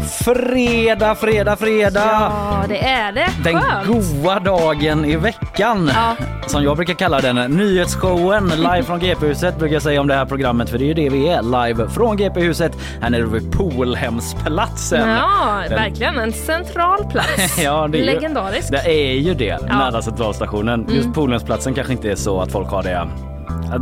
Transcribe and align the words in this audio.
Fredag, 0.00 1.14
fredag, 1.14 1.56
fredag! 1.56 2.00
Ja, 2.04 2.64
det 2.68 2.78
är 2.88 3.12
det. 3.12 3.28
Den 3.44 3.60
Skönt. 3.60 3.86
goa 4.22 4.40
dagen 4.40 5.04
i 5.04 5.16
veckan. 5.16 5.90
Ja. 5.94 6.16
Som 6.46 6.64
jag 6.64 6.76
brukar 6.76 6.94
kalla 6.94 7.20
den. 7.20 7.36
Nyhetsshowen 7.36 8.48
live 8.56 8.82
från 8.82 8.98
GP-huset 9.00 9.58
brukar 9.58 9.74
jag 9.74 9.82
säga 9.82 10.00
om 10.00 10.08
det 10.08 10.14
här 10.14 10.24
programmet 10.26 10.70
för 10.70 10.78
det 10.78 10.84
är 10.84 10.86
ju 10.86 10.94
det 10.94 11.08
vi 11.08 11.28
är. 11.28 11.42
Live 11.66 11.88
från 11.88 12.16
GP-huset 12.16 12.72
här 13.00 13.10
nere 13.10 13.22
vid 13.22 13.52
Polhemsplatsen. 13.52 15.08
Ja, 15.10 15.62
Den- 15.68 15.78
verkligen. 15.78 16.18
En 16.18 16.32
central 16.32 17.04
plats. 17.10 17.58
Ja, 17.64 17.88
det 17.88 17.98
är 17.98 18.00
ju- 18.00 18.06
Legendarisk. 18.06 18.70
Det 18.70 18.86
är 19.10 19.12
ju 19.14 19.34
det, 19.34 19.44
Ja. 19.68 19.78
nära 19.78 20.02
centralstationen. 20.02 20.80
Just 20.88 21.00
Mm. 21.00 21.12
Polhemsplatsen 21.12 21.74
kanske 21.74 21.92
inte 21.92 22.10
är 22.10 22.16
så 22.16 22.40
att 22.40 22.52
folk 22.52 22.68
har 22.68 22.82
det. 22.82 23.08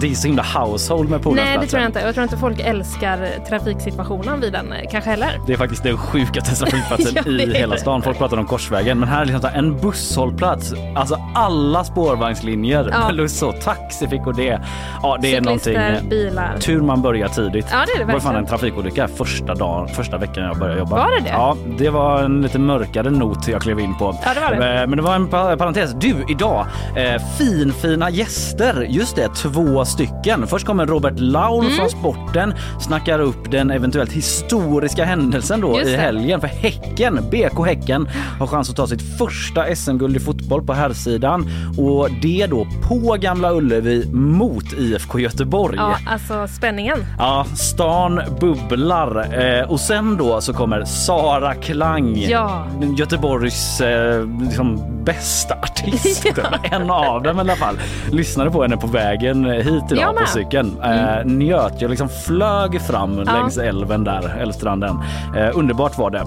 Det 0.01 0.11
är 0.11 0.15
så 0.15 0.27
himla 0.27 0.43
household 0.43 1.11
med 1.11 1.23
Polhemsplatsen. 1.23 1.59
Nej, 1.59 1.67
det 1.67 1.71
tror 1.71 1.81
jag 1.83 1.89
inte. 1.89 2.01
Jag 2.01 2.15
tror 2.15 2.23
inte 2.25 2.37
folk 2.37 2.61
älskar 2.61 3.29
trafiksituationen 3.49 4.41
vid 4.41 4.53
den 4.53 4.73
eh, 4.73 4.79
kanske 4.91 5.11
heller. 5.11 5.41
Det 5.47 5.53
är 5.53 5.57
faktiskt 5.57 5.83
den 5.83 5.97
sjukaste 5.99 6.55
trafikplatsen 6.55 7.13
Ja, 7.27 7.31
i 7.33 7.55
hela 7.59 7.77
stan. 7.77 8.03
Folk 8.03 8.19
pratar 8.19 8.37
om 8.37 8.47
Korsvägen, 8.47 8.99
men 8.99 9.09
här 9.09 9.23
är 9.23 9.27
liksom 9.27 9.51
en 9.55 9.77
busshållplats. 9.81 10.73
Alltså 10.97 11.17
alla 11.35 11.85
spårvagnslinjer 11.85 12.89
Ja. 12.93 13.09
plus 13.11 13.39
så 13.39 13.53
taxi 13.53 14.09
fick 14.09 14.27
och 14.27 14.35
det. 14.35 14.61
Ja, 15.03 15.19
det 15.23 15.35
är 15.37 15.41
Cyklister, 15.41 15.73
någonting. 15.91 16.09
bilar. 16.09 16.57
Tur 16.61 16.81
man 16.81 17.03
börjar 17.03 17.29
tidigt. 17.29 17.67
Ja, 17.73 17.85
det 17.87 17.93
är 18.03 18.07
det 18.07 18.13
var 18.13 18.21
fan 18.21 18.35
verkligen. 18.35 18.37
en 18.37 18.47
trafikolycka 18.47 19.09
första 19.09 19.55
dagen, 19.55 19.89
första 19.89 20.19
veckan 20.19 20.45
jag 20.45 20.59
började 20.59 20.79
jobba. 20.79 20.97
Var 20.97 21.11
det 21.11 21.25
det? 21.25 21.31
Ja, 21.31 21.57
det 21.79 21.91
var 21.91 22.23
en 22.23 22.43
lite 22.43 22.59
mörkare 22.59 23.11
not 23.11 23.49
jag 23.49 23.63
klev 23.63 23.81
in 23.81 23.95
på. 23.99 24.17
Ja, 24.25 24.35
det 24.35 24.41
var 24.41 24.51
det. 24.67 24.81
Eh, 24.81 24.87
Men 24.87 24.97
det 24.97 25.03
var 25.03 25.15
en 25.15 25.29
pa- 25.29 25.57
parentes. 25.57 25.93
Du, 26.01 26.15
idag, 26.29 26.67
eh, 26.97 27.23
finfina 27.39 28.11
gäster. 28.11 28.87
Just 28.89 29.17
det, 29.17 29.35
två 29.53 29.85
stycken. 29.85 30.47
Först 30.47 30.67
kommer 30.67 30.87
Robert 30.87 31.15
Laul 31.17 31.65
Mm. 31.65 31.77
från 31.77 31.91
sporten, 31.91 32.55
snackar 32.81 33.19
upp 33.21 33.51
den 33.51 33.71
eventuellt 33.71 34.13
historiska 34.13 35.05
händelsen 35.05 35.61
då 35.61 35.79
Just 35.79 35.91
i 35.91 35.97
helgen. 35.97 36.41
För 36.41 36.49
Häcken, 36.49 37.19
BK 37.31 37.65
Häcken, 37.67 38.09
har 38.39 38.47
chans 38.47 38.71
att 38.71 38.77
ta 38.77 38.87
sitt 38.87 39.19
första 39.19 39.75
SM-guld 39.77 40.17
i 40.17 40.21
fotboll 40.21 40.63
på 40.67 40.73
herrsidan. 40.73 41.49
Och 41.79 42.09
det 42.23 42.47
då 42.51 42.67
på 42.89 43.17
Gamla 43.21 43.53
Ullevi 43.53 44.07
mot 44.13 44.73
IFK 44.73 45.19
Göteborg. 45.19 45.77
Ja, 45.77 45.97
alltså 46.07 46.47
spänningen. 46.49 46.99
Ja, 47.19 47.47
stan 47.57 48.21
bubblar. 48.41 49.39
Eh, 49.45 49.71
och 49.71 49.81
sen 49.81 50.17
då 50.17 50.41
så 50.41 50.53
kommer 50.53 50.85
Sara 50.85 51.55
Klang. 51.55 52.17
Ja. 52.19 52.67
Göteborgs 52.99 53.81
eh, 53.81 54.27
liksom 54.43 54.83
bästa 55.05 55.55
artist. 55.55 56.27
En 56.63 56.91
av 56.91 57.23
dem 57.23 57.37
i 57.37 57.41
alla 57.41 57.57
fall. 57.57 57.79
Lyssnade 58.11 58.51
på 58.51 58.63
henne 58.63 58.77
på 58.77 58.87
vägen 58.87 59.40
hit 59.45 59.85
Jag 59.89 59.99
idag 59.99 60.17
på 60.17 60.27
cykeln. 60.27 60.81
Eh, 60.83 61.25
njöt. 61.25 61.81
Jag 61.81 61.89
liksom 61.91 62.09
flög 62.09 62.81
fram 62.81 63.23
Ja. 63.27 63.33
längs 63.33 63.59
älven 63.59 64.05
där, 64.05 64.37
älvstranden. 64.41 64.99
Eh, 65.37 65.49
underbart 65.59 65.99
var 65.99 66.11
det. 66.11 66.25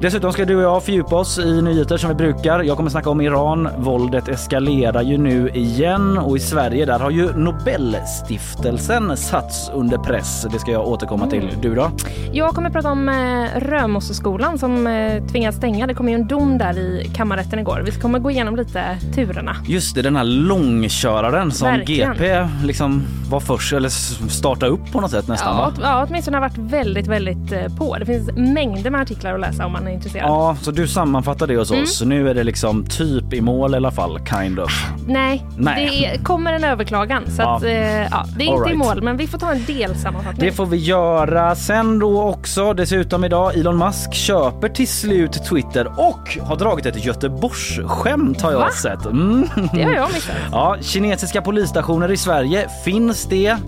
Dessutom 0.00 0.32
ska 0.32 0.44
du 0.44 0.56
och 0.56 0.62
jag 0.62 0.82
fördjupa 0.84 1.16
oss 1.16 1.38
i 1.38 1.62
nyheter 1.62 1.96
som 1.96 2.08
vi 2.08 2.14
brukar. 2.14 2.62
Jag 2.62 2.76
kommer 2.76 2.90
snacka 2.90 3.10
om 3.10 3.20
Iran. 3.20 3.68
Våldet 3.78 4.28
eskalerar 4.28 5.02
ju 5.02 5.18
nu 5.18 5.50
igen 5.54 6.18
och 6.18 6.36
i 6.36 6.40
Sverige 6.40 6.86
där 6.86 6.98
har 6.98 7.10
ju 7.10 7.32
Nobelstiftelsen 7.36 9.16
satts 9.16 9.70
under 9.74 9.98
press. 9.98 10.46
Det 10.52 10.58
ska 10.58 10.70
jag 10.70 10.88
återkomma 10.88 11.26
till. 11.26 11.42
Mm. 11.42 11.60
Du 11.60 11.74
då? 11.74 11.90
Jag 12.32 12.50
kommer 12.50 12.70
prata 12.70 12.90
om 12.90 13.08
eh, 13.08 13.60
Römosseskolan 13.60 14.58
som 14.58 14.86
eh, 14.86 15.24
tvingas 15.24 15.56
stänga. 15.56 15.86
Det 15.86 15.94
kom 15.94 16.08
ju 16.08 16.14
en 16.14 16.26
dom 16.26 16.58
där 16.58 16.78
i 16.78 17.10
kammarrätten 17.16 17.58
igår. 17.58 17.82
Vi 17.84 17.90
kommer 17.92 18.18
gå 18.18 18.30
igenom 18.30 18.56
lite 18.56 18.84
turerna. 19.14 19.56
Just 19.68 19.94
det, 19.94 20.02
den 20.02 20.16
här 20.16 20.24
långköraren 20.24 21.50
som 21.52 21.68
Verkligen. 21.68 22.12
GP 22.12 22.48
liksom 22.64 23.02
var 23.30 23.40
först 23.40 23.72
eller 23.72 23.88
starta 24.28 24.66
upp 24.66 24.92
på 24.92 25.00
något 25.00 25.10
sätt 25.10 25.28
nästan 25.28 25.56
Ja, 25.56 25.62
va? 25.62 25.72
ja, 25.82 26.06
åtminstone 26.08 26.36
har 26.36 26.42
varit 26.42 26.58
väldigt, 26.58 27.06
väldigt 27.06 27.52
eh, 27.52 27.76
på. 27.78 27.96
Det 27.98 28.06
finns 28.06 28.30
mängder 28.36 28.90
med 28.90 29.00
artiklar 29.00 29.34
att 29.34 29.40
läsa 29.40 29.66
om 29.66 29.72
man 29.72 29.86
är 29.86 29.92
intresserad. 29.92 30.28
Ja, 30.30 30.56
så 30.62 30.70
du 30.70 30.88
sammanfattar 30.88 31.46
det 31.46 31.56
hos 31.56 31.70
Mm. 31.70 31.82
oss. 31.82 32.02
Nu 32.02 32.30
är 32.30 32.34
det 32.34 32.44
liksom 32.44 32.86
typ 32.86 33.32
i 33.32 33.40
mål 33.40 33.74
i 33.74 33.76
alla 33.76 33.90
fall, 33.90 34.20
kind 34.30 34.58
of. 34.60 34.86
Nej, 35.06 35.46
Nej. 35.58 35.86
det 35.90 36.06
är, 36.06 36.18
kommer 36.24 36.52
en 36.52 36.64
överklagan. 36.64 37.22
Så 37.30 37.42
Ja. 37.42 37.56
att, 37.56 37.62
eh, 37.62 37.70
ja, 37.70 38.24
det 38.36 38.44
är 38.44 38.48
All 38.52 38.56
inte 38.58 38.70
i 38.70 38.72
right. 38.72 38.78
mål, 38.78 39.02
men 39.02 39.16
vi 39.16 39.26
får 39.26 39.38
ta 39.38 39.52
en 39.52 39.64
delsammanfattning. 39.64 40.46
Det 40.50 40.52
får 40.56 40.66
vi 40.66 40.76
göra. 40.76 41.54
Sen 41.54 41.98
då 41.98 42.22
också 42.22 42.72
dessutom 42.72 43.24
idag 43.24 43.54
Elon 43.54 43.78
Musk 43.78 44.14
köper 44.14 44.68
till 44.68 44.88
slut 44.88 45.32
Twitter 45.50 45.86
och 45.86 46.38
har 46.42 46.56
dragit 46.56 46.86
ett 46.86 47.04
Göteborgsskämt 47.04 48.42
har 48.42 48.52
jag 48.52 48.58
Va? 48.58 48.70
sett. 48.82 49.04
Mm. 49.06 49.48
Det 49.72 49.82
har 49.84 49.92
jag 49.92 50.08
missat. 50.14 50.34
Ja, 50.52 50.76
kinesiska 50.80 51.42
polisstationer 51.42 52.10
i 52.12 52.16
Sverige, 52.16 52.45
finns 52.84 53.24
det? 53.24 53.58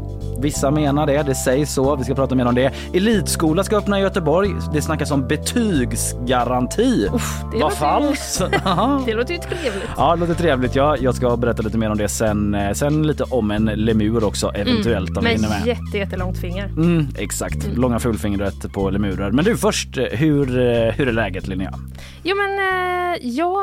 Vissa 0.41 0.71
menar 0.71 1.07
det, 1.07 1.23
det 1.23 1.35
sägs 1.35 1.75
så. 1.75 1.97
Vi 1.97 2.05
ska 2.05 2.15
prata 2.15 2.35
mer 2.35 2.47
om 2.47 2.55
det. 2.55 2.73
Elitskola 2.95 3.65
ska 3.65 3.77
öppna 3.77 3.99
i 3.99 4.03
Göteborg. 4.03 4.51
Det 4.73 4.83
snackas 4.83 5.11
om 5.11 5.27
betygsgaranti. 5.29 7.09
Uff, 7.15 7.41
det 7.53 7.59
Vad 7.59 7.73
falskt. 7.73 8.43
Ja. 8.65 9.03
Det 9.07 9.15
låter 9.15 9.35
ju 9.35 9.41
trevligt. 9.41 9.89
Ja, 9.97 10.15
det 10.15 10.21
låter 10.21 10.35
trevligt. 10.35 10.75
Ja, 10.75 10.97
jag 11.01 11.15
ska 11.15 11.37
berätta 11.37 11.63
lite 11.63 11.79
mer 11.79 11.91
om 11.91 11.99
det 11.99 12.09
sen. 12.09 12.55
Eh, 12.55 12.73
Sen 12.73 13.07
lite 13.07 13.25
om 13.25 13.51
en 13.51 13.65
lemur 13.65 14.25
också, 14.25 14.49
eventuellt 14.55 15.17
om 15.17 15.25
vi 15.25 15.31
hinner 15.31 15.49
Med 15.49 15.67
jätte, 15.67 15.99
jättelångt 15.99 16.39
finger. 16.39 16.65
Mm, 16.65 17.07
exakt, 17.19 17.67
långa 17.77 17.99
fulfingret 17.99 18.73
på 18.73 18.91
lemurer. 18.91 19.31
Men 19.31 19.45
du 19.45 19.57
först, 19.57 19.99
hur, 20.11 20.59
eh, 20.59 20.93
hur 20.93 21.09
är 21.09 21.13
läget 21.13 21.47
Linnea? 21.49 21.73
Jo 22.23 22.37
men 22.37 22.59
eh, 22.59 23.27
jag 23.27 23.59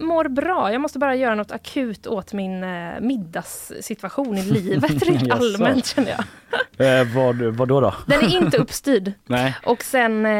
mår 0.00 0.28
bra. 0.28 0.72
Jag 0.72 0.80
måste 0.80 0.98
bara 0.98 1.14
göra 1.14 1.34
något 1.34 1.52
akut 1.52 2.06
åt 2.06 2.32
min 2.32 2.62
eh, 2.64 2.68
middagssituation 3.00 4.38
i 4.38 4.42
livet 4.52 5.02
rent 5.02 5.32
allmänt 5.32 5.94
känner 6.04 6.10
jag. 6.10 6.24
Eh, 6.78 7.14
vad, 7.14 7.36
vad 7.42 7.68
då? 7.68 7.80
då? 7.80 7.94
Den 8.06 8.20
är 8.24 8.36
inte 8.42 8.56
uppstyrd. 8.58 9.12
Nej. 9.26 9.56
Och 9.64 9.82
sen, 9.82 10.26
eh, 10.26 10.30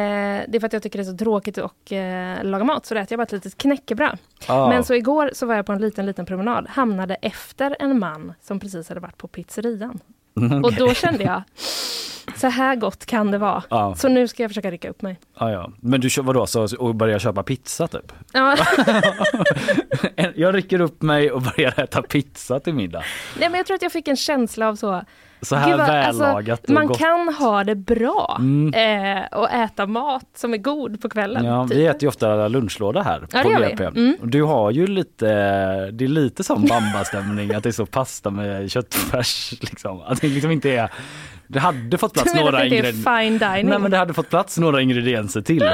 det 0.48 0.56
är 0.56 0.60
för 0.60 0.66
att 0.66 0.72
jag 0.72 0.82
tycker 0.82 0.98
det 0.98 1.02
är 1.02 1.10
så 1.10 1.16
tråkigt 1.16 1.58
att 1.58 1.92
eh, 1.92 2.44
laga 2.44 2.64
mat 2.64 2.86
så 2.86 2.94
äter 2.94 3.06
jag 3.12 3.18
bara 3.18 3.22
ett 3.22 3.32
litet 3.32 3.58
knäckebröd. 3.58 4.18
Ah. 4.46 4.68
Men 4.68 4.84
så 4.84 4.94
igår 4.94 5.30
så 5.32 5.46
var 5.46 5.54
jag 5.54 5.66
på 5.66 5.72
en 5.72 5.80
liten, 5.80 6.06
liten 6.06 6.26
promenad, 6.26 6.66
hamnade 6.68 7.14
efter 7.14 7.76
en 7.80 7.98
man 7.98 8.34
som 8.42 8.60
precis 8.60 8.88
hade 8.88 9.00
varit 9.00 9.16
på 9.18 9.28
pizzerian. 9.28 9.98
Mm, 10.36 10.64
Och 10.64 10.72
då 10.74 10.94
kände 10.94 11.24
jag, 11.24 11.42
så 12.36 12.46
här 12.46 12.76
gott 12.76 13.06
kan 13.06 13.30
det 13.30 13.38
vara. 13.38 13.62
Ja. 13.70 13.94
Så 13.94 14.08
nu 14.08 14.28
ska 14.28 14.42
jag 14.42 14.50
försöka 14.50 14.70
rycka 14.70 14.90
upp 14.90 15.02
mig. 15.02 15.18
Ah, 15.34 15.50
ja. 15.50 15.72
Men 15.80 16.00
du 16.00 16.08
vadå, 16.22 16.46
så, 16.46 16.76
och 16.78 16.94
börjar 16.94 17.18
köpa 17.18 17.42
pizza 17.42 17.88
typ? 17.88 18.12
Ja. 18.32 18.56
Jag 20.34 20.54
rycker 20.54 20.80
upp 20.80 21.02
mig 21.02 21.30
och 21.32 21.42
börjar 21.42 21.80
äta 21.80 22.02
pizza 22.02 22.60
till 22.60 22.74
middag. 22.74 23.02
Nej, 23.38 23.48
men 23.48 23.58
jag 23.58 23.66
tror 23.66 23.74
att 23.74 23.82
jag 23.82 23.92
fick 23.92 24.08
en 24.08 24.16
känsla 24.16 24.68
av 24.68 24.76
så, 24.76 25.02
Så 25.42 25.56
här 25.56 25.68
Gud 25.68 25.78
vad- 25.78 25.86
vällagat 25.88 26.64
och 26.64 26.70
man 26.70 26.86
gott. 26.86 26.98
kan 26.98 27.34
ha 27.34 27.64
det 27.64 27.74
bra 27.74 28.36
Mm. 28.40 28.74
eh, 29.18 29.38
och 29.38 29.50
äta 29.50 29.86
mat 29.86 30.24
som 30.36 30.54
är 30.54 30.58
god 30.58 31.00
på 31.02 31.08
kvällen. 31.08 31.44
Ja, 31.44 31.68
typ. 31.68 31.76
vi 31.76 31.86
äter 31.86 32.02
ju 32.02 32.08
ofta 32.08 32.48
lunchlåda 32.48 33.02
här 33.02 33.26
Ja, 33.32 33.42
på. 33.42 33.48
GP. 33.48 33.84
Mm. 33.84 34.16
Du 34.22 34.42
har 34.42 34.70
ju 34.70 34.86
lite, 34.86 35.26
det 35.90 36.04
är 36.04 36.08
lite 36.08 36.44
som 36.44 36.64
bambastämning 36.64 37.54
att 37.54 37.62
det 37.62 37.68
är 37.68 37.72
så 37.72 37.86
pasta 37.86 38.30
med 38.30 38.70
köttfärs 38.70 39.52
liksom. 39.60 40.00
Att 40.00 40.20
det 40.20 40.28
liksom 40.28 40.50
inte 40.50 40.70
är, 40.70 40.90
det 41.48 41.58
hade 41.60 41.98
fått 41.98 42.12
plats 42.14 42.34
några 42.34 42.64
ingredienser. 42.64 43.10
Nej 43.64 43.78
men 43.78 43.90
det 43.90 43.96
hade 43.96 44.14
fått 44.14 44.28
plats 44.30 44.58
några 44.58 44.80
ingredienser 44.80 45.40
till. 45.40 45.70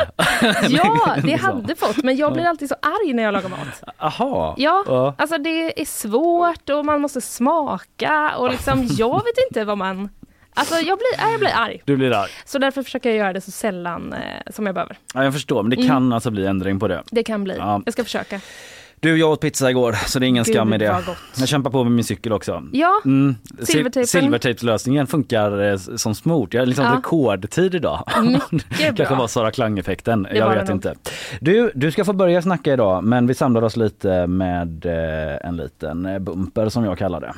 Ja, 0.69 1.17
det 1.23 1.35
hade 1.37 1.75
fått, 1.77 1.97
men 1.97 2.17
jag 2.17 2.33
blir 2.33 2.45
alltid 2.45 2.69
så 2.69 2.75
arg 2.83 3.13
när 3.13 3.23
jag 3.23 3.33
lagar 3.33 3.49
mat. 3.49 3.83
Aha. 3.99 4.55
Ja, 4.59 4.85
Ja. 4.87 5.15
alltså 5.19 5.39
det 5.39 5.81
är 5.81 5.85
svårt 5.85 6.71
och 6.71 6.85
man 6.85 7.01
måste 7.01 7.21
smaka 7.21 8.33
och 8.37 8.51
liksom, 8.51 8.87
jag 8.91 9.15
vet 9.25 9.35
inte 9.51 9.65
vad 9.65 9.79
man... 9.79 10.09
Alltså 10.57 10.75
jag 10.75 10.99
blir, 10.99 11.31
jag 11.31 11.41
blir 11.41 11.51
arg. 11.55 11.83
Du 11.85 11.97
blir 11.97 12.13
arg. 12.13 12.31
Så 12.45 12.59
därför 12.59 12.83
försöker 12.83 13.09
jag 13.09 13.19
göra 13.19 13.33
det 13.33 13.41
så 13.41 13.51
sällan 13.51 14.13
eh, 14.13 14.53
som 14.53 14.67
jag 14.67 14.75
behöver. 14.75 14.97
Ja, 15.15 15.25
jag 15.25 15.33
förstår 15.33 15.63
men 15.63 15.71
det 15.71 15.77
Mm. 15.77 15.89
kan 15.89 16.13
alltså 16.13 16.31
bli 16.31 16.47
ändring 16.47 16.81
på 16.81 16.89
det. 16.89 17.03
Det 17.11 17.23
kan 17.25 17.45
bli. 17.45 17.57
Ja. 17.59 17.83
Jag 17.85 17.93
ska 17.93 18.05
försöka. 18.05 18.41
Du 19.05 19.19
jag 19.19 19.31
åt 19.31 19.41
pizza 19.41 19.71
igår 19.71 19.93
så 19.93 20.19
det 20.19 20.27
är 20.27 20.29
ingen 20.29 20.45
Gud, 20.45 20.55
skam 20.55 20.73
i 20.73 20.79
det. 20.79 21.03
Jag 21.39 21.49
kämpar 21.49 21.71
på 21.71 21.85
med 21.85 21.93
min 21.93 22.05
cykel 22.05 22.33
också. 22.33 22.63
Ja, 22.73 23.01
Mm. 23.05 23.37
Silvertejpen. 23.63 24.07
Silvertejpslösningen 24.07 25.07
funkar 25.07 25.63
eh, 25.73 25.77
som 25.77 26.15
smort. 26.15 26.55
Jag 26.55 26.61
har 26.61 26.67
liksom 26.67 26.85
Ja. 26.85 26.97
rekordtid 26.97 27.75
idag. 27.75 28.05
mycket 28.51 28.67
Kanske 28.97 29.15
var 29.15 29.27
Sara 29.27 29.51
Klang-effekten. 29.51 30.27
Jag 30.35 30.55
vet 30.55 30.69
nog. 30.69 30.77
inte. 30.77 30.95
Du, 31.41 31.73
du 31.75 31.91
ska 31.91 32.05
få 32.05 32.13
börja 32.13 32.43
snacka 32.43 32.73
idag 32.73 33.05
men 33.05 33.27
vi 33.27 33.35
samlar 33.35 33.63
oss 33.63 33.77
lite 33.77 34.27
med 34.27 34.87
eh, 34.87 35.49
en 35.49 35.57
liten 35.57 36.07
eh, 36.07 36.19
bumper 36.19 36.69
som 36.69 36.85
jag 36.85 36.99
kallar 36.99 37.21
det. 37.21 37.35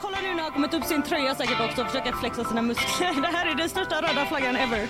Kolla 0.00 0.16
nu 0.22 0.28
när 0.28 0.34
han 0.34 0.40
har 0.44 0.50
kommit 0.50 0.74
upp 0.74 0.84
sin 0.84 1.02
tröja 1.02 1.34
säkert 1.34 1.60
också 1.70 1.80
och 1.82 1.86
försöker 1.86 2.12
flexa 2.12 2.44
sina 2.44 2.62
muskler. 2.62 3.08
Det 3.22 3.28
här 3.36 3.50
är 3.50 3.54
den 3.54 3.68
största 3.68 3.94
röda 3.96 4.24
flaggan 4.28 4.56
ever. 4.56 4.80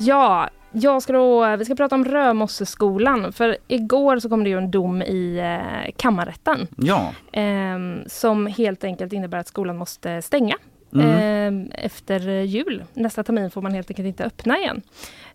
Ja, 0.00 0.48
Jag 0.72 1.02
ska 1.02 1.12
då, 1.12 1.56
vi 1.56 1.64
ska 1.64 1.74
prata 1.74 1.94
om 1.94 2.04
Römosseskolan, 2.04 3.32
för 3.32 3.56
igår 3.68 4.18
så 4.18 4.28
kom 4.28 4.44
det 4.44 4.50
ju 4.50 4.58
en 4.58 4.70
dom 4.70 5.02
i 5.02 5.38
eh, 5.38 5.92
kammarrätten. 5.96 6.66
Ja. 6.76 7.12
Eh, 7.32 7.78
som 8.06 8.46
helt 8.46 8.84
enkelt 8.84 9.12
innebär 9.12 9.38
att 9.38 9.48
skolan 9.48 9.76
måste 9.76 10.22
stänga 10.22 10.56
Mm. 10.94 11.68
eh, 11.70 11.84
efter 11.84 12.20
jul. 12.30 12.84
Nästa 12.94 13.22
termin 13.24 13.50
får 13.50 13.62
man 13.62 13.74
helt 13.74 13.90
enkelt 13.90 14.06
inte 14.06 14.24
öppna 14.24 14.58
igen. 14.58 14.82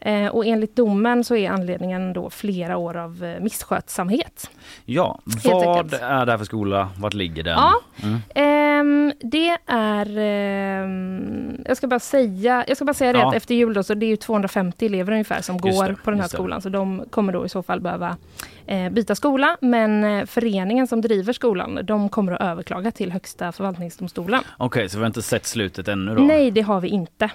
Eh, 0.05 0.27
och 0.27 0.45
enligt 0.45 0.75
domen 0.75 1.23
så 1.23 1.35
är 1.35 1.49
anledningen 1.49 2.13
då 2.13 2.29
flera 2.29 2.77
år 2.77 2.97
av 2.97 3.23
eh, 3.23 3.39
misskötsamhet. 3.43 4.49
Ja, 4.85 5.19
vad 5.43 5.93
är 5.93 6.25
det 6.25 6.31
här 6.31 6.37
för 6.37 6.45
skola? 6.45 6.89
Vart 6.97 7.13
ligger 7.13 7.43
den? 7.43 7.53
Ja. 7.57 7.73
Mm. 8.03 8.19
Ehm, 8.35 9.13
det 9.21 9.57
är... 9.65 10.17
ehm, 10.17 11.63
jag 11.65 11.77
ska 11.77 11.87
bara 11.87 11.99
säga, 11.99 12.65
jag 12.67 12.77
ska 12.77 12.85
bara 12.85 12.93
säga 12.93 13.13
det 13.13 13.19
Ja. 13.19 13.29
att 13.29 13.35
efter 13.35 13.55
jul 13.55 13.73
då, 13.73 13.83
så 13.83 13.93
det 13.93 14.05
är 14.05 14.07
ju 14.07 14.15
250 14.15 14.85
elever 14.85 15.11
ungefär 15.11 15.41
som 15.41 15.55
Just 15.63 15.79
går 15.79 15.87
det, 15.87 15.95
på 15.95 16.11
den 16.11 16.19
här 16.19 16.23
just 16.23 16.31
det. 16.31 16.37
skolan. 16.37 16.61
Så 16.61 16.69
de 16.69 17.03
kommer 17.09 17.33
då 17.33 17.45
i 17.45 17.49
så 17.49 17.63
fall 17.63 17.79
behöva 17.81 18.17
eh, 18.65 18.89
byta 18.89 19.15
skola. 19.15 19.57
Men 19.61 20.03
eh, 20.03 20.25
föreningen 20.25 20.87
som 20.87 21.01
driver 21.01 21.33
skolan, 21.33 21.79
de 21.83 22.09
kommer 22.09 22.31
att 22.31 22.41
överklaga 22.41 22.91
till 22.91 23.11
Högsta 23.11 23.51
förvaltningsdomstolen. 23.51 24.41
Okej, 24.57 24.89
så 24.89 24.97
vi 24.97 25.01
har 25.01 25.07
inte 25.07 25.21
sett 25.21 25.45
slutet 25.45 25.87
ännu 25.87 26.15
då? 26.15 26.21
Nej, 26.21 26.51
det 26.51 26.61
har 26.61 26.81
vi 26.81 26.87
inte. 26.87 27.29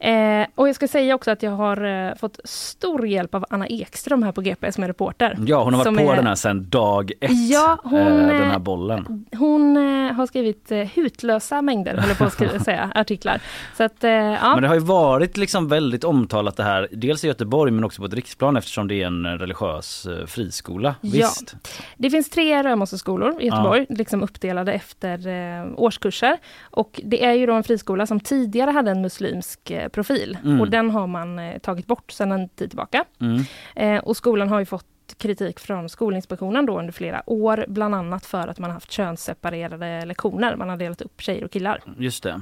Eh, 0.00 0.46
och 0.54 0.68
jag 0.68 0.74
ska 0.74 0.88
säga 0.88 1.14
också 1.14 1.30
att 1.30 1.42
jag 1.42 1.50
har 1.50 2.08
eh, 2.08 2.14
fått 2.14 2.40
stor 2.44 3.06
hjälp 3.06 3.34
av 3.34 3.44
Anna 3.50 3.66
Ekström 3.66 4.22
här 4.22 4.32
på 4.32 4.40
GP 4.40 4.72
som 4.72 4.84
är 4.84 4.88
reporter. 4.88 5.38
Ja, 5.46 5.62
hon 5.64 5.74
har 5.74 5.84
varit 5.84 6.06
på 6.06 6.12
är- 6.12 6.16
den 6.16 6.26
här 6.26 6.34
sedan 6.34 6.68
dag 6.68 7.12
ett. 7.20 7.30
Ja, 7.50 7.78
hon, 7.84 8.00
eh, 8.00 8.26
den 8.26 8.42
eh, 8.42 8.48
här 8.48 8.58
bollen. 8.58 9.26
Hon 9.32 9.76
eh, 9.76 10.12
har 10.12 10.26
skrivit 10.26 10.72
eh, 10.72 10.78
hutlösa 10.78 11.62
mängder, 11.62 12.04
jag 12.08 12.18
på 12.18 12.24
att 12.24 12.32
skriva, 12.32 12.58
säga, 12.64 12.90
artiklar. 12.94 13.40
Så 13.76 13.84
att, 13.84 13.96
ja. 14.00 14.54
Men 14.54 14.62
det 14.62 14.68
har 14.68 14.74
ju 14.74 14.80
varit 14.80 15.36
liksom 15.36 15.68
väldigt 15.68 16.04
omtalat 16.04 16.56
det 16.56 16.62
här, 16.62 16.88
dels 16.92 17.24
i 17.24 17.26
Göteborg 17.26 17.72
men 17.72 17.84
också 17.84 18.02
på 18.02 18.06
ett 18.06 18.14
riksplan 18.14 18.56
eftersom 18.56 18.88
det 18.88 19.02
är 19.02 19.06
en 19.06 19.38
religiös 19.38 20.06
friskola. 20.26 20.94
Ja. 21.00 21.10
Visst? 21.12 21.56
Det 21.96 22.10
finns 22.10 22.30
tre 22.30 22.62
Römosseskolor 22.62 23.42
i 23.42 23.46
Göteborg, 23.46 23.86
liksom 23.88 24.22
uppdelade 24.22 24.72
efter 24.72 25.16
årskurser. 25.76 26.36
Och 26.62 27.00
det 27.04 27.24
är 27.24 27.32
ju 27.32 27.46
då 27.46 27.52
en 27.52 27.62
friskola 27.64 28.06
som 28.06 28.20
tidigare 28.20 28.70
hade 28.70 28.90
en 28.90 29.02
muslimsk 29.02 29.72
profil. 29.96 30.38
Mm. 30.44 30.60
Och 30.60 30.70
den 30.70 30.90
har 30.90 31.06
man 31.06 31.38
eh, 31.38 31.58
tagit 31.58 31.86
bort 31.86 32.10
sedan 32.10 32.32
en 32.32 32.48
tid 32.48 32.70
tillbaka. 32.70 33.04
Mm. 33.20 33.42
Eh, 33.76 34.04
och 34.04 34.16
skolan 34.16 34.48
har 34.48 34.58
ju 34.58 34.66
fått 34.66 34.86
kritik 35.18 35.60
från 35.60 35.88
Skolinspektionen 35.88 36.66
då 36.66 36.78
under 36.78 36.92
flera 36.92 37.22
år, 37.26 37.64
bland 37.68 37.94
annat 37.94 38.26
för 38.26 38.48
att 38.48 38.58
man 38.58 38.70
haft 38.70 38.90
könsseparerade 38.90 40.04
lektioner. 40.04 40.56
Man 40.56 40.68
har 40.68 40.76
delat 40.76 41.00
upp 41.00 41.20
tjejer 41.20 41.44
och 41.44 41.50
killar. 41.50 41.80
Just 41.98 42.22
det. 42.22 42.40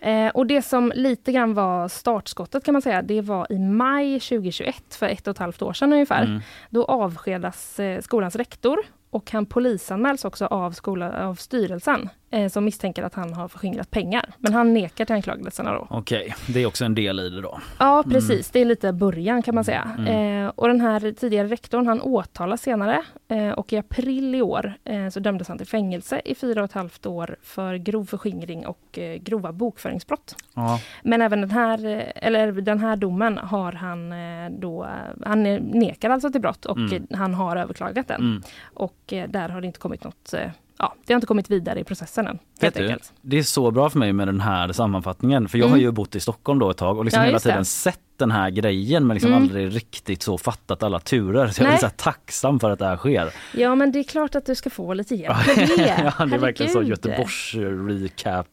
Eh, 0.00 0.28
och 0.28 0.46
det 0.46 0.62
som 0.62 0.92
lite 0.94 1.32
grann 1.32 1.54
var 1.54 1.88
startskottet 1.88 2.64
kan 2.64 2.72
man 2.72 2.82
säga, 2.82 3.02
det 3.02 3.20
var 3.20 3.52
i 3.52 3.58
maj 3.58 4.20
2021, 4.20 4.94
för 4.94 5.06
ett 5.06 5.26
och 5.26 5.30
ett 5.30 5.38
halvt 5.38 5.62
år 5.62 5.72
sedan 5.72 5.92
ungefär. 5.92 6.24
Mm. 6.24 6.40
Då 6.70 6.84
avskedas 6.84 7.80
eh, 7.80 8.00
skolans 8.00 8.36
rektor 8.36 8.78
och 9.10 9.32
han 9.32 9.46
polisanmäls 9.46 10.24
också 10.24 10.46
av, 10.46 10.72
skola, 10.72 11.26
av 11.26 11.34
styrelsen 11.34 12.08
eh, 12.30 12.48
som 12.48 12.64
misstänker 12.64 13.02
att 13.02 13.14
han 13.14 13.34
har 13.34 13.48
förskingrat 13.48 13.90
pengar. 13.90 14.30
Men 14.38 14.52
han 14.52 14.74
nekar 14.74 15.04
till 15.04 15.14
anklagelserna 15.14 15.72
då. 15.72 15.86
Okej, 15.90 16.34
det 16.48 16.62
är 16.62 16.66
också 16.66 16.84
en 16.84 16.94
del 16.94 17.20
i 17.20 17.30
det 17.30 17.40
då. 17.40 17.60
Ja 17.78 18.04
precis, 18.10 18.50
det 18.50 18.60
är 18.60 18.64
lite 18.64 18.92
början 18.92 19.42
kan 19.42 19.54
man 19.54 19.64
säga. 19.64 19.90
Mm. 19.98 20.44
Eh, 20.46 20.52
och 20.54 20.68
den 20.68 20.80
här 20.80 21.12
tidigare 21.12 21.48
rektorn 21.48 21.86
han 21.86 22.00
åtalas 22.00 22.62
senare 22.62 23.02
eh, 23.28 23.50
och 23.50 23.72
i 23.72 23.76
april 23.76 24.34
i 24.34 24.42
år 24.42 24.74
eh, 24.84 25.08
så 25.08 25.20
dömdes 25.20 25.48
han 25.48 25.58
till 25.58 25.66
fängelse 25.66 26.20
i 26.24 26.34
fyra 26.34 26.60
och 26.60 26.64
ett 26.64 26.72
halvt 26.72 27.06
år 27.06 27.36
för 27.42 27.74
grov 27.74 28.04
förskingring 28.04 28.66
och 28.66 28.98
eh, 28.98 29.16
grova 29.16 29.52
bokföringsbrott. 29.52 30.36
Ja. 30.54 30.80
Men 31.02 31.22
även 31.22 31.40
den 31.40 31.50
här, 31.50 31.86
eh, 31.86 32.02
eller 32.14 32.52
den 32.52 32.78
här 32.78 32.96
domen 32.96 33.38
har 33.38 33.72
han 33.72 34.14
då, 34.60 34.88
han 35.24 35.42
nekar 35.56 36.10
alltså 36.10 36.30
till 36.30 36.40
brott 36.40 36.64
och 36.66 36.78
Mm. 36.78 37.06
han 37.10 37.34
har 37.34 37.56
överklagat 37.56 38.08
den. 38.08 38.20
Mm. 38.20 38.42
Och 38.74 38.98
där 39.28 39.48
har 39.48 39.60
det 39.60 39.66
inte 39.66 39.78
kommit 39.78 40.04
något, 40.04 40.34
ja 40.78 40.94
det 41.06 41.12
har 41.12 41.16
inte 41.16 41.26
kommit 41.26 41.50
vidare 41.50 41.80
i 41.80 41.84
processen 41.84 42.26
än. 42.26 42.38
Vet 42.60 42.74
du, 42.74 42.82
enkelt. 42.84 43.12
det 43.22 43.38
är 43.38 43.42
så 43.42 43.70
bra 43.70 43.90
för 43.90 43.98
mig 43.98 44.12
med 44.12 44.28
den 44.28 44.40
här 44.40 44.72
sammanfattningen 44.72 45.48
för 45.48 45.58
jag 45.58 45.66
har 45.66 45.70
Mm. 45.70 45.80
ju 45.80 45.90
bott 45.90 46.16
i 46.16 46.20
Stockholm 46.20 46.58
då 46.58 46.70
ett 46.70 46.76
tag 46.76 46.98
och 46.98 47.04
liksom 47.04 47.20
Ja, 47.20 47.24
hela 47.24 47.34
just 47.34 47.44
det. 47.44 47.50
tiden 47.50 47.64
sett 47.64 48.00
den 48.16 48.30
här 48.30 48.50
grejen 48.50 49.06
men 49.06 49.14
liksom 49.14 49.30
Mm. 49.32 49.42
aldrig 49.42 49.76
riktigt 49.76 50.22
så 50.22 50.38
fattat 50.38 50.82
alla 50.82 50.98
turer. 51.00 51.48
Så 51.48 51.62
jag 51.62 51.72
är 51.72 51.76
så 51.76 51.88
tacksam 51.96 52.60
för 52.60 52.70
att 52.70 52.78
det 52.78 52.86
här 52.86 52.96
sker. 52.96 53.30
Ja 53.56 53.74
men 53.74 53.92
det 53.92 53.98
är 53.98 54.02
klart 54.04 54.34
att 54.34 54.46
du 54.46 54.54
ska 54.54 54.70
få 54.70 54.94
lite 54.94 55.14
hjälp 55.14 55.36
med 55.56 55.68
det. 55.78 56.12
ja, 56.18 56.26
det 56.26 56.34
är 56.34 56.38
verkligen 56.38 56.72
så. 56.72 56.82
Göteborgs 56.82 57.54
recap 57.88 58.46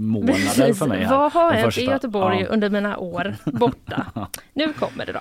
månader 0.00 0.72
för 0.74 0.86
mig. 0.86 1.04
Här. 1.04 1.16
Vad 1.18 1.32
har 1.32 1.52
hänt 1.52 1.78
i. 1.78 1.84
Göteborg 1.84 2.40
Ja. 2.40 2.46
under 2.46 2.70
mina 2.70 2.96
år 2.98 3.34
borta? 3.44 4.06
nu 4.54 4.72
kommer 4.72 5.06
det 5.06 5.12
då. 5.12 5.20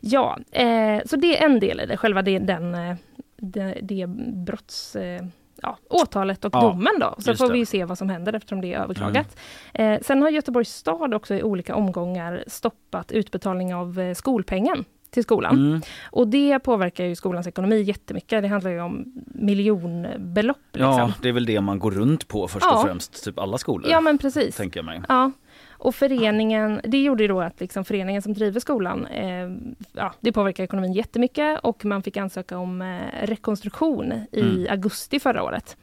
Ja, 0.00 0.38
eh, 0.52 1.00
så 1.06 1.16
det 1.16 1.38
är 1.42 1.44
en 1.46 1.60
del 1.60 1.80
i 1.80 1.86
det, 1.86 1.96
själva 1.96 2.22
det, 2.22 2.38
den, 2.38 2.74
eh, 2.74 2.96
det, 3.36 3.78
det 3.82 4.06
brotts... 4.46 4.96
Eh, 4.96 5.22
ja, 5.62 5.78
åtalet 5.90 6.44
och 6.44 6.54
Ja, 6.54 6.60
domen 6.60 6.92
då. 7.00 7.14
Så 7.18 7.34
får 7.36 7.44
det. 7.44 7.50
Mm. 7.50 7.60
vi 7.60 7.66
se 7.66 7.84
vad 7.84 7.98
som 7.98 8.08
händer 8.08 8.32
eftersom 8.32 8.60
det 8.60 8.74
är 8.74 8.78
överklagat. 8.82 9.36
Eh, 9.74 9.98
sen 10.02 10.22
har 10.22 10.30
Göteborgs 10.30 10.74
stad 10.74 11.14
också 11.14 11.34
i 11.34 11.42
olika 11.42 11.74
omgångar 11.74 12.44
stoppat 12.46 13.12
utbetalning 13.12 13.74
av 13.74 14.00
eh, 14.00 14.14
skolpengen 14.14 14.84
till 15.10 15.22
skolan. 15.22 15.56
Mm. 15.56 15.80
Och 16.10 16.28
det 16.28 16.58
påverkar 16.58 17.04
ju 17.04 17.14
skolans 17.16 17.46
ekonomi 17.46 17.82
jättemycket. 17.82 18.42
Det 18.42 18.48
handlar 18.48 18.70
ju 18.70 18.80
om 18.80 19.12
miljonbelopp. 19.26 20.56
Liksom. 20.72 20.90
Ja, 20.90 21.12
det 21.22 21.28
är 21.28 21.32
väl 21.32 21.46
det 21.46 21.60
man 21.60 21.78
går 21.78 21.90
runt 21.90 22.28
på 22.28 22.48
först 22.48 22.66
Ja. 22.70 22.76
och 22.76 22.82
främst, 22.86 23.24
typ 23.24 23.38
alla 23.38 23.58
skolor. 23.58 23.90
ja 23.90 24.00
men 24.00 24.18
precis. 24.18 24.56
Tänker 24.56 24.78
jag 24.80 24.84
mig. 24.84 25.02
Ja, 25.08 25.30
och 25.78 25.94
föreningen, 25.94 26.80
det 26.84 26.98
gjorde 27.02 27.26
då 27.26 27.40
att 27.40 27.60
liksom 27.60 27.84
föreningen 27.84 28.22
som 28.22 28.34
driver 28.34 28.60
skolan, 28.60 29.06
eh, 29.06 29.48
ja, 29.92 30.14
det 30.20 30.32
påverkar 30.32 30.64
ekonomin 30.64 30.92
jättemycket 30.92 31.60
och 31.62 31.84
man 31.84 32.02
fick 32.02 32.16
ansöka 32.16 32.58
om 32.58 32.82
eh, 32.82 33.26
rekonstruktion 33.26 34.12
i 34.32 34.40
Mm. 34.40 34.66
augusti 34.70 35.20
förra 35.20 35.42
året. 35.42 35.76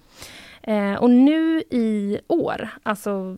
Eh, 0.62 0.94
och 0.94 1.10
nu 1.10 1.60
i 1.70 2.20
år, 2.28 2.70
alltså 2.84 3.38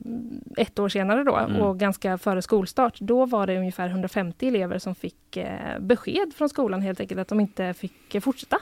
ett 0.57 0.79
år 0.79 0.89
senare 0.89 1.23
då 1.23 1.35
Mm. 1.37 1.61
och 1.61 1.79
ganska 1.79 2.17
före 2.17 2.41
skolstart, 2.41 2.99
då 2.99 3.25
var 3.25 3.47
det 3.47 3.57
ungefär 3.57 3.89
150 3.89 4.47
elever 4.47 4.79
som 4.79 4.95
fick 4.95 5.37
eh, 5.37 5.79
besked 5.79 6.33
från 6.35 6.49
skolan 6.49 6.81
helt 6.81 6.99
enkelt 6.99 7.19
att 7.21 7.27
de 7.27 7.39
inte 7.39 7.73
fick 7.73 8.23
fortsätta. 8.23 8.57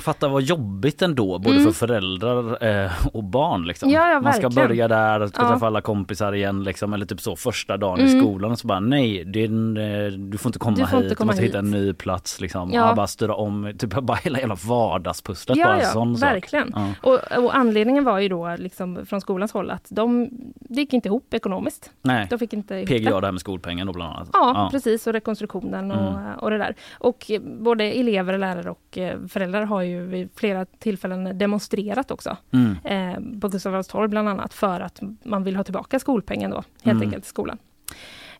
Fatta 0.00 0.28
vad 0.28 0.42
jobbigt 0.42 1.02
ändå, 1.02 1.38
både 1.38 1.56
Mm. 1.56 1.64
för 1.64 1.86
föräldrar 1.86 2.64
eh, 2.84 2.90
och 3.12 3.24
barn. 3.24 3.64
Liksom. 3.66 3.90
Ja, 3.90 4.10
ja, 4.10 4.20
Man 4.20 4.32
ska 4.32 4.50
börja 4.50 4.88
där, 4.88 5.26
ska 5.26 5.42
Ja. 5.42 5.48
träffa 5.50 5.66
alla 5.66 5.80
kompisar 5.80 6.32
igen, 6.34 6.64
liksom, 6.64 6.92
eller 6.92 7.06
typ 7.06 7.20
så 7.20 7.36
första 7.36 7.76
dagen 7.76 8.00
i 8.00 8.10
Mm. 8.10 8.20
skolan 8.22 8.50
och 8.50 8.58
så 8.58 8.66
bara 8.66 8.80
nej, 8.80 9.44
en, 9.44 9.76
eh, 9.76 10.06
du 10.12 10.38
får 10.38 10.48
inte 10.48 10.58
komma 10.58 10.76
Du 10.76 10.86
får 10.86 10.98
inte 10.98 11.08
hit, 11.08 11.18
komma 11.18 11.32
du 11.32 11.34
måste 11.34 11.44
hitta 11.44 11.58
en 11.58 11.64
hit. 11.72 11.74
ny 11.74 11.92
plats. 11.92 12.40
Liksom. 12.40 12.70
Ja. 12.72 12.94
Bara 12.94 13.06
styra 13.06 13.34
om, 13.34 13.72
typ 13.78 13.90
bara 14.02 14.18
hela, 14.22 14.38
hela 14.38 14.54
vardagspusslet. 14.68 15.56
Ja, 15.58 15.66
bara, 15.66 15.78
ja, 15.82 15.84
sån 15.88 16.14
verkligen. 16.14 16.74
Och, 17.02 17.12
och 17.36 17.56
anledningen 17.56 18.04
var 18.04 18.18
ju 18.18 18.28
då 18.28 18.56
liksom 18.58 19.06
från 19.06 19.20
skolans 19.20 19.52
håll 19.52 19.70
att 19.70 19.86
de, 19.90 20.28
det 20.54 20.80
gick 20.80 20.92
inte 20.92 21.08
ihop 21.08 21.34
ekonomiskt. 21.34 21.90
Nej, 22.02 22.26
De 22.30 22.38
fick 22.38 22.52
inte 22.52 22.74
ihop 22.74 22.88
PGA 22.88 23.10
det. 23.14 23.20
det 23.20 23.26
här 23.26 23.32
med 23.32 23.40
skolpengen 23.40 23.86
då 23.86 23.92
bland 23.92 24.12
annat. 24.16 24.28
Ja, 24.32 24.68
precis. 24.72 25.06
Och 25.06 25.12
rekonstruktionen 25.12 25.90
och, 25.90 25.96
Mm. 26.18 26.34
och 26.38 26.50
det 26.50 26.58
där. 26.58 26.74
Och 26.98 27.30
eh, 27.30 27.40
både 27.42 27.84
elever, 27.84 28.38
lärare 28.38 28.70
och 28.70 28.98
föräldrar 29.28 29.65
har 29.66 29.82
ju 29.82 30.06
vid 30.06 30.28
flera 30.34 30.64
tillfällen 30.64 31.38
demonstrerat 31.38 32.10
också. 32.10 32.36
Mm. 32.52 32.76
Eh, 32.84 33.40
på 33.40 33.48
Gustav 33.48 33.72
Adolfs 33.72 33.88
torg 33.88 34.08
bland 34.08 34.28
annat 34.28 34.54
för 34.54 34.80
att 34.80 35.00
man 35.24 35.44
vill 35.44 35.56
ha 35.56 35.64
tillbaka 35.64 35.98
skolpengen 35.98 36.50
då, 36.50 36.56
helt 36.56 36.96
Mm. 36.96 37.02
enkelt 37.02 37.24
skolan. 37.24 37.58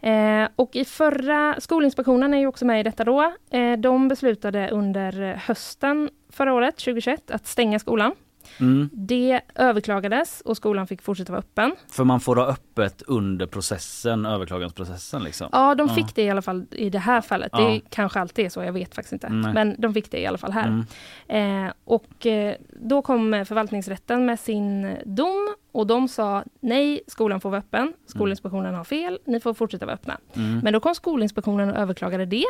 Eh, 0.00 0.49
och 0.56 0.76
i 0.76 0.85
förra, 0.85 1.54
Skolinspektionen 1.61 2.35
är 2.35 2.38
ju 2.38 2.47
också 2.47 2.64
med 2.64 2.80
i 2.80 2.83
detta 2.83 3.04
då. 3.04 3.33
Eh, 3.50 3.73
de 3.78 4.09
beslutade 4.09 4.68
under 4.71 5.35
hösten 5.47 6.11
förra 6.33 6.52
året, 6.54 6.76
2021, 6.76 7.30
att 7.30 7.47
stänga 7.47 7.78
skolan. 7.78 8.12
Mm. 8.61 8.91
Det 8.93 9.41
överklagades 9.55 10.41
och 10.41 10.57
skolan 10.57 10.87
fick 10.87 11.03
fortsätta 11.03 11.33
vara 11.33 11.41
öppen. 11.41 11.73
För 11.91 12.05
man 12.05 12.21
får 12.21 12.37
ha 12.37 12.47
öppet 12.47 13.03
under 13.07 13.47
processen, 13.47 14.26
överklagansprocessen. 14.26 15.23
Liksom. 15.23 15.49
Ja, 15.53 15.75
de 15.75 15.87
Ja. 15.88 15.95
fick 15.95 16.15
det 16.15 16.23
i 16.23 16.31
alla 16.31 16.43
fall 16.43 16.67
i 16.71 16.91
det 16.91 16.99
här 16.99 17.21
fallet. 17.21 17.50
Ja. 17.53 17.69
Det 17.69 17.81
kanske 17.91 18.21
alltid 18.21 18.45
är 18.47 18.49
så, 18.49 18.62
jag 18.62 18.73
vet 18.73 18.95
faktiskt 18.95 19.12
inte. 19.12 19.29
Nej. 19.29 19.55
Men 19.55 19.81
de 19.81 19.95
fick 19.95 20.11
det 20.11 20.21
i 20.21 20.26
alla 20.26 20.38
fall 20.38 20.53
här. 20.53 20.85
Mm. 21.29 21.67
Eh, 21.67 21.73
och 21.85 22.26
eh, 22.26 22.55
då 22.81 23.03
kom 23.03 23.45
förvaltningsrätten 23.49 24.26
med 24.26 24.41
sin 24.41 24.97
dom 25.05 25.55
och 25.73 25.87
de 25.87 26.09
sa 26.09 26.45
nej, 26.61 27.00
skolan 27.07 27.41
får 27.41 27.50
vara 27.50 27.59
öppen. 27.61 27.93
Skolinspektionen 28.07 28.75
har 28.75 28.85
fel, 28.85 29.19
ni 29.26 29.41
får 29.41 29.55
fortsätta 29.55 29.87
vara 29.87 29.95
öppna. 29.95 30.19
Mm. 30.35 30.59
Men 30.59 30.73
då 30.73 30.81
kom 30.81 30.95
Skolinspektionen 30.95 31.71
och 31.71 31.76
överklagade 31.76 32.26
det. 32.26 32.45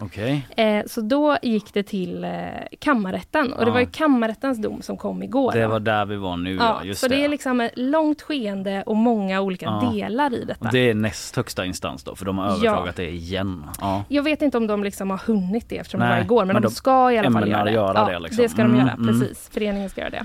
Okej. 0.00 0.46
Eh, 0.56 0.82
så 0.86 1.00
då 1.00 1.36
gick 1.42 1.74
det 1.74 1.82
till 1.82 2.24
eh, 2.24 2.30
kammarrätten 2.78 3.52
och 3.52 3.60
det 3.60 3.66
Ja. 3.66 3.72
var 3.72 3.80
ju 3.80 3.86
kammarrättens 3.86 4.58
dom 4.62 4.82
som 4.82 4.96
kom 4.96 5.22
igår. 5.22 5.52
Det 5.52 5.66
var 5.66 5.80
där 5.80 6.04
vi 6.06 6.16
var 6.16 6.36
nu. 6.36 6.54
Ja, 6.54 6.80
ja, 6.84 6.94
så 6.94 7.08
det. 7.08 7.24
är 7.24 7.28
liksom 7.28 7.60
ett 7.60 7.72
långt 7.76 8.22
skeende 8.22 8.82
och 8.86 8.96
många 8.96 9.40
olika 9.40 9.66
Ja. 9.66 9.92
delar 9.94 10.34
i 10.34 10.44
detta. 10.44 10.66
Och 10.66 10.72
det 10.72 10.90
är 10.90 10.94
näst 10.94 11.36
högsta 11.36 11.64
instans 11.64 12.04
då, 12.04 12.16
för 12.16 12.24
de 12.24 12.38
har 12.38 12.46
överklagat 12.46 12.96
det 12.96 13.10
igen. 13.10 13.64
Ja. 13.80 14.04
Jag 14.08 14.22
vet 14.22 14.42
inte 14.42 14.56
om 14.56 14.66
de 14.66 14.84
liksom 14.84 15.10
har 15.10 15.18
hunnit 15.18 15.68
det 15.68 15.78
eftersom 15.78 16.00
det 16.00 16.06
Nej, 16.06 16.16
var 16.16 16.24
igår, 16.24 16.44
men, 16.44 16.52
men 16.54 16.62
de 16.62 16.68
de 16.68 16.74
ska 16.74 17.12
i 17.12 17.18
alla 17.18 17.30
fall 17.30 17.48
göra 17.50 17.64
det. 17.64 17.70
göra 17.72 18.04
det 18.12 18.18
liksom. 18.18 18.42
det 18.42 18.48
ska 18.48 18.62
de 18.62 18.70
Mm, 18.70 18.80
göra, 18.86 18.90
mm. 18.92 19.20
precis. 19.20 19.48
Föreningen 19.52 19.90
ska 19.90 20.00
göra 20.00 20.10
det. 20.10 20.24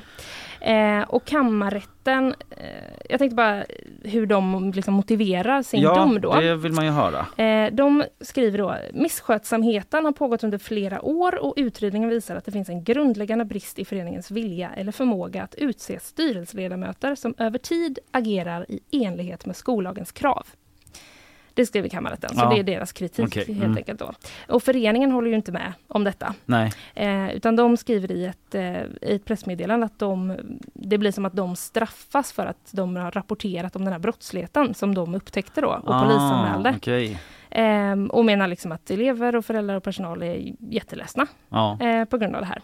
Eh, 0.62 1.02
och 1.02 1.26
kammarrätten, 1.26 2.36
eh, 2.50 2.66
jag 3.10 3.20
tänkte 3.20 3.36
bara 3.36 3.66
hur 4.04 4.26
de 4.26 4.72
liksom 4.72 4.94
motiverar 4.94 5.62
sin 5.62 5.82
ja, 5.82 5.96
dom 5.96 6.22
då. 6.22 6.36
det 6.36 6.56
vill 6.56 6.74
man 6.74 6.86
ju 6.86 6.92
höra. 6.92 7.44
Eh, 7.44 7.74
de 7.74 8.04
skriver 8.22 8.58
då, 8.58 8.76
misskötsamheten 8.94 10.06
har 10.06 10.12
pågått 10.12 10.44
under 10.44 10.58
flera 10.58 11.02
år 11.02 11.44
och 11.44 11.54
utredningen 11.58 12.10
visar 12.10 12.36
att 12.36 12.46
det 12.46 12.52
finns 12.52 12.70
en 12.70 12.84
grundläggande 12.84 13.46
brist 13.46 13.80
i 13.80 13.86
föreningens 13.86 14.32
vilja 14.32 14.70
eller 14.76 14.92
förmåga 14.92 15.44
att 15.44 15.56
utse 15.56 16.00
styrelseledamöter 16.00 17.16
som 17.16 17.36
över 17.38 17.60
tid 17.60 18.00
agerar 18.12 18.66
i 18.70 19.06
enlighet 19.06 19.46
med 19.46 19.56
skollagens 19.56 20.12
krav. 20.12 20.48
Det 21.58 21.66
skriver 21.66 21.90
kammarrätten, 21.90 22.30
så 22.30 22.42
Ja. 22.42 22.50
det 22.50 22.60
är 22.60 22.64
deras 22.64 22.92
kritik 22.92 23.26
Okej, 23.28 23.46
helt 23.48 23.64
mm. 23.64 23.78
enkelt. 23.78 24.00
Då. 24.00 24.12
Och 24.48 24.64
föreningen 24.64 25.12
håller 25.12 25.30
ju 25.30 25.36
inte 25.36 25.52
med 25.52 25.74
om 25.88 26.04
detta. 26.04 26.34
Nej. 26.46 26.72
Eh, 26.96 27.32
utan 27.36 27.56
de 27.56 27.78
skriver 27.78 28.12
i 28.12 28.26
ett, 28.26 28.56
eh, 28.56 28.82
i 28.82 28.86
ett 29.02 29.26
pressmeddelande 29.26 29.86
att 29.86 30.00
de, 30.00 30.36
det 30.74 30.98
blir 30.98 31.12
som 31.12 31.26
att 31.26 31.34
de 31.34 31.56
straffas 31.56 32.32
för 32.32 32.46
att 32.46 32.70
de 32.72 32.96
har 32.96 33.12
rapporterat 33.12 33.76
om 33.76 33.84
den 33.84 33.94
här 33.94 34.00
brottsligheten 34.00 34.74
som 34.74 34.96
de 34.96 35.16
upptäckte 35.16 35.62
då 35.62 35.68
och 35.68 36.02
polisanmälde. 36.04 36.70
Ah, 36.70 36.74
okej. 36.78 37.20
Eh, 37.50 37.96
och 38.10 38.26
menar 38.26 38.48
liksom 38.48 38.72
att 38.72 38.92
elever 38.92 39.36
och 39.36 39.46
föräldrar 39.46 39.76
och 39.76 39.84
personal 39.84 40.24
är 40.24 40.54
jätteledsna 40.60 41.28
Ja. 41.50 41.78
eh, 41.82 42.06
på 42.06 42.18
grund 42.18 42.36
av 42.36 42.42
det 42.42 42.48
här. 42.48 42.62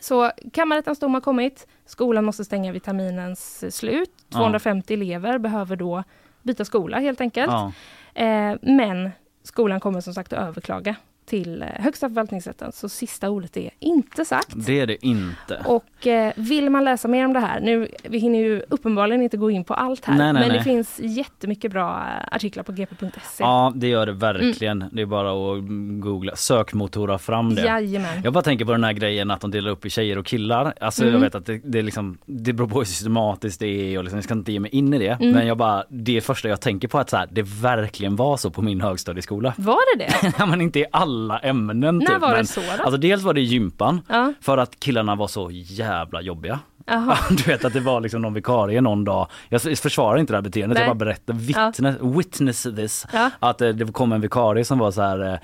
Så 0.00 0.30
kammarrättens 0.52 0.98
dom 0.98 1.14
har 1.14 1.20
kommit. 1.20 1.66
Skolan 1.86 2.24
måste 2.24 2.44
stänga 2.44 2.72
vid 2.72 2.82
terminens 2.82 3.74
slut. 3.76 4.10
Ja. 4.28 4.38
250 4.38 4.94
elever 4.94 5.38
behöver 5.38 5.76
då 5.76 6.04
byta 6.42 6.64
skola 6.64 6.98
helt 6.98 7.20
enkelt. 7.20 7.52
Ja. 7.52 7.72
Eh, 8.14 8.54
men 8.62 9.10
skolan 9.42 9.80
kommer 9.80 10.00
som 10.00 10.14
sagt 10.14 10.32
att 10.32 10.48
överklaga 10.48 10.96
till 11.32 11.62
eh, 11.62 11.68
Högsta 11.82 12.08
förvaltningsrätten. 12.08 12.72
Så 12.72 12.88
sista 12.88 13.30
ordet 13.30 13.56
är 13.56 13.70
inte 13.78 14.24
sagt. 14.24 14.48
Det 14.66 14.80
är 14.80 14.86
det 14.86 15.06
inte. 15.06 15.60
Och 15.64 16.06
eh, 16.06 16.32
vill 16.36 16.70
man 16.70 16.84
läsa 16.84 17.08
mer 17.08 17.24
om 17.24 17.32
det 17.32 17.40
här, 17.40 17.60
nu, 17.60 17.88
vi 18.02 18.18
hinner 18.18 18.38
ju 18.38 18.62
uppenbarligen 18.68 19.22
inte 19.22 19.36
gå 19.36 19.50
in 19.50 19.64
på 19.64 19.74
allt 19.74 20.04
här, 20.04 20.18
Nej, 20.18 20.32
nej, 20.32 20.42
men 20.42 20.48
det 20.48 20.54
nej. 20.54 20.64
finns 20.64 21.00
jättemycket 21.02 21.70
bra 21.72 21.90
eh, 21.90 22.34
artiklar 22.36 22.62
på 22.62 22.72
gp.se. 22.72 23.10
Ja 23.38 23.72
det 23.76 23.88
gör 23.88 24.06
det 24.06 24.12
verkligen. 24.12 24.84
Det 24.92 25.02
är 25.02 25.06
bara 25.06 25.30
att 25.30 25.62
googla, 26.02 26.36
sökmotora 26.36 27.18
fram 27.18 27.54
det. 27.54 27.62
Jajamän. 27.62 28.20
Jag 28.24 28.32
bara 28.32 28.42
tänker 28.42 28.64
på 28.64 28.72
den 28.72 28.84
här 28.84 28.92
grejen 28.92 29.30
att 29.30 29.40
de 29.40 29.50
delar 29.50 29.70
upp 29.70 29.86
i 29.86 29.90
tjejer 29.90 30.18
och 30.18 30.26
killar. 30.26 30.74
Alltså 30.80 31.02
Mm. 31.02 31.14
jag 31.14 31.20
vet 31.20 31.34
att 31.34 31.46
det, 31.46 31.60
det, 31.64 31.78
är 31.78 31.82
liksom, 31.82 32.18
det 32.26 32.52
beror 32.52 32.68
på 32.68 32.78
hur 32.78 32.84
systematiskt 32.84 33.60
det 33.60 33.66
är 33.66 33.98
och 33.98 34.04
liksom, 34.04 34.16
jag 34.16 34.24
ska 34.24 34.34
inte 34.34 34.52
ge 34.52 34.60
mig 34.60 34.70
in 34.70 34.94
i 34.94 34.98
det. 34.98 35.08
Mm. 35.20 35.30
Men 35.30 35.46
jag 35.46 35.56
bara, 35.56 35.84
det 35.88 36.20
första 36.20 36.48
jag 36.48 36.60
tänker 36.60 36.88
på 36.88 36.98
är 36.98 37.02
att 37.02 37.10
så 37.10 37.16
här, 37.16 37.28
det 37.32 37.42
verkligen 37.42 38.16
var 38.16 38.36
så 38.36 38.50
på 38.50 38.62
min 38.62 38.80
högstadieskola. 38.80 39.54
Var 39.56 39.96
det 39.98 40.04
det? 40.04 40.32
Ja 40.38 40.46
men 40.46 40.60
inte 40.60 40.78
i 40.78 40.84
alla 40.92 41.21
ämnen 41.30 41.98
När 41.98 42.06
typ. 42.06 42.20
var 42.20 42.28
men, 42.28 42.38
det 42.38 42.46
så 42.46 42.60
då? 42.60 42.82
Alltså 42.82 42.96
dels 42.96 43.22
var 43.22 43.34
det 43.34 43.40
gympan 43.40 44.00
Ja. 44.08 44.32
för 44.40 44.58
att 44.58 44.80
killarna 44.80 45.14
var 45.14 45.26
så 45.28 45.50
jävla 45.50 46.20
jobbiga. 46.20 46.58
Jaha. 46.86 47.18
Du 47.30 47.42
vet 47.42 47.64
att 47.64 47.72
det 47.72 47.80
var 47.80 48.00
liksom 48.00 48.22
någon 48.22 48.34
vikarie 48.34 48.80
någon 48.80 49.04
dag. 49.04 49.26
Jag 49.48 49.62
försvarar 49.78 50.18
inte 50.18 50.32
det 50.32 50.36
här 50.36 50.42
beteendet, 50.42 50.74
Nej. 50.78 50.86
jag 50.86 50.96
bara 50.96 51.04
berättar, 51.04 51.34
witness, 51.34 51.96
witness 52.18 52.62
this. 52.76 53.06
Ja. 53.12 53.30
Att 53.38 53.60
eh, 53.60 53.68
det 53.68 53.92
kom 53.92 54.12
en 54.12 54.20
vikarie 54.20 54.64
som 54.64 54.78
var 54.78 54.90
så 54.90 55.02
här, 55.02 55.40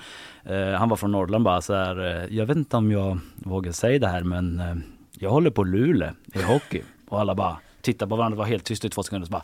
eh, 0.46 0.56
eh, 0.56 0.78
han 0.78 0.88
var 0.88 0.96
från 0.96 1.12
Norrland 1.12 1.44
bara 1.44 1.60
så 1.60 1.74
här, 1.74 2.22
eh, 2.22 2.36
jag 2.36 2.46
vet 2.46 2.56
inte 2.56 2.76
om 2.76 2.90
jag 2.92 3.18
vågar 3.36 3.72
säga 3.72 3.98
det 3.98 4.08
här 4.08 4.22
men 4.22 4.60
eh, 4.60 4.74
jag 5.18 5.30
håller 5.30 5.50
på 5.50 5.64
Luleå 5.64 6.10
i 6.34 6.42
hockey. 6.42 6.82
Och 7.08 7.20
alla 7.20 7.34
bara 7.34 7.56
tittade 7.80 8.08
på 8.08 8.16
varandra, 8.16 8.38
var 8.38 8.44
helt 8.44 8.64
tyst 8.64 8.84
i 8.84 8.88
två 8.90 9.02
sekunder 9.02 9.26
så 9.26 9.32
bara 9.32 9.42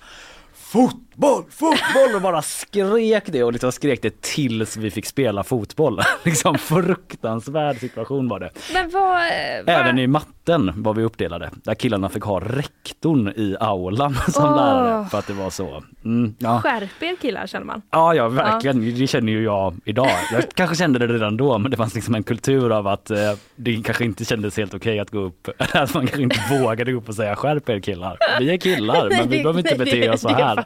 Fotboll, 0.74 1.44
fotboll! 1.50 2.14
Och 2.14 2.20
bara 2.22 2.42
skrek 2.42 3.24
det 3.26 3.44
och 3.44 3.52
liksom 3.52 3.72
skrek 3.72 4.02
det 4.02 4.20
tills 4.22 4.76
vi 4.76 4.90
fick 4.90 5.06
spela 5.06 5.44
fotboll. 5.44 6.00
liksom 6.24 6.58
fruktansvärd 6.58 7.76
situation 7.78 8.28
var 8.28 8.40
det. 8.40 8.50
Men 8.72 8.90
vad... 8.90 9.16
eh, 9.16 9.64
vad- 9.66 9.74
Även 9.76 9.98
i 9.98 10.06
matten 10.48 10.82
var 10.82 10.94
vi 10.94 11.02
uppdelade. 11.02 11.50
Där 11.64 11.74
killarna 11.74 12.08
fick 12.08 12.22
ha 12.22 12.40
rektorn 12.40 13.28
i 13.36 13.56
aulan 13.60 14.14
som 14.28 14.44
Åh. 14.44 14.56
lärare 14.56 15.06
för 15.08 15.18
att 15.18 15.26
det 15.26 15.32
var 15.32 15.50
så. 15.50 15.82
Mm, 16.04 16.34
ja. 16.38 16.60
Skärp 16.60 17.02
er 17.02 17.16
killar 17.20 17.46
känner 17.46 17.66
man. 17.66 17.82
Ja, 17.90 18.14
ja 18.14 18.28
verkligen. 18.28 18.98
Det 18.98 19.06
känner 19.06 19.32
ju 19.32 19.42
jag 19.44 19.74
idag. 19.84 20.08
Jag 20.32 20.44
kanske 20.54 20.76
kände 20.76 20.98
det 20.98 21.06
redan 21.06 21.36
då 21.36 21.58
men 21.58 21.70
det 21.70 21.76
fanns 21.76 21.94
liksom 21.94 22.14
en 22.14 22.22
kultur 22.22 22.72
av 22.72 22.86
att 22.86 23.10
eh, 23.10 23.16
det 23.56 23.82
kanske 23.84 24.04
inte 24.04 24.24
kändes 24.24 24.56
helt 24.56 24.74
okej 24.74 24.98
att 25.00 25.10
gå 25.10 25.18
upp. 25.18 25.48
Att 25.58 25.94
man 25.94 26.06
kanske 26.06 26.22
inte 26.22 26.40
vågade 26.60 26.92
gå 26.92 26.98
upp 26.98 27.08
och 27.08 27.14
säga 27.14 27.36
skärp 27.36 27.68
er 27.68 27.80
killar. 27.80 28.18
Vi 28.38 28.50
är 28.50 28.56
killar 28.56 29.08
men 29.10 29.28
vi 29.28 29.42
behöver 29.42 29.58
inte 29.58 29.76
bete 29.76 30.10
oss 30.10 30.20
så 30.20 30.28
här. 30.28 30.64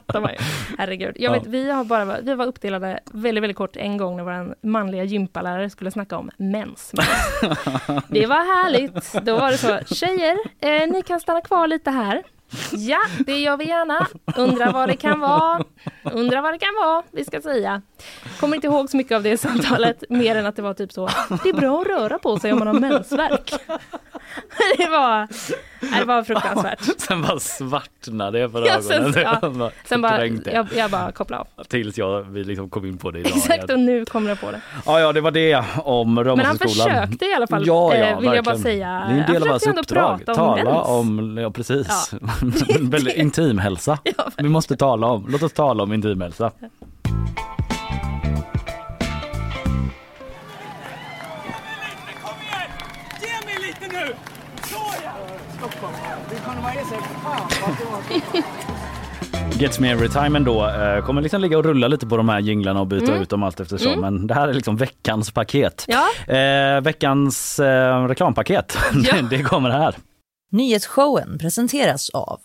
Herregud. 0.79 1.13
Jag 1.17 1.29
Ja. 1.29 1.33
vet, 1.39 1.47
vi, 1.47 1.71
har 1.71 1.85
bara, 1.85 2.21
vi 2.21 2.35
var 2.35 2.47
uppdelade 2.47 3.01
väldigt, 3.13 3.43
väldigt 3.43 3.57
kort 3.57 3.77
en 3.77 3.97
gång 3.97 4.17
när 4.17 4.25
vår 4.25 4.55
manliga 4.67 5.05
gympalärare 5.05 5.71
skulle 5.71 5.91
snacka 5.91 6.19
om 6.19 6.31
mens. 6.37 6.93
Det 8.09 8.27
var 8.27 8.63
härligt. 8.65 9.13
Då 9.25 9.37
var 9.37 9.51
det 9.51 9.59
så, 9.59 9.68
Alltså, 9.73 9.95
tjejer, 9.95 10.39
eh, 10.61 10.89
ni 10.89 11.03
kan 11.03 11.21
stanna 11.21 11.41
kvar 11.41 11.67
lite 11.67 11.91
här. 11.91 12.23
Ja, 12.73 12.99
det 13.27 13.39
gör 13.39 13.57
vi 13.57 13.69
gärna. 13.69 14.07
Undrar 14.37 14.73
vad 14.73 14.89
det 14.89 14.97
kan 14.97 15.21
vara. 15.21 15.65
Undrar 16.13 16.43
vad 16.43 16.55
det 16.55 16.59
kan 16.59 16.75
vara, 16.75 17.03
vi 17.11 17.25
ska 17.25 17.41
säga. 17.41 17.83
Kommer 18.41 18.55
inte 18.55 18.67
ihåg 18.67 18.91
så 18.91 18.97
mycket 18.97 19.17
av 19.17 19.23
det 19.23 19.39
samtalet, 19.39 20.05
mer 20.09 20.37
än 20.37 20.47
att 20.47 20.57
det 20.57 20.63
var 20.63 20.75
typ 20.75 20.93
så. 20.93 21.09
Det 21.43 21.49
är 21.49 21.55
bra 21.55 21.81
att 21.81 21.87
röra 21.87 22.19
på 22.19 22.39
sig 22.39 22.53
om 22.53 22.59
man 22.59 22.69
har 22.69 22.75
mensvärk. 22.75 23.53
Det 24.79 24.89
var, 24.89 25.29
det 25.81 26.05
var 26.05 26.23
fruktansvärt. 26.23 26.81
Sen 26.99 27.23
bara 27.23 27.39
svartnade 27.41 28.39
jag 28.39 28.53
för 28.53 28.67
Ja, 28.67 28.83
sen- 28.83 29.03
ögonen. 29.03 29.13
ja. 29.23 29.39
Jag 29.43 29.53
bara 29.59 29.71
Sen 29.85 30.03
bara, 30.03 30.27
jag, 30.27 30.67
jag 30.77 30.91
bara 30.91 31.13
kopplade 31.13 31.45
av. 31.57 31.65
Tills 31.65 31.99
jag, 31.99 32.23
vi 32.23 32.45
liksom 32.45 32.71
kom 32.71 32.87
in 32.87 32.99
på 32.99 33.11
det 33.11 33.19
idag. 33.21 33.33
Exakt, 33.37 33.71
och 33.71 33.79
nu 33.79 34.05
kommer 34.05 34.29
jag 34.29 34.41
på 34.41 34.51
det. 34.51 34.61
Ja, 34.87 35.01
ja, 35.01 35.13
det 35.13 35.21
var 35.21 35.31
det 35.31 35.65
om 35.85 36.15
Men 36.15 36.27
han 36.27 36.37
Römosseskolan. 36.37 36.89
försökte 37.07 37.25
i 37.25 37.35
alla 37.35 37.47
fall, 37.47 37.67
Ja, 37.67 37.95
ja, 37.95 38.05
eh, 38.05 38.19
vill 38.21 38.33
jag 38.35 38.45
bara 38.45 38.55
verkligen. 38.55 38.63
säga. 38.63 38.89
Det 39.09 39.15
är 39.15 39.25
en 39.27 39.33
del 39.33 39.43
av 39.43 39.49
hans 39.49 39.67
uppdrag. 39.67 40.25
prata 40.27 40.43
om 40.43 40.57
tala 40.57 40.73
mens. 40.75 40.89
om, 40.89 41.39
ja 41.39 41.51
precis. 41.51 42.11
Väldigt 42.81 43.17
intimhälsa. 43.17 43.99
Ja, 44.17 44.31
Vi 44.37 44.49
måste 44.49 44.77
tala 44.77 45.07
om, 45.07 45.27
låt 45.29 45.43
oss 45.43 45.53
tala 45.53 45.83
om 45.83 45.93
intimhälsa. 45.93 46.51
Fan. 56.63 58.43
Gets 59.59 59.79
Me 59.81 59.91
Every 59.91 60.09
Time 60.09 60.39
ändå 60.39 60.67
eh, 60.69 61.05
kommer 61.05 61.23
liksom 61.23 61.41
ligga 61.41 61.59
och 61.59 61.65
rulla 61.65 61.89
lite 61.89 62.07
på 62.07 62.17
de 62.17 62.29
här 62.29 62.41
jinglarna 62.41 62.81
och 62.81 62.87
byta 62.87 63.17
ut 63.17 63.31
dem 63.31 63.43
allt 63.43 63.61
eftersom. 63.61 64.01
Men 64.01 64.27
det 64.27 64.35
här 64.35 64.49
är 64.49 64.55
liksom 64.55 64.77
veckans 64.77 65.31
paket. 65.31 65.85
Ja. 65.89 66.35
Eh, 66.35 66.81
veckans 66.81 67.59
eh, 67.59 68.05
reklampaket. 68.05 68.79
Ja. 68.95 69.23
det 69.23 69.43
kommer 69.43 69.71
här. 69.71 69.97
Nyhetsshowen 70.51 71.39
presenteras 71.39 72.11
av 72.11 72.41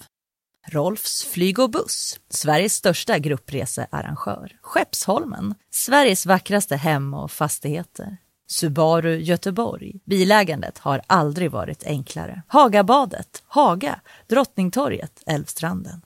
Rolfs 0.72 1.24
flyg 1.26 1.60
och 1.60 1.70
buss, 1.70 2.20
Sveriges 2.30 2.74
största 2.74 3.18
gruppresearrangör. 3.20 4.52
Skeppsholmen, 4.62 5.56
Sveriges 5.72 6.26
vackraste 6.26 6.76
hem 6.76 7.14
och 7.14 7.32
fastigheter. 7.32 8.18
Subaru 8.54 9.16
Göteborg. 9.18 9.94
Bilägandet 10.06 10.78
har 10.80 11.02
aldrig 11.08 11.52
varit 11.52 11.84
enklare. 11.88 12.42
Hagabadet, 12.48 13.44
Haga, 13.48 14.00
Drottningtorget, 14.30 15.24
Älvstranden. 15.28 16.02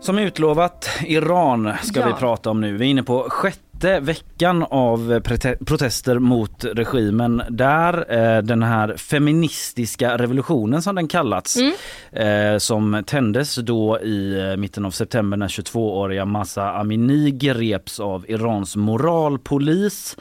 Som 0.00 0.18
utlovat, 0.18 0.88
Iran 1.06 1.72
ska 1.82 2.00
Ja. 2.00 2.06
vi 2.06 2.12
prata 2.12 2.50
om 2.50 2.60
nu. 2.60 2.76
Vi 2.76 2.86
är 2.86 2.90
inne 2.90 3.02
på 3.02 3.26
sjätte 3.30 4.00
veckan 4.00 4.62
av 4.70 5.20
protester 5.66 6.18
mot 6.18 6.64
regimen 6.64 7.42
där 7.50 8.12
eh, 8.36 8.42
den 8.42 8.62
här 8.62 8.96
feministiska 8.96 10.16
revolutionen 10.18 10.82
som 10.82 10.94
den 10.94 11.08
kallats 11.08 11.56
eh, 12.12 12.58
som 12.58 13.02
tändes 13.06 13.54
då 13.56 14.00
i 14.00 14.38
eh, 14.50 14.56
mitten 14.56 14.84
av 14.84 14.90
september 14.90 15.36
när 15.36 15.48
22-åriga 15.48 16.24
Massa 16.24 16.70
Amini 16.72 17.30
greps 17.30 18.00
av 18.00 18.24
Irans 18.30 18.76
moralpolis. 18.76 20.16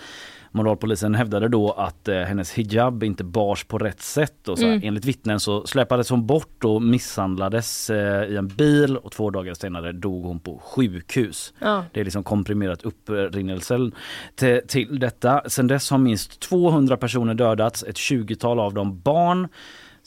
Moralpolisen 0.55 1.15
hävdade 1.15 1.47
då 1.47 1.71
att 1.71 2.07
eh, 2.07 2.15
hennes 2.15 2.53
hijab 2.53 3.03
inte 3.03 3.23
bars 3.23 3.63
på 3.63 3.77
rätt 3.77 4.01
sätt 4.01 4.47
och 4.47 4.59
så 4.59 4.67
här. 4.67 4.81
enligt 4.83 5.05
vittnen 5.05 5.39
så 5.39 5.65
släpades 5.67 6.09
hon 6.09 6.25
bort 6.25 6.63
och 6.63 6.81
misshandlades 6.81 7.89
eh, 7.89 8.23
i 8.23 8.35
en 8.35 8.47
bil 8.47 8.97
och 8.97 9.11
två 9.11 9.29
dagar 9.29 9.53
senare 9.53 9.91
dog 9.91 10.25
hon 10.25 10.39
på 10.39 10.61
sjukhus. 10.63 11.53
Ja. 11.59 11.85
Det 11.93 11.99
är 11.99 12.03
liksom 12.03 12.23
komprimerat 12.23 12.83
upprinnelsen 12.83 13.91
till, 14.35 14.61
till 14.67 14.99
detta. 14.99 15.41
Sen 15.47 15.67
dess 15.67 15.89
har 15.89 15.97
minst 15.97 16.39
200 16.39 16.97
personer 16.97 17.33
dödats, 17.33 17.83
ett 17.83 17.95
20-tal 17.95 18.59
av 18.59 18.73
dem 18.73 19.01
barn. 19.01 19.47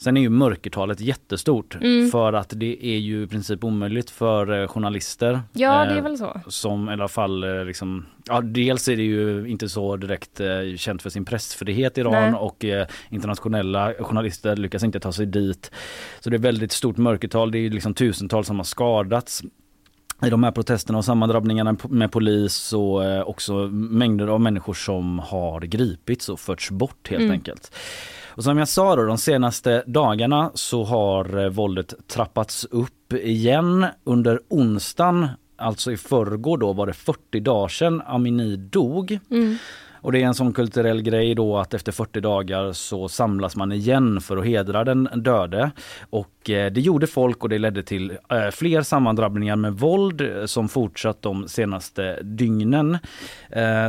Sen 0.01 0.17
är 0.17 0.21
ju 0.21 0.29
mörkertalet 0.29 0.99
jättestort 1.01 1.75
Mm. 1.81 2.09
för 2.11 2.33
att 2.33 2.53
det 2.55 2.85
är 2.85 2.97
ju 2.97 3.23
i 3.23 3.27
princip 3.27 3.63
omöjligt 3.63 4.09
för 4.09 4.61
eh, 4.61 4.67
journalister. 4.67 5.41
ja, 5.53 5.85
det 5.85 5.91
eh, 5.91 5.97
är 5.97 6.01
väl 6.01 6.17
så. 6.17 6.41
som 6.47 6.89
i 6.89 6.93
alla 6.93 7.07
fall 7.07 7.43
eh, 7.43 7.65
liksom, 7.65 8.05
ja 8.27 8.41
dels 8.41 8.87
är 8.87 8.95
det 8.95 9.03
ju 9.03 9.47
inte 9.47 9.69
så 9.69 9.95
direkt 9.97 10.39
eh, 10.39 10.47
känt 10.77 11.01
för 11.01 11.09
sin 11.09 11.25
pressfrihet 11.25 11.97
i 11.97 12.01
Iran 12.01 12.11
Nej. 12.31 12.33
och 12.33 12.65
eh, 12.65 12.87
internationella 13.09 13.93
journalister 13.99 14.55
lyckas 14.55 14.83
inte 14.83 14.99
ta 14.99 15.11
sig 15.11 15.25
dit. 15.25 15.71
Så 16.19 16.29
det 16.29 16.35
är 16.35 16.39
väldigt 16.39 16.71
stort 16.71 16.97
mörkertal, 16.97 17.51
det 17.51 17.57
är 17.59 17.69
liksom 17.69 17.93
tusentals 17.93 18.47
som 18.47 18.57
har 18.57 18.63
skadats 18.63 19.41
i 20.25 20.29
de 20.29 20.43
här 20.43 20.51
protesterna 20.51 20.97
och 20.97 21.05
sammandrabbningarna 21.05 21.77
med 21.89 22.11
polis 22.11 22.73
och 22.73 23.05
eh, 23.05 23.21
också 23.21 23.53
mängder 23.71 24.27
av 24.27 24.41
människor 24.41 24.73
som 24.73 25.19
har 25.19 25.61
gripits 25.61 26.29
och 26.29 26.39
förts 26.39 26.71
bort 26.71 27.09
helt 27.09 27.19
Mm. 27.21 27.31
enkelt. 27.31 27.75
Och 28.39 28.43
som 28.43 28.57
jag 28.57 28.67
sa 28.67 28.95
då, 28.95 29.03
de 29.05 29.17
senaste 29.17 29.83
dagarna 29.87 30.51
så 30.53 30.83
har 30.83 31.37
eh, 31.37 31.49
våldet 31.49 31.93
trappats 32.07 32.65
upp 32.71 33.13
igen. 33.13 33.85
Under 34.03 34.39
onsdagen, 34.49 35.27
alltså 35.57 35.91
i 35.91 35.97
förrgår 35.97 36.57
då, 36.57 36.73
var 36.73 36.87
det 36.87 36.93
40 36.93 37.39
dagar 37.39 37.67
sedan 37.67 38.01
Amini 38.05 38.55
dog. 38.55 39.19
Och 40.01 40.11
det 40.11 40.21
är 40.21 40.25
en 40.25 40.33
sån 40.33 40.53
kulturell 40.53 41.01
grej 41.01 41.35
då 41.35 41.57
att 41.57 41.73
efter 41.73 41.91
40 41.91 42.21
dagar 42.21 42.73
så 42.73 43.07
samlas 43.07 43.55
man 43.55 43.71
igen 43.71 44.21
för 44.21 44.37
att 44.37 44.45
hedra 44.45 44.83
den 44.83 45.09
döde. 45.15 45.71
Och 46.09 46.38
Eh, 46.47 46.65
det 46.65 46.81
gjorde 46.81 47.07
folk 47.07 47.43
och 47.43 47.49
det 47.49 47.57
ledde 47.57 47.83
till 47.83 48.17
eh, 48.29 48.49
fler 48.51 48.81
sammandrabbningar 48.81 49.55
med 49.55 49.73
våld 49.73 50.21
eh, 50.21 50.45
som 50.45 50.69
fortsatt 50.69 51.21
de 51.21 51.47
senaste 51.47 52.19
dygnen. 52.21 52.97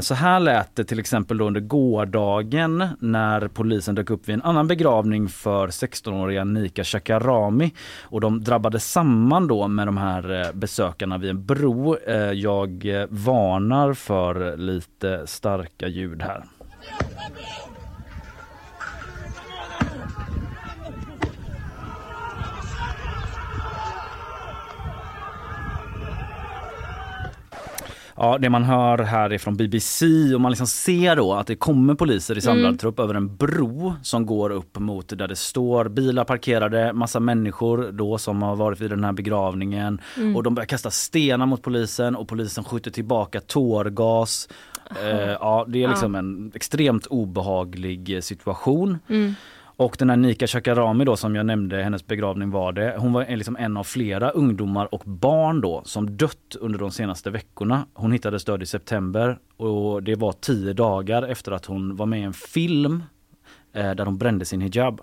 Så 0.03 0.15
här 0.15 0.41
lät 0.41 0.77
det 0.77 0.85
till 0.85 0.99
exempel 0.99 1.39
då 1.39 1.47
under 1.47 1.61
gårdagen 1.61 2.89
när 2.99 3.49
polisen 3.49 3.95
dök 3.95 4.11
upp 4.11 4.29
vid 4.29 4.35
en 4.35 4.43
annan 4.43 4.67
begravning 4.67 5.29
för 5.29 5.69
16-åriga 5.69 6.45
Nika 6.45 6.85
Shakarami. 6.85 7.75
Och 8.03 8.21
de 8.21 8.45
drabbade 8.45 8.81
samman 8.81 9.47
då 9.47 9.69
med 9.69 9.89
de 9.89 9.97
här 9.97 10.53
besökarna 10.53 11.19
vid 11.19 11.31
en 11.31 11.47
bro. 11.47 11.97
Jag 12.35 12.85
varnar 13.09 13.95
för 13.95 14.57
lite 14.57 15.27
starka 15.27 15.89
ljud 15.89 16.23
här. 16.23 16.45
Ja, 28.23 28.39
det 28.39 28.51
man 28.51 28.65
hör 28.65 28.99
här 28.99 29.31
är 29.33 29.39
från 29.39 29.57
BBC 29.57 30.07
och 30.35 30.41
man 30.41 30.51
liksom 30.53 30.67
ser 30.67 31.17
då 31.17 31.33
att 31.35 31.47
det 31.47 31.57
kommer 31.57 31.95
poliser 31.95 32.39
i 32.39 32.41
samlad 32.41 32.65
Mm. 32.67 32.79
trupp 32.79 32.99
över 33.01 33.15
en 33.15 33.37
bro 33.37 33.95
som 34.03 34.27
går 34.27 34.51
upp 34.51 34.79
mot 34.79 35.19
där 35.19 35.29
det 35.29 35.37
står 35.37 35.89
bilar 35.89 36.25
parkerade, 36.25 36.93
massa 36.93 37.21
människor 37.21 37.93
då 37.93 38.19
som 38.19 38.43
har 38.43 38.57
varit 38.57 38.81
vid 38.81 38.91
den 38.91 39.05
här 39.05 39.13
begravningen 39.13 40.01
Mm. 40.17 40.37
och 40.37 40.43
de 40.43 40.55
börjar 40.55 40.67
kasta 40.67 40.91
stenar 40.91 41.47
mot 41.47 41.63
polisen 41.63 42.17
och 42.17 42.29
polisen 42.29 42.65
skjuter 42.65 42.91
tillbaka 42.91 43.41
tårgas. 43.41 44.49
Eh, 45.03 45.31
ja, 45.31 45.65
det 45.69 45.85
är 45.85 45.89
liksom 45.89 46.15
en 46.15 46.53
extremt 46.55 47.07
obehaglig 47.07 48.15
eh, 48.15 48.21
situation. 48.21 48.99
Mm. 49.09 49.35
Och 49.81 49.97
den 49.99 50.11
här 50.11 50.17
Nika 50.17 50.47
Shakarami 50.47 51.05
då 51.05 51.17
som 51.17 51.35
jag 51.35 51.47
nämnde, 51.47 51.83
hennes 51.83 52.07
begravning 52.07 52.51
var 52.51 52.73
det. 52.73 52.95
Hon 52.99 53.13
var 53.13 53.23
en- 53.25 53.39
liksom 53.39 53.57
en 53.57 53.77
av 53.77 53.85
flera 53.85 54.31
ungdomar 54.31 54.95
och 54.95 55.03
barn 55.05 55.61
då 55.61 55.83
som 55.85 56.17
dött 56.17 56.57
under 56.61 56.79
de 56.79 56.91
senaste 56.91 57.31
veckorna. 57.31 57.87
Hon 57.95 58.13
hittades 58.13 58.45
död 58.45 58.63
i 58.63 58.67
september 58.67 59.39
och 59.57 60.03
det 60.03 60.15
var 60.15 60.33
tio 60.33 60.73
dagar 60.73 61.23
efter 61.23 61.53
att 61.53 61.67
hon 61.67 61.97
var 61.97 62.07
med 62.07 62.21
i 62.21 62.23
en 62.23 62.33
film 62.33 63.03
eh, 63.73 63.91
där 63.91 64.05
hon 64.05 64.19
brände 64.19 64.45
sin 64.45 64.61
hijab. 64.61 65.01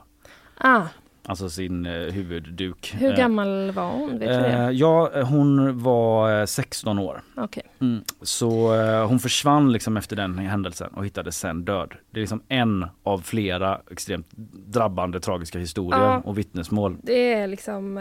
Ah, 0.57 0.81
Alltså 1.29 1.49
sin 1.49 1.85
eh, 1.85 1.91
huvudduk. 1.91 2.93
hur 2.99 3.11
Eh, 3.11 3.17
gammal 3.17 3.71
var 3.71 3.91
hon? 3.91 4.09
Vet 4.19 4.19
du 4.19 4.25
det? 4.27 4.47
Eh, 4.47 4.69
ja, 4.69 5.23
hon 5.23 5.79
var 5.83 6.39
eh, 6.39 6.45
16 6.45 6.99
år. 6.99 7.21
Okej. 7.35 7.63
Mm. 7.81 8.01
Så 8.21 8.75
hon 9.05 9.19
försvann 9.19 9.71
liksom 9.71 9.97
efter 9.97 10.15
den 10.15 10.37
händelsen 10.37 10.89
och 10.93 11.05
hittades 11.05 11.37
sen 11.37 11.65
död. 11.65 11.93
Det 12.11 12.19
är 12.19 12.21
liksom 12.21 12.41
en 12.47 12.85
av 13.03 13.19
flera 13.19 13.81
extremt 13.91 14.27
drabbande 14.67 15.19
tragiska 15.19 15.59
historier 15.59 16.01
Ja. 16.01 16.21
och 16.25 16.37
vittnesmål. 16.37 16.97
Det 17.03 17.33
är 17.33 17.47
liksom, 17.47 17.97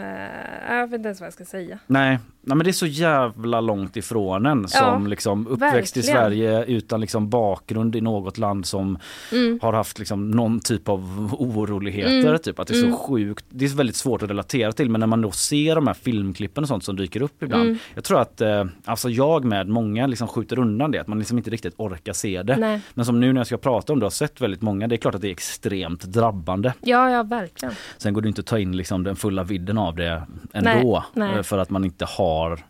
jag 0.69 0.87
vet 0.87 0.93
inte 0.97 1.07
ens 1.07 1.19
vad 1.19 1.25
jag 1.27 1.33
ska 1.33 1.45
säga. 1.45 1.79
Nej, 1.87 2.19
nej 2.47 2.57
men 2.57 2.63
det 2.63 2.69
är 2.69 2.71
så 2.71 2.85
jävla 2.85 3.61
långt 3.61 3.97
ifrån 3.97 4.45
en 4.45 4.67
som 4.67 5.07
liksom 5.07 5.47
uppväxt 5.47 5.97
i 5.97 5.99
verkligen. 5.99 6.17
Sverige 6.21 6.63
utan 6.65 7.01
liksom 7.01 7.29
bakgrund 7.29 7.95
i 7.95 8.01
något 8.01 8.37
land 8.37 8.65
som 8.65 8.99
Mm. 9.31 9.59
har 9.61 9.73
haft 9.73 9.99
liksom 9.99 10.31
någon 10.31 10.59
typ 10.59 10.89
av 10.89 11.35
oroligheter. 11.39 12.19
Mm. 12.29 12.39
Typ, 12.39 12.59
att 12.59 12.67
det 12.67 12.73
är 12.73 12.79
så 12.79 12.85
Mm. 12.85 12.97
sjukt. 12.97 13.45
Det 13.49 13.65
är 13.65 13.69
väldigt 13.69 13.95
svårt 13.95 14.23
att 14.23 14.29
relatera 14.29 14.71
till 14.71 14.89
men 14.89 14.99
när 14.99 15.07
man 15.07 15.21
då 15.21 15.31
ser 15.31 15.75
de 15.75 15.87
här 15.87 15.93
filmklippen 15.93 16.63
och 16.63 16.67
sånt 16.67 16.83
som 16.83 16.95
dyker 16.95 17.21
upp 17.21 17.43
ibland. 17.43 17.63
Mm. 17.63 17.77
Jag 17.95 18.03
tror 18.03 18.21
att 18.21 18.41
eh, 18.41 18.65
alltså 18.85 19.09
jag 19.09 19.45
med 19.45 19.67
många 19.69 20.07
liksom 20.07 20.27
skjuter 20.27 20.59
undan 20.59 20.91
det, 20.91 20.99
att 20.99 21.07
man 21.07 21.19
liksom 21.19 21.37
inte 21.37 21.49
riktigt 21.49 21.73
orkar 21.77 22.13
se 22.13 22.43
det. 22.43 22.57
Nej. 22.57 22.81
Men 22.93 23.05
som 23.05 23.19
nu 23.19 23.33
när 23.33 23.39
jag 23.39 23.47
ska 23.47 23.57
prata 23.57 23.93
om 23.93 23.99
det 23.99 24.05
har 24.05 24.09
sett 24.11 24.41
väldigt 24.41 24.61
många, 24.61 24.87
det 24.87 24.95
är 24.95 24.97
klart 24.97 25.15
att 25.15 25.21
det 25.21 25.27
är 25.27 25.31
extremt 25.31 26.01
drabbande. 26.03 26.73
Ja, 26.81 27.09
ja, 27.11 27.23
verkligen. 27.23 27.73
Sen 27.97 28.13
går 28.13 28.21
det 28.21 28.27
inte 28.27 28.41
att 28.41 28.45
ta 28.47 28.59
in 28.59 28.77
liksom 28.77 29.03
den 29.03 29.15
fulla 29.15 29.43
vidden 29.43 29.77
av 29.77 29.95
det 29.95 30.23
ändå. 30.53 31.03
Nej, 31.13 31.27
nej. 31.29 31.35
eh, 31.37 31.43
För 31.43 31.57
att 31.57 31.69
man 31.69 31.85
inte 31.85 32.05
har 32.05 32.36
har 32.37 32.65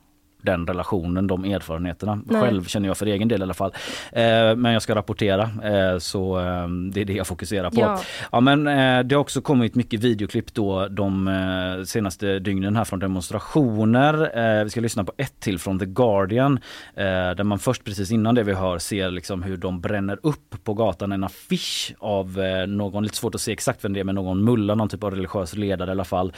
den 0.47 0.67
relationen, 0.67 1.27
de 1.27 1.45
erfarenheterna. 1.45 2.19
Nej. 2.25 2.41
Själv 2.41 2.63
känner 2.63 2.87
jag 2.87 2.97
för 2.97 3.05
egen 3.05 3.27
del 3.27 3.39
i 3.39 3.43
alla 3.43 3.53
fall. 3.53 3.73
Eh, 4.11 4.55
men 4.55 4.73
jag 4.73 4.81
ska 4.81 4.95
rapportera 4.95 5.43
eh, 5.63 5.97
så 5.99 6.39
eh, 6.39 6.67
det 6.91 7.01
är 7.01 7.05
det 7.05 7.13
jag 7.13 7.27
fokuserar 7.27 7.69
på. 7.69 7.81
Ja. 7.81 8.01
Ja 8.31 8.39
men 8.39 8.67
eh, 8.67 9.03
det 9.03 9.15
har 9.15 9.21
också 9.21 9.41
kommit 9.41 9.75
mycket 9.75 9.99
videoklipp 10.03 10.53
då 10.53 10.87
de 10.87 11.27
eh, 11.27 11.83
senaste 11.83 12.39
dygnen 12.39 12.75
här 12.75 12.83
från 12.83 12.99
demonstrationer. 12.99 14.63
Vi 14.63 14.69
ska 14.69 14.81
lyssna 14.81 15.03
på 15.03 15.13
ett 15.17 15.39
till 15.39 15.59
från 15.59 15.79
The 15.79 15.85
Guardian 15.85 16.59
där 16.95 17.43
man 17.43 17.59
först 17.59 17.83
precis 17.83 18.11
innan 18.11 18.35
det 18.35 18.43
vi 18.43 18.53
hör 18.53 18.77
ser 18.77 19.11
liksom 19.11 19.43
hur 19.43 19.57
de 19.57 19.81
bränner 19.81 20.19
upp 20.23 20.55
på 20.63 20.73
gatan 20.73 21.11
en 21.11 21.23
affisch 21.23 21.95
av 21.99 22.37
någon, 22.67 23.03
lite 23.03 23.15
svårt 23.15 23.35
att 23.35 23.41
se 23.41 23.51
exakt 23.51 23.85
vem 23.85 23.93
det 23.93 23.99
är, 23.99 24.03
men 24.03 24.15
någon 24.15 24.43
mulla, 24.43 24.75
någon 24.75 24.89
typ 24.89 25.03
av 25.03 25.11
religiös 25.11 25.55
ledare 25.55 25.89
i 25.89 25.91
alla 25.91 26.03
fall. 26.03 26.33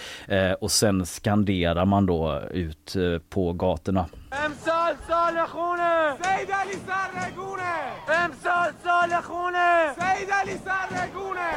Och 0.59 0.71
sen 0.71 1.05
skanderar 1.05 1.85
man 1.85 2.05
då 2.05 2.41
ut 2.51 2.95
på 3.29 3.53
gatorna. 3.53 3.98
امسال 4.44 4.94
سال 5.08 5.46
خونه 5.46 6.14
سید 6.22 6.50
علی 6.52 6.72
سرنگونه 6.86 7.74
امسال 8.24 8.72
سال 8.84 9.20
خونه 9.22 9.92
سید 9.98 10.30
علی 10.30 10.56
سرنگونه 10.64 11.50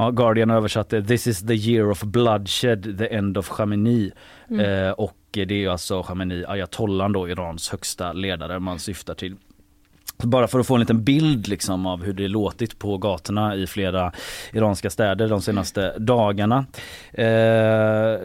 Ja, 0.00 0.10
Guardian 0.10 0.50
översatte 0.50 1.02
This 1.02 1.26
is 1.26 1.46
the 1.46 1.54
year 1.54 1.90
of 1.90 2.04
bloodshed, 2.04 2.98
the 2.98 3.06
end 3.16 3.36
of 3.36 3.48
Khamenei. 3.50 4.12
Eh, 4.50 4.90
och 4.90 5.16
det 5.30 5.40
är 5.40 5.52
ju 5.52 5.68
alltså 5.68 6.02
Khamenei, 6.02 6.44
ayatollan 6.48 7.12
då, 7.12 7.28
Irans 7.28 7.68
högsta 7.68 8.12
ledare 8.12 8.58
man 8.58 8.78
syftar 8.78 9.14
till. 9.14 9.36
Bara 10.17 10.47
för 10.47 10.59
att 10.59 10.67
få 10.67 10.73
en 10.73 10.79
liten 10.79 11.03
bild 11.03 11.47
liksom 11.47 11.85
av 11.85 12.03
hur 12.03 12.13
det 12.13 12.27
låtit 12.27 12.79
på 12.79 12.97
gatorna 12.97 13.55
i 13.55 13.67
flera 13.67 14.11
iranska 14.53 14.89
städer 14.89 15.27
de 15.29 15.41
senaste 15.41 15.93
dagarna. 15.99 16.65
Eh, 17.11 17.25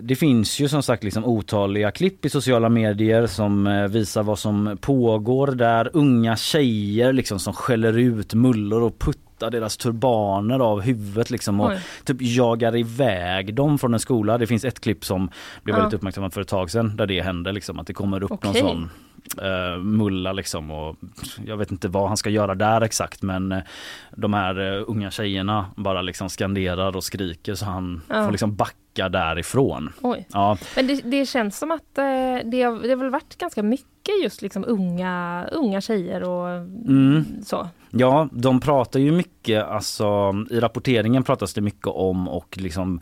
det 0.02 0.18
finns 0.18 0.60
ju 0.60 0.68
som 0.68 0.82
sagt 0.82 1.04
liksom 1.04 1.24
otaliga 1.24 1.90
klipp 1.90 2.24
i 2.24 2.30
sociala 2.30 2.68
medier 2.68 3.26
som 3.26 3.66
eh, 3.66 3.86
visar 3.88 4.22
vad 4.22 4.38
som 4.38 4.78
pågår 4.80 5.46
där. 5.46 5.90
Unga 5.92 6.36
tjejer 6.36 7.12
liksom 7.12 7.38
som 7.38 7.52
skäller 7.52 7.98
ut 7.98 8.34
mullor 8.34 8.82
och 8.82 8.98
puttar 8.98 9.50
deras 9.50 9.76
turbaner 9.76 10.58
av 10.58 10.80
huvudet 10.80 11.30
liksom 11.30 11.60
och 11.60 11.70
Oj. 11.70 11.78
typ 12.04 12.16
jagar 12.20 12.76
iväg 12.76 13.54
dem 13.54 13.78
från 13.78 13.94
en 13.94 14.00
skola. 14.00 14.38
Det 14.38 14.46
finns 14.46 14.64
ett 14.64 14.80
klipp 14.80 15.04
som 15.04 15.30
blev 15.62 15.76
Ja. 15.76 15.80
väldigt 15.80 15.94
uppmärksammat 15.98 16.34
för 16.34 16.40
ett 16.40 16.48
tag 16.48 16.70
sedan 16.70 16.96
där 16.96 17.06
det 17.06 17.20
händer 17.22 17.52
liksom 17.52 17.78
att 17.78 17.86
det 17.86 17.94
kommer 17.94 18.22
upp 18.22 18.30
Okej. 18.32 18.62
någon 18.62 18.70
sån 18.70 18.90
eh, 19.42 19.78
mulla 19.82 20.32
liksom 20.32 20.70
och 20.70 20.96
jag 21.46 21.56
vet 21.56 21.70
inte 21.70 21.88
vad 21.88 22.08
han 22.08 22.16
ska 22.16 22.30
göra 22.30 22.54
där 22.54 22.80
exakt 22.80 23.22
men 23.22 23.52
eh, 23.52 23.58
de 24.16 24.34
här 24.34 24.76
eh, 24.76 24.84
unga 24.86 25.10
tjejerna 25.10 25.66
bara 25.76 26.02
liksom 26.02 26.28
skanderar 26.28 26.96
och 26.96 27.04
skriker 27.04 27.54
så 27.54 27.64
han 27.64 28.00
Ja. 28.08 28.24
får 28.24 28.30
liksom 28.30 28.54
backa 28.56 29.08
därifrån. 29.08 29.92
Oj. 30.00 30.26
Ja, 30.32 30.58
Men 30.76 30.86
det, 30.86 31.00
det 31.04 31.26
känns 31.26 31.58
som 31.58 31.70
att 31.70 31.98
eh, 31.98 32.04
det, 32.50 32.62
har, 32.62 32.82
det 32.82 32.88
har 32.88 32.96
väl 32.96 33.10
varit 33.10 33.38
ganska 33.38 33.62
mycket 33.62 34.22
just 34.22 34.42
liksom 34.42 34.64
unga, 34.68 35.46
unga 35.52 35.80
tjejer 35.80 36.22
och 36.22 36.48
Mm. 36.88 37.24
så. 37.44 37.68
Ja, 37.90 38.28
de 38.32 38.60
pratar 38.60 39.00
ju 39.00 39.12
mycket, 39.12 39.64
alltså 39.64 40.34
i 40.50 40.60
rapporteringen 40.60 41.22
pratas 41.24 41.54
det 41.54 41.60
mycket 41.60 41.86
om 41.86 42.28
och 42.28 42.56
liksom 42.58 43.00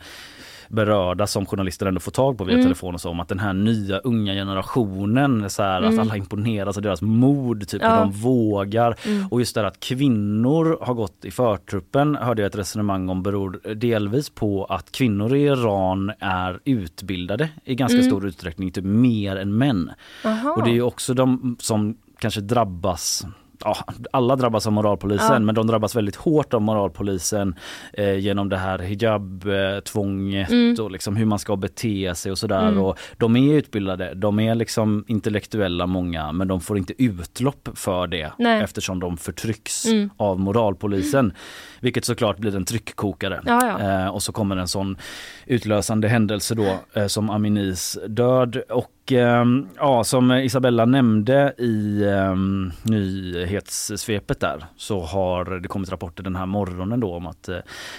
berörda 0.69 1.27
som 1.27 1.45
journalister 1.45 1.85
ändå 1.85 1.99
får 1.99 2.11
tag 2.11 2.37
på 2.37 2.43
via 2.43 2.53
Mm. 2.53 2.65
telefon 2.65 2.93
och 2.93 3.01
så 3.01 3.09
om 3.09 3.19
att 3.19 3.27
den 3.29 3.39
här 3.39 3.53
nya 3.53 3.97
unga 3.97 4.33
generationen, 4.33 5.49
så 5.49 5.63
här, 5.63 5.81
att 5.81 5.87
Mm. 5.93 5.99
alla 5.99 6.17
imponeras 6.17 6.77
av 6.77 6.83
deras 6.83 7.01
mod, 7.01 7.67
typ 7.67 7.81
hur 7.83 7.87
Ja. 7.89 7.99
de 7.99 8.11
vågar. 8.11 8.95
Mm. 9.05 9.27
Och 9.27 9.39
just 9.39 9.55
det 9.55 9.61
här 9.61 9.67
att 9.67 9.79
kvinnor 9.79 10.77
har 10.81 10.93
gått 10.93 11.25
i 11.25 11.31
förtruppen 11.31 12.15
hörde 12.15 12.41
jag 12.41 12.49
ett 12.49 12.55
resonemang 12.57 13.09
om 13.09 13.23
beror 13.23 13.73
delvis 13.75 14.29
på 14.29 14.65
att 14.65 14.91
kvinnor 14.91 15.35
i 15.35 15.41
Iran 15.45 16.11
är 16.19 16.59
utbildade 16.65 17.49
i 17.65 17.75
ganska 17.75 17.97
Mm. 17.97 18.09
stor 18.09 18.27
utsträckning, 18.27 18.71
typ 18.71 18.83
mer 18.85 19.35
än 19.35 19.57
män. 19.57 19.91
Aha. 20.25 20.51
Och 20.51 20.63
det 20.63 20.69
är 20.69 20.73
ju 20.73 20.81
också 20.81 21.13
de 21.13 21.55
som 21.59 21.97
kanske 22.19 22.41
drabbas 22.41 23.25
Ja, 23.63 23.77
alla 24.11 24.35
drabbas 24.35 24.67
av 24.67 24.73
moralpolisen 24.73 25.27
Ja. 25.33 25.39
men 25.39 25.55
de 25.55 25.67
drabbas 25.67 25.95
väldigt 25.95 26.15
hårt 26.15 26.53
av 26.53 26.61
moralpolisen 26.61 27.55
eh, 27.93 28.13
genom 28.19 28.49
det 28.49 28.57
här 28.57 28.79
hijab-tvånget 28.79 30.49
Mm. 30.49 30.75
och 30.81 30.91
liksom 30.91 31.15
hur 31.15 31.25
man 31.25 31.39
ska 31.39 31.55
bete 31.55 32.15
sig 32.15 32.31
och 32.31 32.37
sådär. 32.37 32.67
Mm. 32.67 32.79
Och 32.83 32.97
de 33.17 33.35
är 33.35 33.53
utbildade, 33.53 34.13
de 34.13 34.39
är 34.39 34.55
liksom 34.55 35.03
intellektuella 35.07 35.85
många 35.85 36.31
men 36.31 36.47
de 36.47 36.61
får 36.61 36.77
inte 36.77 37.03
utlopp 37.03 37.69
för 37.73 38.07
det 38.07 38.31
Nej. 38.37 38.61
eftersom 38.63 38.99
de 38.99 39.17
förtrycks 39.17 39.85
Mm. 39.85 40.09
av 40.17 40.39
moralpolisen. 40.39 41.33
Vilket 41.79 42.05
såklart 42.05 42.37
blir 42.37 42.55
en 42.55 42.65
tryckkokare. 42.65 43.41
Ja, 43.45 43.77
ja. 43.79 44.03
Eh, 44.03 44.07
och 44.07 44.23
så 44.23 44.31
kommer 44.31 44.57
en 44.57 44.67
sån 44.67 44.97
utlösande 45.45 46.07
händelse 46.07 46.55
då 46.55 46.75
eh, 46.93 47.07
som 47.07 47.29
Aminis 47.29 47.97
död 48.07 48.57
och 48.69 48.91
Och 49.07 49.11
ehm, 49.11 49.67
ja, 49.77 50.03
som 50.03 50.31
Isabella 50.31 50.85
nämnde 50.85 51.53
i 51.57 52.03
um, 52.03 52.71
nyhetssvepet 52.83 54.39
där 54.39 54.65
så 54.75 54.99
har 55.01 55.59
det 55.59 55.67
kommit 55.67 55.91
rapporter 55.91 56.23
den 56.23 56.35
här 56.35 56.45
morgonen 56.45 56.99
då 56.99 57.15
om 57.15 57.27
att 57.27 57.49
uh, 57.49 57.55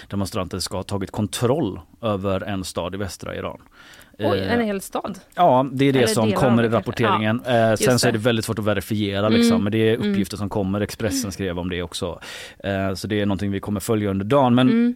demonstranter 0.09 0.59
ska 0.59 0.77
ha 0.77 0.83
tagit 0.83 1.11
kontroll 1.11 1.79
över 2.01 2.41
en 2.43 2.63
stad 2.63 2.95
i 2.95 2.97
västra 2.97 3.35
Iran. 3.35 3.61
Oj, 4.19 4.39
en 4.39 4.65
hel 4.65 4.81
stad? 4.81 5.19
Ja, 5.35 5.65
det 5.71 5.85
är 5.85 5.93
det 5.93 5.99
Eller 5.99 6.13
som 6.13 6.31
kommer 6.31 6.63
i 6.63 6.69
rapporteringen. 6.69 7.41
kanske. 7.45 7.85
Eh, 7.85 7.89
sen 7.89 7.99
så 7.99 8.07
är 8.07 8.11
det. 8.11 8.17
väldigt 8.17 8.45
svårt 8.45 8.59
att 8.59 8.65
verifiera 8.65 9.29
liksom, 9.29 9.51
Mm, 9.51 9.63
men 9.63 9.71
det 9.71 9.89
är 9.89 9.95
mm. 9.95 10.11
uppgifter 10.11 10.37
som 10.37 10.49
kommer. 10.49 10.81
Expressen 10.81 11.31
skrev 11.31 11.59
om 11.59 11.69
det 11.69 11.83
också. 11.83 12.19
Eh, 12.63 12.93
så 12.93 13.07
det 13.07 13.21
är 13.21 13.25
någonting 13.25 13.51
vi 13.51 13.59
kommer 13.59 13.79
följa 13.79 14.09
under 14.09 14.25
dagen. 14.25 14.55
Men 14.55 14.69
Mm 14.69 14.95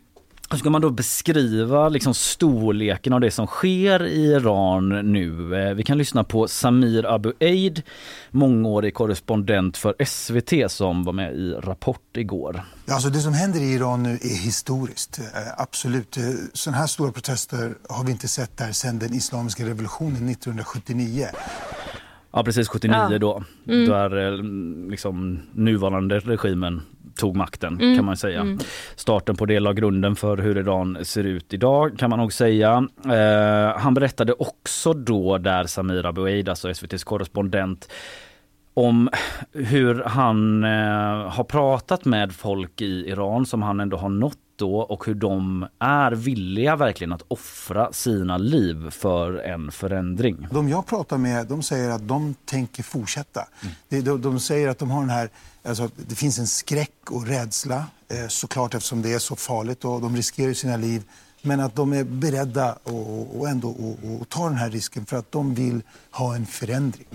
hur 0.53 0.57
ska 0.59 0.69
man 0.69 0.81
då 0.81 0.89
beskriva 0.89 1.89
liksom 1.89 2.13
storleken 2.13 3.13
av 3.13 3.21
det 3.21 3.31
som 3.31 3.47
sker 3.47 4.05
i 4.05 4.25
Iran 4.25 5.11
nu? 5.13 5.55
Eh, 5.55 5.73
vi 5.73 5.83
kan 5.83 5.97
lyssna 5.97 6.23
på 6.23 6.47
Samir 6.47 7.13
Abu 7.15 7.33
Eid, 7.39 7.81
mångårig 8.31 8.93
korrespondent 8.93 9.77
för 9.77 9.95
SVT 10.05 10.71
som 10.71 11.03
var 11.03 11.13
med 11.13 11.33
i 11.33 11.51
Rapport 11.53 12.17
igår. 12.17 12.63
Alltså 12.87 13.09
det 13.09 13.19
som 13.19 13.33
händer 13.33 13.59
i 13.59 13.73
Iran 13.73 14.03
nu 14.03 14.13
är 14.13 14.43
historiskt. 14.43 15.19
Eh, 15.19 15.25
absolut. 15.57 16.17
Eh, 16.17 16.23
Sådana 16.53 16.77
här 16.77 16.87
stora 16.87 17.11
protester 17.11 17.75
har 17.89 18.03
vi 18.03 18.11
inte 18.11 18.27
sett 18.27 18.57
där 18.57 18.71
sedan 18.71 18.99
den 18.99 19.13
islamiska 19.13 19.65
revolutionen 19.65 20.29
1979. 20.29 21.27
Ja 22.33 22.43
precis 22.43 22.67
79 22.67 23.07
Ja. 23.11 23.17
då, 23.19 23.43
Mm. 23.67 23.89
där 23.89 24.27
eh, 24.27 24.43
liksom 24.91 25.39
nuvarande 25.51 26.19
regimen 26.19 26.81
tog 27.15 27.35
makten 27.35 27.79
Mm. 27.81 27.95
kan 27.95 28.05
man 28.05 28.17
säga. 28.17 28.41
Mm. 28.41 28.57
Starten 28.95 29.35
på 29.35 29.45
det 29.45 29.59
la 29.59 29.73
grunden 29.73 30.15
för 30.15 30.37
hur 30.37 30.57
Iran 30.57 30.97
ser 31.05 31.23
ut 31.23 31.53
idag 31.53 31.97
kan 31.97 32.09
man 32.09 32.19
nog 32.19 32.33
säga. 32.33 32.87
Eh, 33.05 33.77
han 33.79 33.93
berättade 33.93 34.33
också 34.33 34.93
då 34.93 35.37
där 35.37 35.63
Samir 35.63 36.05
Abu 36.05 36.27
Eid, 36.29 36.49
alltså 36.49 36.69
SVTs 36.69 37.03
korrespondent, 37.03 37.91
om 38.73 39.09
hur 39.53 40.03
han 40.03 40.63
eh, 40.63 41.29
har 41.29 41.43
pratat 41.43 42.05
med 42.05 42.31
folk 42.33 42.81
i 42.81 43.09
Iran 43.09 43.45
som 43.45 43.61
han 43.61 43.79
ändå 43.79 43.97
har 43.97 44.09
nått 44.09 44.37
då 44.63 44.79
och 44.79 45.05
hur 45.05 45.15
de 45.15 45.67
är 45.79 46.11
villiga 46.11 46.75
verkligen 46.75 47.13
att 47.13 47.23
offra 47.27 47.93
sina 47.93 48.37
liv 48.37 48.89
för 48.89 49.33
en 49.37 49.71
förändring. 49.71 50.47
De 50.51 50.69
jag 50.69 50.85
pratar 50.85 51.17
med 51.17 51.47
de 51.47 51.63
säger 51.63 51.89
att 51.89 52.07
de 52.07 52.35
tänker 52.45 52.83
fortsätta. 52.83 53.41
Det- 53.89 54.01
De, 54.01 54.21
de 54.21 54.39
säger 54.39 54.67
att 54.69 54.79
de 54.79 54.91
har 54.91 55.01
den 55.01 55.09
här, 55.09 55.29
alltså, 55.65 55.83
att 55.83 55.93
det 56.09 56.15
finns 56.15 56.39
en 56.39 56.47
skräck 56.47 57.11
och 57.11 57.27
rädsla 57.27 57.77
eh, 58.09 58.27
såklart 58.27 58.73
eftersom 58.73 59.01
det 59.01 59.13
är 59.13 59.19
så 59.19 59.35
farligt 59.35 59.85
och 59.85 60.01
de 60.01 60.15
riskerar 60.15 60.53
sina 60.53 60.77
liv. 60.77 61.01
Men 61.41 61.59
att 61.59 61.75
de 61.75 61.93
är 61.93 62.03
beredda 62.03 62.65
att 62.69 62.87
och 63.37 63.47
ändå 63.47 63.69
och, 63.69 64.21
och 64.21 64.29
ta 64.29 64.45
den 64.49 64.57
här 64.57 64.69
risken 64.69 65.05
för 65.05 65.17
att 65.17 65.31
de 65.31 65.53
vill 65.53 65.81
ha 66.11 66.35
en 66.35 66.45
förändring. 66.45 67.07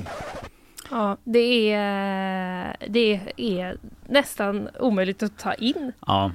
Ja, 0.90 1.16
det 1.24 1.72
är, 1.72 2.76
det 2.88 3.20
är 3.36 3.76
nästan 4.08 4.68
omöjligt 4.80 5.22
att 5.22 5.38
ta 5.38 5.54
in. 5.54 5.92
Ja, 6.06 6.32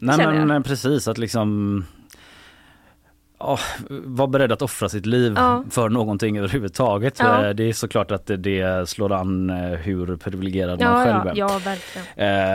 nej 0.00 0.20
jag. 0.20 0.46
men 0.46 0.62
precis 0.62 1.08
att 1.08 1.18
liksom 1.18 1.84
ja, 3.46 3.58
vara 4.04 4.28
beredd 4.28 4.52
att 4.52 4.62
offra 4.62 4.88
sitt 4.88 5.06
liv 5.06 5.32
Ja. 5.36 5.64
för 5.70 5.88
någonting 5.88 6.38
överhuvudtaget. 6.38 7.18
Ja. 7.18 7.44
Eh, 7.44 7.50
Det 7.54 7.64
är 7.68 7.72
såklart 7.72 8.10
att 8.10 8.26
det- 8.26 8.36
det 8.36 8.88
slår 8.88 9.12
an 9.12 9.50
eh, 9.50 9.56
hur 9.56 10.16
privilegierad 10.16 10.80
man 10.80 10.98
Ja, 10.98 11.04
själv 11.04 11.20
ja, 11.24 11.32
är. 11.32 11.36
ja, 11.52 11.60
verkligen. 11.64 12.06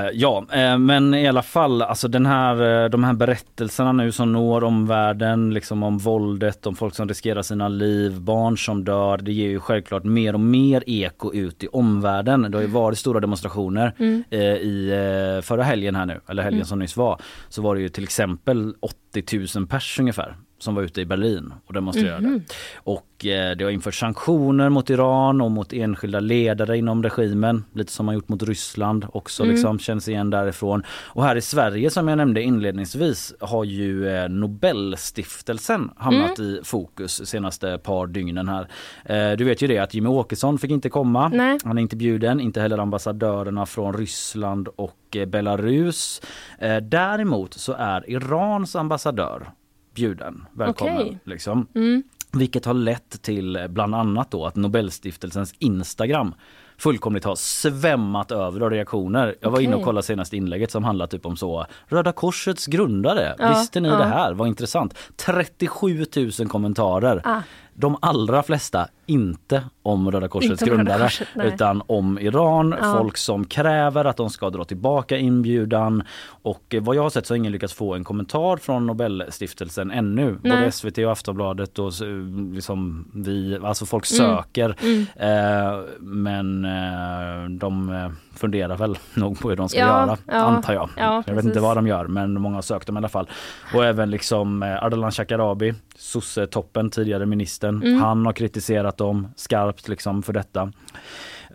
Eh, 0.05 0.09
ja, 0.13 0.45
eh, 0.53 0.77
men 0.77 1.13
i 1.13 1.27
alla 1.27 1.41
fall, 1.41 1.81
alltså 1.81 2.07
den 2.07 2.25
här, 2.25 2.83
eh, 2.83 2.89
de 2.89 3.03
här 3.03 3.13
berättelserna 3.13 3.91
nu 3.91 4.11
som 4.11 4.31
når 4.33 4.63
omvärlden, 4.63 5.53
liksom 5.53 5.83
om 5.83 5.97
våldet, 5.97 6.67
om 6.67 6.75
folk 6.75 6.95
som 6.95 7.07
riskerar 7.07 7.41
sina 7.41 7.67
liv, 7.67 8.19
barn 8.21 8.57
som 8.57 8.83
dör, 8.83 9.17
det 9.17 9.31
ger 9.31 9.47
ju 9.49 9.59
självklart 9.59 10.03
mer 10.03 10.33
och 10.33 10.39
mer 10.39 10.83
eko 10.87 11.33
ut 11.33 11.63
i 11.63 11.67
omvärlden. 11.67 12.41
Det 12.51 12.57
har 12.57 12.61
ju 12.61 12.67
varit 12.67 12.97
stora 12.97 13.19
demonstrationer 13.19 13.93
Mm. 13.99 14.23
eh, 14.29 14.39
i 14.41 15.41
förra 15.43 15.63
helgen 15.63 15.95
här 15.95 16.05
nu, 16.05 16.19
eller 16.29 16.43
helgen 16.43 16.57
Mm. 16.59 16.65
som 16.65 16.79
nyss 16.79 16.97
var, 16.97 17.21
så 17.49 17.61
var 17.61 17.75
det 17.75 17.81
ju 17.81 17.89
till 17.89 18.03
exempel 18.03 18.73
80 18.79 19.57
000 19.57 19.67
pers 19.67 19.99
ungefär 19.99 20.35
som 20.61 20.75
var 20.75 20.81
ute 20.83 21.01
i 21.01 21.05
Berlin 21.05 21.53
och 21.65 21.73
demonstrerade. 21.73 22.27
Mhm. 22.27 22.41
Och 22.75 23.25
eh, 23.25 23.55
det 23.57 23.63
har 23.63 23.71
införts 23.71 23.99
sanktioner 23.99 24.69
mot 24.69 24.89
Iran 24.89 25.41
och 25.41 25.51
mot 25.51 25.73
enskilda 25.73 26.19
ledare 26.19 26.77
inom 26.77 27.03
regimen. 27.03 27.63
Lite 27.73 27.91
som 27.91 28.05
man 28.05 28.15
gjort 28.15 28.29
mot 28.29 28.43
Ryssland 28.43 29.05
också 29.13 29.43
Mm. 29.43 29.53
liksom 29.55 29.79
känns 29.79 30.07
igen 30.07 30.29
därifrån. 30.29 30.83
Och 30.89 31.23
här 31.23 31.35
i 31.35 31.41
Sverige 31.41 31.89
som 31.89 32.07
jag 32.07 32.17
nämnde 32.17 32.41
inledningsvis 32.41 33.33
har 33.39 33.63
ju 33.63 34.07
eh, 34.09 34.29
Nobelstiftelsen 34.29 35.89
hamnat 35.97 36.39
Mm. 36.39 36.51
i 36.51 36.59
fokus 36.63 37.27
senaste 37.29 37.77
par 37.77 38.07
dygnen 38.07 38.49
här. 38.49 38.67
Eh, 39.05 39.37
du 39.37 39.43
vet 39.43 39.61
ju 39.61 39.67
det 39.67 39.77
att 39.79 39.93
Jimmy 39.93 40.09
Åkesson 40.09 40.57
fick 40.57 40.71
inte 40.71 40.89
komma. 40.89 41.29
Nej. 41.33 41.59
Han 41.63 41.77
är 41.77 41.81
inte 41.81 41.95
bjuden, 41.95 42.39
inte 42.39 42.61
heller 42.61 42.77
ambassadörerna 42.77 43.65
från 43.65 43.93
Ryssland 43.93 44.67
och 44.75 44.97
eh, 45.15 45.25
Belarus. 45.25 46.21
Eh, 46.59 46.77
däremot 46.77 47.53
så 47.53 47.73
är 47.73 48.09
Irans 48.09 48.75
ambassadör 48.75 49.49
bjuden. 49.93 50.45
Välkommen. 50.53 50.95
Okej. 50.97 51.19
Liksom. 51.23 51.67
Mm. 51.75 52.03
Vilket 52.33 52.65
har 52.65 52.73
lett 52.73 53.21
till 53.21 53.55
eh, 53.55 53.67
bland 53.67 53.95
annat 53.95 54.31
då 54.31 54.45
att 54.45 54.55
Nobelstiftelsens 54.55 55.53
Instagram 55.59 56.33
fullkomligt 56.77 57.23
har 57.23 57.35
svämmat 57.35 58.31
över 58.31 58.61
av 58.61 58.69
reaktioner. 58.69 59.35
Jag 59.39 59.51
var 59.51 59.59
inne 59.59 59.75
och 59.75 59.83
kollade 59.83 60.05
senaste 60.05 60.37
inlägget 60.37 60.71
som 60.71 60.83
handlar 60.83 61.07
typ 61.07 61.25
om 61.25 61.37
så 61.37 61.65
Röda 61.87 62.11
Korsets 62.11 62.65
grundare, 62.67 63.35
Ja, 63.39 63.49
visste 63.49 63.79
ni 63.79 63.89
ja. 63.89 63.97
det 63.97 64.05
här? 64.05 64.33
Vad 64.33 64.47
intressant. 64.47 64.97
37 65.15 66.05
000 66.39 66.47
kommentarer. 66.47 67.21
Ah. 67.23 67.41
De 67.73 67.97
allra 68.01 68.43
flesta 68.43 68.87
inte 69.11 69.63
om 69.83 70.11
Röda 70.11 70.27
Korsets 70.27 70.61
Inte 70.61 70.63
om 70.63 70.69
Röda 70.77 70.83
grundare 70.83 71.03
Korset, 71.09 71.27
utan 71.53 71.81
om 71.87 72.19
Iran, 72.19 72.75
Ja. 72.81 72.93
folk 72.97 73.17
som 73.17 73.45
kräver 73.45 74.05
att 74.05 74.17
de 74.17 74.29
ska 74.29 74.49
dra 74.49 74.63
tillbaka 74.63 75.17
inbjudan 75.17 76.03
och 76.41 76.73
eh, 76.75 76.81
vad 76.83 76.95
jag 76.95 77.03
har 77.03 77.09
sett 77.09 77.25
så 77.25 77.33
har 77.33 77.37
ingen 77.37 77.51
lyckats 77.51 77.73
få 77.73 77.93
en 77.95 78.03
kommentar 78.03 78.57
från 78.57 78.87
Nobelstiftelsen 78.87 79.91
ännu. 79.91 80.31
Både 80.43 80.55
Nej. 80.59 80.71
SVT 80.71 80.97
och 80.97 81.11
Aftonbladet 81.11 81.79
och 81.79 81.93
så, 81.93 82.05
liksom 82.53 83.07
vi, 83.13 83.57
alltså 83.63 83.85
folk 83.85 84.11
Mm. 84.11 84.35
söker 84.35 84.75
Mm. 84.81 85.05
eh, 85.15 85.79
men 85.99 86.65
eh, 86.65 87.49
de 87.49 87.89
eh, 87.89 88.09
funderar 88.35 88.77
väl 88.77 88.97
nog 89.13 89.39
på 89.39 89.49
hur 89.49 89.55
de 89.55 89.69
ska 89.69 89.79
Ja, 89.79 89.85
göra 89.85 90.17
ja, 90.27 90.33
antar 90.33 90.73
jag. 90.73 90.89
ja, 90.97 91.23
jag 91.27 91.35
vet 91.35 91.45
inte 91.45 91.59
vad 91.59 91.77
de 91.77 91.87
gör 91.87 92.07
men 92.07 92.41
många 92.41 92.55
har 92.57 92.61
sökt 92.61 92.87
dem 92.87 92.95
i 92.95 92.99
alla 92.99 93.09
fall. 93.09 93.29
Och 93.73 93.85
även 93.85 94.09
liksom 94.11 94.63
eh, 94.63 94.83
Ardalan 94.83 95.11
Shekarabi, 95.11 95.73
sosse-toppen, 95.97 96.89
tidigare 96.89 97.25
ministern. 97.25 97.83
Mm. 97.83 98.01
Han 98.01 98.25
har 98.25 98.33
kritiserat 98.33 99.00
dem 99.03 99.27
skarpt 99.35 99.87
liksom 99.87 100.23
för 100.23 100.33
detta. 100.33 100.71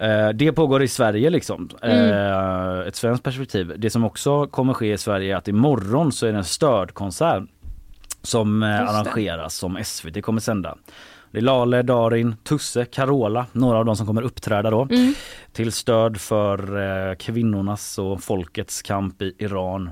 Eh, 0.00 0.28
Det 0.28 0.52
pågår 0.52 0.82
i 0.82 0.88
Sverige 0.88 1.30
liksom. 1.30 1.68
Mm. 1.82 2.10
Eh, 2.10 2.86
Ett 2.88 2.96
svenskt 2.96 3.24
perspektiv. 3.24 3.72
Det 3.76 3.90
som 3.90 4.04
också 4.04 4.46
kommer 4.46 4.74
ske 4.74 4.92
i 4.92 4.98
Sverige 4.98 5.32
är 5.34 5.36
att 5.38 5.48
imorgon 5.48 6.12
så 6.12 6.26
är 6.26 6.32
det 6.32 6.38
en 6.38 6.44
stödkonsert 6.44 7.42
som 8.22 8.62
eh, 8.62 8.80
arrangeras 8.90 9.54
som 9.54 9.78
SVT 9.84 10.22
kommer 10.22 10.40
sända. 10.40 10.76
Det 11.30 11.38
är 11.38 11.42
Lale, 11.42 11.82
Darin, 11.82 12.36
Tusse, 12.44 12.84
Carola, 12.84 13.46
några 13.52 13.78
av 13.78 13.84
de 13.84 13.96
som 13.96 14.06
kommer 14.06 14.22
uppträda 14.22 14.70
då. 14.70 14.82
Mm. 14.90 15.14
Till 15.52 15.72
stöd 15.72 16.20
för 16.20 16.58
eh, 17.10 17.14
kvinnornas 17.14 17.98
och 17.98 18.22
folkets 18.22 18.82
kamp 18.82 19.22
i 19.22 19.34
Iran. 19.38 19.90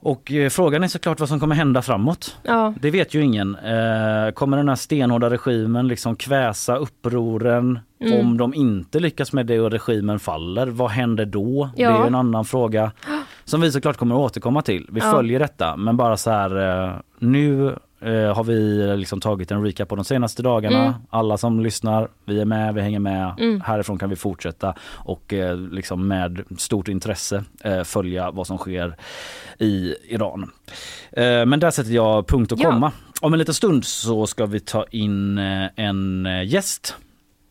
Och 0.00 0.32
eh, 0.32 0.48
frågan 0.48 0.82
är 0.84 0.88
såklart 0.88 1.20
vad 1.20 1.28
som 1.28 1.40
kommer 1.40 1.54
hända 1.54 1.82
framåt. 1.82 2.36
Ja. 2.42 2.74
Det 2.80 2.90
vet 2.90 3.14
ju 3.14 3.22
ingen. 3.24 3.54
Eh, 3.54 4.30
kommer 4.34 4.56
den 4.56 4.68
här 4.68 4.76
stenhårda 4.76 5.30
regimen 5.30 5.88
liksom 5.88 6.16
kväsa 6.16 6.76
upproren? 6.76 7.78
Mm. 8.00 8.20
Om 8.20 8.36
de 8.38 8.54
inte 8.54 9.00
lyckas 9.00 9.32
med 9.32 9.46
det 9.46 9.60
och 9.60 9.70
regimen 9.70 10.18
faller, 10.18 10.66
vad 10.66 10.90
händer 10.90 11.26
då? 11.26 11.70
Ja. 11.76 11.90
Det 11.90 11.96
är 11.98 12.06
en 12.06 12.14
annan 12.14 12.44
fråga 12.44 12.92
som 13.44 13.60
vi 13.60 13.72
såklart 13.72 13.96
kommer 13.96 14.14
att 14.14 14.20
återkomma 14.20 14.62
till. 14.62 14.86
Vi 14.92 15.00
Ja. 15.00 15.12
följer 15.12 15.38
detta 15.38 15.76
men 15.76 15.96
bara 15.96 16.16
så 16.16 16.30
här 16.30 16.84
eh, 16.84 16.92
nu 17.18 17.76
eh, 18.00 18.34
har 18.36 18.44
vi 18.44 18.86
liksom 18.96 19.20
tagit 19.20 19.50
en 19.50 19.64
recap 19.64 19.88
på 19.88 19.96
de 19.96 20.04
senaste 20.04 20.42
dagarna. 20.42 20.82
Mm. 20.84 20.92
Alla 21.10 21.36
som 21.38 21.60
lyssnar, 21.60 22.08
vi 22.24 22.40
är 22.40 22.44
med, 22.44 22.74
vi 22.74 22.80
hänger 22.80 22.98
med. 23.00 23.34
Mm. 23.38 23.60
Härifrån 23.60 23.98
kan 23.98 24.10
vi 24.10 24.16
fortsätta 24.16 24.74
och 24.94 25.32
eh, 25.32 25.56
liksom 25.56 26.08
med 26.08 26.44
stort 26.58 26.88
intresse 26.88 27.44
eh, 27.64 27.82
följa 27.82 28.30
vad 28.30 28.46
som 28.46 28.58
sker 28.58 28.96
i 29.58 29.94
Iran. 30.08 30.50
Eh, 31.12 31.46
men 31.46 31.60
där 31.60 31.70
sätter 31.70 31.90
jag 31.90 32.26
punkt 32.28 32.52
och 32.52 32.58
Ja. 32.60 32.70
komma. 32.70 32.92
Om 33.20 33.32
en 33.32 33.38
liten 33.38 33.54
stund 33.54 33.84
så 33.84 34.26
ska 34.26 34.46
vi 34.46 34.60
ta 34.60 34.84
in 34.90 35.38
eh, 35.38 35.66
en 35.76 36.26
eh, 36.26 36.42
gäst. 36.44 36.94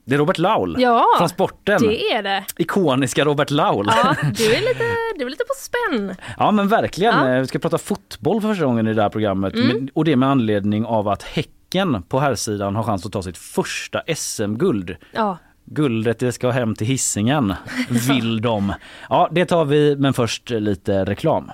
Det 0.07 0.15
är 0.15 0.19
Robert 0.19 0.37
Laul 0.37 0.75
Ja, 0.79 1.05
från 1.17 1.29
sporten. 1.29 1.81
det 1.81 2.01
är 2.11 2.23
det. 2.23 2.43
Ikoniska 2.57 3.25
Robert 3.25 3.49
Laul. 3.51 3.85
Ja, 3.89 4.15
du 4.37 4.45
är 4.55 4.59
lite, 4.61 4.83
du 5.17 5.25
är 5.25 5.29
lite 5.29 5.43
på 5.43 5.53
spänn. 5.57 6.15
Ja 6.37 6.51
men 6.51 6.67
verkligen. 6.67 7.15
Ja. 7.27 7.33
Eh, 7.35 7.41
Vi 7.41 7.47
ska 7.47 7.59
prata 7.59 7.77
fotboll 7.77 8.41
för 8.41 8.47
första 8.49 8.65
gången 8.65 8.87
i 8.87 8.93
det 8.93 9.01
här 9.01 9.09
programmet. 9.09 9.53
Mm. 9.53 9.67
Men- 9.67 9.89
Och 9.93 10.05
det 10.05 10.15
med 10.15 10.29
anledning 10.29 10.85
av 10.85 11.07
att 11.07 11.23
Häcken 11.23 12.03
på 12.03 12.19
här 12.19 12.35
sidan 12.35 12.75
har 12.75 12.83
chans 12.83 13.05
att 13.05 13.11
ta 13.11 13.21
sitt 13.21 13.37
första 13.37 14.01
SM-guld. 14.15 14.95
Ja, 15.13 15.37
Guldet 15.65 16.19
det 16.19 16.31
ska 16.31 16.49
hem 16.51 16.75
till 16.75 16.87
hissingen 16.87 17.53
vill 18.09 18.41
de. 18.41 18.73
Ja 19.09 19.29
det 19.31 19.45
tar 19.45 19.65
vi 19.65 19.95
men 19.95 20.13
först 20.13 20.49
lite 20.49 21.05
reklam. 21.05 21.51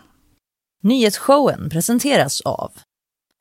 Nyhetsshowen 0.84 1.70
presenteras 1.70 2.42
av 2.42 2.72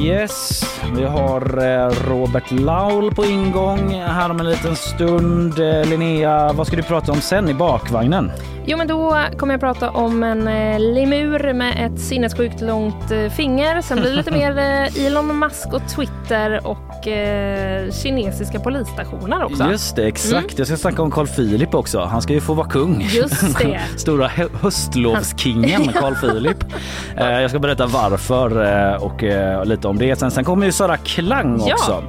Yes, 0.00 0.64
vi 0.96 1.04
har 1.04 1.58
eh, 1.86 1.90
Robert 2.08 2.50
Laul 2.50 3.14
på 3.14 3.24
ingång 3.24 3.92
här 3.94 4.30
om 4.30 4.40
en 4.40 4.48
liten 4.48 4.76
stund. 4.76 5.58
Eh, 5.58 5.84
Linnea, 5.88 6.52
vad 6.52 6.66
ska 6.66 6.76
du 6.76 6.82
prata 6.82 7.12
om 7.12 7.20
sen 7.20 7.48
i 7.48 7.54
bakvagnen? 7.54 8.32
Jo, 8.66 8.78
men 8.78 8.88
då 8.88 9.18
kommer 9.36 9.54
jag 9.54 9.60
prata 9.60 9.90
om 9.90 10.22
en 10.22 10.48
eh, 10.48 10.80
lemur 10.80 11.52
med 11.52 11.86
ett 11.86 12.00
sinnessjukt 12.00 12.60
långt 12.60 13.12
finger. 13.36 13.80
Sen 13.82 14.00
blir 14.00 14.10
det 14.10 14.16
lite 14.16 14.30
mer 14.30 14.58
Elon 15.06 15.38
Musk 15.38 15.72
och 15.72 15.82
Twitter 15.96 16.66
och 16.66 17.08
eh, 17.08 17.90
kinesiska 17.92 18.60
polisstationer 18.60 19.44
också. 19.44 19.64
Just 19.70 19.96
det, 19.96 20.06
exakt. 20.06 20.58
Jag 20.58 20.66
ska 20.66 20.76
snacka 20.76 21.02
om 21.02 21.10
Carl 21.10 21.26
Philip 21.26 21.74
också. 21.74 22.00
Han 22.00 22.22
ska 22.22 22.32
ju 22.32 22.40
få 22.40 22.54
vara 22.54 22.68
kung. 22.68 23.06
Just 23.10 23.58
det. 23.62 23.80
Stora 23.96 24.26
hö- 24.28 24.48
höstlovskingen 24.62 25.88
Carl 25.92 26.14
Philip. 26.14 26.64
Jag 27.16 27.50
ska 27.50 27.58
berätta 27.58 27.86
varför 27.86 28.50
och 29.00 29.22
lite 29.66 29.88
om 29.90 29.98
det. 29.98 30.16
Sen, 30.18 30.30
sen 30.30 30.44
kommer 30.44 30.66
ju 30.66 30.72
Sara 30.72 30.96
Klang 30.96 31.62
Ja. 31.66 31.74
också. 31.74 32.02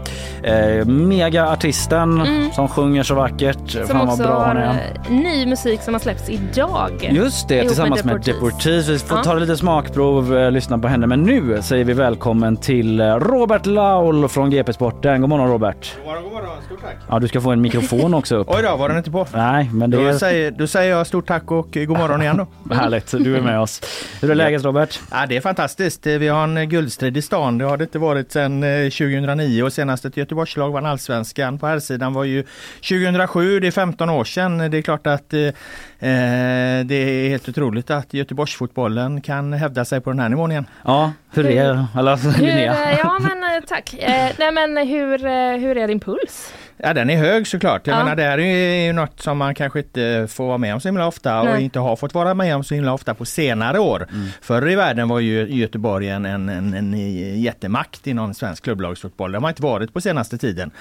Eh, 0.43 0.85
Mega-artisten 0.85 2.23
som 2.55 2.67
sjunger 2.67 3.03
så 3.03 3.15
vackert. 3.15 3.69
Som 3.69 3.87
Fan 3.87 3.97
vad 3.99 4.07
också 4.09 4.23
bra 4.23 4.39
har 4.39 4.47
hon 4.47 4.57
är. 4.57 4.93
eh, 5.05 5.11
ny 5.11 5.45
musik 5.45 5.81
som 5.81 5.93
har 5.93 5.99
släppts 6.01 6.29
idag. 6.29 7.09
Just 7.11 7.47
det, 7.47 7.61
tillsammans 7.61 8.03
med 8.03 8.21
Deportees. 8.21 8.87
Vi 8.89 8.99
får 8.99 9.17
Ja. 9.17 9.23
ta 9.23 9.33
lite 9.33 9.57
smakprov, 9.57 10.37
eh, 10.37 10.51
lyssna 10.51 10.77
på 10.77 10.87
henne. 10.87 11.07
Men 11.07 11.21
nu 11.23 11.61
säger 11.61 11.85
vi 11.85 11.93
välkommen 11.93 12.57
till 12.57 12.99
eh, 12.99 13.05
Robert 13.15 13.65
Laul 13.65 14.27
från 14.29 14.49
GP 14.49 14.73
Sporten. 14.73 15.21
God 15.21 15.29
morgon 15.29 15.47
Robert. 15.49 15.95
God 15.97 16.05
morgon, 16.05 16.23
god 16.23 16.31
morgon. 16.33 16.47
Stort 16.65 16.81
tack. 16.81 16.95
Ja, 17.09 17.19
du 17.19 17.27
ska 17.27 17.41
få 17.41 17.51
en 17.51 17.61
mikrofon 17.61 18.13
också 18.13 18.35
upp. 18.35 18.47
Oj 18.55 18.61
då, 18.63 18.75
var 18.75 18.89
den 18.89 18.97
inte 18.97 19.11
på? 19.11 19.27
Nej, 19.33 19.69
men 19.73 19.89
det 19.91 20.11
Då 20.11 20.19
säger, 20.19 20.51
då 20.51 20.67
säger 20.67 20.91
jag 20.91 21.07
stort 21.07 21.27
tack 21.27 21.51
och 21.51 21.67
god 21.73 21.97
morgon 21.97 22.21
igen 22.21 22.37
då. 22.37 22.73
härligt. 22.75 23.11
Du 23.11 23.37
är 23.37 23.41
med 23.41 23.59
oss. 23.59 23.81
Hur 24.21 24.31
är 24.31 24.35
läget 24.35 24.63
Robert? 24.63 24.99
Ja, 25.11 25.17
det 25.29 25.37
är 25.37 25.41
fantastiskt. 25.41 26.05
Vi 26.05 26.27
har 26.27 26.43
en 26.43 26.69
guldstrid 26.69 27.17
i 27.17 27.21
stan. 27.21 27.57
Det 27.71 27.73
har 27.73 27.77
det 27.77 27.83
inte 27.83 27.99
varit 27.99 28.31
sedan 28.31 28.63
eh, 28.63 28.89
2009 28.89 29.63
och 29.63 29.73
senast 29.73 30.05
ett 30.05 30.17
Göteborgslag 30.17 30.71
vann 30.71 30.85
allsvenskan 30.85 31.59
på 31.59 31.67
här 31.67 31.79
sidan 31.79 32.13
var 32.13 32.23
ju 32.23 32.43
2007. 32.89 33.59
Det 33.59 33.67
är 33.67 33.71
15 33.71 34.09
år 34.09 34.23
sedan. 34.23 34.71
Det 34.71 34.77
är 34.77 34.81
klart 34.81 35.07
att 35.07 35.33
eh, 35.33 35.39
eh, 35.41 36.85
det 36.85 36.95
är 36.95 37.29
helt 37.29 37.49
otroligt 37.49 37.91
att 37.91 38.13
Göteborgsfotbollen 38.13 39.21
kan 39.21 39.53
hävda 39.53 39.85
sig 39.85 40.01
på 40.01 40.09
den 40.09 40.19
här 40.19 40.29
nivån 40.29 40.51
igen. 40.51 40.65
Ja, 40.85 41.11
hur 41.33 41.45
är 41.45 41.85
Eller 41.97 42.15
Hur, 42.37 42.45
Linnea? 42.45 42.97
ja, 42.97 43.19
men 43.19 43.43
eh, 43.43 43.63
tack. 43.67 43.93
Eh, 43.93 44.29
nej, 44.39 44.51
men 44.51 44.87
hur, 44.87 45.17
hur 45.57 45.77
är 45.77 45.87
din 45.87 45.99
puls? 45.99 46.53
Ja 46.83 46.93
den 46.93 47.09
är 47.09 47.17
hög 47.17 47.47
såklart. 47.47 47.87
Jag 47.87 47.93
Ja. 47.95 48.03
menar 48.03 48.15
det 48.15 48.23
här 48.23 48.37
är 48.39 48.85
ju 48.85 48.93
något 48.93 49.21
som 49.21 49.37
man 49.37 49.55
kanske 49.55 49.79
inte 49.79 50.27
får 50.29 50.47
vara 50.47 50.57
med 50.57 50.73
om 50.73 50.79
så 50.81 50.87
himla 50.87 51.07
ofta 51.07 51.39
och 51.39 51.45
Nej. 51.45 51.63
inte 51.63 51.79
har 51.79 51.95
fått 51.95 52.13
vara 52.13 52.33
med 52.33 52.55
om 52.55 52.63
så 52.63 52.75
himla 52.75 52.93
ofta 52.93 53.13
på 53.13 53.25
senare 53.25 53.79
år. 53.79 54.07
Förr 54.41 54.69
i 54.69 54.75
världen 54.75 55.07
var 55.09 55.19
ju 55.19 55.47
Göteborg 55.55 56.09
en, 56.09 56.25
en, 56.25 56.49
en, 56.49 56.73
en 56.73 56.93
jättemakt 57.41 58.07
inom 58.07 58.33
svensk 58.33 58.63
klubblagsfotboll. 58.63 59.31
Det 59.31 59.37
har 59.37 59.41
man 59.41 59.49
inte 59.51 59.61
varit 59.63 59.93
på 59.93 60.01
senaste 60.01 60.37
tiden. 60.37 60.71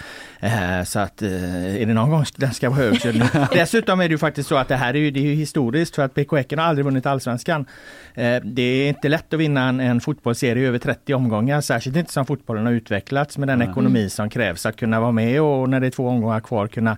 Eh, 0.41 0.51
så 0.85 0.99
att 0.99 1.23
eh, 1.23 1.83
är 1.83 1.87
det 1.87 1.95
någon 1.95 2.11
gång 2.11 2.25
den 2.37 2.53
ska 2.53 2.71
vara 2.71 2.81
hög 2.81 3.01
så 3.01 3.09
är 3.09 3.13
det 3.13 3.19
nu. 3.19 3.47
Dessutom 3.53 4.01
är 4.01 4.05
det 4.09 4.13
ju 4.13 4.19
faktiskt 4.19 4.49
så 4.49 4.57
att 4.57 4.69
det 4.69 4.77
här 4.77 4.95
är 4.95 4.99
ju, 4.99 5.11
det 5.11 5.21
är 5.21 5.25
ju 5.25 5.35
historiskt 5.35 5.95
för 5.95 6.03
att 6.05 6.15
BK 6.15 6.33
Häcken 6.37 6.59
har 6.59 6.67
aldrig 6.67 6.85
vunnit 6.85 7.07
allsvenskan. 7.07 7.67
Eh, 8.15 8.37
det 8.45 8.63
är 8.63 8.89
inte 8.89 9.09
lätt 9.09 9.35
att 9.35 9.41
vinna 9.41 9.69
en, 9.69 9.81
en 9.81 10.01
fotbollsserie 10.01 10.69
över 10.69 10.79
30 10.79 11.15
omgångar, 11.15 11.61
särskilt 11.61 11.97
inte 11.97 12.13
som 12.13 12.27
fotbollen 12.27 12.67
har 12.67 12.73
utvecklats 12.73 13.39
med 13.39 13.49
den 13.49 13.63
ekonomi 13.63 14.11
som 14.11 14.31
krävs 14.31 14.67
att 14.67 14.77
kunna 14.77 15.01
vara 15.01 15.13
med 15.13 15.41
och 15.43 15.69
när 15.69 15.81
det 15.81 15.90
är 15.91 15.97
två 15.97 16.09
omgångar 16.09 16.41
kvar 16.41 16.67
kunna 16.67 16.97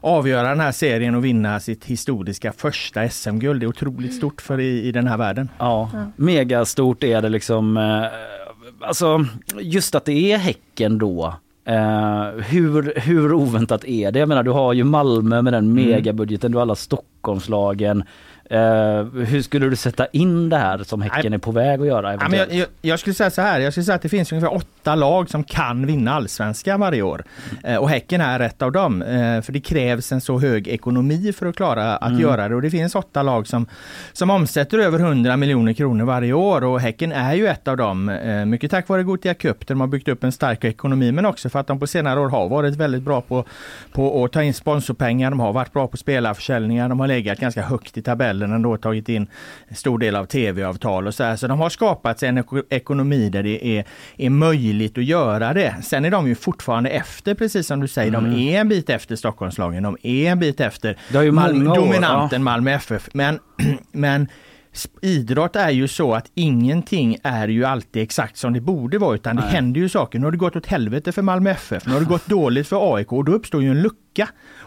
avgöra 0.00 0.48
den 0.48 0.60
här 0.60 0.72
serien 0.72 1.14
och 1.14 1.24
vinna 1.24 1.60
sitt 1.60 1.84
historiska 1.84 2.52
första 2.52 3.08
SM-guld. 3.08 3.60
Det 3.60 3.66
är 3.66 3.68
otroligt 3.68 4.14
stort 4.14 4.40
för 4.40 4.60
i, 4.60 4.82
i 4.88 4.92
den 4.92 5.06
här 5.06 5.16
världen. 5.16 5.48
Ja, 5.58 5.90
megastort 6.16 7.04
är 7.04 7.22
det 7.22 7.28
liksom. 7.28 7.76
Eh, 7.76 8.04
alltså 8.80 9.24
just 9.60 9.94
att 9.94 10.04
det 10.04 10.32
är 10.32 10.38
Häcken 10.38 10.98
då. 10.98 11.34
Eh, 11.64 12.24
hur, 12.48 13.00
hur 13.00 13.32
oväntat 13.32 13.84
är 13.84 14.12
det? 14.12 14.18
Jag 14.18 14.28
menar 14.28 14.42
du 14.42 14.50
har 14.50 14.72
ju 14.72 14.84
Malmö 14.84 15.42
med 15.42 15.52
den 15.52 15.74
megabudgeten, 15.74 16.52
du 16.52 16.58
har 16.58 16.62
alla 16.62 16.74
Stockholmslagen. 16.74 18.04
Eh, 18.50 19.04
hur 19.04 19.42
skulle 19.42 19.68
du 19.68 19.76
sätta 19.76 20.06
in 20.06 20.48
det 20.48 20.56
här 20.56 20.78
som 20.78 21.02
Häcken 21.02 21.32
är 21.32 21.38
på 21.38 21.52
väg 21.52 21.80
att 21.80 21.86
göra? 21.86 22.12
Ja, 22.12 22.28
men 22.28 22.38
jag, 22.38 22.52
jag, 22.52 22.66
jag 22.82 22.98
skulle 22.98 23.14
säga 23.14 23.30
så 23.30 23.42
här, 23.42 23.60
jag 23.60 23.72
skulle 23.72 23.84
säga 23.84 23.96
att 23.96 24.02
det 24.02 24.08
finns 24.08 24.32
ungefär 24.32 24.54
åtta 24.54 24.94
lag 24.94 25.30
som 25.30 25.44
kan 25.44 25.86
vinna 25.86 26.14
allsvenskan 26.14 26.80
varje 26.80 27.02
år. 27.02 27.24
Eh, 27.64 27.76
och 27.76 27.88
Häcken 27.88 28.20
är 28.20 28.40
ett 28.40 28.62
av 28.62 28.72
dem. 28.72 29.02
Eh, 29.02 29.40
för 29.40 29.52
det 29.52 29.60
krävs 29.60 30.12
en 30.12 30.20
så 30.20 30.38
hög 30.38 30.68
ekonomi 30.68 31.32
för 31.32 31.46
att 31.46 31.56
klara 31.56 31.96
att 31.96 32.20
göra 32.20 32.48
det. 32.48 32.54
Och 32.54 32.62
det 32.62 32.70
finns 32.70 32.94
åtta 32.94 33.22
lag 33.22 33.46
som, 33.46 33.66
som 34.12 34.30
omsätter 34.30 34.78
över 34.78 34.98
100 34.98 35.36
miljoner 35.36 35.72
kronor 35.72 36.04
varje 36.04 36.32
år. 36.32 36.64
Och 36.64 36.80
Häcken 36.80 37.12
är 37.12 37.34
ju 37.34 37.46
ett 37.46 37.68
av 37.68 37.76
dem. 37.76 38.18
Mycket 38.46 38.70
tack 38.70 38.88
vare 38.88 39.02
Gothia 39.02 39.34
Cup 39.34 39.66
där 39.66 39.74
de 39.74 39.80
har 39.80 39.88
byggt 39.88 40.08
upp 40.08 40.24
en 40.24 40.32
stark 40.32 40.64
ekonomi. 40.64 41.12
Men 41.12 41.26
också 41.26 41.48
för 41.48 41.58
att 41.58 41.66
de 41.66 41.80
på 41.80 41.86
senare 41.86 42.20
år 42.20 42.28
har 42.28 42.48
varit 42.48 42.76
väldigt 42.76 43.02
bra 43.02 43.20
på, 43.20 43.44
på 43.92 44.24
att 44.24 44.32
ta 44.32 44.42
in 44.42 44.54
sponsorpengar. 44.54 45.30
De 45.30 45.40
har 45.40 45.52
varit 45.52 45.72
bra 45.72 45.86
på 45.86 45.96
spelarförsäljningar. 45.96 46.88
De 46.88 47.00
har 47.00 47.06
legat 47.06 47.38
ganska 47.38 47.62
högt 47.62 47.96
i 47.98 48.02
tabellen 48.02 48.37
ändå 48.46 48.76
tagit 48.76 49.08
in 49.08 49.26
en 49.68 49.76
stor 49.76 49.98
del 49.98 50.16
av 50.16 50.24
tv-avtal 50.24 51.06
och 51.06 51.14
så 51.14 51.24
här. 51.24 51.36
Så 51.36 51.46
de 51.46 51.58
har 51.58 51.68
skapat 51.70 52.18
sig 52.18 52.28
en 52.28 52.38
eko- 52.38 52.62
ekonomi 52.70 53.28
där 53.30 53.42
det 53.42 53.66
är, 53.66 53.84
är 54.16 54.30
möjligt 54.30 54.98
att 54.98 55.04
göra 55.04 55.54
det. 55.54 55.74
Sen 55.82 56.04
är 56.04 56.10
de 56.10 56.28
ju 56.28 56.34
fortfarande 56.34 56.90
efter, 56.90 57.34
precis 57.34 57.66
som 57.66 57.80
du 57.80 57.88
säger. 57.88 58.10
De 58.10 58.26
är 58.32 58.60
en 58.60 58.68
bit 58.68 58.90
efter 58.90 59.16
Stockholmslagen. 59.16 59.82
De 59.82 59.96
är 60.02 60.30
en 60.30 60.38
bit 60.38 60.60
efter 60.60 60.96
många 61.32 61.70
år, 61.72 61.76
dominanten 61.86 62.42
Malmö 62.42 62.70
FF. 62.70 63.08
Men, 63.12 63.38
men 63.92 64.28
idrott 65.02 65.56
är 65.56 65.70
ju 65.70 65.88
så 65.88 66.14
att 66.14 66.30
ingenting 66.34 67.16
är 67.22 67.48
ju 67.48 67.64
alltid 67.64 68.02
exakt 68.02 68.36
som 68.36 68.52
det 68.52 68.60
borde 68.60 68.98
vara 68.98 69.14
utan 69.14 69.36
det 69.36 69.42
händer 69.42 69.80
ju 69.80 69.88
saker. 69.88 70.18
Nu 70.18 70.24
har 70.26 70.30
det 70.30 70.38
gått 70.38 70.56
åt 70.56 70.66
helvete 70.66 71.12
för 71.12 71.22
Malmö 71.22 71.50
FF, 71.50 71.86
nu 71.86 71.92
har 71.92 72.00
det 72.00 72.06
gått 72.06 72.26
dåligt 72.26 72.68
för 72.68 72.94
AIK 72.96 73.12
och 73.12 73.24
då 73.24 73.32
uppstår 73.32 73.62
ju 73.62 73.70
en 73.70 73.82
lucka. 73.82 73.96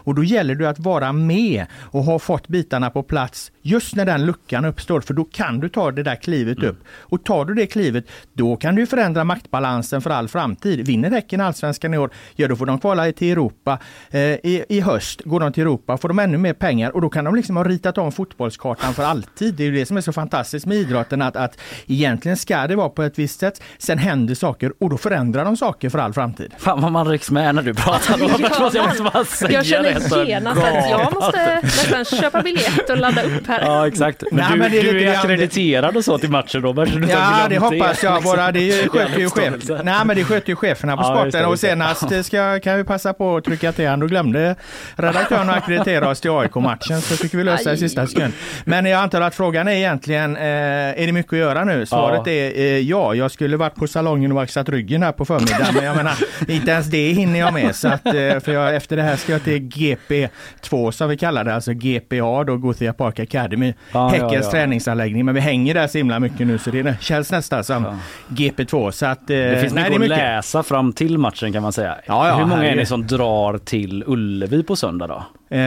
Och 0.04 0.14
då 0.14 0.24
gäller 0.24 0.54
det 0.54 0.68
att 0.68 0.78
vara 0.78 1.12
med 1.12 1.66
och 1.90 2.04
ha 2.04 2.18
fått 2.18 2.48
bitarna 2.48 2.90
på 2.90 3.02
plats 3.02 3.52
just 3.62 3.94
när 3.96 4.04
den 4.04 4.26
luckan 4.26 4.64
uppstår 4.64 5.00
för 5.00 5.14
då 5.14 5.24
kan 5.24 5.60
du 5.60 5.68
ta 5.68 5.90
det 5.90 6.02
där 6.02 6.16
klivet 6.16 6.62
upp. 6.62 6.84
Och 6.88 7.24
tar 7.24 7.44
du 7.44 7.54
det 7.54 7.66
klivet 7.66 8.04
då 8.32 8.56
kan 8.56 8.74
du 8.74 8.86
förändra 8.86 9.24
maktbalansen 9.24 10.02
för 10.02 10.10
all 10.10 10.28
framtid. 10.28 10.86
Vinner 10.86 11.10
Häcken 11.10 11.40
allsvenskan 11.40 11.94
i 11.94 11.98
år, 11.98 12.10
ja 12.36 12.48
då 12.48 12.56
får 12.56 12.66
de 12.66 12.78
kvala 12.78 13.12
till 13.12 13.32
Europa. 13.32 13.78
Eh, 14.10 14.20
i, 14.20 14.64
I 14.68 14.80
höst 14.80 15.22
går 15.24 15.40
de 15.40 15.52
till 15.52 15.62
Europa, 15.62 15.96
får 15.96 16.08
de 16.08 16.18
ännu 16.18 16.38
mer 16.38 16.54
pengar 16.54 16.90
och 16.90 17.00
då 17.00 17.08
kan 17.08 17.24
de 17.24 17.34
liksom 17.34 17.56
ha 17.56 17.64
ritat 17.64 17.98
om 17.98 18.12
fotbollskartan 18.12 18.94
för 18.94 19.04
alltid. 19.04 19.54
Det 19.54 19.62
är 19.62 19.66
ju 19.66 19.74
det 19.74 19.86
som 19.86 19.96
är 19.96 20.00
så 20.00 20.12
fantastiskt 20.12 20.66
med 20.66 20.76
idrotten 20.76 21.22
att, 21.22 21.36
att 21.36 21.58
egentligen 21.86 22.36
ska 22.36 22.66
det 22.66 22.76
vara 22.76 22.88
på 22.88 23.02
ett 23.02 23.18
visst 23.18 23.40
sätt. 23.40 23.62
Sen 23.78 23.98
händer 23.98 24.34
saker 24.34 24.72
och 24.80 24.90
då 24.90 24.98
förändrar 24.98 25.44
de 25.44 25.56
saker 25.56 25.88
för 25.88 25.98
all 25.98 26.12
framtid. 26.12 26.54
Fan 26.58 26.80
vad 26.80 26.92
man 26.92 27.08
rycks 27.08 27.30
med 27.30 27.54
när 27.54 27.62
du 27.62 27.74
pratar 27.74 28.18
Robert, 28.18 28.60
måste 28.60 28.78
jag 28.78 28.86
måste 28.86 29.02
bara 29.02 29.24
säga 29.42 29.52
Jag 29.52 29.84
det. 29.84 30.08
Känner 30.08 30.24
genast 30.24 30.62
att 30.64 30.90
jag 30.90 31.14
måste 31.14 31.60
nästan 31.62 32.04
köpa 32.20 32.42
biljett 32.42 32.90
och 32.90 32.96
ladda 32.98 33.22
upp 33.22 33.46
här. 33.48 33.60
Ja 33.62 33.86
exakt. 33.86 34.22
Men 34.32 34.38
Nej, 34.40 34.52
du, 34.52 34.58
men 34.58 34.70
det 34.70 34.78
är 34.78 34.92
du 34.92 35.02
är 35.08 35.18
akkrediterad 35.18 35.96
och 35.96 36.04
så 36.04 36.18
till 36.18 36.30
matchen 36.30 36.62
Robert. 36.62 36.88
Ja, 37.10 37.46
det 37.48 37.58
hoppas 37.58 38.02
jag. 38.02 38.14
liksom. 38.14 38.22
Våra, 38.22 38.52
det 38.52 38.88
sköter 38.88 39.18
ju 39.18 39.30
chef. 39.30 39.54
Nej, 39.84 39.94
men 40.04 40.16
det 40.16 40.24
sköter 40.24 40.48
ju 40.48 40.56
cheferna 40.56 40.96
på 40.96 41.02
Ja, 41.02 41.08
just 41.24 41.24
det, 41.24 41.30
sporten. 41.30 41.46
Och 41.46 41.52
det. 41.52 41.58
senast 41.58 42.26
ska, 42.26 42.60
kan 42.60 42.76
vi 42.76 42.84
passa 42.84 43.12
på 43.12 43.36
att 43.36 43.44
trycka 43.44 43.72
till 43.72 43.88
han. 43.88 44.00
Då 44.00 44.06
glömde 44.06 44.56
redaktören 44.96 45.50
att 45.50 45.56
ackreditera 45.56 46.08
oss 46.10 46.20
till 46.20 46.30
AIK-matchen, 46.30 47.00
så 47.00 47.16
fick 47.16 47.34
vi 47.34 47.44
lösa 47.44 47.70
i 47.70 47.72
Aj. 47.72 47.78
sista 47.78 48.06
sekund. 48.06 48.32
Men 48.64 48.86
jag 48.86 49.00
antar 49.00 49.20
att 49.20 49.34
frågan 49.34 49.68
är 49.68 49.72
egentligen, 49.72 50.36
eh, 50.36 50.42
är 50.42 51.06
det 51.06 51.12
mycket 51.12 51.32
att 51.32 51.38
göra 51.38 51.64
nu? 51.64 51.86
Svaret 51.86 52.20
Ja. 52.26 52.32
är 52.32 52.56
eh, 52.56 52.78
ja. 52.78 53.14
Jag 53.14 53.30
skulle 53.30 53.56
varit 53.56 53.74
på 53.74 53.88
salongen 53.88 54.30
och 54.32 54.36
vaxat 54.36 54.68
ryggen 54.68 55.02
här 55.02 55.12
på 55.12 55.24
förmiddagen, 55.24 55.74
men 55.74 55.84
jag 55.84 55.96
menar, 55.96 56.14
inte 56.48 56.70
ens 56.70 56.86
det 56.86 57.08
hinner 57.12 57.38
jag 57.40 57.54
med. 57.54 57.76
Så 57.76 57.88
att, 57.88 58.06
eh, 58.06 58.12
för 58.12 58.52
jag, 58.52 58.76
efter 58.76 58.96
det 58.96 59.02
här 59.02 59.16
ska 59.22 59.32
jag 59.32 59.44
till 59.44 59.62
GP2 59.62 60.90
som 60.90 61.08
vi 61.08 61.16
kallar 61.16 61.44
det, 61.44 61.54
alltså 61.54 61.72
GPA 61.72 62.44
då, 62.44 62.56
Gothia 62.56 62.92
Park 62.92 63.20
Academy. 63.20 63.74
Ja, 63.92 64.08
Häckens 64.08 64.32
ja, 64.32 64.40
ja. 64.42 64.50
träningsanläggning, 64.50 65.24
men 65.24 65.34
vi 65.34 65.40
hänger 65.40 65.74
där 65.74 65.86
så 65.86 65.98
himla 65.98 66.20
mycket 66.20 66.46
nu 66.46 66.58
så 66.58 66.70
det 66.70 66.96
känns 67.00 67.32
nästan 67.32 67.64
som 67.64 68.00
GP2. 68.28 68.90
Så 68.90 69.06
att, 69.06 69.30
eh, 69.30 69.36
Det 69.36 69.60
finns 69.60 69.74
nej, 69.74 69.90
mycket 69.90 70.08
det 70.08 70.14
är 70.14 70.36
att 70.36 70.36
läsa 70.36 70.62
fram 70.62 70.92
till 70.92 71.18
matchen 71.18 71.52
kan 71.52 71.62
man 71.62 71.72
säga. 71.72 71.96
Ja, 72.06 72.28
ja, 72.28 72.36
Hur 72.36 72.46
många 72.46 72.64
är 72.64 72.76
ni 72.76 72.86
som 72.86 73.06
drar 73.06 73.58
till 73.58 74.04
Ullevi 74.06 74.62
på 74.62 74.76
söndag 74.76 75.06
då? 75.06 75.24
Eh, 75.56 75.60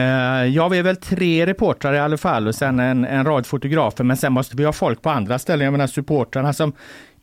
ja, 0.44 0.68
vi 0.68 0.78
är 0.78 0.82
väl 0.82 0.96
tre 0.96 1.46
reportrar 1.46 1.94
i 1.94 1.98
alla 1.98 2.16
fall 2.16 2.48
och 2.48 2.54
sen 2.54 2.80
en, 2.80 3.04
en 3.04 3.24
rad 3.24 3.46
fotografer. 3.46 4.04
Men 4.04 4.16
sen 4.16 4.32
måste 4.32 4.56
vi 4.56 4.64
ha 4.64 4.72
folk 4.72 5.02
på 5.02 5.10
andra 5.10 5.38
ställen. 5.38 5.64
Jag 5.64 5.72
menar 5.72 5.86
supportrarna 5.86 6.52
som 6.52 6.72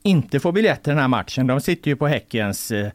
inte 0.04 0.39
får 0.39 0.52
biljett 0.52 0.84
till 0.84 0.91
den 0.91 1.00
här 1.00 1.08
matchen. 1.08 1.48
De 1.48 1.62
sitter 1.62 1.89
ju 1.89 1.96
på 1.96 2.08
Häckens 2.08 2.72
eh, 2.72 2.88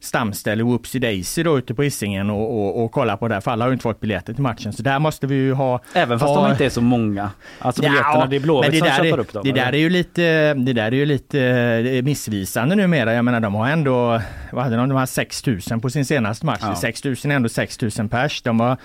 stamställe 0.00 0.62
Whoopsie 0.62 1.00
Daisy 1.00 1.42
då 1.42 1.58
ute 1.58 1.74
på 1.74 1.82
Hisingen 1.82 2.30
och, 2.30 2.58
och, 2.58 2.84
och 2.84 2.92
kolla 2.92 3.16
på 3.16 3.28
det, 3.28 3.40
för 3.40 3.50
alla 3.50 3.64
har 3.64 3.68
ju 3.68 3.72
inte 3.72 3.82
fått 3.82 4.00
biljetter 4.00 4.32
till 4.32 4.42
matchen. 4.42 4.72
Så 4.72 4.82
där 4.82 4.98
måste 4.98 5.26
vi 5.26 5.34
ju 5.34 5.52
ha... 5.52 5.80
Även 5.92 6.18
fast 6.18 6.34
ha... 6.34 6.42
de 6.42 6.50
inte 6.50 6.64
är 6.64 6.70
så 6.70 6.80
många. 6.80 7.30
Alltså 7.58 7.82
biljetterna, 7.82 8.26
det 8.26 8.36
är 8.36 8.40
Blåvitt 8.40 8.78
som 8.78 8.88
köper 8.88 9.18
upp 9.18 9.32
dem. 9.32 9.42
Det 9.44 9.52
där, 9.52 9.72
är 9.72 9.78
ju 9.78 9.90
lite, 9.90 10.54
det 10.54 10.72
där 10.72 10.86
är 10.86 10.96
ju 10.96 11.06
lite 11.06 11.40
eh, 11.40 12.02
missvisande 12.02 12.74
numera. 12.74 13.14
Jag 13.14 13.24
menar 13.24 13.40
de 13.40 13.54
har 13.54 13.68
ändå, 13.68 14.20
vad 14.52 14.64
hade 14.64 14.76
de, 14.76 14.88
de 14.88 14.94
har 14.94 15.06
6000 15.06 15.80
på 15.80 15.90
sin 15.90 16.04
senaste 16.04 16.46
match. 16.46 16.60
Ja. 16.62 16.74
6000 16.74 17.30
är 17.30 17.36
ändå 17.36 17.48
6000 17.48 18.08
pers. 18.08 18.42
De 18.42 18.58
var 18.58 18.76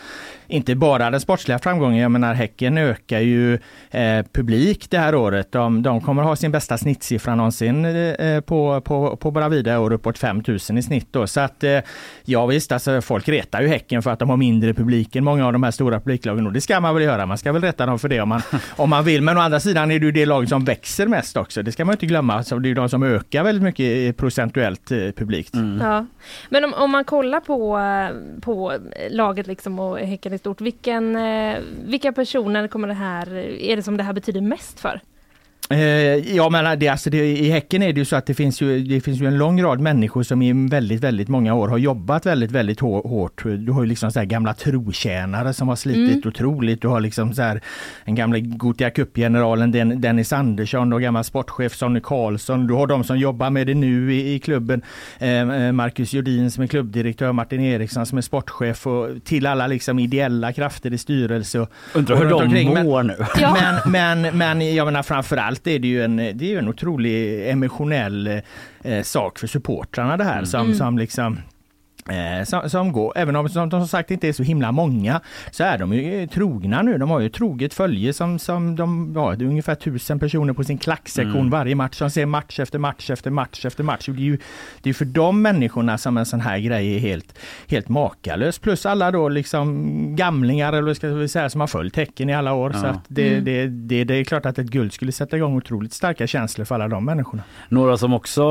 inte 0.47 0.75
bara 0.75 1.09
den 1.09 1.19
sportsliga 1.19 1.59
framgången, 1.59 1.99
jag 1.99 2.11
menar 2.11 2.33
Häcken 2.33 2.77
ökar 2.77 3.19
ju 3.19 3.53
eh, 3.91 4.25
publik 4.33 4.87
det 4.89 4.97
här 4.97 5.15
året. 5.15 5.51
De, 5.51 5.83
de 5.83 6.01
kommer 6.01 6.23
ha 6.23 6.35
sin 6.35 6.51
bästa 6.51 6.77
snittsiffra 6.77 7.35
någonsin 7.35 7.85
eh, 7.85 8.41
på, 8.41 8.81
på, 8.81 9.15
på 9.15 9.31
Bravida 9.31 9.79
år, 9.79 9.93
uppåt 9.93 10.17
5000 10.17 10.77
i 10.77 10.83
snitt 10.83 11.00
då. 11.11 11.27
Så 11.27 11.39
att 11.39 11.63
eh, 11.63 11.79
ja 12.25 12.45
visst, 12.45 12.71
alltså 12.71 13.01
folk 13.01 13.29
retar 13.29 13.61
ju 13.61 13.67
Häcken 13.67 14.01
för 14.01 14.11
att 14.11 14.19
de 14.19 14.29
har 14.29 14.37
mindre 14.37 14.73
publik 14.73 15.15
än 15.15 15.23
många 15.23 15.45
av 15.45 15.53
de 15.53 15.63
här 15.63 15.71
stora 15.71 15.99
publiklagen 15.99 16.47
och 16.47 16.53
det 16.53 16.61
ska 16.61 16.79
man 16.79 16.95
väl 16.95 17.03
göra. 17.03 17.25
Man 17.25 17.37
ska 17.37 17.51
väl 17.51 17.61
rätta 17.61 17.85
dem 17.85 17.99
för 17.99 18.09
det 18.09 18.21
om 18.21 18.29
man, 18.29 18.41
om 18.75 18.89
man 18.89 19.03
vill. 19.03 19.21
Men 19.21 19.37
å 19.37 19.39
andra 19.39 19.59
sidan 19.59 19.91
är 19.91 19.99
det 19.99 20.05
ju 20.05 20.11
det 20.11 20.25
lag 20.25 20.49
som 20.49 20.65
växer 20.65 21.07
mest 21.07 21.37
också. 21.37 21.63
Det 21.63 21.71
ska 21.71 21.85
man 21.85 21.93
inte 21.93 22.05
glömma. 22.05 22.33
Alltså, 22.33 22.59
det 22.59 22.69
är 22.69 22.75
de 22.75 22.89
som 22.89 23.03
ökar 23.03 23.43
väldigt 23.43 23.63
mycket 23.63 24.17
procentuellt 24.17 24.91
eh, 24.91 24.97
publikt. 24.97 25.55
Mm. 25.55 25.81
Ja. 25.81 26.05
Men 26.49 26.63
om, 26.63 26.73
om 26.73 26.91
man 26.91 27.03
kollar 27.03 27.39
på, 27.39 27.77
eh, 27.79 28.41
på 28.41 28.73
laget 29.09 29.47
liksom 29.47 29.79
och 29.79 29.97
Häcken 29.99 30.33
i 30.33 30.37
stort, 30.37 30.61
vilken, 30.61 31.17
vilka 31.85 32.11
personer 32.11 32.67
kommer 32.67 32.87
det 32.87 32.93
här, 32.93 33.33
är 33.37 33.75
det 33.75 33.83
som 33.83 33.97
det 33.97 34.03
här 34.03 34.13
betyder 34.13 34.41
mest 34.41 34.79
för? 34.79 35.01
Eh, 35.71 36.35
ja 36.35 36.49
men 36.49 36.79
det, 36.79 36.87
alltså 36.87 37.09
det, 37.09 37.17
i 37.17 37.49
Häcken 37.49 37.83
är 37.83 37.93
det 37.93 37.99
ju 37.99 38.05
så 38.05 38.15
att 38.15 38.25
det 38.25 38.33
finns 38.33 38.61
ju, 38.61 38.83
det 38.83 39.01
finns 39.01 39.21
ju 39.21 39.27
en 39.27 39.37
lång 39.37 39.63
rad 39.63 39.79
människor 39.79 40.23
som 40.23 40.41
i 40.41 40.67
väldigt, 40.69 41.03
väldigt 41.03 41.27
många 41.27 41.53
år 41.53 41.67
har 41.67 41.77
jobbat 41.77 42.25
väldigt, 42.25 42.51
väldigt 42.51 42.79
hårt. 42.79 43.43
Du 43.43 43.71
har 43.71 43.81
ju 43.81 43.89
liksom 43.89 44.11
så 44.11 44.19
här 44.19 44.25
gamla 44.25 44.53
trotjänare 44.53 45.53
som 45.53 45.67
har 45.67 45.75
slitit 45.75 46.25
mm. 46.25 46.27
otroligt. 46.27 46.81
Du 46.81 46.87
har 46.87 46.99
liksom 46.99 47.33
så 47.33 47.41
här 47.41 47.61
en 48.03 48.15
gamla 48.15 48.39
Gothia 48.39 48.89
Cup-generalen 48.89 50.01
Dennis 50.01 50.33
Andersson 50.33 50.93
och 50.93 51.01
gammal 51.01 51.23
sportchef 51.23 51.75
Sonny 51.75 51.99
Karlsson. 52.03 52.67
Du 52.67 52.73
har 52.73 52.87
de 52.87 53.03
som 53.03 53.17
jobbar 53.17 53.49
med 53.49 53.67
det 53.67 53.73
nu 53.73 54.13
i, 54.13 54.33
i 54.33 54.39
klubben. 54.39 54.81
Eh, 55.19 55.29
eh 55.29 55.71
Marcus 55.71 56.13
Jordin 56.13 56.51
som 56.51 56.63
är 56.63 56.67
klubbdirektör, 56.67 57.31
Martin 57.31 57.61
Eriksson 57.61 58.05
som 58.05 58.17
är 58.17 58.21
sportchef 58.21 58.87
och 58.87 59.23
till 59.23 59.47
alla 59.47 59.67
liksom 59.67 59.99
ideella 59.99 60.53
krafter 60.53 60.93
i 60.93 60.97
styrelse. 60.97 61.67
Undrar 61.93 62.15
hur 62.15 62.29
de 62.29 62.83
mår 62.83 63.03
nu. 63.03 63.15
Men, 63.61 63.91
men, 63.91 64.37
men 64.37 64.75
jag 64.75 64.85
menar 64.85 65.03
framförallt 65.03 65.60
allt 65.61 65.67
är 65.67 65.79
det 65.79 65.87
ju 65.87 66.03
en, 66.03 66.15
det 66.17 66.53
är 66.53 66.57
en 66.59 66.67
otrolig 66.67 67.49
emotionell 67.49 68.41
eh, 68.83 69.01
sak 69.03 69.39
för 69.39 69.47
supportrarna 69.47 70.17
det 70.17 70.23
här 70.23 70.33
mm. 70.33 70.45
som, 70.45 70.73
som 70.73 70.97
liksom 70.97 71.37
som, 72.45 72.69
som, 72.69 72.91
går, 72.91 73.13
även 73.15 73.35
om 73.35 73.47
de 73.53 73.71
som 73.71 73.87
sagt 73.87 74.11
inte 74.11 74.27
är 74.27 74.33
så 74.33 74.43
himla 74.43 74.71
många, 74.71 75.21
så 75.51 75.63
är 75.63 75.77
de 75.77 75.93
ju 75.93 76.27
trogna 76.27 76.81
nu. 76.81 76.97
De 76.97 77.09
har 77.09 77.19
ju 77.19 77.29
troget 77.29 77.73
följe 77.73 78.13
som, 78.13 78.39
som 78.39 78.75
de, 78.75 79.13
ja, 79.15 79.35
det 79.35 79.45
är 79.45 79.47
ungefär 79.47 79.75
tusen 79.75 80.19
personer 80.19 80.53
på 80.53 80.63
sin 80.63 80.77
klacksektion 80.77 81.35
mm. 81.35 81.49
varje 81.49 81.75
match 81.75 81.97
som 81.97 82.09
ser 82.09 82.25
match 82.25 82.59
efter 82.59 82.79
match 82.79 83.09
efter 83.09 83.31
match 83.31 83.65
efter 83.65 83.83
match. 83.83 84.05
Det 84.05 84.11
är 84.11 84.15
ju 84.15 84.37
det 84.81 84.89
är 84.89 84.93
för 84.93 85.05
de 85.05 85.41
människorna 85.41 85.97
som 85.97 86.17
en 86.17 86.25
sån 86.25 86.41
här 86.41 86.59
grej 86.59 86.95
är 86.95 86.99
helt, 86.99 87.37
helt 87.67 87.89
makalös. 87.89 88.59
Plus 88.59 88.85
alla 88.85 89.11
då 89.11 89.29
liksom 89.29 90.15
gamlingar, 90.15 90.73
eller 90.73 90.93
ska 90.93 91.07
vi 91.07 91.27
säga, 91.27 91.49
som 91.49 91.61
har 91.61 91.67
följt 91.67 91.93
tecken 91.93 92.29
i 92.29 92.33
alla 92.33 92.53
år. 92.53 92.71
Ja. 92.73 92.79
Så 92.79 92.85
att 92.85 93.03
det, 93.07 93.29
mm. 93.29 93.43
det, 93.43 93.67
det, 93.67 94.03
det 94.03 94.13
är 94.13 94.23
klart 94.23 94.45
att 94.45 94.59
ett 94.59 94.67
guld 94.67 94.93
skulle 94.93 95.11
sätta 95.11 95.37
igång 95.37 95.57
otroligt 95.57 95.93
starka 95.93 96.27
känslor 96.27 96.65
för 96.65 96.75
alla 96.75 96.87
de 96.87 97.05
människorna. 97.05 97.43
Några 97.69 97.97
som 97.97 98.13
också 98.13 98.43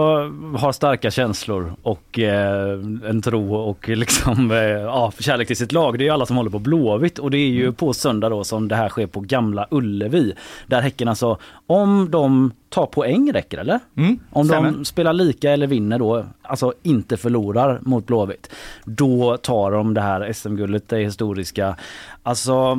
har 0.57 0.73
starka 0.73 1.11
känslor 1.11 1.75
och 1.83 2.19
eh, 2.19 2.73
en 3.09 3.23
tro 3.23 3.50
och 3.55 3.89
liksom, 3.89 4.51
eh, 4.51 4.59
ja, 4.59 5.13
kärlek 5.19 5.47
till 5.47 5.57
sitt 5.57 5.73
lag. 5.73 5.99
Det 5.99 6.05
är 6.05 6.07
ju 6.07 6.13
alla 6.13 6.27
som 6.27 6.37
håller 6.37 6.51
på 6.51 6.59
Blåvitt 6.59 7.19
och 7.19 7.31
det 7.31 7.39
är 7.39 7.49
ju 7.49 7.63
mm. 7.63 7.75
på 7.75 7.93
söndag 7.93 8.29
då 8.29 8.45
som 8.45 8.69
det 8.69 8.77
här 8.77 8.89
sker 8.89 9.07
på 9.07 9.21
Gamla 9.21 9.67
Ullevi. 9.71 10.33
Där 10.67 10.81
Häcken 10.81 11.09
alltså, 11.09 11.39
om 11.67 12.11
de 12.11 12.53
tar 12.69 12.87
poäng 12.87 13.33
räcker 13.33 13.59
eller? 13.59 13.81
Mm, 13.97 14.19
om 14.31 14.47
stämmer. 14.47 14.71
de 14.71 14.85
spelar 14.85 15.13
lika 15.13 15.51
eller 15.51 15.67
vinner 15.67 15.99
då, 15.99 16.25
alltså 16.43 16.73
inte 16.83 17.17
förlorar 17.17 17.79
mot 17.83 18.07
Blåvitt. 18.07 18.51
Då 18.85 19.37
tar 19.37 19.71
de 19.71 19.95
det 19.95 20.01
här 20.01 20.33
SM-guldet, 20.33 20.89
det 20.89 20.99
historiska, 20.99 21.77
alltså 22.23 22.75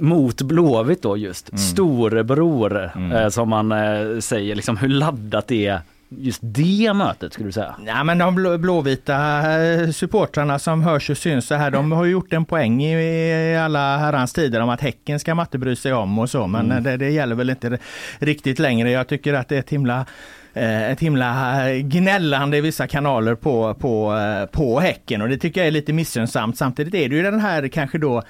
mot 0.00 0.42
Blåvitt 0.42 1.02
då 1.02 1.16
just. 1.16 1.48
Mm. 1.48 1.58
Storebror 1.58 2.90
mm. 2.96 3.12
eh, 3.12 3.28
som 3.28 3.48
man 3.48 3.72
eh, 3.72 4.18
säger, 4.18 4.54
liksom 4.54 4.76
hur 4.76 4.88
laddat 4.88 5.48
det 5.48 5.66
är 5.66 5.80
just 6.18 6.40
det 6.42 6.92
mötet 6.94 7.32
skulle 7.32 7.48
du 7.48 7.52
säga? 7.52 7.76
Ja, 7.86 8.04
men 8.04 8.18
de 8.18 8.34
blå, 8.34 8.58
blåvita 8.58 9.16
eh, 9.62 9.90
supportrarna 9.90 10.58
som 10.58 10.82
hörs 10.82 11.10
och 11.10 11.18
syns 11.18 11.46
så 11.46 11.54
här, 11.54 11.70
de 11.70 11.92
har 11.92 12.04
gjort 12.04 12.32
en 12.32 12.44
poäng 12.44 12.84
i 12.84 13.56
alla 13.56 13.96
herrans 13.96 14.32
tider 14.32 14.60
om 14.60 14.68
att 14.68 14.80
Häcken 14.80 15.20
ska 15.20 15.34
man 15.34 15.46
inte 15.46 15.58
bry 15.58 15.76
sig 15.76 15.92
om 15.92 16.18
och 16.18 16.30
så, 16.30 16.46
men 16.46 16.70
mm. 16.70 16.82
det, 16.82 16.96
det 16.96 17.10
gäller 17.10 17.34
väl 17.34 17.50
inte 17.50 17.78
riktigt 18.18 18.58
längre. 18.58 18.90
Jag 18.90 19.08
tycker 19.08 19.34
att 19.34 19.48
det 19.48 19.54
är 19.56 19.60
ett 19.60 19.70
himla 19.70 20.06
eh, 20.54 20.90
ett 20.90 21.00
himla 21.00 21.64
gnällande 21.82 22.56
i 22.56 22.60
vissa 22.60 22.86
kanaler 22.86 23.34
på, 23.34 23.74
på, 23.74 24.16
eh, 24.16 24.46
på 24.46 24.80
Häcken 24.80 25.22
och 25.22 25.28
det 25.28 25.38
tycker 25.38 25.60
jag 25.60 25.68
är 25.68 25.72
lite 25.72 25.92
missunnsamt. 25.92 26.58
Samtidigt 26.58 26.94
är 26.94 27.08
det 27.08 27.16
ju 27.16 27.22
den 27.22 27.40
här 27.40 27.68
kanske 27.68 27.98
då 27.98 28.22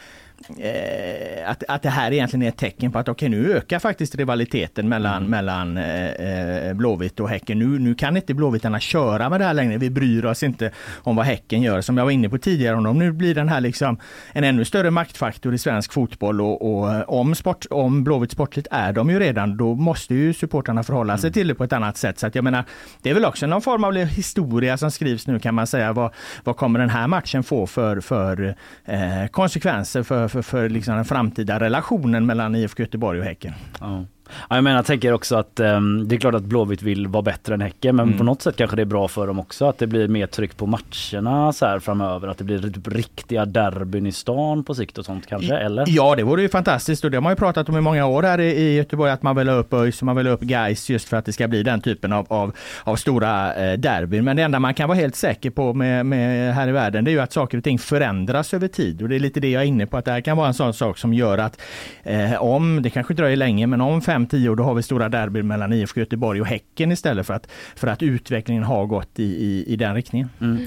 eh, 0.58 1.50
att, 1.50 1.64
att 1.68 1.82
det 1.82 1.90
här 1.90 2.12
egentligen 2.12 2.42
är 2.42 2.48
ett 2.48 2.56
tecken 2.56 2.92
på 2.92 2.98
att 2.98 3.08
okej, 3.08 3.28
okay, 3.28 3.40
nu 3.40 3.56
ökar 3.56 3.78
faktiskt 3.78 4.14
rivaliteten 4.14 4.88
mellan, 4.88 5.16
mm. 5.16 5.30
mellan 5.30 5.76
eh, 5.76 6.10
eh, 6.10 6.74
Blåvitt 6.74 7.20
och 7.20 7.28
Häcken. 7.28 7.58
Nu, 7.58 7.78
nu 7.78 7.94
kan 7.94 8.16
inte 8.16 8.34
Blåvittarna 8.34 8.80
köra 8.80 9.28
med 9.28 9.40
det 9.40 9.44
här 9.44 9.54
längre. 9.54 9.78
Vi 9.78 9.90
bryr 9.90 10.24
oss 10.24 10.42
inte 10.42 10.70
om 10.94 11.16
vad 11.16 11.26
Häcken 11.26 11.62
gör. 11.62 11.80
Som 11.80 11.96
jag 11.96 12.04
var 12.04 12.10
inne 12.10 12.28
på 12.28 12.38
tidigare, 12.38 12.76
om 12.76 12.84
de 12.84 12.98
nu 12.98 13.12
blir 13.12 13.34
den 13.34 13.48
här 13.48 13.60
liksom 13.60 13.98
en 14.32 14.44
ännu 14.44 14.64
större 14.64 14.90
maktfaktor 14.90 15.54
i 15.54 15.58
svensk 15.58 15.92
fotboll 15.92 16.40
och, 16.40 16.62
och 16.62 17.20
om, 17.20 17.34
sport, 17.34 17.66
om 17.70 18.04
Blåvitt 18.04 18.30
sportligt 18.30 18.68
är 18.70 18.92
de 18.92 19.10
ju 19.10 19.18
redan, 19.18 19.56
då 19.56 19.74
måste 19.74 20.14
ju 20.14 20.34
supportrarna 20.34 20.82
förhålla 20.82 21.18
sig 21.18 21.28
mm. 21.28 21.32
till 21.32 21.48
det 21.48 21.54
på 21.54 21.64
ett 21.64 21.72
annat 21.72 21.96
sätt. 21.96 22.18
Så 22.18 22.26
att 22.26 22.34
jag 22.34 22.44
menar, 22.44 22.64
det 23.02 23.10
är 23.10 23.14
väl 23.14 23.24
också 23.24 23.46
någon 23.46 23.62
form 23.62 23.84
av 23.84 23.94
historia 23.94 24.76
som 24.76 24.90
skrivs 24.90 25.26
nu 25.26 25.38
kan 25.38 25.54
man 25.54 25.66
säga. 25.66 25.92
Vad, 25.92 26.14
vad 26.44 26.56
kommer 26.56 26.78
den 26.78 26.90
här 26.90 27.06
matchen 27.06 27.42
få 27.42 27.66
för, 27.66 28.00
för 28.00 28.56
eh, 28.84 29.26
konsekvenser 29.30 30.02
för, 30.02 30.28
för, 30.32 30.42
för 30.42 30.68
liksom 30.68 30.94
den 30.94 31.04
framtida 31.04 31.60
relationen 31.60 32.26
mellan 32.26 32.54
IFK 32.54 32.82
Göteborg 32.82 33.18
och 33.18 33.24
Häcken. 33.24 33.52
Ja. 33.80 34.04
Ja, 34.50 34.56
jag 34.56 34.64
menar, 34.64 34.78
jag 34.78 34.86
tänker 34.86 35.12
också 35.12 35.36
att 35.36 35.60
um, 35.60 36.08
det 36.08 36.14
är 36.14 36.20
klart 36.20 36.34
att 36.34 36.42
Blåvitt 36.42 36.82
vill 36.82 37.06
vara 37.06 37.22
bättre 37.22 37.54
än 37.54 37.60
Häcken 37.60 37.96
men 37.96 38.06
mm. 38.06 38.18
på 38.18 38.24
något 38.24 38.42
sätt 38.42 38.56
kanske 38.56 38.76
det 38.76 38.82
är 38.82 38.86
bra 38.86 39.08
för 39.08 39.26
dem 39.26 39.40
också 39.40 39.66
att 39.66 39.78
det 39.78 39.86
blir 39.86 40.08
mer 40.08 40.26
tryck 40.26 40.56
på 40.56 40.66
matcherna 40.66 41.52
så 41.52 41.66
här 41.66 41.78
framöver. 41.78 42.28
Att 42.28 42.38
det 42.38 42.44
blir 42.44 42.58
typ 42.58 42.88
riktiga 42.88 43.44
derbyn 43.44 44.06
i 44.06 44.12
stan 44.12 44.64
på 44.64 44.74
sikt 44.74 44.98
och 44.98 45.04
sånt 45.04 45.26
kanske, 45.26 45.56
eller? 45.56 45.84
Ja, 45.88 46.14
det 46.16 46.22
vore 46.22 46.42
ju 46.42 46.48
fantastiskt 46.48 47.04
och 47.04 47.10
det 47.10 47.16
har 47.16 47.22
man 47.22 47.32
ju 47.32 47.36
pratat 47.36 47.68
om 47.68 47.76
i 47.76 47.80
många 47.80 48.06
år 48.06 48.22
här 48.22 48.40
i 48.40 48.74
Göteborg 48.74 49.10
att 49.10 49.22
man 49.22 49.36
vill 49.36 49.48
ha 49.48 49.56
upp 49.56 49.72
ÖIS 49.72 50.02
och 50.02 50.06
man 50.06 50.16
vill 50.16 50.26
ha 50.26 50.32
upp 50.32 50.40
Gais 50.40 50.90
just 50.90 51.08
för 51.08 51.16
att 51.16 51.24
det 51.24 51.32
ska 51.32 51.48
bli 51.48 51.62
den 51.62 51.80
typen 51.80 52.12
av, 52.12 52.26
av, 52.28 52.52
av 52.84 52.96
stora 52.96 53.54
eh, 53.54 53.78
derbyn. 53.78 54.24
Men 54.24 54.36
det 54.36 54.42
enda 54.42 54.58
man 54.60 54.74
kan 54.74 54.88
vara 54.88 54.98
helt 54.98 55.16
säker 55.16 55.50
på 55.50 55.74
med, 55.74 56.06
med 56.06 56.54
här 56.54 56.68
i 56.68 56.72
världen 56.72 57.04
det 57.04 57.10
är 57.10 57.12
ju 57.12 57.20
att 57.20 57.32
saker 57.32 57.58
och 57.58 57.64
ting 57.64 57.78
förändras 57.78 58.54
över 58.54 58.68
tid 58.68 59.02
och 59.02 59.08
det 59.08 59.14
är 59.14 59.20
lite 59.20 59.40
det 59.40 59.50
jag 59.50 59.62
är 59.62 59.66
inne 59.66 59.86
på 59.86 59.96
att 59.96 60.04
det 60.04 60.10
här 60.10 60.20
kan 60.20 60.36
vara 60.36 60.48
en 60.48 60.54
sån 60.54 60.74
sak 60.74 60.98
som 60.98 61.14
gör 61.14 61.38
att 61.38 61.60
eh, 62.02 62.42
om, 62.42 62.82
det 62.82 62.90
kanske 62.90 63.14
dröjer 63.14 63.36
länge, 63.36 63.66
men 63.66 63.80
om 63.80 64.02
fem 64.02 64.21
5-10 64.26 64.48
år, 64.48 64.56
då 64.56 64.62
har 64.62 64.74
vi 64.74 64.82
stora 64.82 65.08
derbyn 65.08 65.46
mellan 65.46 65.72
IFK 65.72 66.00
Göteborg 66.00 66.40
och 66.40 66.46
Häcken 66.46 66.92
istället 66.92 67.26
för 67.26 67.34
att, 67.34 67.50
för 67.76 67.88
att 67.88 68.02
utvecklingen 68.02 68.62
har 68.62 68.86
gått 68.86 69.18
i, 69.18 69.22
i, 69.22 69.64
i 69.66 69.76
den 69.76 69.94
riktningen. 69.94 70.30
Mm. 70.40 70.64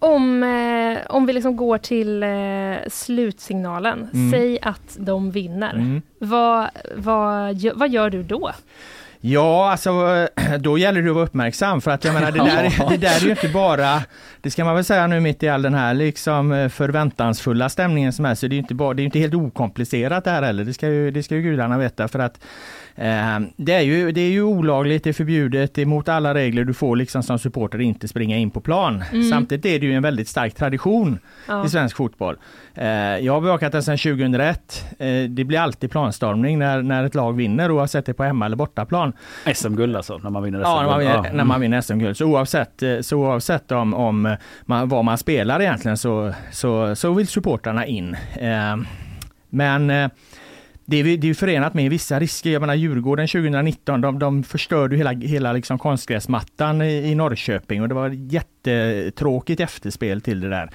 Om, 0.00 0.42
eh, 0.42 0.98
om 1.08 1.26
vi 1.26 1.32
liksom 1.32 1.56
går 1.56 1.78
till 1.78 2.22
eh, 2.22 2.88
slutsignalen, 2.90 4.08
mm. 4.12 4.30
säg 4.30 4.58
att 4.62 4.96
de 4.98 5.30
vinner. 5.30 5.74
Mm. 5.74 6.02
Vad, 6.18 6.68
vad, 6.96 7.64
vad 7.74 7.90
gör 7.90 8.10
du 8.10 8.22
då? 8.22 8.52
Ja, 9.20 9.70
alltså 9.70 9.90
då 10.60 10.78
gäller 10.78 11.02
det 11.02 11.08
att 11.08 11.14
vara 11.14 11.24
uppmärksam 11.24 11.80
för 11.80 11.90
att 11.90 12.04
jag 12.04 12.14
menar 12.14 12.32
det 12.32 12.38
där, 12.38 12.88
det 12.90 12.96
där 12.96 13.16
är 13.16 13.24
ju 13.24 13.30
inte 13.30 13.48
bara, 13.48 14.02
det 14.40 14.50
ska 14.50 14.64
man 14.64 14.74
väl 14.74 14.84
säga 14.84 15.06
nu 15.06 15.20
mitt 15.20 15.42
i 15.42 15.48
all 15.48 15.62
den 15.62 15.74
här 15.74 15.94
liksom 15.94 16.52
eh, 16.52 16.68
förväntansfulla 16.68 17.68
stämningen 17.68 18.12
som 18.12 18.24
är, 18.24 18.34
så 18.34 18.46
det 18.46 18.56
är 18.56 18.58
inte 18.58 18.74
bara, 18.74 18.94
det 18.94 19.02
är 19.02 19.04
inte 19.04 19.18
helt 19.18 19.34
okomplicerat 19.34 20.24
det 20.24 20.30
här 20.30 20.42
heller, 20.42 20.64
det 20.64 20.74
ska 20.74 20.88
ju, 20.88 21.10
det 21.10 21.22
ska 21.22 21.34
ju 21.34 21.42
gudarna 21.42 21.78
veta 21.78 22.08
för 22.08 22.18
att 22.18 22.40
det, 23.56 23.72
är 23.72 23.80
ju, 23.80 24.12
det 24.12 24.20
är 24.20 24.30
ju 24.30 24.42
olagligt, 24.42 25.04
det 25.04 25.10
är 25.10 25.14
förbjudet, 25.14 25.74
det 25.74 25.82
är 25.82 25.86
mot 25.86 26.08
alla 26.08 26.34
regler, 26.34 26.64
du 26.64 26.74
får 26.74 26.96
liksom 26.96 27.22
som 27.22 27.38
supporter 27.38 27.80
inte 27.80 28.08
springa 28.08 28.36
in 28.36 28.50
på 28.50 28.60
plan. 28.60 29.04
Mm. 29.12 29.30
Samtidigt 29.30 29.66
är 29.66 29.78
det 29.80 29.86
ju 29.86 29.94
en 29.94 30.02
väldigt 30.02 30.28
stark 30.28 30.54
tradition 30.54 31.18
ja. 31.48 31.66
i 31.66 31.68
svensk 31.68 31.96
fotboll. 31.96 32.36
Eh, 32.74 32.86
jag 33.18 33.32
har 33.32 33.40
bevakat 33.40 33.72
den 33.72 33.82
sedan 33.82 33.98
2001. 33.98 34.84
Eh, 34.98 35.22
det 35.28 35.44
blir 35.44 35.58
alltid 35.58 35.90
planstormning 35.90 36.58
när, 36.58 36.82
när 36.82 37.04
ett 37.04 37.14
lag 37.14 37.32
vinner 37.32 37.70
oavsett 37.70 38.06
det 38.06 38.12
är 38.12 38.14
på 38.14 38.24
hemma 38.24 38.46
eller 38.46 38.56
bortaplan. 38.56 39.12
SM-guld 39.54 39.96
alltså, 39.96 40.18
när 40.18 40.30
man 40.30 40.42
vinner 40.42 40.58
SM-guld? 40.58 40.76
Ja, 40.76 40.82
när 40.82 40.90
man 40.90 40.98
vinner, 40.98 41.14
ja. 41.14 41.32
när 41.32 41.44
man 41.44 41.60
vinner 41.60 41.80
SM-guld. 41.80 42.16
Så 42.16 42.26
oavsett, 42.26 42.82
eh, 42.82 43.00
så 43.00 43.16
oavsett 43.16 43.72
om, 43.72 43.94
om 43.94 44.36
man, 44.62 44.88
vad 44.88 45.04
man 45.04 45.18
spelar 45.18 45.62
egentligen 45.62 45.96
så, 45.96 46.32
så, 46.52 46.96
så 46.96 47.12
vill 47.12 47.28
supportrarna 47.28 47.86
in. 47.86 48.16
Men 49.50 50.10
det 50.90 50.96
är, 50.96 51.16
det 51.16 51.30
är 51.30 51.34
förenat 51.34 51.74
med 51.74 51.90
vissa 51.90 52.20
risker. 52.20 52.50
Jag 52.50 52.60
menar 52.60 52.74
Djurgården 52.74 53.28
2019, 53.28 54.00
de, 54.00 54.18
de 54.18 54.42
förstörde 54.42 54.96
hela, 54.96 55.12
hela 55.12 55.52
liksom 55.52 55.78
konstgräsmattan 55.78 56.82
i, 56.82 57.10
i 57.10 57.14
Norrköping 57.14 57.82
och 57.82 57.88
det 57.88 57.94
var 57.94 58.08
jättetråkigt 58.08 59.60
efterspel 59.60 60.20
till 60.20 60.40
det 60.40 60.48
där. 60.48 60.70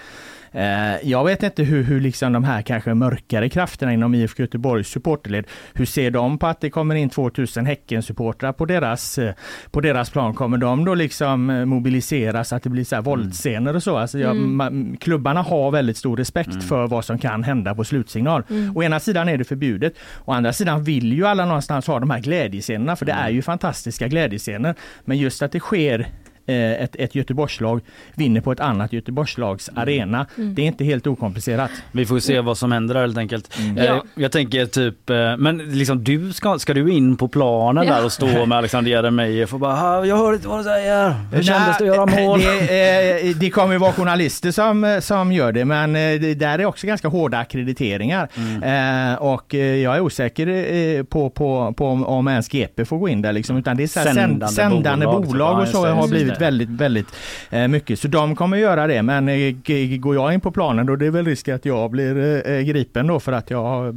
Eh, 0.53 1.09
jag 1.09 1.25
vet 1.25 1.43
inte 1.43 1.63
hur, 1.63 1.83
hur 1.83 1.99
liksom 2.01 2.33
de 2.33 2.43
här 2.43 2.61
kanske 2.61 2.93
mörkare 2.93 3.49
krafterna 3.49 3.93
inom 3.93 4.15
IFK 4.15 4.43
Göteborgs 4.43 4.87
supporterled, 4.87 5.45
hur 5.73 5.85
ser 5.85 6.11
de 6.11 6.37
på 6.37 6.47
att 6.47 6.61
det 6.61 6.69
kommer 6.69 6.95
in 6.95 7.09
2000 7.09 7.65
Häcken-supportrar 7.65 8.51
på 8.53 8.65
deras, 8.65 9.17
eh, 9.17 9.33
på 9.71 9.81
deras 9.81 10.09
plan? 10.09 10.33
Kommer 10.33 10.57
de 10.57 10.85
då 10.85 10.95
liksom 10.95 11.49
eh, 11.49 11.65
mobiliseras 11.65 12.53
att 12.53 12.63
det 12.63 12.69
blir 12.69 12.83
så 12.83 12.95
här 12.95 13.01
våldsscener 13.01 13.75
och 13.75 13.83
så? 13.83 13.97
Alltså 13.97 14.19
jag, 14.19 14.35
ma- 14.35 14.97
klubbarna 14.97 15.41
har 15.41 15.71
väldigt 15.71 15.97
stor 15.97 16.17
respekt 16.17 16.63
för 16.63 16.87
vad 16.87 17.05
som 17.05 17.17
kan 17.19 17.43
hända 17.43 17.75
på 17.75 17.83
slutsignal. 17.83 18.43
Å 18.75 18.83
ena 18.83 18.99
sidan 18.99 19.29
är 19.29 19.37
det 19.37 19.43
förbjudet, 19.43 19.93
å 20.25 20.31
andra 20.31 20.53
sidan 20.53 20.83
vill 20.83 21.13
ju 21.13 21.25
alla 21.27 21.45
någonstans 21.45 21.87
ha 21.87 21.99
de 21.99 22.09
här 22.09 22.19
glädjescenerna, 22.19 22.95
för 22.95 23.05
det 23.05 23.11
är 23.11 23.29
ju 23.29 23.41
fantastiska 23.41 24.07
glädjescener. 24.07 24.75
Men 25.05 25.17
just 25.17 25.41
att 25.41 25.51
det 25.51 25.59
sker 25.59 26.07
ett, 26.51 26.95
ett 26.95 27.15
Göteborgslag 27.15 27.81
vinner 28.15 28.41
på 28.41 28.51
ett 28.51 28.59
annat 28.59 28.93
Göteborgslags 28.93 29.69
arena. 29.75 30.25
Det 30.35 30.61
är 30.61 30.65
inte 30.65 30.83
helt 30.83 31.07
okomplicerat. 31.07 31.71
Vi 31.91 32.05
får 32.05 32.19
se 32.19 32.39
vad 32.39 32.57
som 32.57 32.71
händer 32.71 32.95
helt 32.95 33.17
enkelt. 33.17 33.57
Eh, 33.77 33.85
Ja. 33.85 34.03
Jag 34.15 34.31
tänker 34.31 34.65
typ, 34.65 35.09
eh, 35.09 35.37
men 35.37 35.57
liksom 35.57 36.03
du 36.03 36.33
ska, 36.33 36.59
ska 36.59 36.73
du 36.73 36.91
in 36.93 37.15
på 37.17 37.27
planen 37.27 37.87
Ja. 37.87 37.93
där 37.95 38.05
och 38.05 38.11
stå 38.11 38.45
med 38.45 38.57
Alexander 38.57 38.91
Jeremejeff 38.91 39.53
och 39.53 39.59
bara 39.59 39.75
"Ha, 39.75 40.05
jag 40.05 40.17
hör 40.17 40.33
inte 40.33 40.47
vad 40.47 40.59
du 40.59 40.63
säger. 40.63 41.09
Hur 41.33 41.43
kändes 41.43 41.77
det 41.77 41.89
att 41.89 41.95
göra 41.95 42.05
mål? 42.25 42.39
Det, 42.39 43.27
eh, 43.29 43.35
det 43.35 43.49
kommer 43.49 43.73
ju 43.73 43.79
vara 43.79 43.91
journalister 43.93 44.51
som, 44.51 44.83
eh, 44.83 44.99
som 44.99 45.31
gör 45.31 45.51
det, 45.51 45.65
men 45.65 45.95
eh, 45.95 46.19
det 46.19 46.33
där 46.35 46.59
är 46.59 46.65
också 46.65 46.87
ganska 46.87 47.07
hårda 47.07 47.37
akkrediteringar. 47.37 48.27
Mm. 48.37 49.11
Eh, 49.13 49.15
och 49.21 49.55
eh, 49.55 49.75
jag 49.75 49.95
är 49.95 49.99
osäker 49.99 50.47
eh, 50.47 51.03
på, 51.03 51.29
på, 51.29 51.73
på 51.77 51.87
om, 51.87 52.05
om 52.05 52.27
ens 52.27 52.47
GP 52.49 52.85
får 52.85 52.97
gå 52.97 53.09
in 53.09 53.21
där 53.21 53.33
liksom, 53.33 53.57
utan 53.57 53.77
det 53.77 53.83
är 53.83 53.87
så 53.87 53.99
här 53.99 54.13
Sändande 54.13 54.47
sändande, 54.47 55.05
bolag, 55.05 55.25
bolag, 55.25 55.55
så- 55.67 55.77
och 55.77 55.83
så 55.83 55.87
ja, 55.89 55.93
har 55.93 56.07
blivit 56.07 56.32
det. 56.33 56.45
väldigt, 56.45 56.69
väldigt 56.69 57.07
eh, 57.49 57.67
mycket. 57.67 57.99
Så 57.99 58.07
de 58.07 58.35
kommer 58.35 58.57
göra 58.57 58.87
det, 58.87 59.01
men 59.01 59.29
eh, 59.29 59.51
går 59.97 60.15
jag 60.15 60.33
in 60.33 60.41
på 60.41 60.51
planen 60.51 60.85
då 60.85 60.95
det 60.95 61.05
är 61.05 61.11
väl 61.11 61.25
risk 61.25 61.47
att 61.49 61.65
jag 61.65 61.91
blir 61.91 62.41
eh, 62.49 62.59
gripen 62.61 63.07
då 63.07 63.19
för 63.19 63.31
att 63.31 63.49
jag 63.49 63.63
har 63.63 63.91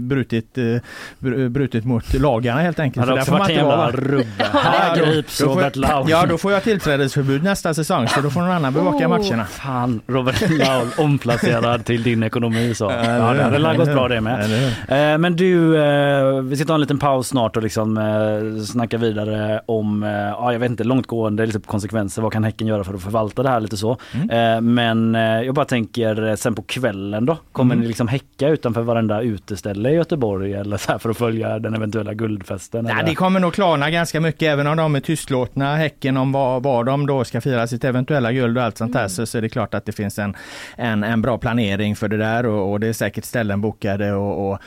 brutit, 0.00 0.56
br- 1.18 1.48
brutit 1.48 1.84
mot 1.84 2.14
lagarna 2.14 2.60
helt 2.60 2.78
enkelt. 2.80 3.06
Så 3.06 3.12
där 3.14 3.20
också 3.20 3.32
varit 3.32 3.48
en 3.50 3.54
jävla 3.56 3.90
rubbe. 3.90 4.24
Här 4.52 4.96
grips 4.96 5.40
Robert 5.40 5.76
Laul. 5.76 6.10
Ja, 6.10 6.26
då 6.26 6.38
får 6.38 6.52
jag 6.52 6.62
tillträdesförbud 6.62 7.42
nästa 7.44 7.74
säsong, 7.74 8.08
så 8.08 8.20
då 8.20 8.30
får 8.30 8.40
någon 8.40 8.50
annan 8.50 8.72
bevaka 8.74 8.98
Oh. 8.98 9.08
matcherna. 9.08 9.44
Fan, 9.44 10.00
Robert 10.06 10.40
Laul 10.50 10.88
omplacerad 10.98 11.84
till 11.84 12.02
din 12.02 12.22
ekonomi 12.22 12.74
så. 12.74 12.84
Ja, 12.84 13.34
det 13.34 13.42
hade 13.42 13.76
gått 13.76 13.92
bra 13.92 14.08
det 14.08 14.20
med. 14.20 15.20
Men 15.20 15.36
du, 15.36 15.70
vi 16.42 16.56
ska 16.56 16.64
ta 16.64 16.74
en 16.74 16.80
liten 16.80 16.98
paus 16.98 17.28
snart 17.28 17.56
och 17.56 17.62
liksom 17.62 18.00
snacka 18.66 18.98
vidare 18.98 19.60
om, 19.66 20.02
ja 20.38 20.52
jag 20.52 20.58
vet 20.60 20.70
inte, 20.70 20.84
långtgående 20.84 21.46
liksom, 21.58 21.70
konsekvenser. 21.70 22.22
Vad 22.22 22.32
kan 22.32 22.44
Häcken 22.44 22.66
göra 22.66 22.84
för 22.84 22.94
att 22.94 23.02
förvalta 23.02 23.42
det 23.42 23.48
här 23.48 23.60
lite 23.60 23.76
så. 23.76 23.90
Eh, 24.30 24.60
Men 24.60 25.14
eh, 25.14 25.22
jag 25.22 25.54
bara 25.54 25.64
tänker 25.64 26.28
eh, 26.28 26.34
sen 26.34 26.54
på 26.54 26.62
kvällen 26.62 27.26
då, 27.26 27.38
kommer 27.52 27.76
ni 27.76 27.86
liksom 27.86 28.08
häcka 28.08 28.48
utanför 28.48 28.82
varenda 28.82 29.20
uteställe 29.22 29.90
i 29.90 29.94
Göteborg 29.94 30.54
eller 30.54 30.76
så 30.76 30.92
här 30.92 30.98
för 30.98 31.10
att 31.10 31.16
följa 31.16 31.58
den 31.58 31.74
eventuella 31.74 32.14
guldfesten? 32.14 32.84
Nej, 32.84 32.92
eller? 32.92 33.04
det 33.04 33.14
kommer 33.14 33.40
nog 33.40 33.52
klarna 33.52 33.90
ganska 33.90 34.20
mycket, 34.20 34.42
även 34.42 34.66
om 34.66 34.76
de 34.76 34.96
är 34.96 35.00
tystlåtna, 35.00 35.76
Häcken, 35.76 36.16
om 36.16 36.32
var, 36.32 36.60
var 36.60 36.84
de 36.84 37.06
då 37.06 37.24
ska 37.24 37.40
fira 37.40 37.66
sitt 37.66 37.84
eventuella 37.84 38.32
guld 38.32 38.58
och 38.58 38.64
allt 38.64 38.78
sånt 38.78 38.92
där, 38.92 39.08
så, 39.08 39.26
så 39.26 39.38
är 39.38 39.42
det 39.42 39.48
klart 39.48 39.74
att 39.74 39.84
det 39.84 39.92
finns 39.92 40.18
en, 40.18 40.36
en, 40.76 41.04
en 41.04 41.22
bra 41.22 41.38
planering 41.38 41.96
för 41.96 42.08
det 42.08 42.16
där 42.16 42.46
och, 42.46 42.72
och 42.72 42.80
det 42.80 42.88
är 42.88 42.92
säkert 42.92 43.24
ställen 43.24 43.60
bokade 43.60 44.12
och, 44.12 44.50
och 44.50 44.58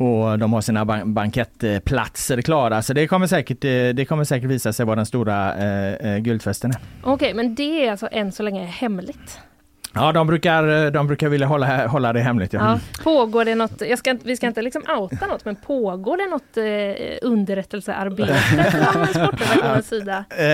och 0.00 0.38
de 0.38 0.52
har 0.52 0.60
sina 0.60 0.84
ban- 0.84 1.12
bankettplatser 1.14 2.42
klara, 2.42 2.82
så 2.82 2.92
det 2.92 3.06
kommer 3.06 3.26
säkert, 3.26 3.64
eh, 3.64 3.70
det 3.70 4.04
kommer 4.08 4.24
säkert 4.24 4.50
visa 4.50 4.72
sig 4.72 4.86
vad 4.86 4.98
den 4.98 5.06
stora 5.06 5.54
eh, 5.54 5.94
eh, 6.12 6.18
guldfesten 6.18 6.70
är. 6.70 6.76
Okej, 7.02 7.34
men 7.34 7.54
det 7.54 7.86
är 7.86 7.90
alltså 7.90 8.08
än 8.12 8.32
så 8.32 8.42
länge 8.42 8.64
hemligt. 8.64 9.38
Ja, 9.94 10.12
de 10.12 10.26
brukar, 10.26 10.84
eh, 10.84 10.90
de 10.90 11.06
brukar 11.06 11.28
vilja 11.28 11.46
hålla, 11.46 11.86
hålla 11.86 12.12
det 12.12 12.20
hemligt. 12.20 12.52
Ja. 12.52 12.60
Ja. 12.60 12.78
Pågår 13.04 13.44
det 13.44 13.54
något, 13.54 13.82
jag 13.88 13.98
ska, 13.98 14.16
vi 14.24 14.36
ska 14.36 14.46
inte 14.46 14.62
liksom 14.62 14.82
outa 14.98 15.26
något, 15.26 15.44
men 15.44 15.56
pågår 15.56 16.16
det 16.16 16.26
något 16.26 16.56
eh, 16.56 17.28
underrättelsearbete 17.28 18.34
från 18.92 19.06
sportredaktionens 19.06 19.88
sida? 19.88 20.24
Eh, 20.38 20.46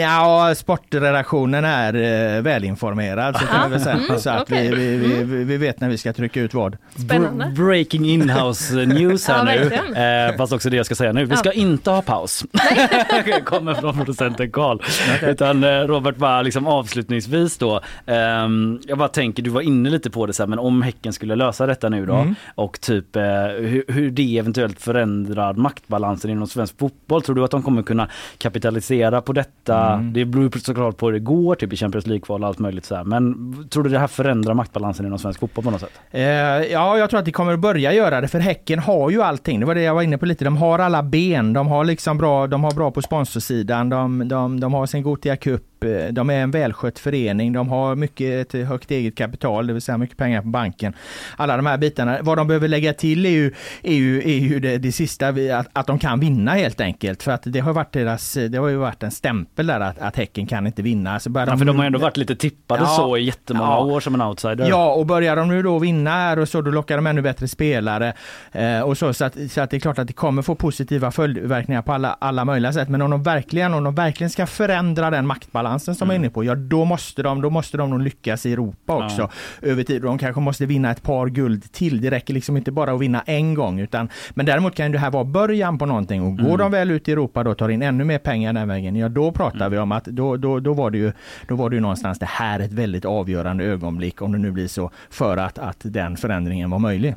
ja, 0.00 0.54
sportredaktionen 0.56 1.64
är 1.64 1.94
eh, 2.36 2.42
välinformerad 2.42 3.36
så 3.36 3.46
kan 3.46 3.56
Ja. 3.60 3.66
vi 3.66 3.72
väl 3.72 3.80
säga. 3.80 3.94
Mm, 4.08 4.18
så 4.18 4.30
att 4.30 4.50
vi, 4.50 4.68
vi, 4.68 4.96
vi, 5.24 5.44
vi 5.44 5.56
vet 5.56 5.80
när 5.80 5.88
vi 5.88 5.98
ska 5.98 6.12
trycka 6.12 6.40
ut 6.40 6.54
vad. 6.54 6.76
Spännande. 6.96 7.44
Br- 7.44 7.66
Breaking 7.66 8.04
in-house 8.10 8.74
news 8.86 9.28
här 9.28 9.54
Ja, 9.72 9.80
nu. 9.94 10.00
Eh, 10.30 10.36
fast 10.36 10.52
också 10.52 10.70
det 10.70 10.76
jag 10.76 10.86
ska 10.86 10.94
säga 10.94 11.12
nu. 11.12 11.24
Vi 11.24 11.36
ska 11.36 11.52
inte 11.52 11.90
ha 11.90 12.02
paus. 12.02 12.44
Kommer 13.44 13.74
från 13.74 13.96
producenten 13.96 14.50
Karl. 14.52 14.78
Utan 15.22 15.64
eh, 15.64 15.68
Robert 15.70 16.16
bara 16.16 16.42
liksom 16.42 16.66
avslutningsvis 16.66 17.58
då. 17.58 17.80
ehm, 18.06 18.73
jag 18.86 18.98
bara 18.98 19.08
tänker, 19.08 19.42
du 19.42 19.50
var 19.50 19.60
inne 19.60 19.90
lite 19.90 20.10
på 20.10 20.26
det 20.26 20.32
så 20.32 20.42
här, 20.42 20.48
men 20.48 20.58
om 20.58 20.82
Häcken 20.82 21.12
skulle 21.12 21.36
lösa 21.36 21.66
detta 21.66 21.88
nu 21.88 22.06
då 22.06 22.14
Mm. 22.14 22.34
och 22.54 22.80
typ 22.80 23.16
eh, 23.16 23.22
hur, 23.58 23.84
hur 23.92 24.10
det 24.10 24.38
eventuellt 24.38 24.80
förändrar 24.80 25.54
maktbalansen 25.54 26.30
inom 26.30 26.46
svensk 26.46 26.78
fotboll. 26.78 27.22
Tror 27.22 27.36
du 27.36 27.44
att 27.44 27.50
de 27.50 27.62
kommer 27.62 27.82
kunna 27.82 28.08
kapitalisera 28.38 29.20
på 29.20 29.32
detta? 29.32 29.92
Mm. 29.92 30.12
Det 30.12 30.24
beror 30.24 30.58
såklart 30.58 30.96
på 30.96 31.06
hur 31.06 31.12
det 31.12 31.18
går, 31.18 31.54
typ 31.54 31.72
i 31.72 31.76
Champions 31.76 32.06
League-kval 32.06 32.42
och 32.42 32.48
allt 32.48 32.58
möjligt 32.58 32.84
så 32.84 32.94
här. 32.96 33.04
Men 33.04 33.54
tror 33.70 33.82
du 33.82 33.90
det 33.90 33.98
här 33.98 34.06
förändrar 34.06 34.54
maktbalansen 34.54 35.06
inom 35.06 35.18
svensk 35.18 35.40
fotboll 35.40 35.64
på 35.64 35.70
något 35.70 35.80
sätt? 35.80 36.00
Eh, 36.10 36.22
ja, 36.22 36.98
jag 36.98 37.10
tror 37.10 37.18
att 37.20 37.24
det 37.26 37.32
kommer 37.32 37.52
att 37.52 37.60
börja 37.60 37.92
göra 37.92 38.20
det 38.20 38.28
för 38.28 38.38
Häcken 38.38 38.78
har 38.78 39.10
ju 39.10 39.22
allting. 39.22 39.60
Det 39.60 39.66
var 39.66 39.74
det 39.74 39.82
jag 39.82 39.94
var 39.94 40.02
inne 40.02 40.18
på 40.18 40.26
lite. 40.26 40.44
De 40.44 40.56
har 40.56 40.78
alla 40.78 41.02
ben. 41.02 41.52
De 41.52 41.66
har 41.68 41.84
liksom 41.84 42.18
bra, 42.18 42.46
de 42.46 42.64
har 42.64 42.72
bra 42.72 42.90
på 42.90 43.02
sponsorsidan. 43.02 43.88
De, 43.88 44.28
de, 44.28 44.60
de 44.60 44.74
har 44.74 44.86
sin 44.86 45.02
Gothia 45.02 45.36
Cup. 45.36 45.84
eh, 45.84 45.90
De 46.12 46.30
är 46.30 46.42
en 46.42 46.50
välskött 46.50 46.98
förening. 46.98 47.52
De 47.52 47.68
har 47.68 47.94
mycket 47.94 48.54
högt 48.64 48.90
eget 48.90 49.16
kapital, 49.16 49.66
det 49.66 49.72
vill 49.72 49.82
säga 49.82 49.98
mycket 49.98 50.16
pengar 50.16 50.42
på 50.42 50.48
banken. 50.48 50.94
Alla 51.36 51.56
de 51.56 51.66
här 51.66 51.78
bitarna. 51.78 52.18
Vad 52.22 52.38
de 52.38 52.46
behöver 52.46 52.68
lägga 52.68 52.92
till 52.92 53.26
är 53.26 53.30
ju, 53.30 53.52
är 53.82 53.94
ju, 53.94 54.18
är 54.18 54.38
ju 54.38 54.60
det, 54.60 54.78
det 54.78 54.92
sista, 54.92 55.28
att, 55.28 55.68
att 55.72 55.86
de 55.86 55.98
kan 55.98 56.20
vinna 56.20 56.52
helt 56.52 56.80
enkelt. 56.80 57.22
För 57.22 57.32
att 57.32 57.42
det 57.44 57.60
har 57.60 57.72
varit 57.72 57.92
deras, 57.92 58.38
det 58.48 58.58
har 58.58 58.68
ju 58.68 58.76
varit 58.76 59.02
en 59.02 59.10
stämpel 59.10 59.66
där 59.66 59.80
att, 59.80 59.98
att 59.98 60.16
Häcken 60.16 60.46
kan 60.46 60.66
inte 60.66 60.82
vinna. 60.82 61.14
Alltså 61.14 61.30
Ja, 61.34 61.56
för 61.56 61.64
de 61.64 61.78
har 61.78 61.86
ändå 61.86 61.98
varit 61.98 62.16
lite 62.16 62.36
tippade 62.36 62.82
Ja. 62.82 62.86
så 62.86 63.16
i 63.16 63.22
jättemånga 63.24 63.70
Ja. 63.70 63.84
år 63.84 64.00
som 64.00 64.14
en 64.14 64.22
outsider. 64.22 64.68
Ja, 64.68 64.92
och 64.94 65.06
börjar 65.06 65.36
de 65.36 65.48
nu 65.48 65.62
då 65.62 65.78
vinna 65.78 66.10
här 66.10 66.38
och 66.38 66.48
så, 66.48 66.62
då 66.62 66.70
lockar 66.70 66.96
de 66.96 67.06
ännu 67.06 67.22
bättre 67.22 67.48
spelare. 67.48 68.12
Eh, 68.52 68.80
och 68.80 68.98
så, 68.98 69.14
så, 69.14 69.24
att, 69.24 69.36
så 69.50 69.60
att 69.60 69.70
det 69.70 69.76
är 69.76 69.80
klart 69.80 69.98
att 69.98 70.06
det 70.06 70.12
kommer 70.12 70.42
få 70.42 70.54
positiva 70.54 71.10
följdverkningar 71.10 71.82
på 71.82 71.92
alla, 71.92 72.16
alla 72.20 72.44
möjliga 72.44 72.72
sätt. 72.72 72.88
Men 72.88 73.02
om 73.02 73.10
de 73.10 73.22
verkligen, 73.22 73.74
om 73.74 73.84
de 73.84 73.94
verkligen 73.94 74.30
ska 74.30 74.46
förändra 74.46 75.10
den 75.10 75.26
maktbalansen 75.26 75.94
som 75.94 76.08
jag 76.08 76.14
är 76.14 76.18
inne 76.18 76.30
på, 76.30 76.44
ja 76.44 76.54
då 76.54 76.84
måste 76.84 77.22
de, 77.22 77.42
då 77.42 77.50
måste 77.50 77.76
de 77.76 77.90
nog 77.90 78.00
lyckas 78.00 78.46
i 78.46 78.53
Europa 78.54 79.04
också 79.04 79.30
över 79.62 79.82
tid. 79.82 80.02
Och 80.02 80.08
de 80.08 80.18
kanske 80.18 80.40
måste 80.40 80.66
vinna 80.66 80.90
ett 80.90 81.02
par 81.02 81.26
guld 81.26 81.72
till. 81.72 82.00
Det 82.00 82.10
räcker 82.10 82.34
liksom 82.34 82.56
inte 82.56 82.72
bara 82.72 82.92
att 82.92 83.00
vinna 83.00 83.22
en 83.26 83.54
gång. 83.54 83.80
Utan, 83.80 84.08
men 84.30 84.46
däremot 84.46 84.74
kan 84.74 84.92
det 84.92 84.98
här 84.98 85.10
vara 85.10 85.24
början 85.24 85.78
på 85.78 85.86
någonting. 85.86 86.22
Och 86.22 86.36
går 86.36 86.58
de 86.58 86.70
väl 86.70 86.90
ut 86.90 87.08
i 87.08 87.12
Europa 87.12 87.44
då 87.44 87.50
och 87.50 87.58
tar 87.58 87.68
in 87.68 87.82
ännu 87.82 88.04
mer 88.04 88.18
pengar 88.18 88.52
den 88.52 88.68
vägen, 88.68 88.96
ja 88.96 89.08
då 89.08 89.32
pratar 89.32 89.68
vi 89.68 89.78
om 89.78 89.92
att 89.92 90.04
då, 90.04 90.36
då, 90.36 90.60
då, 90.60 90.72
var 90.72 90.90
det 90.90 90.98
ju, 90.98 91.12
då 91.48 91.56
var 91.56 91.70
det 91.70 91.76
ju 91.76 91.80
någonstans 91.80 92.18
det 92.18 92.26
här 92.26 92.60
ett 92.60 92.72
väldigt 92.72 93.04
avgörande 93.04 93.64
ögonblick, 93.64 94.22
om 94.22 94.32
det 94.32 94.38
nu 94.38 94.50
blir 94.50 94.68
så, 94.68 94.90
för 95.10 95.36
att, 95.36 95.58
att 95.58 95.80
den 95.82 96.16
förändringen 96.16 96.70
var 96.70 96.78
möjlig. 96.78 97.14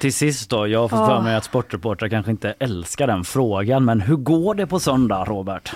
Till 0.00 0.12
sist 0.12 0.50
då, 0.50 0.66
jag 0.68 0.80
har 0.80 0.88
fått 0.88 1.06
för 1.08 1.20
mig 1.20 1.34
att 1.34 1.44
sportreportrar 1.44 2.08
kanske 2.08 2.30
inte 2.30 2.54
älskar 2.58 3.06
den 3.06 3.24
frågan, 3.24 3.84
men 3.84 4.00
hur 4.00 4.16
går 4.16 4.54
det 4.54 4.66
på 4.66 4.80
söndag 4.80 5.24
Robert? 5.24 5.72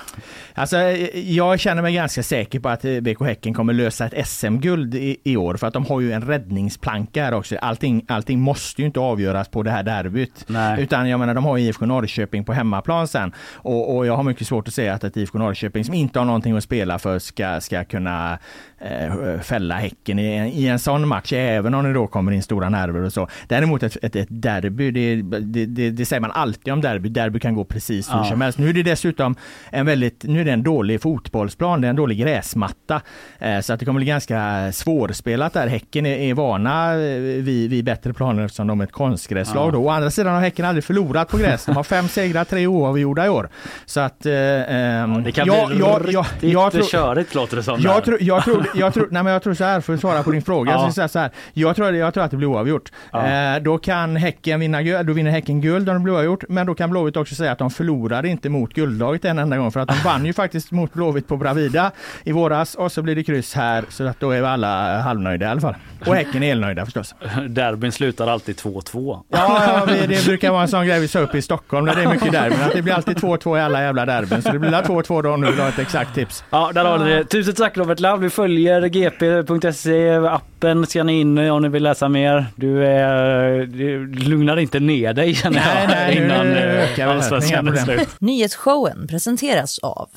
Alltså, 0.55 0.77
jag 1.14 1.61
känner 1.61 1.83
mig 1.83 1.95
ganska 1.95 2.23
säker 2.23 2.61
på 2.61 2.69
att 2.69 2.85
eh, 2.85 3.01
BK 3.01 3.21
Häcken 3.25 3.55
kommer 3.55 3.73
lösa 3.73 4.07
ett 4.07 4.29
SM-guld 4.29 4.95
i, 4.95 5.17
i 5.25 5.37
år 5.37 5.57
för 5.57 5.67
att 5.67 5.75
de 5.75 5.87
har 5.87 6.01
ju 6.01 6.12
en 6.12 6.23
räddningsplanka 6.23 7.25
här 7.25 7.35
också. 7.35 7.57
Allting, 7.57 8.05
allting 8.09 8.41
måste 8.41 8.83
ju 8.83 8.87
inte 8.87 9.01
avgöras 9.01 9.49
på 9.49 9.62
det 9.62 9.71
här 9.71 9.83
derbyt. 9.83 10.45
Nej. 10.47 10.83
Utan 10.83 11.09
jag 11.09 11.21
menar, 11.21 11.35
de 11.35 11.45
har 11.45 11.59
IFK 11.59 11.87
Norrköping 11.87 12.45
på 12.45 12.53
hemmaplan 12.53 13.09
sen. 13.09 13.33
Och, 13.55 13.97
och 13.97 14.07
jag 14.07 14.17
har 14.17 14.23
mycket 14.23 14.47
svårt 14.47 14.69
att 14.69 14.75
säga 14.75 14.95
att 14.95 15.05
ett 15.05 15.17
IFK 15.17 15.39
Norrköping 15.39 15.85
som 15.85 15.95
inte 15.95 16.19
har 16.19 16.27
någonting 16.27 16.57
att 16.57 16.64
spela 16.64 16.99
för 16.99 17.19
ska, 17.19 17.61
ska 17.61 17.85
kunna 17.85 18.39
eh, 18.79 19.41
fälla 19.41 19.75
Häcken 19.75 20.19
i, 20.19 20.35
en- 20.37 20.47
i 20.47 20.67
en 20.67 20.79
sån 20.79 21.09
match, 21.09 21.33
även 21.33 21.75
om 21.75 21.85
det 21.85 21.93
då 21.93 22.07
kommer 22.07 22.33
in 22.33 22.43
stora 22.43 22.69
nerver 22.69 23.03
och 23.03 23.12
så. 23.12 23.29
Däremot 23.49 23.83
ett, 23.83 23.97
ett, 24.03 24.16
ett 24.21 24.29
derby, 24.31 24.91
det, 24.91 25.23
det, 25.41 25.67
det, 25.67 25.91
det 25.91 26.07
säger 26.07 26.21
man 26.21 26.31
alltid 26.31 26.73
om 26.73 26.81
derby. 26.81 27.09
Derby 27.09 27.41
kan 27.41 27.55
gå 27.55 27.64
precis 27.64 28.12
hur 28.12 28.19
Ja. 28.19 28.25
som 28.25 28.41
helst. 28.41 28.59
Nu 28.59 28.69
är 28.69 28.73
det 28.73 28.83
dessutom 28.83 29.37
en 29.71 29.87
väldigt, 29.87 30.25
nu 30.25 30.41
är 30.41 30.45
det 30.45 30.53
en 30.53 30.62
dålig 30.62 31.03
fotbollsplan, 31.03 31.81
det 31.81 31.87
är 31.87 31.91
en 31.91 31.97
dålig 31.97 32.19
gräsmatta. 32.19 33.01
Eh, 33.39 33.61
så 33.61 33.73
att 33.73 33.79
det 33.81 33.87
kommer 33.87 33.99
bli 34.01 34.07
ganska 34.07 34.73
svårspelat 34.73 35.53
där. 35.53 35.67
Häcken 35.67 36.07
är, 36.07 36.17
är 36.19 36.35
vana 36.35 36.93
eh, 36.93 36.99
vid, 37.43 37.71
vid 37.71 37.85
bättre 37.85 38.12
planer 38.12 38.45
eftersom 38.45 38.67
de 38.67 38.81
är 38.81 38.85
ett 38.85 38.93
konstgräslag. 38.93 39.69
Ja. 39.69 39.71
Då. 39.71 39.79
Å 39.79 39.89
andra 39.91 40.11
sidan 40.11 40.35
har 40.35 40.41
Häcken 40.41 40.64
aldrig 40.64 40.85
förlorat 40.85 41.29
på 41.29 41.37
gräs. 41.39 41.64
De 41.64 41.77
har 41.77 41.83
fem 41.85 42.09
segrar, 42.09 42.45
tre 42.45 42.67
oavgjorda 42.67 43.27
i 43.27 43.29
år. 43.29 43.49
Så 43.87 44.01
att... 44.01 44.27
Eh, 44.27 44.33
ehm, 44.35 45.23
Det 45.25 45.33
kan 45.33 45.47
jag- 45.47 45.69
bli 45.69 45.79
jag- 45.79 45.91
jag- 46.12 46.25
riktigt 46.25 46.53
jag 46.53 46.73
tror- 46.73 46.83
körigt 46.83 47.35
låter 47.35 47.57
det 47.57 47.62
som. 47.62 47.81
jag 47.81 48.05
tror, 48.05 48.19
jag, 48.21 48.45
tror, 48.45 48.67
jag, 48.75 48.95
tror, 48.95 49.09
nej 49.11 49.23
men 49.23 49.33
jag 49.33 49.43
tror 49.43 49.55
så 49.55 49.64
här, 49.64 49.81
för 49.81 49.95
att 49.95 50.01
svara 50.01 50.23
på 50.23 50.31
din 50.31 50.43
fråga, 50.43 50.73
Ja. 50.73 50.91
så 50.93 51.09
så 51.09 51.19
här, 51.19 51.31
jag, 51.53 51.77
tror, 51.77 51.95
jag 51.95 52.14
tror 52.14 52.25
att 52.25 52.31
det 52.31 52.37
blir 52.37 52.49
oavgjort. 52.49 52.93
Ja. 53.12 53.27
Eh, 53.27 53.62
då, 53.62 53.79
kan, 53.79 53.95
kan 53.97 54.16
Häcken 54.16 54.61
vinna 54.61 54.82
guld, 54.82 55.07
då 55.07 55.12
vinner 55.12 55.30
Häcken 55.30 55.61
guld 55.61 55.88
om 55.88 55.94
de 55.94 56.03
Blåa 56.03 56.22
gjort, 56.22 56.44
men 56.49 56.66
då 56.66 56.74
kan 56.74 56.90
Blåvitt 56.90 57.16
också 57.16 57.34
säga 57.34 57.53
att 57.53 57.59
de 57.59 57.70
förlorade 57.70 58.28
inte 58.28 58.49
mot 58.49 58.74
guldlaget 58.74 59.24
en 59.24 59.38
enda 59.38 59.57
gång 59.57 59.72
för 59.72 59.80
att 59.80 59.88
de 59.88 59.94
vann 60.05 60.26
ju 60.26 60.32
faktiskt 60.32 60.70
mot 60.72 60.92
Blåvitt 60.92 61.28
på 61.28 61.36
Bravida 61.36 61.90
i 62.24 62.32
våras 62.32 62.74
och 62.74 62.92
så 62.92 63.03
blir 63.03 63.16
det 63.16 63.24
kryss 63.24 63.55
här 63.55 63.84
så 63.88 64.07
att 64.07 64.20
då 64.20 64.30
är 64.30 64.40
vi 64.40 64.47
alla 64.47 65.01
halvnöjda 65.01 65.47
i 65.47 65.49
alla 65.49 65.61
fall. 65.61 65.74
Och 66.07 66.14
Häcken 66.14 66.42
är 66.42 66.53
elnöjda 66.53 66.84
förstås. 66.84 67.14
Derbyn 67.49 67.92
slutar 67.92 68.26
alltid 68.26 68.57
2-2. 68.57 69.20
Ja, 69.28 69.62
ja 69.66 69.84
vi, 69.88 70.07
det 70.07 70.26
brukar 70.26 70.51
vara 70.51 70.62
en 70.62 70.68
sån 70.68 70.86
grej 70.86 71.01
vi 71.01 71.09
sa 71.09 71.18
upp 71.18 71.34
i 71.34 71.42
Stockholm 71.42 71.86
där 71.86 71.94
det 71.94 72.03
är 72.03 72.12
mycket 72.12 72.32
derbyn, 72.32 72.61
att 72.61 72.72
det 72.72 72.82
blir 72.82 72.94
alltid 72.94 73.16
2-2 73.16 73.59
i 73.59 73.61
alla 73.61 73.82
jävla 73.82 74.07
derbyn. 74.07 74.42
Så 74.42 74.53
det 74.53 74.59
blir 74.59 74.70
2-2 74.70 75.22
då 75.22 75.30
om 75.30 75.40
du 75.40 75.51
vill 75.51 75.61
ha 75.61 75.68
ett 75.68 75.78
exakt 75.78 76.14
tips. 76.14 76.44
Ja, 76.51 76.70
där 76.74 76.84
har 76.84 76.99
ni 76.99 77.11
det. 77.11 77.24
Tusen 77.24 77.55
tack 77.55 77.76
Robert 77.76 78.01
Lav. 78.01 78.20
Du 78.20 78.30
följer 78.30 78.88
gp.se, 78.88 80.16
appen 80.16 80.86
ska 80.86 81.05
ni 81.05 81.20
in 81.20 81.38
om 81.38 81.62
ni 81.62 81.68
vill 81.68 81.82
läsa 81.82 82.09
mer. 82.09 82.47
Du, 82.57 82.86
är, 82.86 83.66
du 83.87 84.07
lugnar 84.07 84.57
inte 84.57 84.80
ner 84.80 85.14
dig 85.14 85.34
känner 85.34 85.59
jag 85.59 85.89
Nej, 85.89 86.16
nej, 86.16 86.16
innan 86.16 86.53
eh, 86.57 87.09
allsvenskan 87.09 87.68
är 87.68 87.84
slut. 87.84 88.09
Nyhetsshowen 88.20 89.07
presenteras 89.07 89.78
av 89.78 90.09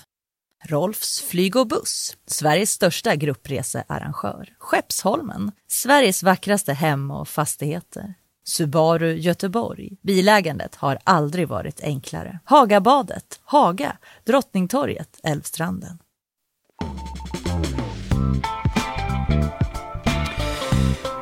Rolfs 0.66 1.22
flyg 1.22 1.56
och 1.56 1.68
buss, 1.68 2.18
Sveriges 2.28 2.72
största 2.72 3.16
gruppresearrangör. 3.16 4.50
Skeppsholmen, 4.58 5.52
Sveriges 5.68 6.24
vackraste 6.24 6.74
hem 6.74 7.12
och 7.12 7.28
fastigheter. 7.28 8.14
Subaru 8.46 9.14
Göteborg. 9.14 9.90
Bilägandet 10.02 10.76
har 10.76 10.98
aldrig 11.04 11.48
varit 11.48 11.82
enklare. 11.82 12.40
Hagabadet, 12.44 13.40
Haga, 13.44 13.98
Drottningtorget, 14.26 15.20
Älvstranden. 15.24 16.00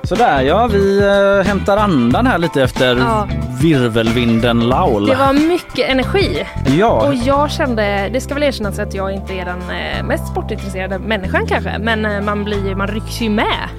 Sådär 0.08 0.42
ja, 0.42 0.68
vi 0.68 1.00
äh, 1.00 1.48
hämtar 1.48 1.78
andan 1.78 2.28
här 2.28 2.38
lite 2.38 2.64
efter 2.64 2.96
Ja. 2.98 3.28
virvelvinden 3.62 4.60
Laul. 4.60 5.06
Det 5.06 5.16
var 5.16 5.34
mycket 5.34 5.90
energi. 5.90 6.46
Ja, 6.80 7.08
Och 7.08 7.16
jag 7.16 7.52
kände, 7.52 8.10
det 8.14 8.22
ska 8.22 8.34
väl 8.34 8.44
erkännas 8.44 8.80
att 8.80 8.94
jag 8.94 9.12
inte 9.12 9.34
är 9.34 9.46
den 9.46 9.62
eh, 9.62 10.04
mest 10.04 10.28
sportintresserade 10.28 11.00
människan 11.00 11.46
kanske, 11.48 11.78
men 11.80 12.06
eh, 12.06 12.22
man 12.22 12.44
blir 12.44 12.68
ju, 12.70 12.76
man 12.76 12.88
rycks 12.88 13.22
ju 13.22 13.30
med. 13.30 13.70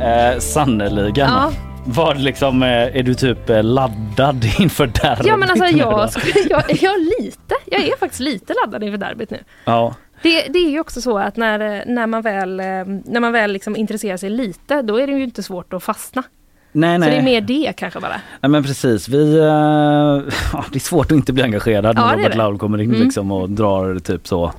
eh, 0.00 0.38
sannerligen. 0.38 1.28
Ja. 1.30 1.50
Vad 1.84 2.20
liksom, 2.20 2.62
eh, 2.62 2.68
är 2.70 3.02
du 3.02 3.14
typ 3.14 3.50
eh, 3.50 3.62
laddad 3.62 4.44
inför 4.58 4.86
derbyt? 4.86 5.26
Ja 5.26 5.36
men 5.36 5.50
alltså 5.50 5.64
nu 5.64 5.72
då? 5.72 5.78
jag, 5.78 6.10
skulle- 6.10 6.32
jag, 6.50 6.62
jag 6.68 6.92
är 6.94 7.22
lite, 7.22 7.54
jag 7.66 7.80
är 7.80 7.96
faktiskt 8.00 8.20
lite 8.20 8.54
laddad 8.64 8.82
inför 8.84 8.98
derbyt 8.98 9.30
nu. 9.30 9.38
Ja. 9.64 9.94
Det, 10.22 10.42
det 10.48 10.58
är 10.58 10.70
ju 10.70 10.80
också 10.80 11.00
så 11.00 11.18
att 11.18 11.36
när, 11.36 11.84
när 11.86 12.06
man 12.06 12.22
väl, 12.22 12.60
eh, 12.60 12.66
när 13.04 13.20
man 13.20 13.32
väl 13.32 13.52
liksom 13.52 13.76
intresserar 13.76 14.16
sig 14.16 14.30
lite, 14.30 14.82
då 14.82 14.96
är 15.00 15.06
det 15.06 15.12
ju 15.12 15.24
inte 15.24 15.42
svårt 15.42 15.72
att 15.72 15.82
fastna. 15.82 16.22
Nej, 16.72 16.96
Så 16.96 17.00
nej. 17.00 17.10
det 17.10 17.16
är 17.16 17.22
mer 17.22 17.40
det 17.40 17.72
kanske 17.76 18.00
bara. 18.00 18.20
nej 18.40 18.50
men 18.50 18.62
precis. 18.62 19.08
Vi, 19.08 19.36
ja, 20.52 20.64
det 20.72 20.78
är 20.78 20.80
svårt 20.80 21.06
att 21.06 21.12
inte 21.16 21.32
bli 21.32 21.42
engagerad 21.42 21.96
när 21.96 22.16
Robert. 22.16 22.36
Laul 22.36 22.58
kommer 22.58 22.80
in 22.80 22.90
Mm. 22.90 23.02
liksom, 23.02 23.32
och 23.32 23.50
drar 23.50 23.98
typ 23.98 24.28
så 24.28 24.52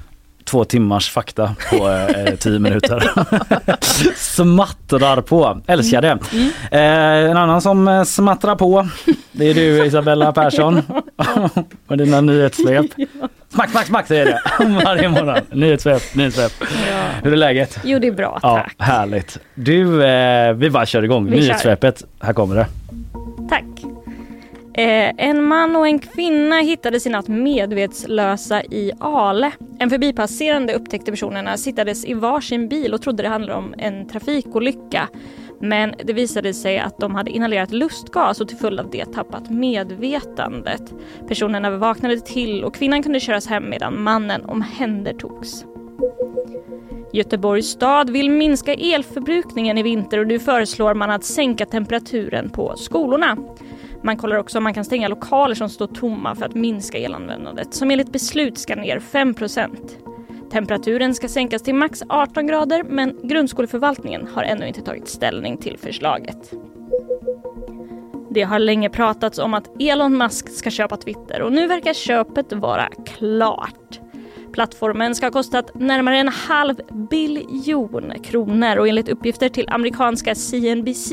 två 0.49 0.65
timmars 0.65 1.09
fakta 1.09 1.55
på 1.69 1.89
eh, 1.89 2.35
tio 2.35 2.59
minuter. 2.59 3.11
Smattrar 4.15 5.21
på. 5.21 5.61
Älskar 5.67 6.01
det. 6.01 6.17
Mm. 6.33 6.49
Eh, 6.71 7.31
en 7.31 7.37
annan 7.37 7.61
som 7.61 7.87
eh, 7.87 8.03
smattrar 8.03 8.55
på 8.55 8.87
det 9.31 9.45
är 9.49 9.53
du 9.53 9.85
Isabella 9.85 10.31
Persson. 10.33 10.81
med 11.87 11.97
dina 11.97 12.21
nyhetssvep. 12.21 12.85
Smack, 13.53 13.69
smack, 13.71 13.85
smack 13.87 14.07
säger 14.07 14.25
det 14.25 14.41
varje 14.85 15.09
morgon. 15.09 15.37
Nyhetssvep, 15.51 16.15
nyhetssvep. 16.15 16.51
Hur 17.23 17.33
är 17.33 17.37
läget? 17.37 17.79
Jo 17.83 17.99
det 17.99 18.07
är 18.07 18.11
bra, 18.11 18.39
Ja, 18.43 18.55
tack. 18.55 18.75
härligt. 18.77 19.37
Du, 19.55 20.03
eh, 20.05 20.53
vi 20.53 20.69
bara 20.69 20.85
kör 20.85 21.03
igång. 21.03 21.29
Vi. 21.29 21.39
Nyhetssvepet, 21.39 22.03
här 22.19 22.33
kommer 22.33 22.55
det. 22.55 22.67
Tack. 23.49 23.63
Eh, 24.79 25.13
en 25.17 25.43
man 25.43 25.75
och 25.75 25.87
en 25.87 25.99
kvinna 25.99 26.59
hittades 26.59 27.07
i 27.07 27.09
natt 27.09 27.27
medvetslösa 27.27 28.63
i 28.63 28.91
Ale. 28.99 29.51
En 29.79 29.89
förbipasserande 29.89 30.73
upptäckte 30.73 31.11
personerna 31.11 31.57
sittades 31.57 32.05
i 32.05 32.13
varsin 32.13 32.69
bil 32.69 32.93
och 32.93 33.01
trodde 33.01 33.23
det 33.23 33.29
handlade 33.29 33.59
om 33.59 33.75
en 33.77 34.07
trafikolycka. 34.07 35.07
Men 35.61 35.93
det 36.03 36.13
visade 36.13 36.53
sig 36.53 36.79
att 36.79 36.97
de 36.97 37.15
hade 37.15 37.31
inhalerat 37.31 37.71
lustgas 37.71 38.41
och 38.41 38.47
till 38.47 38.57
följd 38.57 38.79
av 38.79 38.89
det 38.89 39.05
tappat 39.05 39.49
medvetandet. 39.49 40.93
Personerna 41.27 41.69
vaknade 41.69 42.19
till 42.19 42.63
och 42.63 42.75
kvinnan 42.75 43.03
kunde 43.03 43.19
köras 43.19 43.47
hem 43.47 43.69
medan 43.69 44.01
mannen 44.01 44.45
omhändertogs. 44.45 45.65
Göteborgs 47.13 47.67
stad 47.67 48.09
vill 48.09 48.29
minska 48.29 48.73
elförbrukningen 48.73 49.77
i 49.77 49.83
vinter 49.83 50.19
och 50.19 50.27
nu 50.27 50.39
föreslår 50.39 50.93
man 50.93 51.11
att 51.11 51.23
sänka 51.23 51.65
temperaturen 51.65 52.49
på 52.49 52.75
skolorna. 52.75 53.37
Man 54.03 54.17
kollar 54.17 54.35
också 54.35 54.57
om 54.57 54.63
man 54.63 54.73
kan 54.73 54.85
stänga 54.85 55.07
lokaler 55.07 55.55
som 55.55 55.69
står 55.69 55.87
tomma 55.87 56.35
för 56.35 56.45
att 56.45 56.55
minska 56.55 56.97
elanvändandet 56.97 57.73
som 57.73 57.91
enligt 57.91 58.11
beslut 58.11 58.57
ska 58.57 58.75
ner 58.75 58.99
5% 58.99 59.69
Temperaturen 60.51 61.15
ska 61.15 61.27
sänkas 61.27 61.61
till 61.61 61.75
max 61.75 62.03
18 62.09 62.47
grader 62.47 62.83
men 62.83 63.19
grundskoleförvaltningen 63.23 64.27
har 64.27 64.43
ännu 64.43 64.67
inte 64.67 64.81
tagit 64.81 65.07
ställning 65.07 65.57
till 65.57 65.77
förslaget. 65.77 66.53
Det 68.31 68.41
har 68.41 68.59
länge 68.59 68.89
pratats 68.89 69.39
om 69.39 69.53
att 69.53 69.81
Elon 69.81 70.17
Musk 70.17 70.49
ska 70.49 70.69
köpa 70.69 70.97
Twitter 70.97 71.41
och 71.41 71.51
nu 71.51 71.67
verkar 71.67 71.93
köpet 71.93 72.53
vara 72.53 72.89
klart. 73.05 73.99
Plattformen 74.51 75.15
ska 75.15 75.25
ha 75.25 75.31
kostat 75.31 75.71
närmare 75.75 76.17
en 76.17 76.27
halv 76.27 76.75
biljon 77.09 78.13
kronor 78.23 78.77
och 78.77 78.87
enligt 78.87 79.09
uppgifter 79.09 79.49
till 79.49 79.69
amerikanska 79.69 80.35
CNBC 80.35 81.11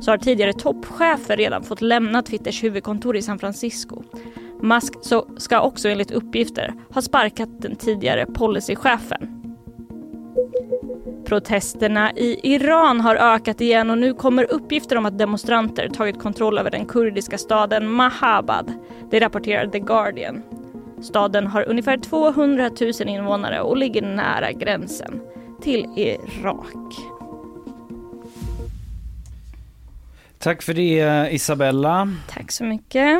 så 0.00 0.10
har 0.10 0.18
tidigare 0.18 0.52
toppchefer 0.52 1.36
redan 1.36 1.62
fått 1.62 1.80
lämna 1.80 2.22
Twitters 2.22 2.64
huvudkontor 2.64 3.16
i 3.16 3.22
San 3.22 3.38
Francisco. 3.38 4.02
Musk 4.60 4.92
så 5.02 5.26
ska 5.36 5.60
också 5.60 5.88
enligt 5.88 6.10
uppgifter 6.10 6.74
ha 6.90 7.02
sparkat 7.02 7.48
den 7.62 7.76
tidigare 7.76 8.26
policychefen. 8.26 9.42
Protesterna 11.24 12.12
i 12.12 12.54
Iran 12.54 13.00
har 13.00 13.16
ökat 13.16 13.60
igen 13.60 13.90
och 13.90 13.98
nu 13.98 14.14
kommer 14.14 14.52
uppgifter 14.52 14.96
om 14.96 15.06
att 15.06 15.18
demonstranter 15.18 15.88
tagit 15.88 16.18
kontroll 16.18 16.58
över 16.58 16.70
den 16.70 16.86
kurdiska 16.86 17.38
staden 17.38 17.92
Mahabad. 17.92 18.72
Det 19.10 19.20
rapporterar 19.20 19.66
The 19.66 19.78
Guardian. 19.78 20.42
Staden 21.02 21.46
har 21.46 21.68
ungefär 21.68 21.96
200 21.96 22.70
000 22.80 23.08
invånare 23.08 23.60
och 23.60 23.76
ligger 23.76 24.02
nära 24.02 24.52
gränsen 24.52 25.20
till 25.62 25.86
Irak. 25.96 26.94
Tack 30.38 30.62
för 30.62 30.74
det 30.74 31.28
Isabella. 31.32 32.12
Tack 32.28 32.52
så 32.52 32.64
mycket. 32.64 33.18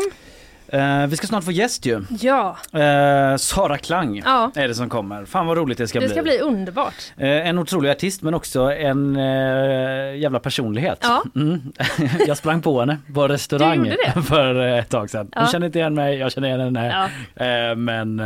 Eh, 0.72 1.06
vi 1.06 1.16
ska 1.16 1.26
snart 1.26 1.44
få 1.44 1.52
gäst 1.52 1.86
ju. 1.86 2.00
Ja, 2.20 2.56
Eh, 2.72 3.36
Sara 3.36 3.78
Klang 3.78 4.22
Ja. 4.24 4.50
är 4.54 4.68
det 4.68 4.74
som 4.74 4.88
kommer. 4.88 5.24
Fan 5.24 5.46
vad 5.46 5.56
roligt 5.58 5.78
det 5.78 5.88
ska 5.88 6.00
det 6.00 6.06
bli. 6.06 6.14
ska 6.14 6.22
bli 6.22 6.38
underbart. 6.38 6.94
Eh, 7.16 7.48
en 7.48 7.58
otrolig 7.58 7.90
artist 7.90 8.22
men 8.22 8.34
också 8.34 8.60
en 8.72 9.16
eh, 9.16 10.16
jävla 10.16 10.40
personlighet. 10.40 10.98
Ja. 11.02 11.22
Mm. 11.36 11.60
jag 12.26 12.36
sprang 12.36 12.62
på 12.62 12.80
henne 12.80 12.98
på 13.14 13.28
restaurang 13.28 13.82
det? 13.84 14.22
för 14.28 14.66
eh, 14.66 14.78
ett 14.78 14.88
tag 14.88 15.10
sedan. 15.10 15.28
Hon 15.34 15.42
Ja. 15.44 15.48
kände 15.52 15.66
inte 15.66 15.78
igen 15.78 15.94
mig, 15.94 16.18
jag 16.18 16.32
känner 16.32 16.48
igen 16.48 16.60
henne. 16.60 17.08
Ja. 17.36 17.44
Eh, 17.46 17.76
men 17.76 18.16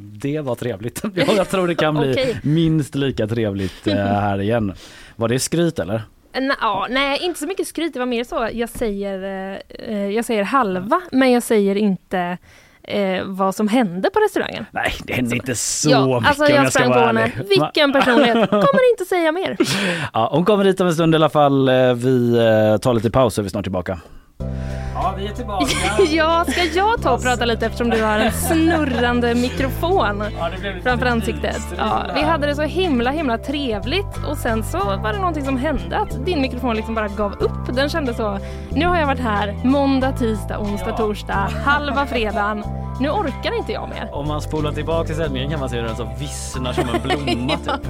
det 0.00 0.40
var 0.40 0.54
trevligt. 0.54 1.02
Ja, 1.14 1.24
jag 1.36 1.48
tror 1.48 1.68
det 1.68 1.74
kan 1.74 1.94
bli 1.98 2.12
Okej. 2.12 2.36
minst 2.42 2.94
lika 2.94 3.26
trevligt 3.26 3.86
här 3.86 4.40
igen. 4.40 4.74
Var 5.16 5.28
det 5.28 5.38
skryt 5.38 5.78
eller? 5.78 6.02
Ja, 6.60 6.86
nej, 6.90 7.18
inte 7.22 7.40
så 7.40 7.46
mycket 7.46 7.66
skryt. 7.66 7.92
Det 7.92 7.98
var 7.98 8.06
mer 8.06 8.24
så. 8.24 8.48
Jag 8.52 8.68
säger, 8.68 9.22
eh, 9.52 9.58
eh, 9.88 10.08
jag 10.10 10.24
säger 10.24 10.42
halva, 10.42 11.00
men 11.12 11.32
jag 11.32 11.42
säger 11.42 11.74
inte 11.76 12.38
eh, 12.82 13.24
vad 13.24 13.54
som 13.54 13.68
hände 13.68 14.10
på 14.10 14.20
restaurangen. 14.20 14.66
Nej, 14.70 14.92
det 15.04 15.12
hände 15.12 15.36
inte 15.36 15.54
så 15.54 15.90
ja, 15.90 16.06
mycket 16.06 16.28
alltså 16.28 16.44
om 16.44 16.50
jag 16.54 16.64
jag 16.64 16.72
ska 16.72 16.88
vara 16.88 17.08
ärlig. 17.08 17.32
Vilken 17.48 17.92
personlighet. 17.92 18.50
Kommer 18.50 18.90
inte 18.92 19.04
säga 19.08 19.32
mer. 19.32 19.56
Ja, 20.12 20.28
hon 20.32 20.44
kommer 20.44 20.64
hit 20.64 20.80
om 20.80 20.86
en 20.86 20.94
stund 20.94 21.14
i 21.14 21.16
alla 21.16 21.28
fall. 21.30 21.68
Eh, 21.68 21.94
Vi 21.94 22.36
eh, 22.38 22.78
tar 22.78 22.94
lite 22.94 23.10
paus 23.10 23.38
och 23.38 23.44
vi 23.44 23.46
är 23.46 23.50
snart 23.50 23.64
tillbaka. 23.64 24.00
Ja, 24.94 25.14
vi 25.18 25.26
är 25.26 25.32
tillbaka. 25.32 25.66
Ja, 26.10 26.44
ska 26.48 26.64
jag 26.64 27.02
ta 27.02 27.10
och 27.10 27.22
prata 27.22 27.44
lite 27.44 27.66
eftersom 27.66 27.90
du 27.90 28.02
har 28.02 28.18
en 28.18 28.32
snurrande 28.32 29.34
mikrofon 29.34 30.24
framför 30.82 31.06
ansiktet? 31.06 31.62
Ja, 31.78 32.02
vi 32.14 32.22
hade 32.22 32.46
det 32.46 32.54
så 32.54 32.62
himla 32.62 33.10
himla 33.10 33.38
trevligt 33.38 34.16
och 34.30 34.36
sen 34.36 34.64
så 34.64 34.78
var 34.78 35.12
det 35.12 35.18
någonting 35.18 35.44
som 35.44 35.56
hände 35.56 35.98
att 35.98 36.26
din 36.26 36.40
mikrofon 36.40 36.76
liksom 36.76 36.94
bara 36.94 37.08
gav 37.08 37.32
upp. 37.32 37.74
Den 37.76 37.88
kände 37.88 38.14
så, 38.14 38.38
nu 38.70 38.86
har 38.86 38.96
jag 38.96 39.06
varit 39.06 39.20
här 39.20 39.56
måndag, 39.64 40.12
tisdag, 40.12 40.58
onsdag, 40.58 40.92
torsdag, 40.96 41.48
halva 41.64 42.06
fredagen. 42.06 42.64
Nu 43.02 43.10
orkar 43.10 43.58
inte 43.58 43.72
jag 43.72 43.88
mer. 43.88 44.08
Om 44.12 44.28
man 44.28 44.42
spolar 44.42 44.72
tillbaka 44.72 45.06
till 45.06 45.16
sändningen 45.16 45.50
kan 45.50 45.60
man 45.60 45.68
se 45.68 45.76
hur 45.76 45.84
den 45.84 45.96
så 45.96 46.08
vissnar 46.18 46.72
som 46.72 46.88
en 46.88 47.02
blomma 47.02 47.56
typ. 47.56 47.88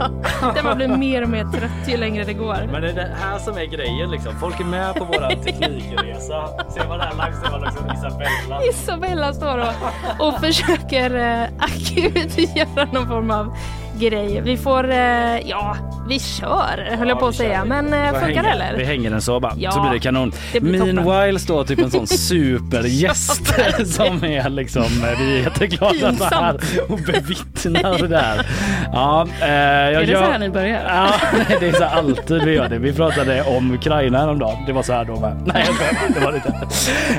Den 0.55 0.65
bara 0.65 0.75
blir 0.75 0.89
mer 0.89 1.23
och 1.23 1.29
mer 1.29 1.45
trött 1.45 1.89
ju 1.89 1.97
längre 1.97 2.25
det 2.25 2.33
går. 2.33 2.69
Men 2.73 2.83
det 2.83 2.89
är 2.91 2.95
det 2.95 3.11
här 3.21 3.39
som 3.39 3.57
är 3.57 3.65
grejen 3.65 4.11
liksom. 4.11 4.37
Folk 4.41 4.61
är 4.61 4.65
med 4.65 4.95
på 4.95 5.05
våran 5.05 5.31
teknikresa. 5.31 6.49
Ser 6.71 6.89
man 6.89 6.99
där 6.99 7.13
långt 7.19 7.45
ser 7.45 7.51
man 7.51 7.61
liksom 7.61 7.91
Isabella. 7.95 8.65
Isabella 8.71 9.33
står 9.33 9.59
och, 9.59 10.27
och 10.27 10.41
försöker 10.41 11.15
eh, 11.15 11.43
akut 11.59 12.57
göra 12.57 12.89
någon 12.93 13.09
form 13.09 13.31
av 13.31 13.57
grej. 14.01 14.41
Vi 14.41 14.57
får, 14.57 14.91
eh, 14.91 15.49
ja, 15.49 15.77
vi 16.13 16.19
kör 16.19 16.97
höll 16.99 17.09
jag 17.09 17.19
på 17.21 17.27
att 17.27 17.35
säga. 17.35 17.65
Men 17.65 17.93
eh, 17.95 18.13
Vi 18.13 18.19
funkar 18.21 18.43
det 18.43 18.49
eller? 18.49 18.77
Vi 18.77 18.85
hänger 18.85 19.11
den 19.11 19.23
så 19.23 19.41
bara, 19.41 19.53
Ja, 19.59 19.71
så 19.71 19.81
blir 19.81 19.91
det 19.91 19.99
kanon. 20.01 20.33
det 20.53 20.61
blir 20.61 20.79
toppen. 20.79 20.95
Meanwhile 20.97 21.39
står 21.39 21.65
typ 21.65 21.79
en 21.79 21.91
sån 21.91 22.07
supergäst 22.67 23.47
som 23.95 24.25
är 24.25 24.49
liksom, 24.51 24.83
eh, 24.83 25.19
vi 25.19 25.39
är 25.39 25.43
jätteglada 25.43 26.09
att 26.09 26.21
vara 26.21 26.31
här 26.31 26.57
och 26.89 26.99
bevittnar 26.99 27.99
det 27.99 28.09
där. 28.09 28.47
Ja, 28.95 29.27
eh, 29.41 29.49
jag, 29.51 30.03
Är 30.03 30.07
det 30.07 30.17
så 30.17 30.23
här 30.23 30.39
ni 30.39 30.49
börjar? 30.51 30.83
Ja, 30.89 31.11
nej, 31.49 31.57
det 31.61 31.69
är 31.69 31.73
så 31.73 31.85
alltid 31.85 32.45
vi 32.45 32.53
gör 32.55 32.69
det. 32.69 32.79
Vi 32.79 32.93
pratade 32.93 33.43
om 33.43 33.75
Ukraina 33.75 34.19
häromdagen. 34.19 34.57
Det 34.67 34.73
var 34.73 34.83
så 34.83 34.93
här 34.93 35.05
då 35.05 35.21
med. 35.21 35.43
Nej, 35.55 35.67
jag. 35.67 36.15
Det 36.15 36.21
var 36.27 36.33
inte. 36.35 36.53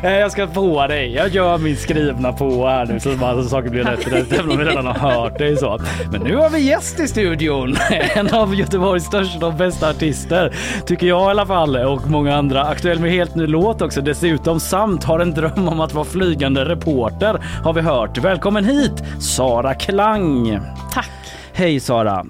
Eh, 0.07 0.13
Jag 0.13 0.31
ska 0.31 0.47
få 0.47 0.87
dig. 0.87 1.13
Jag 1.13 1.29
gör 1.29 1.57
min 1.57 1.77
skrivna 1.77 2.33
på 2.33 2.67
här 2.67 2.85
nu 2.85 2.99
så 2.99 3.09
bara 3.09 3.43
så 3.43 3.49
saker 3.49 3.69
blir 3.69 3.83
rätt 3.83 4.33
även 4.33 4.51
om 4.51 4.57
vi 4.57 4.63
redan 4.65 4.85
har 4.85 4.93
hört 4.93 5.37
det 5.37 5.57
så. 5.57 5.79
Men 6.11 6.21
nu 6.21 6.35
har 6.35 6.49
vi 6.49 6.59
gäst 6.59 6.99
i 6.99 7.07
studion. 7.07 7.75
En 8.15 8.29
av 8.33 8.55
Göteborgs 8.55 8.82
största 8.99 9.47
och 9.47 9.53
bästa 9.53 9.89
artister 9.89 10.55
tycker 10.85 11.07
jag 11.07 11.21
i 11.21 11.31
alla 11.31 11.45
fall 11.45 11.75
och 11.75 12.09
många 12.09 12.35
andra. 12.35 12.63
Aktuell 12.63 12.99
med 12.99 13.11
helt 13.11 13.35
ny 13.35 13.47
låt 13.47 13.81
också 13.81 14.01
dessutom 14.01 14.59
samt 14.59 15.03
har 15.03 15.19
en 15.19 15.33
dröm 15.33 15.67
om 15.67 15.79
att 15.79 15.93
vara 15.93 16.05
flygande 16.05 16.65
reporter 16.65 17.39
har 17.63 17.73
vi 17.73 17.81
hört. 17.81 18.17
Välkommen 18.17 18.65
hit 18.65 19.03
Sara 19.19 19.73
Klang. 19.73 20.59
Tack. 20.91 21.11
Hej 21.53 21.79
Sara. 21.79 22.25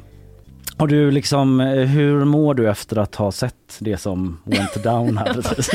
Har 0.78 0.88
du 0.88 1.12
liksom, 1.12 1.60
eh, 1.60 1.68
hur 1.68 2.26
mår 2.26 2.54
du 2.54 2.70
efter 2.70 2.98
att 2.98 3.16
ha 3.16 3.32
sett 3.32 3.56
det 3.80 3.98
som 3.98 4.40
went 4.44 4.84
down 4.84 5.18
här 5.18 5.34
precis? 5.34 5.70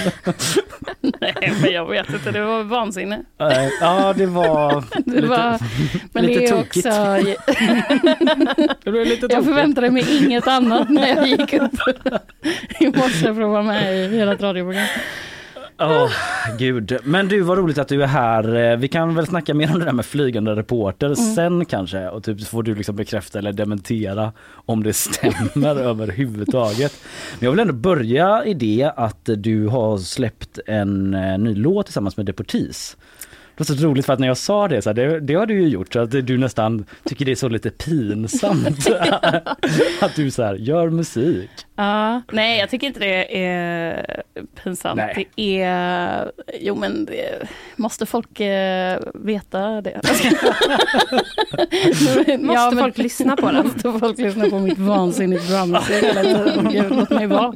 Nej, 1.20 1.52
men 1.62 1.72
jag 1.72 1.86
vet 1.90 2.10
inte, 2.12 2.30
det 2.30 2.44
var 2.44 2.62
vansinne. 2.62 3.20
Eh, 3.40 3.68
ja, 3.80 4.12
det 4.16 4.26
var 4.26 4.84
Det 5.04 5.14
lite, 5.14 5.26
var, 5.26 5.58
men 6.12 6.24
lite 6.26 6.40
det 6.40 6.46
är 6.46 6.50
tokigt. 6.50 6.86
också, 6.86 7.16
det 8.84 8.90
blev 8.90 9.06
lite 9.06 9.26
jag 9.30 9.44
förväntade 9.44 9.90
mig 9.90 10.24
inget 10.24 10.46
annat 10.48 10.88
när 10.88 11.08
jag 11.08 11.28
gick 11.28 11.52
upp 11.54 11.72
i 12.80 12.86
morse 12.86 13.34
för 13.34 13.42
att 13.42 13.48
vara 13.50 13.62
med 13.62 13.96
i 13.96 14.16
hela 14.16 14.32
ett 14.32 14.42
radioprogram. 14.42 14.86
Åh, 15.80 16.10
gud. 16.58 16.96
Men 17.04 17.28
du, 17.28 17.40
vad 17.40 17.58
roligt 17.58 17.78
att 17.78 17.88
du 17.88 18.02
är 18.02 18.06
här. 18.06 18.54
Eh, 18.72 18.76
Vi 18.76 18.88
kan 18.88 19.14
väl 19.14 19.26
snacka 19.26 19.54
mer 19.54 19.72
om 19.72 19.78
det 19.78 19.84
där 19.84 19.92
med 19.92 20.06
flygande 20.06 20.56
reporter 20.56 21.06
Mm. 21.06 21.16
sen 21.34 21.64
kanske 21.64 22.08
och 22.08 22.24
typ 22.24 22.40
så 22.40 22.46
får 22.46 22.62
du 22.62 22.74
liksom 22.74 22.96
bekräfta 22.96 23.38
eller 23.38 23.52
dementera 23.52 24.32
om 24.54 24.82
det 24.82 24.92
stämmer 24.92 25.76
överhuvudtaget. 25.80 27.00
Men 27.38 27.44
jag 27.44 27.50
vill 27.50 27.60
ändå 27.60 27.72
börja 27.72 28.44
i 28.44 28.54
det 28.54 28.92
att 28.96 29.28
du 29.36 29.66
har 29.66 29.98
släppt 29.98 30.58
en 30.66 31.14
eh, 31.14 31.38
ny 31.38 31.54
låt 31.54 31.86
tillsammans 31.86 32.16
med 32.16 32.26
Deportees. 32.26 32.96
Det 33.56 33.68
var 33.70 33.76
så 33.76 33.86
roligt 33.86 34.06
för 34.06 34.12
att 34.12 34.18
när 34.18 34.28
jag 34.28 34.36
sa 34.36 34.68
det, 34.68 34.82
så 34.82 34.88
här, 34.90 34.94
det, 34.94 35.20
det 35.20 35.34
har 35.34 35.46
du 35.46 35.54
ju 35.60 35.68
gjort 35.68 35.92
så 35.92 36.00
att 36.00 36.10
du 36.10 36.38
nästan 36.38 36.84
tycker 37.04 37.24
det 37.24 37.30
är 37.30 37.36
så 37.36 37.48
lite 37.48 37.70
pinsamt 37.70 38.86
att 40.00 40.16
du 40.16 40.30
så 40.30 40.42
här, 40.42 40.54
gör 40.54 40.90
musik. 40.90 41.50
Ja, 41.78 42.22
nej 42.32 42.58
jag 42.58 42.70
tycker 42.70 42.86
inte 42.86 43.00
det 43.00 43.44
är 43.44 44.22
pinsamt. 44.62 44.96
Nej. 44.96 45.28
Det 45.36 45.62
är, 45.62 46.30
jo 46.60 46.74
men 46.74 47.04
det, 47.04 47.48
måste 47.76 48.06
folk 48.06 48.40
eh, 48.40 49.00
veta 49.14 49.80
det? 49.80 50.00
Måste 52.40 52.76
folk 52.76 52.98
lyssna 52.98 53.36
på 53.36 53.50
den? 53.50 53.66
Måste 53.66 53.92
folk 53.92 54.18
lyssna 54.18 54.50
på 54.50 54.58
mitt 54.58 54.78
vansinnigt 54.78 55.48
drummusik 55.48 56.04
hela 56.04 56.22
tiden? 56.22 56.88
Låt 56.88 57.10
mig 57.10 57.26
vara. 57.26 57.54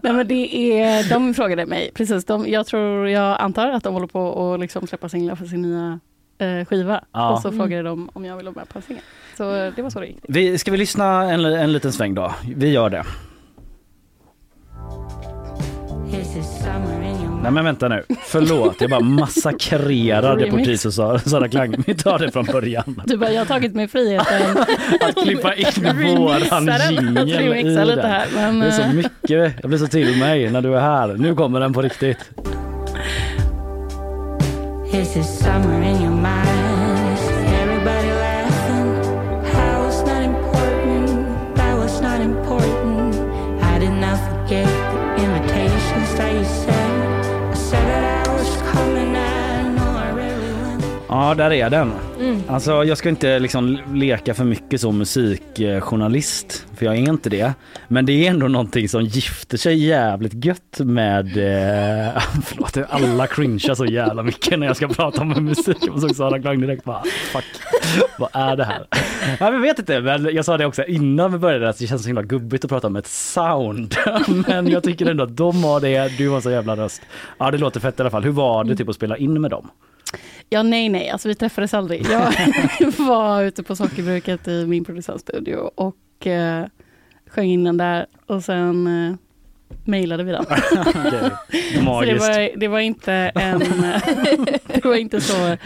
Nej 0.00 0.12
men 0.12 0.28
det 0.28 0.56
är, 0.80 1.08
de 1.08 1.34
frågade 1.34 1.66
mig, 1.66 1.90
precis, 1.94 2.24
de, 2.24 2.48
jag 2.48 2.66
tror, 2.66 3.08
jag 3.08 3.40
antar 3.40 3.68
att 3.68 3.84
de 3.84 3.94
håller 3.94 4.06
på 4.06 4.54
att 4.54 4.60
liksom 4.60 4.86
släppa 4.86 5.08
singlar 5.08 5.36
för 5.36 5.44
sin 5.44 5.62
nya 5.62 6.00
eh, 6.38 6.64
skiva. 6.64 7.04
Ja. 7.12 7.32
Och 7.32 7.42
så 7.42 7.52
frågade 7.52 7.82
de 7.82 8.10
om 8.12 8.24
jag 8.24 8.36
ville 8.36 8.50
vara 8.50 8.60
med 8.60 8.68
på 8.68 8.78
en 8.78 8.82
singel. 8.82 9.02
Så 9.36 9.72
det 9.76 9.82
var 9.82 9.90
så 9.90 10.00
det 10.00 10.06
gick. 10.06 10.18
Vi, 10.22 10.58
ska 10.58 10.70
vi 10.70 10.76
lyssna 10.76 11.32
en, 11.32 11.44
en 11.44 11.72
liten 11.72 11.92
sväng 11.92 12.14
då? 12.14 12.34
Vi 12.56 12.70
gör 12.70 12.90
det. 12.90 13.04
Nej 17.42 17.52
men 17.52 17.64
vänta 17.64 17.88
nu, 17.88 18.02
förlåt 18.24 18.80
jag 18.80 18.90
bara 18.90 19.00
massakrerar 19.00 20.36
Remix. 20.36 20.50
Deportees 20.50 20.84
och 20.86 20.92
Sara, 21.20 21.48
Klang. 21.48 21.74
Vi 21.86 21.94
tar 21.94 22.18
det 22.18 22.30
från 22.30 22.44
början. 22.44 23.02
Du 23.06 23.16
bara, 23.16 23.30
jag 23.32 23.40
har 23.40 23.46
tagit 23.46 23.74
mig 23.74 23.88
friheten 23.88 24.56
Att 25.00 25.24
klippa 25.24 25.54
in 25.54 26.16
våran 26.16 26.66
den, 26.66 26.94
jingel 26.94 27.28
i 27.30 27.32
remixa 27.38 27.84
lite 27.84 27.96
den. 28.02 28.10
här. 28.10 28.26
Men, 28.34 28.60
Det 28.60 28.66
är 28.66 28.70
så 28.70 28.82
eh, 28.82 28.92
mycket, 28.92 29.54
jag 29.60 29.68
blir 29.70 29.78
så 29.78 29.86
till 29.86 30.18
mig 30.18 30.50
när 30.50 30.62
du 30.62 30.76
är 30.76 30.80
här. 30.80 31.08
Nu 31.18 31.34
kommer 31.34 31.60
den 31.60 31.72
på 31.72 31.82
riktigt. 31.82 32.18
Is 34.92 35.12
this 35.14 35.38
summer 35.38 35.82
in 35.82 36.01
Ja, 51.12 51.34
där 51.34 51.52
är 51.52 51.70
den. 51.70 51.92
Alltså, 52.48 52.84
jag 52.84 52.98
ska 52.98 53.08
inte 53.08 53.38
liksom 53.38 53.78
leka 53.94 54.34
för 54.34 54.44
mycket 54.44 54.80
som 54.80 54.98
musikjournalist, 54.98 56.66
för 56.76 56.86
jag 56.86 56.94
är 56.94 56.98
inte 56.98 57.30
det. 57.30 57.54
Men 57.88 58.06
det 58.06 58.12
är 58.12 58.30
ändå 58.30 58.48
någonting 58.48 58.88
som 58.88 59.04
gifter 59.04 59.56
sig 59.56 59.84
jävligt 59.86 60.44
gött 60.44 60.78
med... 60.78 61.26
Eh, 61.26 62.22
förlåt, 62.44 62.76
alla 62.90 63.26
cringear 63.26 63.74
så 63.74 63.86
jävla 63.86 64.22
mycket 64.22 64.58
när 64.58 64.66
jag 64.66 64.76
ska 64.76 64.88
prata 64.88 65.20
om 65.20 65.28
musik. 65.28 65.76
Jag 65.80 66.00
såg 66.00 66.16
Sara 66.16 66.40
Klang 66.40 66.60
direkt 66.60 66.84
bara, 66.84 67.02
fuck, 67.32 67.44
vad 68.18 68.30
är 68.32 68.56
det 68.56 68.64
här? 68.64 68.86
Ja, 69.40 69.52
jag 69.52 69.60
vet 69.60 69.78
inte, 69.78 70.00
men 70.00 70.34
jag 70.34 70.44
sa 70.44 70.56
det 70.56 70.66
också 70.66 70.84
innan 70.84 71.32
vi 71.32 71.38
började 71.38 71.68
att 71.68 71.78
det 71.78 71.86
känns 71.86 72.02
så 72.02 72.08
himla 72.08 72.22
gubbigt 72.22 72.64
att 72.64 72.70
prata 72.70 72.86
om 72.86 72.96
ett 72.96 73.06
sound. 73.06 73.94
Men 74.48 74.68
jag 74.68 74.82
tycker 74.82 75.06
ändå 75.06 75.24
att 75.24 75.36
de 75.36 75.64
har 75.64 75.80
det, 75.80 76.18
du 76.18 76.28
har 76.28 76.40
så 76.40 76.50
jävla 76.50 76.76
röst. 76.76 77.02
Ja, 77.38 77.50
det 77.50 77.58
låter 77.58 77.80
fett 77.80 77.98
i 77.98 78.02
alla 78.02 78.10
fall. 78.10 78.24
Hur 78.24 78.30
var 78.30 78.64
det 78.64 78.76
typ 78.76 78.88
att 78.88 78.96
spela 78.96 79.16
in 79.16 79.40
med 79.40 79.50
dem? 79.50 79.68
Ja, 80.48 80.62
nej, 80.62 80.88
nej, 80.88 81.10
alltså 81.10 81.28
vi 81.28 81.34
träffades 81.34 81.74
aldrig. 81.74 82.06
Jag 82.06 82.32
var 82.98 83.42
ute 83.42 83.62
på 83.62 83.76
Sockerbruket 83.76 84.48
i 84.48 84.66
min 84.66 84.84
producentstudio 84.84 85.56
och 85.56 86.26
eh, 86.26 86.66
sjöng 87.26 87.50
in 87.50 87.64
den 87.64 87.76
där 87.76 88.06
och 88.26 88.44
sen 88.44 88.86
eh, 88.86 89.14
mejlade 89.84 90.24
vi 90.24 90.32
den. 90.32 90.44
Så 91.84 92.00
det 92.04 92.14
var, 92.14 92.58
det 92.58 92.68
var 92.68 92.78
inte 92.78 93.12
en, 93.34 93.58
det 94.66 94.84
var 94.84 94.94
inte 94.96 95.20
så 95.20 95.34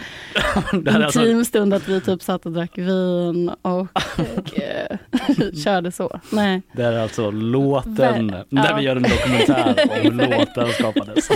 alltså- 0.89 1.19
intim 1.19 1.45
stund 1.45 1.73
att 1.73 1.87
vi 1.89 2.01
typ 2.01 2.21
satt 2.21 2.45
och 2.45 2.51
drack 2.51 2.77
vin 2.77 3.51
och 3.61 3.87
körde 5.63 5.91
så. 5.91 6.19
Nej. 6.29 6.61
Det 6.73 6.83
är 6.83 6.99
alltså 6.99 7.31
låten 7.31 7.95
Ver- 7.95 8.43
där 8.49 8.69
ja. 8.69 8.75
vi 8.77 8.83
gör 8.83 8.95
en 8.95 9.03
dokumentär 9.03 9.75
om 10.07 10.17
låten 10.17 10.69
skapades. 10.73 11.29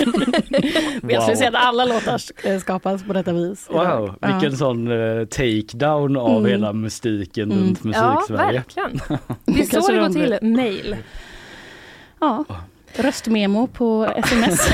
Jag 1.10 1.22
skulle 1.24 1.38
säga 1.38 1.50
att 1.50 1.56
alla 1.68 1.86
låtar 1.86 2.20
eh, 2.44 2.60
skapas 2.60 3.04
på 3.04 3.14
detta 3.14 3.34
vis. 3.34 3.68
idag. 3.70 4.00
Wow, 4.02 4.16
vilken 4.22 4.52
Ja. 4.52 4.58
sån 4.58 4.88
uh, 4.88 5.26
take-down 5.26 6.18
av 6.18 6.38
Mm. 6.38 6.52
hela 6.52 6.74
mystiken 6.74 7.52
Mm. 7.52 7.64
runt 7.64 7.80
Ja, 7.84 8.14
musik-Sverige. 8.14 8.64
verkligen. 8.76 9.00
Det 9.46 9.62
är 9.62 9.82
så 9.82 9.92
det 9.92 10.00
går 10.00 10.10
till. 10.10 10.38
Mail. 10.42 10.96
Ja. 12.22 12.46
Röstmemo 12.96 13.68
på 13.68 14.14
sms. 14.16 14.70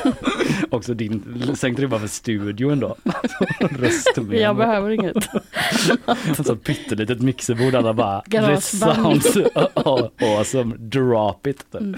Också 0.70 0.94
din, 0.94 1.52
sänkte 1.56 1.82
du 1.82 1.88
bara 1.88 2.00
för 2.00 2.06
studion 2.06 2.80
då? 2.80 2.96
Röstmemo. 3.60 4.34
Jag 4.34 4.56
behöver 4.56 4.90
inget. 4.90 5.16
Så 6.46 6.52
ett 6.52 6.64
pyttelitet 6.64 7.20
mixerbord 7.20 7.74
alla 7.74 7.92
bara 7.92 8.22
this 8.22 8.78
sounds 8.78 9.36
awesome, 10.20 10.76
drop 10.76 11.46
it. 11.46 11.74
Mm. 11.74 11.96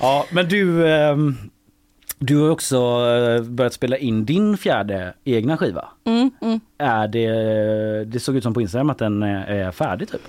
Ja 0.00 0.26
men 0.30 0.48
du, 0.48 0.88
ehm, 0.88 1.36
du 2.18 2.36
har 2.36 2.50
också 2.50 2.76
eh, 2.76 3.42
börjat 3.42 3.74
spela 3.74 3.96
in 3.96 4.24
din 4.24 4.56
fjärde 4.56 5.14
egna 5.24 5.56
skiva. 5.56 5.88
Mm, 6.04 6.30
mm. 6.42 6.60
Är 6.78 7.08
det, 7.08 8.04
det 8.04 8.20
såg 8.20 8.36
ut 8.36 8.42
som 8.42 8.54
på 8.54 8.60
Instagram 8.60 8.90
att 8.90 8.98
den 8.98 9.22
är 9.22 9.46
är 9.46 9.70
färdig 9.70 10.08
typ? 10.08 10.22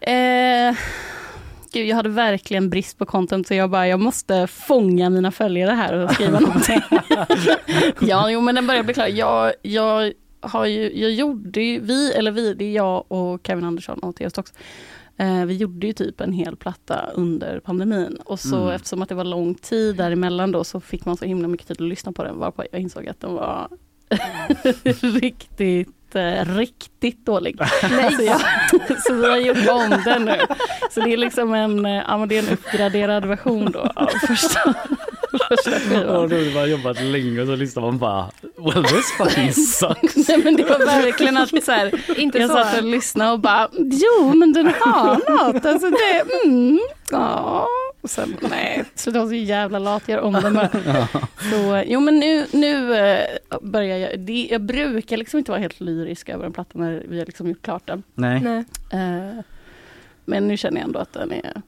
Eh, 0.00 0.76
gud, 1.72 1.86
jag 1.86 1.96
hade 1.96 2.08
verkligen 2.08 2.70
brist 2.70 2.98
på 2.98 3.06
content 3.06 3.46
så 3.46 3.54
jag 3.54 3.70
bara, 3.70 3.88
jag 3.88 4.00
måste 4.00 4.46
fånga 4.46 5.10
mina 5.10 5.30
följare 5.30 5.70
här 5.70 5.92
och 5.94 6.10
skriva 6.10 6.40
någonting. 6.40 6.80
ja, 8.00 8.30
jo 8.30 8.40
men 8.40 8.54
den 8.54 8.66
börjar 8.66 8.82
bli 8.82 8.94
klar. 8.94 9.06
Jag, 9.06 9.52
jag 9.62 10.12
har 10.40 10.66
ju, 10.66 11.00
jag 11.00 11.10
gjorde 11.10 11.60
ju, 11.62 11.80
vi, 11.80 12.12
eller 12.12 12.30
vi, 12.30 12.54
det 12.54 12.64
är 12.64 12.72
jag 12.72 13.12
och 13.12 13.40
Kevin 13.46 13.64
Andersson 13.64 13.98
och 13.98 14.16
Theo 14.16 14.30
Stocks. 14.30 14.52
Eh, 15.16 15.44
vi 15.44 15.56
gjorde 15.56 15.86
ju 15.86 15.92
typ 15.92 16.20
en 16.20 16.32
hel 16.32 16.56
platta 16.56 17.10
under 17.14 17.60
pandemin 17.60 18.18
och 18.24 18.40
så 18.40 18.56
Mm. 18.56 18.68
eftersom 18.74 19.02
att 19.02 19.08
det 19.08 19.14
var 19.14 19.24
lång 19.24 19.54
tid 19.54 19.96
däremellan 19.96 20.52
då 20.52 20.64
så 20.64 20.80
fick 20.80 21.04
man 21.04 21.16
så 21.16 21.24
himla 21.24 21.48
mycket 21.48 21.66
tid 21.68 21.76
att 21.76 21.88
lyssna 21.88 22.12
på 22.12 22.24
den 22.24 22.38
varpå 22.38 22.64
jag 22.72 22.80
insåg 22.80 23.08
att 23.08 23.20
den 23.20 23.34
var 23.34 23.68
riktigt, 25.20 25.88
riktigt 26.56 27.26
dålig. 27.26 27.58
Så, 28.16 28.22
jag, 28.22 28.40
så 29.06 29.14
vi 29.14 29.26
har 29.30 29.36
gjort 29.36 29.68
om 29.70 30.02
den 30.04 30.24
nu. 30.24 30.36
Så 30.90 31.00
det 31.00 31.12
är 31.12 31.16
liksom 31.16 31.54
en, 31.54 31.86
eh, 31.86 32.02
ja, 32.08 32.18
men 32.18 32.28
det 32.28 32.38
är 32.38 32.42
en 32.42 32.52
uppgraderad 32.52 33.24
version 33.26 33.72
då 33.72 33.80
av 33.94 34.06
första. 34.26 34.74
Och 36.08 36.28
då 36.28 36.36
har 36.36 36.54
man 36.54 36.70
jobbat 36.70 37.00
länge 37.02 37.40
och 37.40 37.46
så 37.46 37.56
lyssnar 37.56 37.82
man 37.82 37.98
bara 37.98 38.30
Well 38.56 38.84
this 38.84 39.12
fucking 39.18 39.52
sucks. 39.52 40.28
Nej 40.28 40.38
men 40.44 40.56
det 40.56 40.64
var 40.64 40.78
verkligen 40.78 41.36
att 41.36 41.64
så 41.64 41.72
här, 41.72 42.18
Inte 42.20 42.38
jag 42.38 42.50
så. 42.50 42.56
satt 42.56 42.78
och 42.78 42.84
lyssnade 42.84 43.30
och 43.32 43.40
bara, 43.40 43.68
jo 43.72 44.34
men 44.34 44.52
den 44.52 44.66
har 44.80 45.14
något, 45.30 45.66
alltså 45.66 45.90
det, 45.90 46.24
mm, 46.44 46.80
ja. 47.10 47.68
Och 48.02 48.10
sen, 48.10 48.36
nej, 48.50 48.84
så 48.94 49.10
det 49.10 49.18
var 49.18 49.26
så 49.26 49.34
jävla 49.34 49.78
lat, 49.78 50.02
jag 50.06 50.16
gör 50.16 50.22
om 50.22 50.32
den 50.32 50.54
bara. 50.54 50.68
Så, 51.50 51.82
jo 51.86 52.00
men 52.00 52.18
nu, 52.18 52.46
nu 52.52 52.96
eh, 52.96 53.24
börjar 53.62 53.96
jag, 53.98 54.20
det, 54.20 54.48
jag 54.50 54.60
brukar 54.62 55.16
liksom 55.16 55.38
inte 55.38 55.50
vara 55.50 55.60
helt 55.60 55.80
lyrisk 55.80 56.28
över 56.28 56.46
en 56.46 56.52
platta 56.52 56.78
när 56.78 57.04
vi 57.08 57.18
har 57.18 57.26
liksom 57.26 57.48
gjort 57.48 57.62
klart 57.62 57.86
den. 57.86 58.02
Nej. 58.14 58.40
Nej. 58.40 58.64
Eh, 58.92 59.40
men 60.24 60.48
nu 60.48 60.56
känner 60.56 60.76
jag 60.80 60.84
ändå 60.86 60.98
att 60.98 61.12
den 61.12 61.32
är 61.32 61.62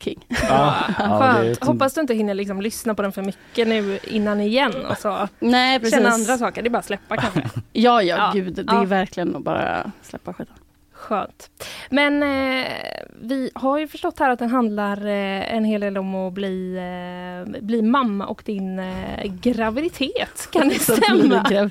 king. 0.00 0.26
Ja, 0.48 0.74
ja, 0.98 1.24
är 1.24 1.50
ett- 1.50 1.64
Hoppas 1.64 1.94
du 1.94 2.00
inte 2.00 2.14
hinner 2.14 2.34
liksom 2.34 2.60
lyssna 2.60 2.94
på 2.94 3.02
den 3.02 3.12
för 3.12 3.22
mycket 3.22 3.68
nu 3.68 3.98
innan 4.04 4.40
igen 4.40 4.72
och 4.90 4.98
så 4.98 5.28
Nej 5.38 5.78
precis. 5.78 5.94
känna 5.94 6.08
andra 6.08 6.38
saker. 6.38 6.62
Det 6.62 6.68
är 6.68 6.70
bara 6.70 6.78
att 6.78 6.84
släppa 6.84 7.16
kanske. 7.16 7.40
Ja, 7.72 8.02
ja, 8.02 8.16
Ja. 8.16 8.30
gud, 8.34 8.54
det 8.54 8.64
Ja. 8.66 8.82
är 8.82 8.86
verkligen 8.86 9.36
att 9.36 9.42
bara 9.42 9.90
släppa 10.02 10.32
skiten. 10.34 10.54
Skönt. 11.04 11.50
Men 11.90 12.22
eh, 12.22 12.66
vi 13.22 13.50
har 13.54 13.78
ju 13.78 13.88
förstått 13.88 14.18
här 14.18 14.30
att 14.30 14.38
den 14.38 14.48
handlar 14.50 15.06
eh, 15.06 15.54
en 15.54 15.64
hel 15.64 15.80
del 15.80 15.98
om 15.98 16.14
att 16.14 16.32
bli, 16.32 16.76
eh, 16.76 17.62
bli 17.62 17.82
mamma 17.82 18.26
och 18.26 18.42
din 18.44 18.78
eh, 18.78 19.24
graviditet. 19.24 20.48
Kan 20.52 20.68
det 20.68 20.74
stämma? 20.80 21.44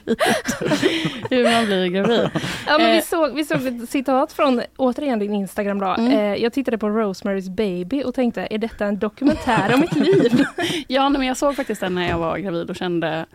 Hur 1.30 1.44
man 1.52 1.66
blir 1.66 1.88
gravid. 1.88 2.30
Ja, 2.68 2.78
men 2.78 2.92
vi, 2.92 2.98
Eh. 2.98 3.04
såg, 3.04 3.36
vi 3.36 3.46
såg 3.46 3.66
ett 3.68 3.90
citat 3.90 4.34
från, 4.34 4.62
återigen 4.78 5.20
din 5.20 5.34
Instagram 5.34 5.80
då. 5.80 5.88
Mm. 5.88 6.12
Eh, 6.14 6.36
jag 6.44 6.54
tittade 6.54 6.78
på 6.78 6.88
Rosemary's 6.88 7.50
Baby 7.56 8.04
och 8.04 8.16
tänkte, 8.16 8.48
är 8.52 8.58
detta 8.58 8.86
en 8.86 9.00
dokumentär 9.00 9.74
om 9.74 9.80
mitt 9.80 9.96
liv? 9.96 10.46
Ja, 10.88 11.10
men 11.10 11.24
jag 11.24 11.38
såg 11.38 11.56
faktiskt 11.56 11.82
den 11.82 11.96
när 11.96 12.10
jag 12.10 12.18
var 12.18 12.38
gravid 12.38 12.70
och 12.70 12.76
kände 12.76 13.26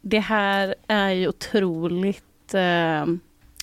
det 0.00 0.18
här 0.18 0.74
är 0.88 1.10
ju 1.10 1.28
otroligt 1.28 2.54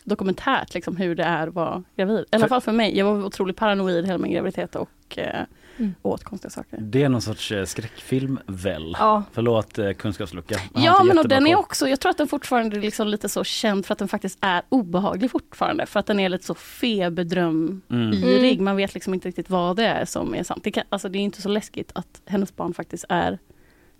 dokumentärt, 0.10 0.74
liksom, 0.74 0.98
hur 0.98 1.16
det 1.16 1.24
är 1.24 1.48
att 1.48 1.54
vara 1.54 1.84
gravid. 1.96 2.20
I 2.20 2.26
alla 2.36 2.42
För- 2.42 2.50
fall 2.50 2.62
för 2.62 2.72
mig. 2.72 2.98
Jag 2.98 3.06
var 3.06 3.26
otroligt 3.26 3.56
paranoid 3.58 4.06
hela 4.06 4.18
min 4.18 4.32
graviditet 4.32 4.76
och 4.76 5.18
eh, 5.18 5.44
Mm. 5.78 5.96
åt 6.02 6.24
konstiga 6.24 6.50
saker. 6.50 6.78
Det 6.82 7.04
är 7.04 7.10
någon 7.10 7.22
sorts 7.22 7.52
eh, 7.52 7.66
skräckfilm 7.66 8.40
väl? 8.46 8.96
Ja. 9.00 9.24
Förlåt 9.32 9.80
eh, 9.80 9.92
kunskapslucka. 9.92 10.58
Har 10.74 10.86
Ja, 10.86 11.04
men 11.04 11.18
och 11.20 11.28
den 11.28 11.48
är 11.48 11.56
också, 11.56 11.88
jag 11.90 12.00
tror 12.00 12.10
att 12.10 12.18
den 12.18 12.28
fortfarande 12.28 12.78
är 12.78 12.82
liksom 12.82 13.08
lite 13.08 13.30
så 13.30 13.44
känd 13.44 13.86
för 13.86 13.94
att 13.94 14.00
den 14.00 14.08
faktiskt 14.08 14.38
är 14.42 14.62
obehaglig 14.70 15.32
fortfarande. 15.32 15.86
För 15.86 16.00
att 16.00 16.06
den 16.06 16.20
är 16.20 16.30
lite 16.30 16.46
så 16.46 16.54
feberdröm 16.56 17.82
Mm. 17.90 18.64
Man 18.64 18.76
vet 18.76 18.94
liksom 18.94 19.14
inte 19.14 19.28
riktigt 19.28 19.50
vad 19.50 19.76
det 19.76 19.86
är 19.86 20.06
som 20.06 20.36
är 20.36 20.44
sant. 20.44 20.64
Det, 20.64 20.72
kan, 20.72 20.84
alltså, 20.90 21.10
det 21.10 21.18
är 21.20 21.24
inte 21.24 21.42
så 21.42 21.50
läskigt 21.50 21.92
att 21.96 22.22
hennes 22.26 22.56
barn 22.56 22.74
faktiskt 22.74 23.06
är 23.10 23.40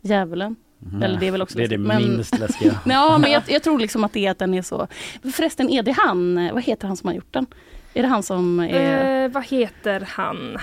djävulen. 0.02 0.56
Mhm. 0.80 1.04
Eller 1.04 1.20
det 1.20 1.28
är 1.28 1.32
väl 1.32 1.42
också 1.42 1.58
Det 1.58 1.64
är 1.64 1.68
det 1.68 1.78
läskigt, 1.78 1.88
men- 2.08 2.16
minst 2.16 2.40
läskiga. 2.40 2.72
Ja, 2.86 3.18
men 3.18 3.32
jag, 3.32 3.44
jag 3.48 3.64
tror 3.64 3.80
liksom 3.80 4.04
att 4.04 4.14
det 4.14 4.26
är 4.26 4.32
att 4.32 4.40
den 4.40 4.54
är 4.54 4.62
så. 4.62 4.88
Förresten, 5.34 5.70
är 5.70 5.84
det 5.84 5.92
han, 5.98 6.50
vad 6.54 6.64
heter 6.64 6.88
han 6.88 6.98
som 6.98 7.08
har 7.08 7.14
gjort 7.16 7.34
den? 7.34 7.46
Är 7.94 8.02
det 8.02 8.08
han 8.08 8.24
som 8.24 8.60
är... 8.60 9.24
Eh, 9.26 9.32
vad 9.32 9.46
heter 9.46 10.08
han? 10.10 10.58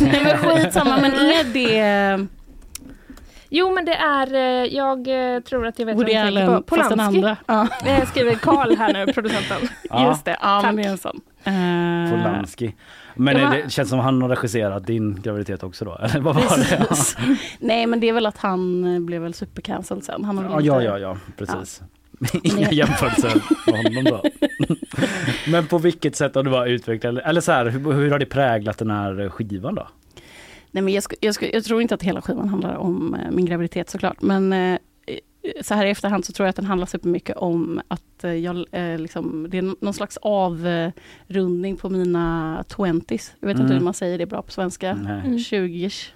Nej 0.00 0.20
men 0.24 0.38
skitsamma, 0.38 0.98
men 1.00 1.12
är 1.12 1.44
det 1.52 2.26
Jo 3.54 3.74
men 3.74 3.84
det 3.84 3.94
är, 3.94 4.34
eh, 4.34 4.74
jag 4.74 5.34
eh, 5.34 5.40
tror 5.40 5.66
att 5.66 5.78
jag 5.78 5.86
vet 5.86 5.96
Woody 5.96 6.12
vem 6.14 6.26
du 6.26 6.40
tänker 6.40 6.56
på. 6.56 6.62
Polanski. 6.62 7.00
andra? 7.00 7.36
Ja, 7.46 7.68
Eh, 7.86 8.08
skriver 8.08 8.34
Karl 8.34 8.76
här 8.76 8.92
nu, 8.92 9.12
producenten. 9.12 9.68
Ja, 9.90 10.08
just 10.08 10.24
det. 10.24 10.36
Ja, 10.40 10.54
men 10.54 10.62
Tack. 10.62 10.76
det 10.76 10.82
är 10.88 10.90
en 10.92 10.98
sån. 10.98 11.20
Polanski. 12.10 12.74
Men 13.16 13.36
Det 13.36 13.42
var- 13.44 13.50
det 13.56 13.70
känns 13.70 13.88
som 13.88 13.98
han 13.98 14.22
har 14.22 14.28
regisserat 14.28 14.86
din 14.86 15.22
graviditet 15.22 15.62
också 15.62 15.84
då? 15.84 15.94
Eller 16.00 16.20
vad 16.20 16.34
var 16.34 16.58
det? 16.58 16.86
Nej 17.60 17.86
men 17.86 18.00
det 18.00 18.08
är 18.08 18.12
väl 18.12 18.26
att 18.26 18.38
han 18.38 18.84
eh, 18.94 19.00
blev 19.00 19.22
väl 19.22 19.34
supercancelled 19.34 20.04
sen. 20.04 20.24
Han 20.24 20.36
Ja, 20.36 20.42
inte- 20.54 20.66
ja, 20.66 20.82
ja, 20.82 20.98
ja, 20.98 21.16
precis. 21.36 21.80
Inga 22.42 22.68
Det- 22.68 22.74
jämförelser 22.74 23.42
med 23.72 23.84
honom 23.84 24.04
då. 24.04 24.22
Men 25.50 25.66
på 25.66 25.78
vilket 25.78 26.16
sätt 26.16 26.34
har 26.34 26.42
du 26.42 26.50
bara 26.50 26.66
utvecklat, 26.66 27.18
eller 27.24 27.40
så 27.40 27.52
här, 27.52 27.66
hur, 27.66 27.92
hur 27.92 28.10
har 28.10 28.18
det 28.18 28.26
präglat 28.26 28.78
den 28.78 28.90
här 28.90 29.28
skivan 29.28 29.74
då? 29.74 29.88
Nej, 30.70 30.82
men 30.82 30.94
jag, 30.94 31.02
sku, 31.02 31.16
jag, 31.20 31.34
sku, 31.34 31.50
jag 31.52 31.64
tror 31.64 31.82
inte 31.82 31.94
att 31.94 32.02
hela 32.02 32.22
skivan 32.22 32.48
handlar 32.48 32.74
om 32.76 33.14
eh, 33.14 33.30
min 33.30 33.46
graviditet 33.46 33.90
såklart. 33.90 34.22
Men 34.22 34.52
eh, 34.52 34.78
så 35.62 35.74
här 35.74 35.86
i 35.86 35.90
efterhand 35.90 36.24
så 36.24 36.32
tror 36.32 36.44
jag 36.46 36.50
att 36.50 36.56
den 36.56 36.64
handlar 36.64 36.86
supermycket 36.86 37.36
om 37.36 37.80
att 37.88 38.24
eh, 38.24 38.32
jag, 38.32 38.64
eh, 38.72 38.98
liksom, 38.98 39.46
det 39.50 39.58
är 39.58 39.84
någon 39.84 39.94
slags 39.94 40.18
avrundning 40.22 41.76
på 41.76 41.88
mina 41.90 42.64
20s. 42.68 43.30
Jag 43.40 43.48
vet 43.48 43.54
inte 43.56 43.62
Mm. 43.64 43.76
hur 43.76 43.84
man 43.84 43.94
säger 43.94 44.18
det 44.18 44.26
bra 44.26 44.42
på 44.42 44.52
svenska. 44.52 44.94
Nej. 44.94 45.20
Mm. 45.24 45.38
20s. 45.38 46.08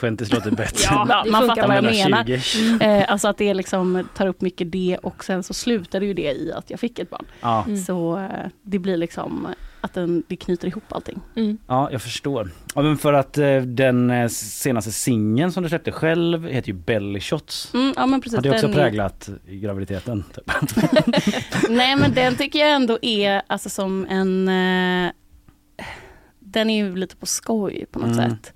20 0.00 0.34
låter 0.34 0.50
bättre. 0.56 0.84
Ja, 0.90 1.22
det 1.24 1.30
man 1.30 1.46
fattar 1.46 1.68
vad 1.68 1.76
jag 1.76 1.84
menar. 1.84 2.38
20. 2.38 2.84
Eh, 2.84 3.04
alltså 3.12 3.28
att 3.28 3.38
det 3.38 3.54
liksom 3.54 4.08
tar 4.16 4.26
upp 4.26 4.40
mycket 4.40 4.72
det 4.72 4.98
och 5.02 5.24
sen 5.24 5.42
så 5.42 5.54
slutade 5.54 6.06
ju 6.06 6.14
det 6.14 6.32
i 6.32 6.52
att 6.52 6.70
jag 6.70 6.80
fick 6.80 6.98
ett 6.98 7.10
barn. 7.10 7.24
Ja. 7.40 7.64
Mm. 7.66 7.76
Så 7.76 8.18
eh, 8.18 8.28
det 8.62 8.78
blir 8.78 8.96
liksom 8.96 9.48
att 9.84 9.94
den, 9.94 10.22
det 10.28 10.36
knyter 10.36 10.68
ihop 10.68 10.84
allting. 10.88 11.20
Mm. 11.36 11.58
ja, 11.66 11.88
jag 11.92 12.02
förstår. 12.02 12.50
Ja, 12.74 12.82
men 12.82 12.96
för 12.98 13.12
att 13.12 13.38
eh, 13.38 13.56
den 13.60 14.10
eh, 14.10 14.28
senaste 14.28 14.92
singeln 14.92 15.52
som 15.52 15.62
du 15.62 15.68
släppte 15.68 15.92
själv 15.92 16.48
heter 16.48 16.68
ju 16.68 16.74
Belly 16.74 17.20
Shots. 17.20 17.74
Mm, 17.74 17.92
ja 17.96 18.06
men 18.06 18.20
precis. 18.20 18.36
Har 18.36 18.42
det 18.42 18.50
också 18.50 18.66
den 18.66 18.74
präglat 18.76 19.28
i 19.46 19.58
graviditeten? 19.58 20.24
Typ. 20.34 20.50
Nej 21.70 21.96
men 21.96 22.14
den 22.14 22.36
tycker 22.36 22.58
jag 22.58 22.72
ändå 22.72 22.98
är 23.02 23.42
alltså 23.46 23.68
som 23.68 24.06
en 24.10 24.48
eh, 24.48 25.12
Den 26.38 26.70
är 26.70 26.84
ju 26.84 26.96
lite 26.96 27.16
på 27.16 27.26
skoj 27.26 27.84
på 27.90 27.98
något 27.98 28.18
Mm. 28.18 28.30
sätt. 28.30 28.52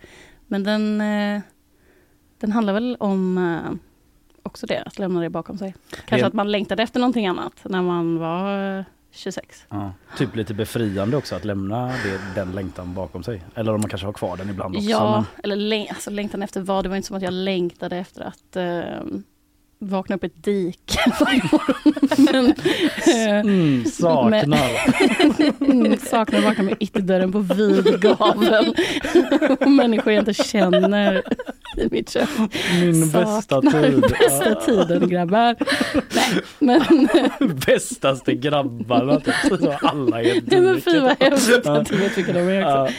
Men 0.46 0.64
den 0.64 0.98
Den 2.40 2.52
handlar 2.52 2.72
väl 2.72 2.96
om 3.00 3.38
eh, 3.38 3.72
också 4.42 4.66
det, 4.66 4.82
att 4.82 4.98
lämna 4.98 5.20
det 5.20 5.30
bakom 5.30 5.58
sig. 5.58 5.74
Kanske 5.90 6.16
Det- 6.16 6.26
att 6.26 6.32
man 6.32 6.50
längtade 6.52 6.82
efter 6.82 7.00
någonting 7.00 7.26
annat 7.26 7.52
när 7.64 7.82
man 7.82 8.18
var 8.18 8.78
eh, 8.78 8.84
26. 9.12 9.64
Ja. 9.68 9.92
Typ 10.18 10.36
lite 10.36 10.54
befriande 10.54 11.16
också 11.16 11.34
att 11.36 11.44
lämna 11.44 11.86
det, 11.86 12.20
den 12.34 12.52
längtan 12.52 12.94
bakom 12.94 13.22
sig. 13.22 13.42
Eller 13.54 13.74
om 13.74 13.80
man 13.80 13.90
kanske 13.90 14.06
har 14.06 14.12
kvar 14.12 14.36
den 14.36 14.50
ibland 14.50 14.76
också. 14.76 14.88
Ja, 14.90 15.12
men- 15.16 15.42
eller 15.44 15.56
läng- 15.56 15.88
alltså, 15.88 16.10
längtan 16.10 16.42
efter 16.42 16.60
vad? 16.60 16.84
Det 16.84 16.88
var 16.88 16.96
inte 16.96 17.06
som 17.08 17.16
att 17.16 17.22
jag 17.22 17.32
längtade 17.32 17.96
efter 17.96 18.22
att 18.22 18.56
eh, 18.56 19.02
vakna 19.78 20.16
upp 20.16 20.24
ett 20.24 20.44
dike 20.44 20.98
varje 21.20 21.42
morgon. 21.52 22.54
Eh, 23.06 23.40
Mm, 23.40 23.84
saknar. 23.84 24.68
Mm, 25.70 25.98
saknar 25.98 26.38
att 26.38 26.44
vakna 26.44 26.64
med 26.64 26.76
ytterdörren 26.80 27.32
på 27.32 27.38
vid 27.38 28.00
gavel. 28.00 28.74
Och 29.60 29.70
människor 29.70 30.12
jag 30.12 30.20
inte 30.22 30.34
känner 30.34 31.22
i 31.76 31.88
mitt 31.90 32.10
kök. 32.10 32.28
Min 32.80 33.10
bästa 33.10 33.62
tid. 33.62 34.00
Bästa 34.00 34.54
tiden 34.54 35.08
grabbar. 35.08 35.56
Nej, 36.08 36.42
men, 36.58 37.08
Bästaste 37.66 38.34
grabbarna. 38.34 39.20
Alla 39.80 40.22
är 40.22 40.42
nej, 40.46 40.60
men 40.60 40.80
fy 40.80 41.00
vad 41.00 41.22
hemskt 41.22 41.66
att 41.66 41.88
du 41.88 41.96
vet 41.96 42.18
vilka 42.18 42.32
de 42.32 42.40
är 42.40 42.82
också. 42.82 42.94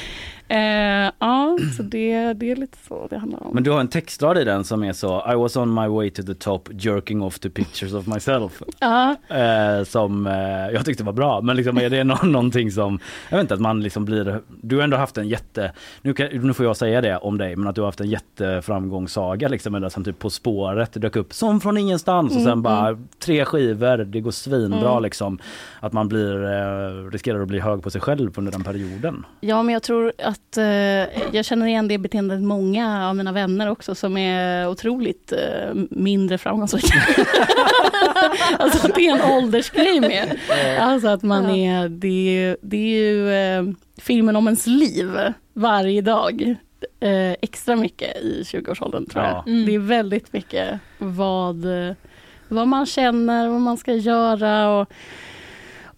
Ja. 0.50 0.56
Eh, 0.56 1.12
ja, 1.20 1.58
så 1.78 1.84
det, 1.84 2.34
det 2.34 2.52
är 2.52 2.56
lite 2.56 2.78
så 2.88 3.08
det 3.10 3.18
handlar 3.18 3.44
om. 3.48 3.54
Men 3.54 3.64
du 3.64 3.72
har 3.72 3.80
en 3.80 3.88
textrad 3.88 4.38
i 4.38 4.44
den 4.44 4.64
som 4.64 4.84
är 4.84 4.94
så 4.94 5.32
I 5.32 5.36
was 5.36 5.58
on 5.58 5.74
my 5.74 5.88
way 5.88 6.10
to 6.12 6.24
the 6.24 6.34
top 6.34 6.70
jerking 6.72 7.22
off 7.22 7.40
to 7.40 7.50
pictures 7.50 7.94
of 7.94 8.08
myself. 8.08 8.62
ja, 8.80 9.16
Eh, 9.30 9.84
som 9.84 10.28
eh, 10.28 10.34
jag 10.74 10.86
tyckte 10.86 11.04
var 11.04 11.14
bra. 11.14 11.42
Men 11.42 11.56
liksom, 11.56 11.78
är 11.78 11.90
det 11.90 12.04
nå- 12.04 12.20
någonting 12.24 12.72
som, 12.72 13.00
jag 13.30 13.38
vet 13.38 13.44
inte 13.44 13.54
att 13.54 13.60
man 13.62 13.82
liksom 13.84 14.06
blir, 14.06 14.40
du 14.62 14.76
har 14.76 14.84
ändå 14.84 14.98
haft 14.98 15.18
en 15.18 15.28
jätte, 15.28 15.72
nu, 16.02 16.14
kan, 16.14 16.28
nu 16.34 16.54
får 16.54 16.66
jag 16.66 16.78
säga 16.78 17.02
det 17.02 17.18
om 17.18 17.38
dig, 17.38 17.56
men 17.56 17.68
att 17.68 17.76
du 17.76 17.82
har 17.82 17.86
haft 17.88 18.00
en 18.02 18.10
jätteframgångssaga 18.10 19.48
liksom, 19.48 19.76
eller 19.76 19.90
som 19.90 20.04
typ 20.04 20.20
På 20.20 20.30
spåret 20.30 20.94
dök 21.02 21.16
upp 21.16 21.34
som 21.34 21.62
från 21.62 21.78
ingenstans 21.78 22.36
och 22.36 22.42
sen 22.42 22.50
Mm, 22.50 22.62
bara 22.62 22.98
tre 23.20 23.46
skivor, 23.46 23.98
det 23.98 24.22
går 24.22 24.32
svinbra 24.32 24.90
Mm. 24.92 25.04
liksom. 25.04 25.40
Att 25.80 25.94
man 25.94 26.08
blir, 26.08 26.44
eh, 26.44 27.12
riskerar 27.12 27.42
att 27.42 27.48
bli 27.48 27.60
hög 27.60 27.84
på 27.84 27.90
sig 27.92 28.02
själv 28.02 28.32
under 28.38 28.52
den 28.52 28.64
perioden. 28.64 29.26
ja, 29.40 29.64
men 29.64 29.74
jag 29.74 29.84
tror 29.84 30.14
att 30.24 30.39
eh, 30.58 31.34
jag 31.36 31.46
känner 31.46 31.66
igen 31.68 31.88
det 31.88 31.98
beteendet 31.98 32.42
många 32.42 33.10
av 33.10 33.16
mina 33.16 33.32
vänner 33.32 33.70
också 33.70 33.96
som 33.96 34.18
är 34.18 34.68
otroligt 34.70 35.32
eh, 35.32 35.74
mindre 35.90 36.38
framgångsrika. 36.38 36.94
alltså 38.60 38.88
att 38.88 38.96
det 38.96 39.08
är 39.08 39.16
en 39.16 39.32
åldersgrej 39.32 40.00
med. 40.00 40.38
Alltså 40.80 41.08
att 41.08 41.24
man 41.24 41.60
Ja. 41.64 41.84
är, 41.84 41.90
det, 41.90 42.38
är- 42.44 42.58
det 42.62 42.78
är 42.78 43.00
ju 43.00 43.34
eh, 43.34 43.64
filmen 43.98 44.36
om 44.36 44.48
ens 44.48 44.68
liv 44.68 45.12
varje 45.54 46.02
dag. 46.02 46.56
Eh, 47.00 47.32
extra 47.42 47.76
mycket 47.76 48.18
i 48.18 48.44
20-årsåldern 48.46 49.06
tror 49.06 49.24
jag. 49.24 49.34
Ja. 49.34 49.44
Mm. 49.48 49.66
Det 49.66 49.76
är 49.76 49.80
väldigt 49.80 50.34
mycket 50.34 50.80
vad, 50.98 51.88
eh, 51.88 51.94
vad 52.48 52.68
man 52.68 52.86
känner, 52.86 53.48
vad 53.48 53.62
man 53.62 53.78
ska 53.78 53.94
göra. 53.94 54.70
Och, 54.80 54.92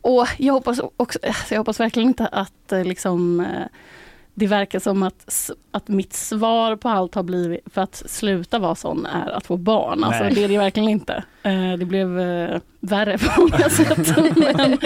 och 0.01 0.27
jag, 0.37 0.53
hoppas 0.53 0.79
också, 0.97 1.19
alltså 1.23 1.53
jag 1.53 1.59
hoppas 1.59 1.79
verkligen 1.79 2.09
inte 2.09 2.27
att 2.27 2.71
eh, 2.71 2.83
liksom, 2.83 3.39
eh, 3.39 3.47
det 4.41 4.47
verkar 4.47 4.79
som 4.79 5.03
att, 5.03 5.49
att 5.71 5.87
mitt 5.87 6.13
svar 6.13 6.75
på 6.75 6.89
allt 6.89 7.15
har 7.15 7.23
blivit, 7.23 7.59
för 7.73 7.81
att 7.81 7.95
sluta 8.05 8.59
vara 8.59 8.75
sån, 8.75 9.05
är 9.05 9.29
att 9.29 9.45
få 9.45 9.57
barn. 9.57 10.03
Alltså, 10.03 10.23
det 10.35 10.43
är 10.43 10.47
det 10.47 10.57
verkligen 10.57 10.89
inte. 10.89 11.23
Eh, 11.43 11.73
Det 11.79 11.85
blev 11.85 12.19
eh, 12.19 12.59
värre 12.79 13.17
på 13.35 13.41
många 13.41 13.69
sätt. 13.69 14.17
Men, 14.57 14.77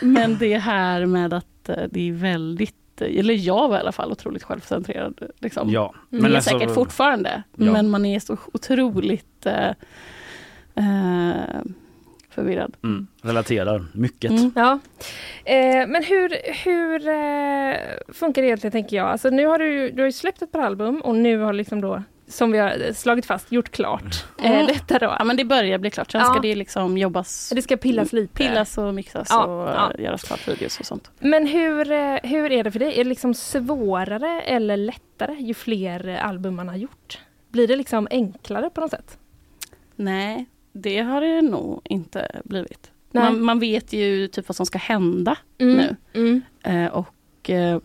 men 0.00 0.38
det 0.38 0.58
här 0.58 1.06
med 1.06 1.32
att 1.34 1.68
eh, 1.68 1.76
det 1.90 2.08
är 2.08 2.12
väldigt 2.12 2.74
eller 3.00 3.34
jag 3.34 3.68
var 3.68 3.76
i 3.76 3.80
alla 3.80 3.92
fall 3.92 4.12
otroligt 4.12 4.42
självcentrerad. 4.42 5.20
Liksom. 5.38 5.70
Ja, 5.70 5.94
Men 6.10 6.22
men 6.22 6.30
är 6.32 6.36
alltså- 6.36 6.50
säkert 6.50 6.74
fortfarande, 6.74 7.42
Ja. 7.56 7.72
men 7.72 7.90
man 7.90 8.04
är 8.06 8.20
så 8.20 8.36
otroligt 8.52 9.46
eh, 9.46 9.68
eh, 10.74 11.60
förvirrad. 12.34 12.76
Mm, 12.84 13.06
relaterar 13.22 13.84
mycket. 13.92 14.30
Mm. 14.30 14.52
Ja. 14.56 14.78
Eh, 15.44 15.86
men 15.86 16.04
hur, 16.04 16.28
hur 16.64 17.08
eh, 17.08 18.12
funkar 18.14 18.42
det 18.42 18.48
egentligen 18.48 18.72
tänker 18.72 18.96
jag? 18.96 19.06
Alltså 19.06 19.30
nu 19.30 19.46
har 19.46 19.58
du, 19.58 19.90
du 19.90 20.02
har 20.02 20.06
ju 20.06 20.12
släppt 20.12 20.42
ett 20.42 20.52
par 20.52 20.60
album 20.60 21.00
och 21.00 21.14
nu 21.14 21.38
har 21.38 21.52
liksom 21.52 21.80
då, 21.80 22.02
som 22.28 22.52
vi 22.52 22.58
har 22.58 22.92
slagit 22.92 23.26
fast, 23.26 23.52
gjort 23.52 23.70
klart 23.70 24.24
Mm. 24.44 24.52
eh, 24.60 24.66
detta 24.66 24.98
då. 24.98 25.16
Ja 25.18 25.24
men 25.24 25.36
det 25.36 25.44
börjar 25.44 25.78
bli 25.78 25.90
klart, 25.90 26.10
sen 26.12 26.20
Ja. 26.20 26.26
ska 26.26 26.40
det 26.40 26.54
liksom 26.54 26.98
jobbas, 26.98 27.52
Det 27.54 27.62
ska 27.62 27.76
pillas 27.76 28.12
lite. 28.12 28.32
pillas 28.34 28.78
och 28.78 28.94
mixas 28.94 29.26
Ja, 29.30 29.44
och 29.44 29.68
ja. 29.68 29.92
eh, 29.98 30.04
göras 30.04 30.22
klart 30.22 30.48
videos 30.48 30.80
och 30.80 30.86
sånt. 30.86 31.10
Men 31.18 31.46
hur, 31.46 31.90
eh, 31.90 32.16
hur 32.22 32.52
är 32.52 32.64
det 32.64 32.70
för 32.70 32.78
dig? 32.78 32.92
Är 33.00 33.04
det 33.04 33.08
liksom 33.08 33.34
svårare 33.34 34.40
eller 34.40 34.76
lättare 34.76 35.34
ju 35.34 35.54
fler 35.54 36.08
eh, 36.08 36.26
album 36.26 36.56
man 36.56 36.68
har 36.68 36.76
gjort? 36.76 37.18
Blir 37.52 37.68
det 37.68 37.76
liksom 37.76 38.08
enklare 38.10 38.70
på 38.70 38.80
något 38.80 38.90
sätt? 38.90 39.18
Nej, 39.96 40.46
det 40.74 40.98
har 41.00 41.20
det 41.20 41.42
nog 41.42 41.80
inte 41.84 42.40
blivit. 42.44 42.90
Man, 43.12 43.44
man 43.44 43.58
vet 43.60 43.92
ju 43.92 44.28
typ 44.28 44.48
vad 44.48 44.56
som 44.56 44.66
ska 44.66 44.78
hända 44.78 45.36
Mm. 45.58 45.76
nu. 45.76 45.96
Mm. 46.14 46.42
Eh, 46.86 46.92
och 46.92 47.50
eh, 47.50 47.78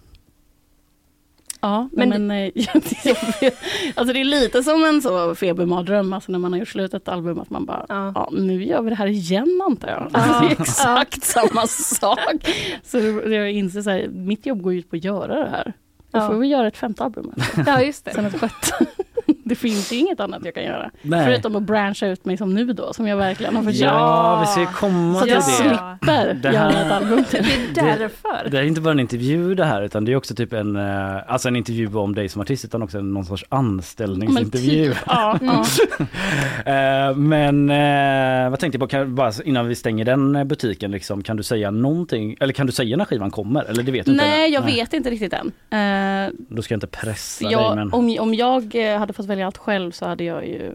Ja, 1.61 1.89
Men 1.91 2.09
men, 2.09 2.31
eh, 2.31 2.51
vet- 2.55 3.57
alltså 3.95 4.13
det 4.13 4.19
är 4.19 4.23
lite 4.23 4.63
som 4.63 4.83
en 4.85 5.01
så 5.01 5.35
febermardröm, 5.35 6.13
alltså 6.13 6.31
när 6.31 6.39
man 6.39 6.51
har 6.53 6.59
gjort 6.59 6.67
slut 6.67 6.93
ett 6.93 7.07
album, 7.07 7.39
att 7.39 7.49
man 7.49 7.65
bara, 7.65 7.85
Ja. 7.89 8.11
ja, 8.15 8.29
nu 8.31 8.63
gör 8.65 8.81
vi 8.81 8.89
det 8.89 8.95
här 8.95 9.07
igen 9.07 9.61
antar 9.65 9.87
jag. 9.87 10.09
Ja. 10.13 10.19
Alltså, 10.19 10.39
det 10.41 10.45
är 10.55 10.61
exakt 10.61 11.23
samma 11.23 11.67
sak. 11.67 12.49
Så 12.83 12.97
jag 13.25 13.51
inser 13.51 13.81
så 13.81 13.89
här, 13.89 14.07
mitt 14.07 14.45
jobb 14.45 14.61
går 14.61 14.73
ut 14.73 14.89
på 14.89 14.95
att 14.95 15.03
göra 15.03 15.39
det 15.43 15.49
här. 15.49 15.73
Då 16.11 16.19
Ja. 16.19 16.27
får 16.27 16.35
vi 16.35 16.47
göra 16.47 16.67
ett 16.67 16.77
femte 16.77 17.03
album. 17.03 17.31
Alltså. 17.35 17.63
Ja, 17.71 17.81
just 17.81 18.05
det. 18.05 18.13
Sen 18.13 18.25
ett 18.25 18.39
sjätte. 18.39 18.85
Det 19.49 19.55
finns 19.55 19.91
ju 19.91 19.95
inget 19.95 20.19
annat 20.19 20.41
jag 20.45 20.53
kan 20.53 20.63
göra. 20.63 20.91
Nej. 21.01 21.25
Förutom 21.25 21.55
att 21.55 21.63
branscha 21.63 22.07
ut 22.07 22.25
mig 22.25 22.37
som 22.37 22.53
nu 22.53 22.73
då, 22.73 22.93
som 22.93 23.07
jag 23.07 23.17
verkligen 23.17 23.55
har 23.55 23.63
försökt. 23.63 23.81
Ja, 23.81 24.39
vi 24.41 24.47
ska 24.47 24.59
ju 24.61 24.67
komma 24.67 25.13
Så 25.13 25.19
att 25.19 25.23
till 25.23 25.33
jag 25.33 25.39
det. 25.39 25.45
slipper 25.45 26.33
Det 26.33 26.57
här- 26.57 26.71
göra 26.71 26.85
ett 26.85 26.91
album 26.91 27.23
till. 27.23 27.45
Det 27.73 27.81
är 27.81 27.99
därför. 27.99 28.49
Det 28.49 28.59
är 28.59 28.63
inte 28.63 28.81
bara 28.81 28.91
en 28.91 28.99
intervju 28.99 29.55
det 29.55 29.65
här 29.65 29.81
utan 29.81 30.05
det 30.05 30.11
är 30.11 30.15
också 30.15 30.35
typ 30.35 30.53
en, 30.53 30.75
eh, 30.75 31.15
alltså 31.27 31.47
en 31.47 31.55
intervju 31.55 31.95
om 31.95 32.15
dig 32.15 32.29
som 32.29 32.41
artist 32.41 32.65
utan 32.65 32.83
också 32.83 32.97
en, 32.97 33.13
någon 33.13 33.25
sorts 33.25 33.45
anställningsintervju. 33.49 34.85
Men 34.85 34.93
typ, 34.93 35.03
ja, 35.07 35.39
ja. 35.41 35.65
Eh, 36.65 37.15
Men 37.15 37.69
eh, 37.69 38.49
vad 38.49 38.59
tänkte 38.59 38.75
jag 38.75 38.79
på, 38.79 38.87
kan, 38.87 39.15
bara 39.15 39.31
innan 39.45 39.67
vi 39.67 39.75
stänger 39.75 40.05
den 40.05 40.47
butiken 40.47 40.91
liksom, 40.91 41.23
kan 41.23 41.37
du 41.37 41.43
säga 41.43 41.71
någonting, 41.71 42.35
eller 42.39 42.53
kan 42.53 42.65
du 42.65 42.71
säga 42.71 42.97
när 42.97 43.05
skivan 43.05 43.31
kommer? 43.31 43.63
Eller 43.63 43.83
det 43.83 43.91
vet 43.91 44.05
du 44.05 44.11
inte? 44.11 44.25
Nej, 44.25 44.51
jag 44.53 44.61
vet 44.61 44.93
inte 44.93 45.09
riktigt 45.09 45.33
än. 45.33 45.51
Då 46.49 46.61
ska 46.61 46.73
jag 46.73 46.77
inte 46.77 46.87
pressa 46.87 47.43
dig 47.45 47.51
jag, 47.53 47.75
men... 47.75 47.93
om, 47.93 48.17
om 48.19 48.33
jag 48.33 48.75
hade 48.99 49.13
fått 49.13 49.25
välja 49.25 49.38
allt 49.45 49.57
själv 49.57 49.91
så 49.91 50.05
hade 50.05 50.23
jag 50.23 50.47
ju 50.47 50.67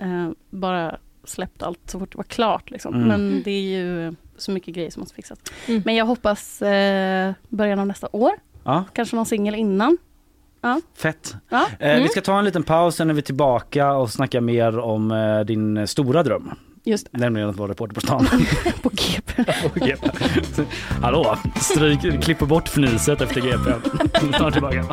eh, 0.00 0.30
bara 0.50 0.96
släppt 1.24 1.62
allt 1.62 1.80
så 1.86 1.98
fort 1.98 2.12
det 2.12 2.16
var 2.16 2.24
klart. 2.24 2.70
Liksom. 2.70 2.94
Mm. 2.94 3.08
Men 3.08 3.42
det 3.44 3.50
är 3.50 3.62
ju 3.78 4.14
så 4.36 4.50
mycket 4.50 4.74
grejer 4.74 4.90
som 4.90 5.00
måste 5.00 5.14
fixas. 5.14 5.38
Mm. 5.66 5.82
Men 5.84 5.94
jag 5.94 6.06
hoppas 6.06 6.62
eh, 6.62 7.32
början 7.48 7.78
av 7.78 7.86
nästa 7.86 8.08
år. 8.12 8.30
Ja, 8.64 8.84
Kanske 8.92 9.16
någon 9.16 9.26
singel 9.26 9.54
innan. 9.54 9.98
fett. 10.96 11.34
Ja. 11.48 11.66
Eh, 11.80 11.90
Mm. 11.90 12.02
Vi 12.02 12.08
ska 12.08 12.20
ta 12.20 12.38
en 12.38 12.44
liten 12.44 12.62
paus 12.62 12.96
sen 12.96 13.10
är 13.10 13.14
vi 13.14 13.22
tillbaka 13.22 13.92
och 13.92 14.10
snacka 14.10 14.40
mer 14.40 14.78
om 14.78 15.10
eh, 15.10 15.40
din 15.40 15.86
stora 15.86 16.22
dröm. 16.22 16.50
Just 16.84 17.08
det, 17.12 17.18
Nämligen 17.18 17.48
att 17.48 17.56
vara 17.56 17.70
reporter 17.70 17.94
på 17.94 18.00
stan. 18.00 18.26
på 18.82 18.88
GP. 18.88 19.44
På 19.74 19.78
GP. 19.86 20.08
Hallå, 21.02 21.36
stryk, 21.60 22.22
klipper 22.22 22.46
bort 22.46 22.68
fniset 22.68 23.20
efter 23.20 23.40
GP. 23.40 23.70
Snart 24.36 24.52
tillbaka. 24.52 24.84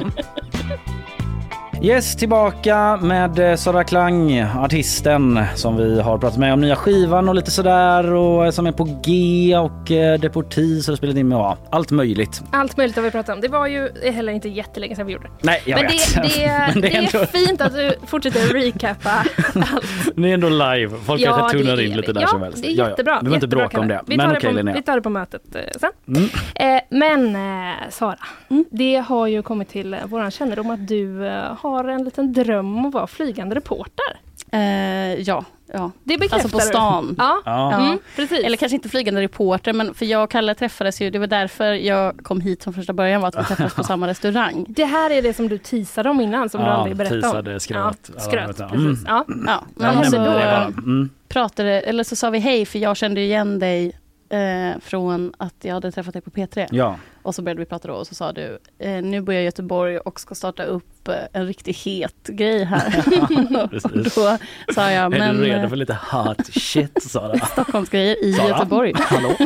Yes, 1.81 2.15
tillbaka 2.15 2.97
med 3.01 3.39
eh, 3.39 3.55
Sara 3.55 3.83
Klang, 3.83 4.39
artisten 4.41 5.39
som 5.55 5.77
vi 5.77 6.01
har 6.01 6.17
pratat 6.17 6.39
med 6.39 6.53
om 6.53 6.61
nya 6.61 6.75
skivan 6.75 7.29
och 7.29 7.35
lite 7.35 7.51
sådär 7.51 8.13
och 8.13 8.45
eh, 8.45 8.51
som 8.51 8.67
är 8.67 8.71
på 8.71 8.99
G 9.05 9.57
och 9.57 9.91
eh, 9.91 10.19
Deportis 10.19 10.89
och 10.89 10.97
spelat 10.97 11.15
in 11.15 11.27
med 11.27 11.35
ja, 11.35 11.57
allt 11.69 11.91
möjligt. 11.91 12.41
Allt 12.51 12.77
möjligt 12.77 12.95
har 12.95 13.03
vi 13.03 13.11
pratat 13.11 13.35
om. 13.35 13.41
Det 13.41 13.47
var 13.47 13.67
ju 13.67 13.89
heller 14.11 14.33
inte 14.33 14.49
jättelänge 14.49 14.95
sedan 14.95 15.05
vi 15.05 15.13
gjorde 15.13 15.27
det. 15.27 15.31
Nej, 15.41 15.61
jag 15.65 15.77
Men 15.81 15.87
vet. 15.91 16.15
det, 16.15 16.21
det, 16.39 16.69
Men 16.73 16.81
det, 16.81 16.95
är 16.95 16.97
ändå, 17.15 17.25
fint 17.25 17.61
att 17.61 17.73
du 17.73 17.93
fortsätter 18.05 18.39
recappa 18.53 19.09
allt. 19.55 20.11
det 20.15 20.29
är 20.29 20.33
ändå 20.33 20.49
live. 20.49 20.89
Folk 21.05 21.21
Ja, 21.21 21.35
kanske 21.37 21.57
tunar 21.57 21.75
det 21.75 21.83
in 21.85 21.89
lite 21.97 22.07
det. 22.07 22.13
där 22.13 22.21
ja, 22.21 22.27
som 22.27 22.41
helst. 22.41 22.61
det 22.63 22.67
är 22.67 22.89
jättebra. 22.89 23.13
Vi 23.19 23.23
behöver 23.23 23.35
inte 23.35 23.47
bråka 23.47 23.79
om 23.79 23.87
det. 23.87 24.01
Vi 24.07 24.17
Men 24.17 24.29
tar, 24.29 24.37
okej 24.37 24.53
det 24.53 24.63
på, 24.65 24.71
vi 24.77 24.83
tar 24.83 24.95
det 24.95 25.01
på 25.01 25.09
mötet 25.09 25.41
sen. 25.79 25.91
Mm. 26.07 26.29
Eh, 26.55 26.81
men 26.89 27.35
eh, 27.69 27.75
Sara, 27.89 28.15
Mm. 28.49 28.65
det 28.71 28.95
har 28.95 29.27
ju 29.27 29.41
kommit 29.41 29.69
till 29.69 29.95
våran 30.05 30.31
kännedom 30.31 30.69
att 30.69 30.87
du 30.87 31.27
eh, 31.27 31.43
har 31.63 31.83
en 31.83 32.03
liten 32.03 32.33
dröm 32.33 32.77
om 32.77 32.85
att 32.85 32.93
vara 32.93 33.07
flygande 33.07 33.55
reporter. 33.55 34.19
Eh, 34.51 35.13
ja, 35.13 35.45
ja. 35.73 35.91
Det 36.03 36.17
bekräftar 36.17 36.35
Alltså 36.37 36.49
på 36.49 36.57
du. 36.59 36.65
stan. 36.65 37.15
Ja, 37.17 37.41
Ja. 37.45 37.71
Ja. 37.71 37.85
Mm, 37.85 37.99
precis. 38.15 38.39
Eller 38.45 38.57
kanske 38.57 38.75
inte 38.75 38.89
flygande 38.89 39.21
reporter, 39.21 39.73
men 39.73 39.93
för 39.93 40.05
jag 40.05 40.23
och 40.23 40.29
Kalle 40.31 40.55
träffades 40.55 41.01
ju, 41.01 41.09
det 41.09 41.19
var 41.19 41.27
därför 41.27 41.73
jag 41.73 42.17
kom 42.23 42.41
hit 42.41 42.63
från 42.63 42.73
första 42.73 42.93
början, 42.93 43.21
var 43.21 43.27
att 43.27 43.39
vi 43.39 43.43
träffades 43.43 43.73
på 43.73 43.83
samma 43.93 44.07
restaurang. 44.07 44.65
det 44.69 44.85
här 44.85 45.09
är 45.09 45.21
det 45.21 45.33
som 45.33 45.47
du 45.49 45.57
teasade 45.57 46.09
om 46.09 46.21
innan, 46.21 46.49
som 46.49 46.61
du 46.61 46.67
Ja, 46.67 46.73
aldrig 46.73 46.97
berättade 46.97 47.15
om. 47.27 47.31
teasade, 47.33 47.59
skröt. 47.59 48.11
Ja, 48.15 48.19
skröt, 48.21 48.55
Ja, 48.59 48.67
precis. 48.67 48.85
mm. 48.85 49.05
Ja. 49.07 49.25
Ja, 49.27 49.33
Ja, 49.47 49.63
men 49.75 49.95
men 49.95 50.05
så 50.11 50.17
det 50.17 50.25
då 50.25 50.81
Mm. 50.81 51.09
pratade, 51.29 51.81
eller 51.81 52.03
så 52.03 52.15
sa 52.15 52.29
vi 52.29 52.39
hej, 52.39 52.65
för 52.65 52.79
jag 52.79 52.97
kände 52.97 53.21
igen 53.21 53.59
dig 53.59 53.91
eh, 54.33 54.79
från 54.79 55.33
att 55.37 55.55
jag 55.61 55.73
hade 55.73 55.91
träffat 55.91 56.13
dig 56.13 56.21
på 56.21 56.29
P3. 56.29 56.67
Ja. 56.71 56.97
Och 57.21 57.35
så 57.35 57.41
började 57.41 57.59
vi 57.59 57.65
prata 57.65 57.87
då 57.87 57.93
och 57.93 58.07
så 58.07 58.15
sa 58.15 58.31
du, 58.31 58.59
eh, 58.79 59.01
nu 59.01 59.21
bor 59.21 59.33
jag 59.33 59.41
i 59.41 59.45
Göteborg 59.45 59.97
och 59.97 60.19
ska 60.19 60.35
starta 60.35 60.63
upp 60.63 61.07
eh, 61.07 61.15
en 61.33 61.47
riktigt 61.47 61.77
het 61.77 62.27
grej 62.27 62.63
här. 62.63 62.97
och 63.63 63.69
precis. 63.69 64.15
då 64.15 64.37
sa 64.73 64.91
jag, 64.91 65.13
Är 65.13 65.19
men 65.19 65.37
du 65.37 65.43
redo 65.43 65.63
eh, 65.63 65.69
för 65.69 65.75
lite 65.75 65.97
hot 66.11 66.45
shit 66.53 67.03
Sara? 67.03 67.39
Stockholmsgrejer 67.45 68.23
i 68.23 68.33
Sara? 68.33 68.47
Göteborg. 68.47 68.93
Hallå? 68.95 69.29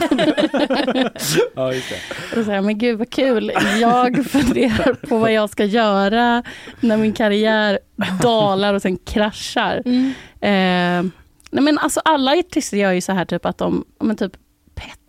ja 1.55 1.73
just 1.73 1.89
det. 1.89 1.95
Och 2.31 2.35
då 2.35 2.43
sa 2.43 2.53
jag, 2.53 2.63
men 2.63 2.77
gud 2.77 2.97
vad 2.97 3.09
kul, 3.09 3.51
jag 3.81 4.25
funderar 4.25 4.93
på 4.93 5.17
vad 5.17 5.33
jag 5.33 5.49
ska 5.49 5.63
göra 5.65 6.43
när 6.79 6.97
min 6.97 7.13
karriär 7.13 7.79
dalar 8.21 8.73
och 8.73 8.81
sen 8.81 8.97
kraschar. 8.97 9.81
Mm. 9.85 10.13
Eh, 10.41 11.11
nej 11.51 11.63
men 11.63 11.77
alltså 11.77 12.01
alla 12.05 12.31
artister 12.31 12.77
gör 12.77 12.91
ju 12.91 13.01
så 13.01 13.11
här 13.11 13.25
typ 13.25 13.45
att 13.45 13.57
de, 13.57 13.85
ja, 13.99 14.05
men 14.05 14.17
typ 14.17 14.31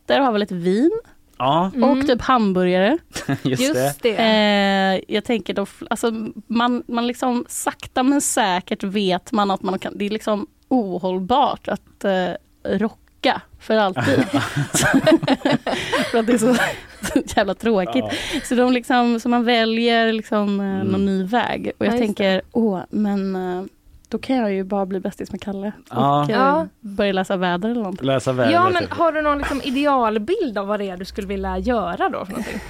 Petter 0.09 0.20
har 0.20 0.32
väl 0.32 0.42
ett 0.42 0.50
vin 0.52 0.90
Ja, 1.38 1.70
Mm. 1.74 1.90
och 2.00 2.06
typ 2.06 2.20
hamburgare. 2.22 2.98
just, 3.42 3.74
det. 3.74 3.80
Just 3.84 4.02
det. 4.02 4.16
Eh, 4.16 5.14
jag 5.14 5.24
tänker 5.24 5.54
då, 5.54 5.66
alltså 5.90 6.12
man, 6.46 6.82
man 6.88 7.06
liksom 7.06 7.44
sakta 7.48 8.02
men 8.02 8.20
säkert 8.20 8.82
vet 8.82 9.32
man 9.32 9.50
att 9.50 9.62
man 9.62 9.78
kan, 9.78 9.98
det 9.98 10.06
är 10.06 10.11
liksom 10.11 10.46
ohållbart 10.68 11.68
att 11.68 12.04
eh, 12.04 12.30
rocka 12.64 13.42
för 13.61 13.76
alltid. 13.76 14.24
för 16.11 16.18
att 16.18 16.26
det 16.26 16.32
är 16.32 16.38
så, 16.38 16.54
så 17.02 17.22
jävla 17.36 17.54
tråkigt. 17.54 18.04
Ja. 18.34 18.40
Så, 18.44 18.54
de 18.54 18.72
liksom, 18.72 19.20
så 19.20 19.28
man 19.28 19.44
väljer 19.44 20.12
liksom, 20.12 20.61
eh, 20.61 20.66
Mm. 20.66 20.86
någon 20.86 21.04
ny 21.06 21.24
väg. 21.24 21.72
Och 21.78 21.86
jag 21.86 21.94
Ja, 21.94 21.96
just 21.98 22.06
tänker, 22.06 22.42
åh, 22.52 22.80
men 22.90 23.36
eh, 23.36 23.64
då 24.09 24.18
kan 24.18 24.36
jag 24.36 24.52
ju 24.52 24.64
bara 24.64 24.86
bli 24.86 25.00
bästis 25.00 25.32
med 25.32 25.40
Kalle. 25.40 25.72
Ja. 25.90 26.22
Och 26.24 26.30
eh, 26.30 26.36
Ja. 26.36 26.66
börja 26.80 27.12
läsa 27.12 27.36
väder 27.36 27.68
eller 27.68 27.80
någonting. 27.80 28.06
Läsa 28.06 28.32
vädret. 28.32 28.52
Ja, 28.54 28.70
men 28.70 28.84
har 28.90 29.12
du 29.12 29.22
någon 29.22 29.38
liksom 29.38 29.61
idealbild 29.64 30.59
av 30.59 30.66
vad 30.66 30.80
det 30.80 30.90
är 30.90 30.96
du 30.96 31.04
skulle 31.04 31.26
vilja 31.26 31.59
göra 31.59 32.09
då? 32.09 32.24
För 32.24 32.32
någonting? 32.32 32.61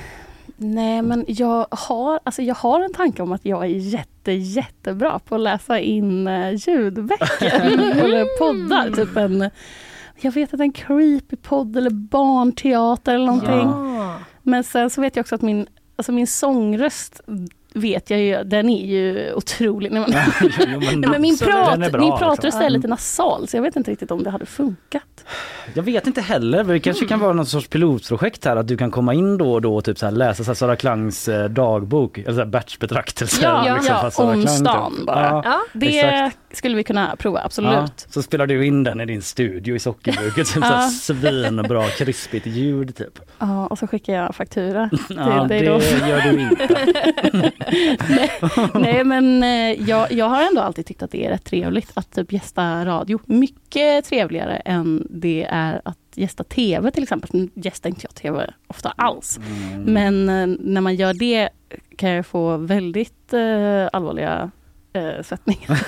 Nej 0.61 1.03
men 1.03 1.25
jag 1.29 1.67
har, 1.71 2.21
alltså 2.25 2.43
jag 2.43 2.55
har 2.55 2.81
en 2.81 2.93
tanke 2.95 3.23
om 3.23 3.33
att 3.33 3.45
jag 3.45 3.63
är 3.65 3.69
jätte, 3.69 4.33
jättebra 4.33 5.19
på 5.19 5.35
att 5.35 5.41
läsa 5.41 5.79
in 5.81 6.27
eh, 6.29 6.51
ljudböcker 6.55 7.61
eller 8.05 8.39
poddar. 8.39 8.91
Typ 8.91 9.17
en, 9.17 9.51
jag 10.21 10.33
vet 10.33 10.55
att 10.55 10.61
en 10.61 10.73
creepy 10.73 11.37
podd 11.37 11.77
eller 11.77 11.91
barnteater 11.91 13.15
eller 13.15 13.27
någonting. 13.27 13.69
Ja. 13.99 14.15
Men 14.43 14.65
sen 14.65 14.91
så 14.91 15.01
vet 15.01 15.17
jag 15.17 15.23
också 15.23 15.35
att 15.35 15.43
min, 15.43 15.67
alltså 15.97 16.13
min 16.13 16.27
sångröst 16.27 17.21
vet 17.79 18.11
jag 18.11 18.21
ju, 18.21 18.45
den 18.45 18.69
är 18.69 18.87
ju 18.87 19.33
otrolig. 19.35 19.93
Nej, 19.93 20.05
men, 20.09 20.23
jo, 20.73 20.81
men, 20.81 20.81
nej, 21.01 21.11
men 21.11 21.21
min, 21.23 21.39
prat, 21.39 21.49
bra, 21.49 21.77
min 21.77 21.81
liksom. 21.81 22.19
pratröst 22.19 22.61
är 22.61 22.71
lite 22.71 22.89
nasal 22.89 23.49
så 23.49 23.57
jag 23.57 23.63
vet 23.63 23.77
inte 23.77 23.91
riktigt 23.91 24.11
om 24.11 24.23
det 24.23 24.31
hade 24.31 24.47
funkat. 24.47 25.03
Jag 25.75 25.83
vet 25.83 26.07
inte 26.07 26.21
heller, 26.21 26.65
det 26.65 26.81
kanske 26.81 27.01
Mm. 27.05 27.09
kan 27.09 27.21
vara 27.21 27.33
något 27.33 27.49
sorts 27.49 27.69
pilotprojekt 27.69 28.45
här 28.45 28.57
att 28.57 28.69
du 28.69 28.77
kan 28.77 28.91
komma 28.91 29.15
in 29.15 29.39
då 29.39 29.53
och 29.53 29.63
då 29.63 29.77
och 29.77 29.85
typ 29.85 29.99
så 29.99 30.07
här, 30.07 30.13
läsa 30.13 30.45
så 30.45 30.51
här 30.51 30.55
Sara 30.55 30.77
Klangs 30.77 31.29
eh, 31.29 31.49
dagbok, 31.49 32.19
eller 32.19 32.33
så 32.33 32.39
här 32.39 32.47
batchbetraktelser. 32.47 33.43
Ja, 33.43 33.75
liksom, 33.75 33.95
ja, 34.03 34.11
om 34.25 34.33
Klang, 34.33 34.41
typ. 34.43 34.51
stan 34.51 35.05
bara. 35.07 35.23
Ja, 35.23 35.43
Ja. 35.45 35.61
Det 35.73 35.99
Exakt. 36.01 36.57
skulle 36.57 36.77
vi 36.77 36.85
kunna 36.85 37.17
prova, 37.19 37.41
absolut. 37.45 37.73
ja. 37.73 37.89
Så 38.09 38.23
spelar 38.23 38.47
du 38.47 38.67
in 38.67 38.85
den 38.85 39.01
i 39.01 39.07
din 39.07 39.23
studio 39.23 39.77
i 39.77 39.79
sockerbruket, 39.79 40.37
typ 40.37 40.47
så 40.47 40.61
här 40.61 40.83
Ja. 40.83 40.89
svinbra 40.91 41.85
krispigt 41.89 42.47
ljud 42.47 42.97
typ. 42.97 43.19
Ja, 43.39 43.67
och 43.67 43.79
så 43.79 43.87
skickar 43.87 44.13
jag 44.13 44.35
faktura 44.35 44.91
till 45.09 45.17
Ja, 45.17 45.45
dig 45.45 45.61
det 45.61 45.67
då. 45.67 45.81
gör 46.09 46.21
du 46.33 46.41
inte. 46.41 47.53
Nej, 48.09 48.31
nej 48.75 49.05
men 49.05 49.43
eh, 49.43 49.89
jag, 49.89 50.13
jag 50.13 50.27
har 50.27 50.43
ändå 50.43 50.61
alltid 50.61 50.87
tyckt 50.87 51.03
att 51.03 51.11
det 51.11 51.27
är 51.27 51.31
rätt 51.31 51.45
trevligt 51.45 51.91
att 51.95 52.11
typ 52.15 52.33
gästa 52.33 52.85
radio. 52.85 53.21
Mycket 53.25 54.05
trevligare 54.05 54.57
än 54.57 55.07
det 55.11 55.47
är 55.51 55.81
att 55.85 55.99
gästa 56.15 56.45
TV 56.45 56.91
till 56.91 57.03
exempel. 57.03 57.31
Nu 57.33 57.49
gästar 57.55 57.91
inte 57.91 58.01
jag 58.05 58.15
TV 58.15 58.51
ofta 58.67 58.89
alls. 58.97 59.41
Mm. 59.73 59.83
Men 59.83 60.29
eh, 60.29 60.57
när 60.61 60.81
man 60.81 60.95
gör 60.95 61.15
det 61.15 61.49
kan 61.97 62.11
jag 62.11 62.27
få 62.27 62.57
väldigt 62.57 63.33
eh, 63.33 63.89
allvarliga 63.93 64.51
eh, 64.99 65.23
svettningar. 65.23 65.79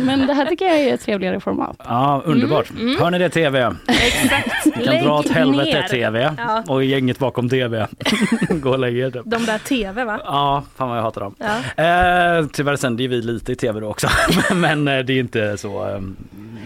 Men 0.04 0.26
det 0.26 0.34
här 0.34 0.46
tycker 0.46 0.64
jag 0.64 0.80
är 0.80 0.94
ett 0.94 1.00
trevligare 1.00 1.40
format. 1.40 1.76
Ja, 1.84 2.22
underbart. 2.24 2.70
Mm, 2.70 2.82
mm. 2.82 3.00
Hör 3.00 3.10
ni 3.10 3.18
det 3.18 3.28
TV? 3.28 3.72
Exakt. 3.88 4.64
Ni 4.64 4.72
kan 4.72 4.82
Lägg 4.84 5.02
dra 5.04 5.18
åt 5.18 5.28
helvete 5.28 5.80
ner. 5.80 5.88
TV 5.88 6.34
Ja. 6.38 6.62
och 6.68 6.84
gänget 6.84 7.18
bakom 7.18 7.48
TV. 7.48 7.86
Gå 8.50 8.70
och 8.70 8.78
lägg 8.78 8.96
er 8.98 9.10
typ. 9.10 9.22
De 9.24 9.46
där 9.46 9.58
TV 9.58 10.04
va? 10.04 10.20
Ja, 10.24 10.64
fan 10.76 10.88
vad 10.88 10.98
jag 10.98 11.02
hatar 11.02 11.20
dem. 11.20 11.34
Ja. 11.38 11.84
Eh, 11.84 12.46
tyvärr 12.52 12.76
sänder 12.76 13.02
ju 13.02 13.08
vi 13.08 13.22
lite 13.22 13.52
i 13.52 13.56
TV 13.56 13.80
då 13.80 13.86
också. 13.88 14.08
Men 14.54 14.88
eh, 14.88 14.98
det 14.98 15.12
är 15.12 15.20
inte 15.20 15.56
så. 15.58 15.88
Eh, 15.88 16.00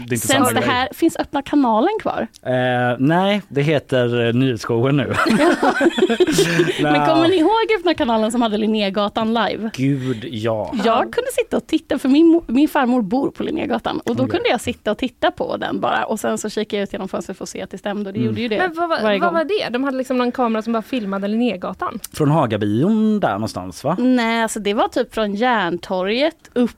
det 0.07 0.15
inte 0.15 0.27
Sänds 0.27 0.53
det 0.53 0.61
här, 0.61 0.89
finns 0.93 1.15
öppna 1.19 1.41
kanalen 1.41 1.89
kvar? 2.01 2.27
Eh, 2.45 2.95
nej, 2.99 3.41
det 3.49 3.61
heter 3.61 4.27
eh, 4.27 4.33
Nyhetsshowen 4.33 4.97
nu. 4.97 5.13
Men 6.81 7.05
kommer 7.05 7.27
ni 7.27 7.35
ihåg 7.37 7.79
öppna 7.79 7.93
kanalen 7.93 8.31
som 8.31 8.41
hade 8.41 8.57
Linnégatan 8.57 9.33
live? 9.33 9.69
Gud 9.73 10.25
ja. 10.31 10.73
Jag 10.85 11.01
kunde 11.13 11.31
sitta 11.31 11.57
och 11.57 11.62
titta, 11.67 11.99
för 11.99 12.09
min, 12.09 12.41
min 12.47 12.67
farmor 12.69 13.01
bor 13.01 13.31
på 13.31 13.43
Linnégatan 13.43 13.99
och 13.99 14.15
då 14.15 14.23
Okej. 14.23 14.31
kunde 14.35 14.49
jag 14.49 14.61
sitta 14.61 14.91
och 14.91 14.97
titta 14.97 15.31
på 15.31 15.57
den 15.57 15.79
bara 15.79 16.05
och 16.05 16.19
sen 16.19 16.37
så 16.37 16.49
kikade 16.49 16.77
jag 16.79 16.83
ut 16.83 16.93
genom 16.93 17.07
fönstret 17.07 17.37
för 17.37 17.43
att 17.45 17.49
se 17.49 17.61
att 17.61 17.69
det 17.69 17.77
stämde 17.77 18.09
och 18.09 18.13
det 18.13 18.19
Mm. 18.19 18.29
gjorde 18.29 18.41
ju 18.41 18.47
det 18.47 18.57
Men 18.57 18.73
vad, 18.73 18.89
vad 18.89 19.19
gång. 19.21 19.33
var 19.33 19.43
det? 19.43 19.69
De 19.69 19.83
hade 19.83 19.97
liksom 19.97 20.17
någon 20.17 20.31
kamera 20.31 20.61
som 20.61 20.73
bara 20.73 20.81
filmade 20.83 21.27
Linnégatan? 21.27 21.99
Från 22.13 22.31
Hagabion 22.31 23.19
där 23.19 23.33
någonstans 23.33 23.83
va? 23.83 23.95
Nej, 23.99 24.43
alltså 24.43 24.59
det 24.59 24.73
var 24.73 24.87
typ 24.87 25.13
från 25.13 25.35
Järntorget 25.35 26.49
upp 26.53 26.71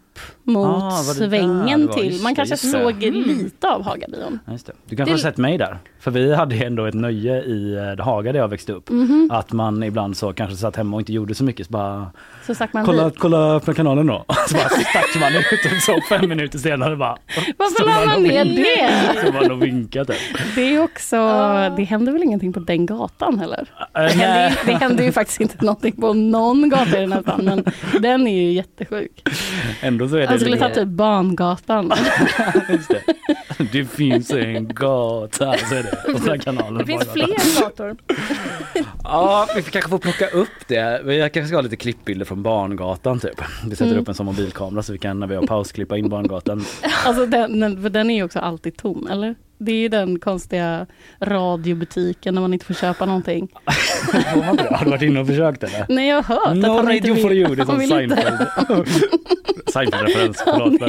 mot 0.43 0.65
Ah, 0.83 0.91
svängen 0.91 1.87
till. 1.87 2.05
Just 2.11 2.23
Man 2.23 2.35
kanske 2.35 2.53
just 2.53 2.63
det. 2.63 2.69
såg 2.71 3.03
Mm. 3.03 3.23
lite 3.23 3.67
av 3.69 3.83
Hagabion. 3.83 4.39
Just 4.51 4.65
det. 4.65 4.73
Du 4.85 4.95
kanske 4.95 5.11
Det- 5.11 5.17
har 5.17 5.17
sett 5.31 5.37
mig 5.37 5.57
där? 5.57 5.77
För 5.99 6.11
vi 6.11 6.35
hade 6.35 6.55
ändå 6.55 6.85
ett 6.85 6.93
nöje 6.93 7.41
i 7.43 7.73
eh, 7.97 8.05
Haga 8.05 8.31
där 8.31 8.39
jag 8.39 8.47
växte 8.47 8.73
upp. 8.73 8.89
Mhm. 8.89 9.29
Att 9.33 9.51
man 9.51 9.83
ibland 9.83 10.17
så 10.17 10.33
kanske 10.33 10.55
satt 10.57 10.75
hemma 10.75 10.95
och 10.97 11.01
inte 11.01 11.13
gjorde 11.13 11.35
så 11.35 11.43
mycket 11.43 11.65
så 11.67 11.71
bara 11.71 12.11
Så 12.47 12.55
stack 12.55 12.73
man 12.73 12.85
kolla, 12.85 13.05
dit. 13.09 13.19
kolla 13.19 13.55
öppna 13.55 13.73
kanalen 13.73 14.07
då. 14.07 14.25
Så 14.47 14.55
bara 14.55 14.69
stack 14.69 15.19
man 15.19 15.33
ut 15.35 15.45
och 15.75 15.81
så 15.81 15.99
fem 16.09 16.29
minuter 16.29 16.57
senare 16.59 16.95
bara 16.95 17.17
Varför 17.57 17.85
la 17.85 18.05
man 18.13 18.23
ner 18.23 18.45
det? 18.45 19.21
Så 19.25 19.33
man 19.33 19.51
och 19.51 19.63
vinkade. 19.63 20.15
Det 20.55 20.61
är 20.75 20.83
också, 20.83 21.15
det 21.77 21.83
händer 21.83 22.11
väl 22.11 22.23
ingenting 22.23 22.53
på 22.53 22.59
den 22.59 22.85
gatan 22.85 23.39
heller? 23.39 23.69
Eh, 23.79 23.85
Det 23.93 23.99
händer, 24.09 24.27
nej. 24.27 24.55
ju, 24.65 24.71
det 24.71 24.77
händer 24.77 25.03
ju 25.03 25.11
faktiskt 25.11 25.41
inte 25.41 25.55
någonting 25.65 25.91
på 26.01 26.13
någon 26.13 26.69
gata 26.69 26.97
i 26.97 27.01
den 27.01 27.13
här 27.13 27.21
stan, 27.21 27.41
men 27.45 27.65
den 28.01 28.27
är 28.27 28.41
ju 28.41 28.51
jättesjuk. 28.51 29.23
Ändå 29.81 30.04
så 30.09 30.15
är 30.15 30.19
det 30.19 30.25
Jag 30.25 30.39
skulle 30.39 30.57
ta 30.57 30.69
typ 30.69 30.87
Bangatan. 30.87 31.93
Just 32.69 32.89
det. 32.89 33.01
det 33.71 33.85
finns 33.85 34.31
en 34.31 34.67
gata, 34.67 35.57
så 35.57 35.75
är 35.75 35.83
det. 35.83 36.13
Och 36.35 36.41
kanalen 36.41 36.77
Det 36.77 36.85
finns 36.85 37.05
bara. 37.05 37.13
fler 37.13 37.61
gator. 37.61 37.95
Ja, 39.03 39.47
vi 39.55 39.61
kanske 39.61 39.89
får 39.89 39.97
plocka 39.99 40.27
upp 40.27 40.67
det. 40.67 41.01
Vi 41.05 41.19
kanske 41.19 41.45
ska 41.47 41.57
ha 41.57 41.61
lite 41.61 41.75
klippbilder 41.75 42.25
från 42.25 42.43
Barngatan 42.43 43.19
typ. 43.19 43.41
Vi 43.65 43.75
sätter 43.75 43.91
Mm. 43.91 44.01
upp 44.01 44.07
en 44.09 44.15
sån 44.15 44.25
mobilkamera 44.25 44.83
så 44.83 44.91
vi 44.93 44.97
kan 44.99 45.19
när 45.19 45.27
vi 45.27 45.35
har 45.35 45.43
paus 45.47 45.71
klippa 45.71 45.97
in 45.97 46.09
Barngatan. 46.09 46.65
Alltså 47.05 47.25
den, 47.25 47.59
den, 47.59 47.91
den 47.93 48.09
är 48.09 48.15
ju 48.15 48.23
också 48.23 48.39
alltid 48.39 48.77
tom, 48.77 49.07
eller? 49.11 49.35
Det 49.57 49.71
är 49.85 49.89
den 49.89 50.19
konstiga 50.19 50.85
radiobutiken 51.21 52.33
när 52.35 52.41
man 52.41 52.53
inte 52.53 52.65
får 52.65 52.73
köpa 52.73 53.05
någonting. 53.05 53.47
Det? 54.11 54.17
Har 54.75 54.85
du 54.85 54.91
varit 54.91 55.01
inne 55.01 55.19
och 55.19 55.27
försökt 55.27 55.63
eller? 55.63 55.85
Nej, 55.89 56.07
jag 56.07 56.21
har 56.21 56.35
hört 56.35 56.47
att 56.47 56.55
No 56.57 56.67
han 56.67 56.91
inte 56.91 57.07
radio 57.09 57.13
vill. 57.13 57.23
for 57.23 57.33
you, 57.33 57.55
det 57.55 57.61
är 57.61 57.65
han 57.65 57.67
som 57.67 57.79
vill 57.79 57.91
inte. 58.03 58.15
Seinfeld. 58.15 58.87
Seinfeld-referens, 59.67 60.41
förlåt. 60.45 60.81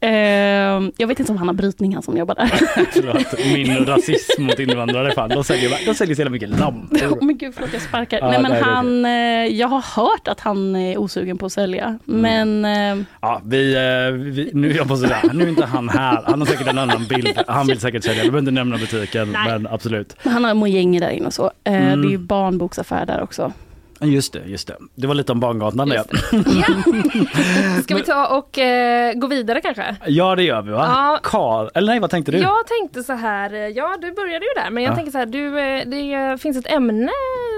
Ehm, 0.00 0.92
jag 0.96 1.06
vet 1.08 1.20
inte 1.20 1.32
om 1.32 1.38
han 1.38 1.48
har 1.48 1.54
brytning, 1.54 1.94
han 1.94 2.02
som 2.02 2.16
jobbar 2.16 2.34
där. 2.34 2.46
förlåt. 2.92 3.44
Min 3.54 3.86
rasism 3.86 4.42
mot 4.42 4.58
invandrare, 4.58 5.12
fan. 5.12 5.28
De 5.28 5.44
säljer, 5.44 5.70
de 5.86 5.94
säljer 5.94 6.14
så 6.14 6.20
jävla 6.20 6.30
mycket 6.30 6.48
lampor. 6.48 6.98
Oh, 7.06 7.24
men 7.24 7.38
gud, 7.38 7.54
förlåt 7.54 7.72
jag 7.72 7.82
sparkar. 7.82 8.18
Ja, 8.18 8.30
nej 8.30 8.42
men 8.42 8.50
nej, 8.52 8.60
det 8.60 8.66
han, 8.66 9.04
eh, 9.04 9.56
jag 9.60 9.68
har 9.68 9.80
hört 9.96 10.28
att 10.28 10.40
han 10.40 10.76
är 10.76 10.98
osugen 10.98 11.38
på 11.38 11.46
att 11.46 11.52
sälja. 11.52 11.98
Mm. 12.08 12.20
Men 12.52 12.64
eh, 12.98 13.04
Ja, 13.20 13.40
vi, 13.44 13.74
eh, 13.74 14.12
vi, 14.12 14.50
nu 14.54 14.70
är 14.70 14.76
jag 14.76 14.88
på 14.88 14.96
sådär, 14.96 15.20
nu 15.32 15.44
är 15.44 15.48
inte 15.48 15.66
han 15.66 15.88
här. 15.88 16.22
Han 16.26 16.40
har 16.40 16.46
säkert 16.46 16.66
en 16.68 16.78
annan 16.78 17.06
bild. 17.08 17.23
Han 17.46 17.66
vill 17.66 17.80
säkert 17.80 18.04
sälja, 18.04 18.22
du 18.24 18.30
behöver 18.30 18.38
inte 18.38 18.50
nämna 18.50 18.76
butiken, 18.78 19.32
Nej. 19.32 19.48
men 19.48 19.66
absolut. 19.66 20.16
han 20.22 20.44
har 20.44 20.54
mojänger 20.54 21.00
där 21.00 21.10
inne 21.10 21.26
och 21.26 21.34
så. 21.34 21.50
Eh, 21.64 21.74
Mm. 21.74 22.02
Det 22.02 22.08
är 22.08 22.10
ju 22.10 22.18
barnboksaffär 22.18 23.06
där 23.06 23.22
också. 23.22 23.52
Just 24.00 24.32
det, 24.32 24.42
just 24.46 24.68
det. 24.68 24.76
Det 24.94 25.06
var 25.06 25.14
lite 25.14 25.32
om 25.32 25.40
Barngatan 25.40 25.92
Ja. 25.94 26.04
Ska 27.82 27.94
vi 27.96 28.02
ta 28.02 28.26
och 28.38 28.58
eh, 28.58 29.14
gå 29.14 29.26
vidare 29.26 29.60
kanske? 29.60 29.96
Ja 30.06 30.36
det 30.36 30.42
gör 30.42 30.62
vi 30.62 30.70
va? 30.70 30.84
Ja. 30.88 31.20
Karl, 31.22 31.68
eller 31.74 31.92
nej 31.92 32.00
vad 32.00 32.10
tänkte 32.10 32.32
du? 32.32 32.38
Jag 32.38 32.66
tänkte 32.66 33.02
så 33.02 33.12
här, 33.12 33.52
eh, 33.54 33.60
ja 33.60 33.96
du 34.00 34.12
började 34.12 34.44
ju 34.46 34.62
där, 34.62 34.70
men 34.70 34.82
jag 34.82 34.90
Ja. 34.92 34.96
tänker 34.96 35.12
så 35.12 35.18
här, 35.18 35.26
du, 35.26 35.58
eh, 35.60 35.86
det 35.86 36.38
finns 36.42 36.56
ett 36.56 36.72
ämne 36.72 37.10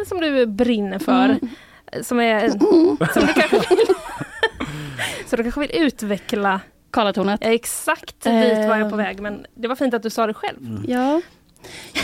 som 0.09 0.21
du 0.21 0.47
brinner 0.47 0.99
för. 0.99 1.25
Mm. 1.25 1.39
Som, 2.03 2.21
är, 2.21 2.49
som 2.49 3.27
du 3.27 3.33
kanske 3.33 3.57
vill, 3.75 3.87
så 5.27 5.37
du 5.37 5.43
kanske 5.43 5.61
vill 5.61 5.71
utveckla 5.75 6.61
Karlatornet. 6.97 7.41
exakt 7.43 8.21
dit 8.25 8.69
var 8.69 8.77
jag 8.77 8.91
på 8.91 8.97
väg, 8.97 9.21
men 9.21 9.47
det 9.55 9.69
var 9.69 9.77
fint 9.77 9.95
att 9.95 10.03
du 10.03 10.11
sa 10.11 10.27
det 10.27 10.35
själv. 10.35 10.59
Mm. 10.61 10.85
Ja. 10.89 11.21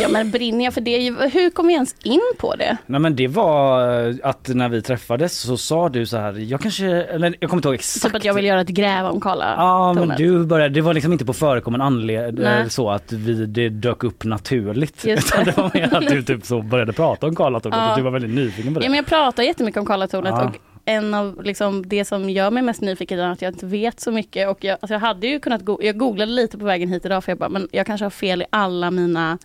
Ja 0.00 0.08
men 0.08 0.30
brinner 0.30 0.64
jag 0.64 0.74
för 0.74 0.80
det? 0.80 0.98
Hur 1.32 1.50
kom 1.50 1.66
vi 1.66 1.72
ens 1.74 1.94
in 2.04 2.20
på 2.38 2.56
det? 2.56 2.76
Nej 2.86 3.00
men 3.00 3.16
det 3.16 3.28
var 3.28 3.88
eh, 4.08 4.14
att 4.22 4.48
när 4.48 4.68
vi 4.68 4.82
träffades 4.82 5.38
så 5.40 5.56
sa 5.56 5.88
du 5.88 6.06
så 6.06 6.16
här, 6.16 6.32
jag 6.32 6.60
kanske, 6.60 6.86
eller 6.86 7.34
jag 7.40 7.50
kommer 7.50 7.58
inte 7.58 7.68
ihåg 7.68 7.74
exakt. 7.74 8.04
Typ 8.04 8.14
att 8.14 8.24
jag 8.24 8.34
vill 8.34 8.44
göra 8.44 8.60
ett 8.60 8.68
gräv 8.68 9.06
om 9.06 9.20
Karlatornet. 9.20 9.58
Ja 9.58 9.92
men 10.06 10.16
du 10.16 10.44
började, 10.46 10.74
det 10.74 10.80
var 10.80 10.94
liksom 10.94 11.12
inte 11.12 11.24
på 11.24 11.32
förekommen 11.32 11.80
anledning 11.80 12.44
Nej. 12.44 12.70
så 12.70 12.90
att 12.90 13.12
vi, 13.12 13.46
det 13.46 13.68
dök 13.68 14.04
upp 14.04 14.24
naturligt. 14.24 15.04
Just 15.04 15.26
Utan 15.34 15.44
det. 15.44 15.50
det 15.50 15.56
var 15.62 15.70
mer 15.74 15.94
att 15.94 16.08
du 16.08 16.22
typ 16.22 16.44
så 16.46 16.62
började 16.62 16.92
prata 16.92 17.26
om 17.26 17.36
Karlatornet 17.36 17.78
Ja. 17.78 17.90
och 17.90 17.96
du 17.96 18.02
var 18.02 18.10
väldigt 18.10 18.34
nyfiken 18.34 18.74
på 18.74 18.80
det. 18.80 18.86
Ja, 18.86 18.90
men 18.90 18.96
jag 18.96 19.06
pratar 19.06 19.42
jättemycket 19.42 19.80
om 19.80 19.86
Karlatornet 19.86 20.34
Ja. 20.36 20.44
och 20.44 20.56
en 20.84 21.14
av 21.14 21.42
liksom, 21.44 21.88
det 21.88 22.04
som 22.04 22.30
gör 22.30 22.50
mig 22.50 22.62
mest 22.62 22.80
nyfiken 22.80 23.18
är 23.18 23.28
att 23.32 23.42
jag 23.42 23.52
inte 23.52 23.66
vet 23.66 24.00
så 24.00 24.12
mycket. 24.12 24.48
Och 24.48 24.64
jag, 24.64 24.78
alltså 24.80 24.94
jag 24.94 25.00
hade 25.00 25.26
ju 25.26 25.40
kunnat 25.40 25.62
go- 25.62 25.78
jag 25.82 25.96
googlade 25.98 26.32
lite 26.32 26.58
på 26.58 26.64
vägen 26.64 26.88
hit 26.88 27.04
idag 27.04 27.24
för 27.24 27.32
jag 27.32 27.38
bara, 27.38 27.48
men 27.48 27.68
jag 27.72 27.86
kanske 27.86 28.04
har 28.04 28.10
fel 28.10 28.42
i 28.42 28.44
alla 28.50 28.90
mina 28.90 29.38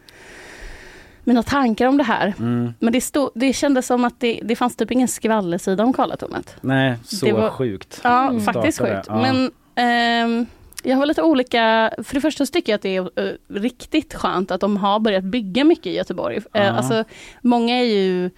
mina 1.23 1.43
tankar 1.43 1.87
om 1.87 1.97
det 1.97 2.03
här. 2.03 2.33
Mm. 2.39 2.73
Men 2.79 2.93
det, 2.93 3.01
stod, 3.01 3.29
det 3.35 3.53
kändes 3.53 3.87
som 3.87 4.05
att 4.05 4.19
det, 4.19 4.39
det 4.43 4.55
fanns 4.55 4.75
typ 4.75 4.91
ingen 4.91 5.07
skvallersida 5.07 5.83
om 5.83 5.93
Karlatornet. 5.93 6.55
Nej, 6.61 6.95
så 7.03 7.25
Det 7.25 7.31
var- 7.31 7.49
sjukt. 7.49 8.01
Ja, 8.03 8.29
Mm. 8.29 8.41
faktiskt 8.41 8.79
sjukt. 8.79 9.05
ja. 9.07 9.21
Men 9.21 9.51
ehm, 9.75 10.45
jag 10.83 10.97
har 10.97 11.05
lite 11.05 11.21
olika, 11.23 11.91
för 12.03 12.13
det 12.15 12.21
första 12.21 12.45
så 12.45 12.51
tycker 12.51 12.71
jag 12.71 12.75
att 12.77 12.81
det 12.81 12.95
är 12.95 13.27
eh, 13.27 13.33
riktigt 13.61 14.13
skönt 14.13 14.51
att 14.51 14.61
de 14.61 14.77
har 14.77 14.99
börjat 14.99 15.23
bygga 15.23 15.63
mycket 15.63 15.85
i 15.87 15.95
Göteborg. 15.95 16.37
Uh, 16.37 16.77
alltså, 16.77 17.03
många 17.41 17.75
är 17.75 17.83
ju 17.83 18.29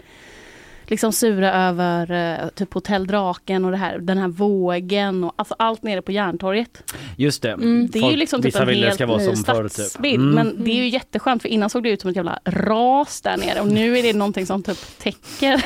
liksom 0.89 1.11
sura 1.13 1.53
över 1.67 2.11
eh, 2.11 2.49
typ 2.49 2.73
Hotell 2.73 3.07
Draken 3.07 3.65
och 3.65 3.71
det 3.71 3.77
här, 3.77 3.99
den 3.99 4.17
här 4.17 4.27
vågen 4.27 5.23
och 5.23 5.33
alltså 5.35 5.55
allt 5.59 5.83
nere 5.83 6.01
på 6.01 6.11
Järntorget. 6.11 6.93
Just 7.17 7.41
det. 7.41 7.51
Mm. 7.51 7.87
Det 7.91 7.99
är 7.99 8.01
ju 8.01 8.07
Folk- 8.09 8.19
liksom 8.19 8.41
typ 8.41 8.55
en 8.55 8.67
helt 8.67 8.99
ny 8.99 9.17
typ. 9.27 9.37
stadsbild. 9.37 10.21
Mm. 10.23 10.35
Men 10.35 10.63
det 10.63 10.71
är 10.71 10.75
ju 10.75 10.87
jätteskönt 10.89 11.41
för 11.41 11.49
innan 11.49 11.69
såg 11.69 11.83
det 11.83 11.89
ut 11.89 12.01
som 12.01 12.09
ett 12.09 12.15
jävla 12.15 12.39
ras 12.45 13.21
där 13.21 13.37
nere 13.37 13.61
och 13.61 13.67
nu 13.67 13.97
är 13.97 14.03
det 14.03 14.13
någonting 14.13 14.45
som 14.45 14.63
typ 14.63 14.77
täcker 14.99 15.63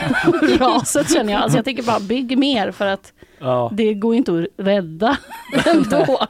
raset 0.60 1.14
känner 1.14 1.34
jag. 1.34 1.42
Alltså 1.42 1.58
jag 1.58 1.66
tänker 1.66 1.84
bara 1.84 2.00
bygg 2.00 2.38
mer 2.38 2.72
för 2.72 2.88
att 2.88 3.14
Ja. 3.44 3.70
det 3.74 3.94
går 3.94 4.14
ju 4.14 4.18
inte 4.18 4.32
att 4.32 4.66
rädda 4.66 5.18
ändå. 5.66 6.28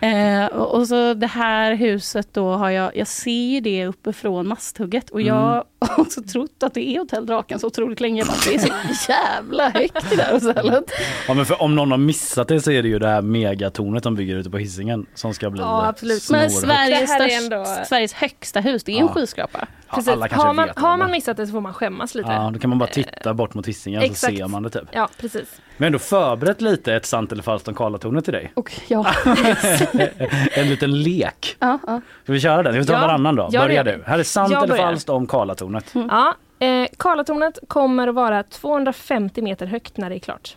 eh, 0.00 0.46
och 0.46 0.88
så 0.88 1.14
det 1.14 1.26
här 1.26 1.74
huset 1.74 2.28
då 2.34 2.50
har 2.52 2.70
jag, 2.70 2.96
jag 2.96 3.06
ser 3.06 3.30
ju 3.30 3.60
det 3.60 3.86
uppifrån 3.86 4.48
masthugget 4.48 5.10
och 5.10 5.22
jag 5.22 5.36
Mm. 5.46 5.62
har 5.96 6.00
också 6.00 6.22
trott 6.22 6.62
att 6.62 6.74
det 6.74 6.88
är 6.88 6.98
Hotell 6.98 7.26
Draken 7.26 7.58
så 7.58 7.66
otroligt 7.66 8.00
länge. 8.00 8.24
Bara, 8.24 8.36
det 8.48 8.54
är 8.54 8.58
så 8.94 9.12
jävla 9.12 9.68
högt 9.70 10.10
det 10.10 10.16
där 10.16 10.32
hotellet. 10.32 10.84
ja 11.28 11.34
men 11.34 11.46
för 11.46 11.62
om 11.62 11.74
någon 11.76 11.90
har 11.90 11.98
missat 11.98 12.48
det 12.48 12.60
så 12.60 12.70
är 12.70 12.82
det 12.82 12.88
ju 12.88 12.98
det 12.98 13.08
här 13.08 13.22
megatornet 13.22 14.02
de 14.02 14.14
bygger 14.14 14.36
ute 14.36 14.50
på 14.50 14.58
Hisingen 14.58 15.06
som 15.14 15.34
ska 15.34 15.50
bli 15.50 15.60
Ja, 15.60 15.86
absolut. 15.86 16.30
Men. 16.30 16.50
Sveriges, 16.50 17.10
ändå- 17.42 17.64
Sveriges 17.88 18.12
högsta 18.12 18.60
hus, 18.60 18.84
det 18.84 18.92
är 18.92 18.96
en 19.00 19.06
Ja. 19.06 19.12
skyskrapa. 19.12 19.68
Ja, 19.88 19.94
Precis. 19.94 20.14
Har, 20.32 20.52
man, 20.52 20.66
vet 20.66 20.78
har 20.78 20.96
man 20.96 21.10
missat 21.10 21.36
det 21.36 21.46
så 21.46 21.52
får 21.52 21.60
man 21.60 21.74
skämmas 21.74 22.14
lite. 22.14 22.28
Ja, 22.30 22.50
då 22.54 22.58
kan 22.60 22.70
man 22.70 22.78
bara 22.78 22.88
titta 22.88 23.34
bort 23.34 23.54
mot 23.54 23.66
Hisingen 23.68 24.14
så 24.14 24.26
ser 24.26 24.48
man 24.48 24.62
det 24.62 24.70
typ. 24.70 24.82
Ja, 24.92 25.08
precis. 25.20 25.60
Har 25.78 25.86
ändå 25.86 25.98
förberett 26.36 26.60
lite 26.60 26.94
ett 26.94 27.06
sant 27.06 27.32
eller 27.32 27.42
falskt 27.42 27.68
om 27.68 27.74
Karlatornet 27.74 28.24
till 28.24 28.32
dig. 28.34 28.52
Och 28.54 28.72
ja, 28.88 29.06
en 30.54 30.68
liten 30.68 31.02
lek. 31.02 31.56
ja, 31.58 31.78
ja. 31.86 32.00
Ska 32.24 32.32
vi 32.32 32.40
köra 32.40 32.62
den? 32.62 32.72
Ska 32.72 32.80
vi 32.80 32.86
ta 32.86 32.92
Ja, 32.92 33.00
varannan 33.00 33.36
då? 33.36 33.48
Börja 33.52 33.84
du. 33.84 34.02
Här 34.06 34.18
är 34.18 34.22
sant 34.22 34.50
Jag 34.52 34.58
eller 34.62 34.68
börjar. 34.74 34.86
falskt 34.86 35.08
om 35.08 35.26
Karlatornet. 35.26 35.94
Ja, 35.94 36.34
eh, 36.66 36.86
Karlatornet 36.96 37.58
kommer 37.68 38.08
att 38.08 38.14
vara 38.14 38.42
250 38.42 39.42
meter 39.42 39.66
högt 39.66 39.96
när 39.96 40.10
det 40.10 40.16
är 40.16 40.20
klart. 40.20 40.56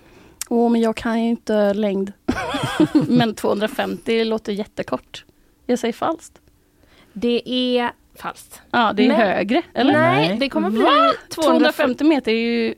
Åh, 0.50 0.70
men 0.72 0.82
jag 0.82 0.96
kan 0.96 1.24
ju 1.24 1.30
inte 1.30 1.74
längd. 1.74 2.14
men 3.08 3.36
250 3.36 4.24
låter 4.24 4.54
jättekort. 4.54 5.26
Jag 5.66 5.80
säger 5.80 5.94
falskt. 5.94 6.34
Det 7.14 7.50
är 7.50 7.92
falskt. 8.16 8.62
Ja, 8.72 8.94
det 8.96 9.04
är 9.04 9.08
Men- 9.08 9.18
högre, 9.18 9.62
eller? 9.74 9.94
Nej, 9.94 10.28
Nej. 10.28 10.38
det 10.40 10.50
kommer 10.50 10.70
bli 10.70 10.80
Va? 10.82 10.90
250 11.30 11.34
250 11.36 12.04
meter 12.04 12.32
är 12.32 12.36
ju... 12.36 12.74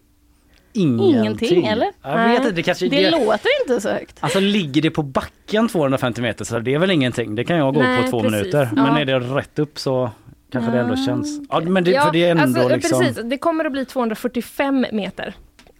ingenting. 0.74 1.15
Ingenting, 1.19 1.65
eller? 1.67 1.91
Jag 2.03 2.28
vet 2.28 2.38
inte, 2.39 2.51
det 2.51 2.63
kanske... 2.63 2.88
Det 2.89 3.11
låter 3.11 3.49
inte 3.61 3.82
så 3.82 3.89
högt. 3.89 4.17
Alltså 4.19 4.39
ligger 4.39 4.82
det 4.82 4.89
på 4.91 5.03
backen 5.03 5.67
250 5.67 6.22
meter 6.22 6.45
så 6.45 6.59
det 6.59 6.74
är 6.74 6.80
väl 6.80 6.91
ingenting. 6.91 7.36
Det 7.36 7.43
kan 7.43 7.57
jag 7.57 7.74
gå 7.74 7.80
Nej, 7.82 8.03
på 8.03 8.09
två 8.09 8.19
precis. 8.22 8.32
minuter. 8.38 8.69
Men 8.74 8.86
Ja. 8.86 8.99
är 8.99 9.05
det 9.05 9.19
rätt 9.19 9.59
upp 9.59 9.80
så 9.80 10.11
kanske 10.51 10.72
det 10.72 10.80
ändå 10.80 10.93
Ja. 10.97 11.05
känns. 11.05 11.39
Ja 11.49 11.59
men 11.59 11.84
det, 11.84 12.01
för 12.01 12.11
det 12.11 12.24
är 12.26 12.32
ändå 12.32 12.43
alltså, 12.43 12.67
liksom. 12.76 12.99
precis. 12.99 13.24
Det 13.24 13.38
kommer 13.38 13.65
att 13.65 13.72
bli 13.72 13.86
245 13.86 14.86
meter. 14.91 15.34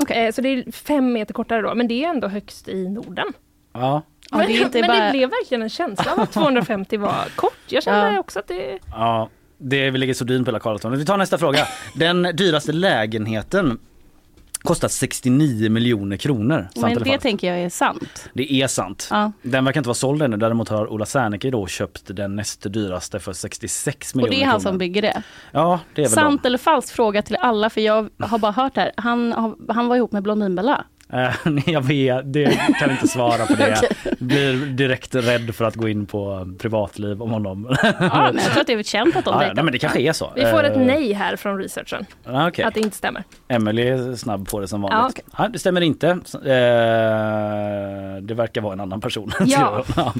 Eh, 0.10 0.32
Så 0.32 0.42
det 0.42 0.50
är 0.50 0.72
fem 0.72 1.14
meter 1.14 1.34
kortare 1.34 1.62
då, 1.62 1.76
men 1.76 1.88
det 1.88 2.04
är 2.06 2.10
ändå 2.10 2.28
högst 2.28 2.68
i 2.68 2.90
Norden. 2.90 3.28
Ja. 3.74 4.02
Ja, 4.32 4.38
men 4.38 4.48
det 4.48 4.58
är 4.58 4.62
inte 4.66 4.80
men 4.82 4.88
bara- 4.88 5.06
det 5.06 5.12
blev 5.12 5.30
verkligen 5.30 5.62
en 5.62 5.70
känsla 5.70 6.12
av 6.14 6.20
att 6.20 6.32
250 6.32 6.98
var 6.98 7.16
kort. 7.36 7.54
Jag 7.68 7.84
kände 7.84 8.14
Ja. 8.14 8.20
också 8.20 8.40
att 8.40 8.48
det... 8.48 8.80
ja. 8.92 9.30
Det 9.58 9.90
vi 9.90 9.98
ligger 9.98 10.14
sordin 10.14 10.44
på 10.46 10.52
hela 10.52 10.60
Karlatornet. 10.60 11.00
Vi 11.00 11.06
tar 11.06 11.18
nästa 11.18 11.38
fråga. 11.38 11.60
Den 11.96 12.22
dyraste 12.24 12.72
lägenheten 12.72 13.78
kostar 14.62 14.88
69 14.88 15.70
miljoner 15.70 16.18
kronor. 16.18 16.68
Sant 16.76 16.96
Men 16.96 17.04
det 17.04 17.18
tänker 17.20 17.48
jag 17.48 17.60
är 17.60 17.70
sant. 17.70 18.30
Det 18.34 18.54
är 18.54 18.68
sant. 18.68 19.08
Ja. 19.12 19.32
Den 19.42 19.66
verkar 19.66 19.80
inte 19.80 19.88
vara 19.88 19.96
såld 19.96 20.22
ännu. 20.22 20.38
Däremot 20.38 20.70
har 20.70 20.88
Ola 20.94 21.06
Serneke 21.06 21.50
då 21.50 21.68
köpt 21.68 22.16
den 22.16 22.36
näst 22.36 22.74
dyraste 22.74 23.20
för 23.20 23.34
66 23.34 24.12
Och 24.12 24.16
miljoner 24.16 24.38
det 24.38 24.44
är 24.44 24.46
han 24.46 24.60
kronor. 24.60 24.72
som 24.72 24.78
bygger 24.78 25.02
det. 25.02 25.24
Ja, 25.52 25.80
det 25.96 26.02
är 26.02 26.06
väl 26.06 26.12
Sant 26.14 26.46
eller 26.46 26.58
falskt 26.58 26.92
fråga 26.92 27.22
till 27.22 27.36
alla 27.36 27.70
för 27.70 27.82
jag 27.82 28.10
har 28.20 28.38
bara 28.40 28.52
hört 28.52 28.76
det 28.76 28.82
här. 28.82 28.92
Han, 28.98 29.34
han 29.70 29.88
var 29.88 29.96
ihop 29.96 30.12
med 30.12 30.24
Blondinbella. 30.24 30.86
Eh, 31.14 31.34
jag 31.66 31.82
vet, 31.82 32.34
det 32.34 32.60
kan 32.80 32.92
inte 32.92 33.08
svara 33.08 33.46
på 33.46 33.54
det. 33.58 33.82
Blir 34.20 34.66
direkt 34.66 35.16
rädd 35.16 35.56
för 35.56 35.66
att 35.66 35.76
gå 35.76 35.90
in 35.90 36.06
på 36.06 36.48
privatliv 36.60 37.22
om 37.22 37.32
honom. 37.32 37.76
Ja, 38.00 38.32
men 38.34 38.44
jag 38.44 38.52
tror 38.52 38.62
att 38.62 38.68
det 38.68 38.74
är 38.74 38.84
känt 38.84 39.16
att 39.16 39.26
de 39.26 39.42
Ja, 39.42 39.54
nej, 39.54 39.64
men 39.64 39.72
det 39.72 39.80
kanske 39.80 40.02
är 40.02 40.14
så. 40.14 40.32
Vi 40.36 40.46
får 40.46 40.64
ett 40.64 40.72
Eh, 40.72 40.82
nej 40.82 41.14
här 41.14 41.36
från 41.36 41.58
researchen, 41.58 42.06
ja, 42.24 42.48
okej. 42.48 42.66
att 42.66 42.74
det 42.74 42.80
inte 42.80 42.98
stämmer. 42.98 43.24
Emily 43.48 43.82
är 43.82 44.16
snabb 44.16 44.50
på 44.50 44.60
det 44.60 44.68
som 44.68 44.82
vanligt. 44.82 44.98
Ja, 44.98 45.10
okej. 45.10 45.24
Ja, 45.38 45.48
det 45.48 45.60
stämmer 45.60 45.82
inte. 45.82 46.08
Eh, 46.08 46.18
det 48.22 48.34
verkar 48.34 48.62
vara 48.62 48.74
en 48.74 48.80
annan 48.80 49.02
person. 49.02 49.32
Ja. 49.46 49.84
ja. 49.96 50.14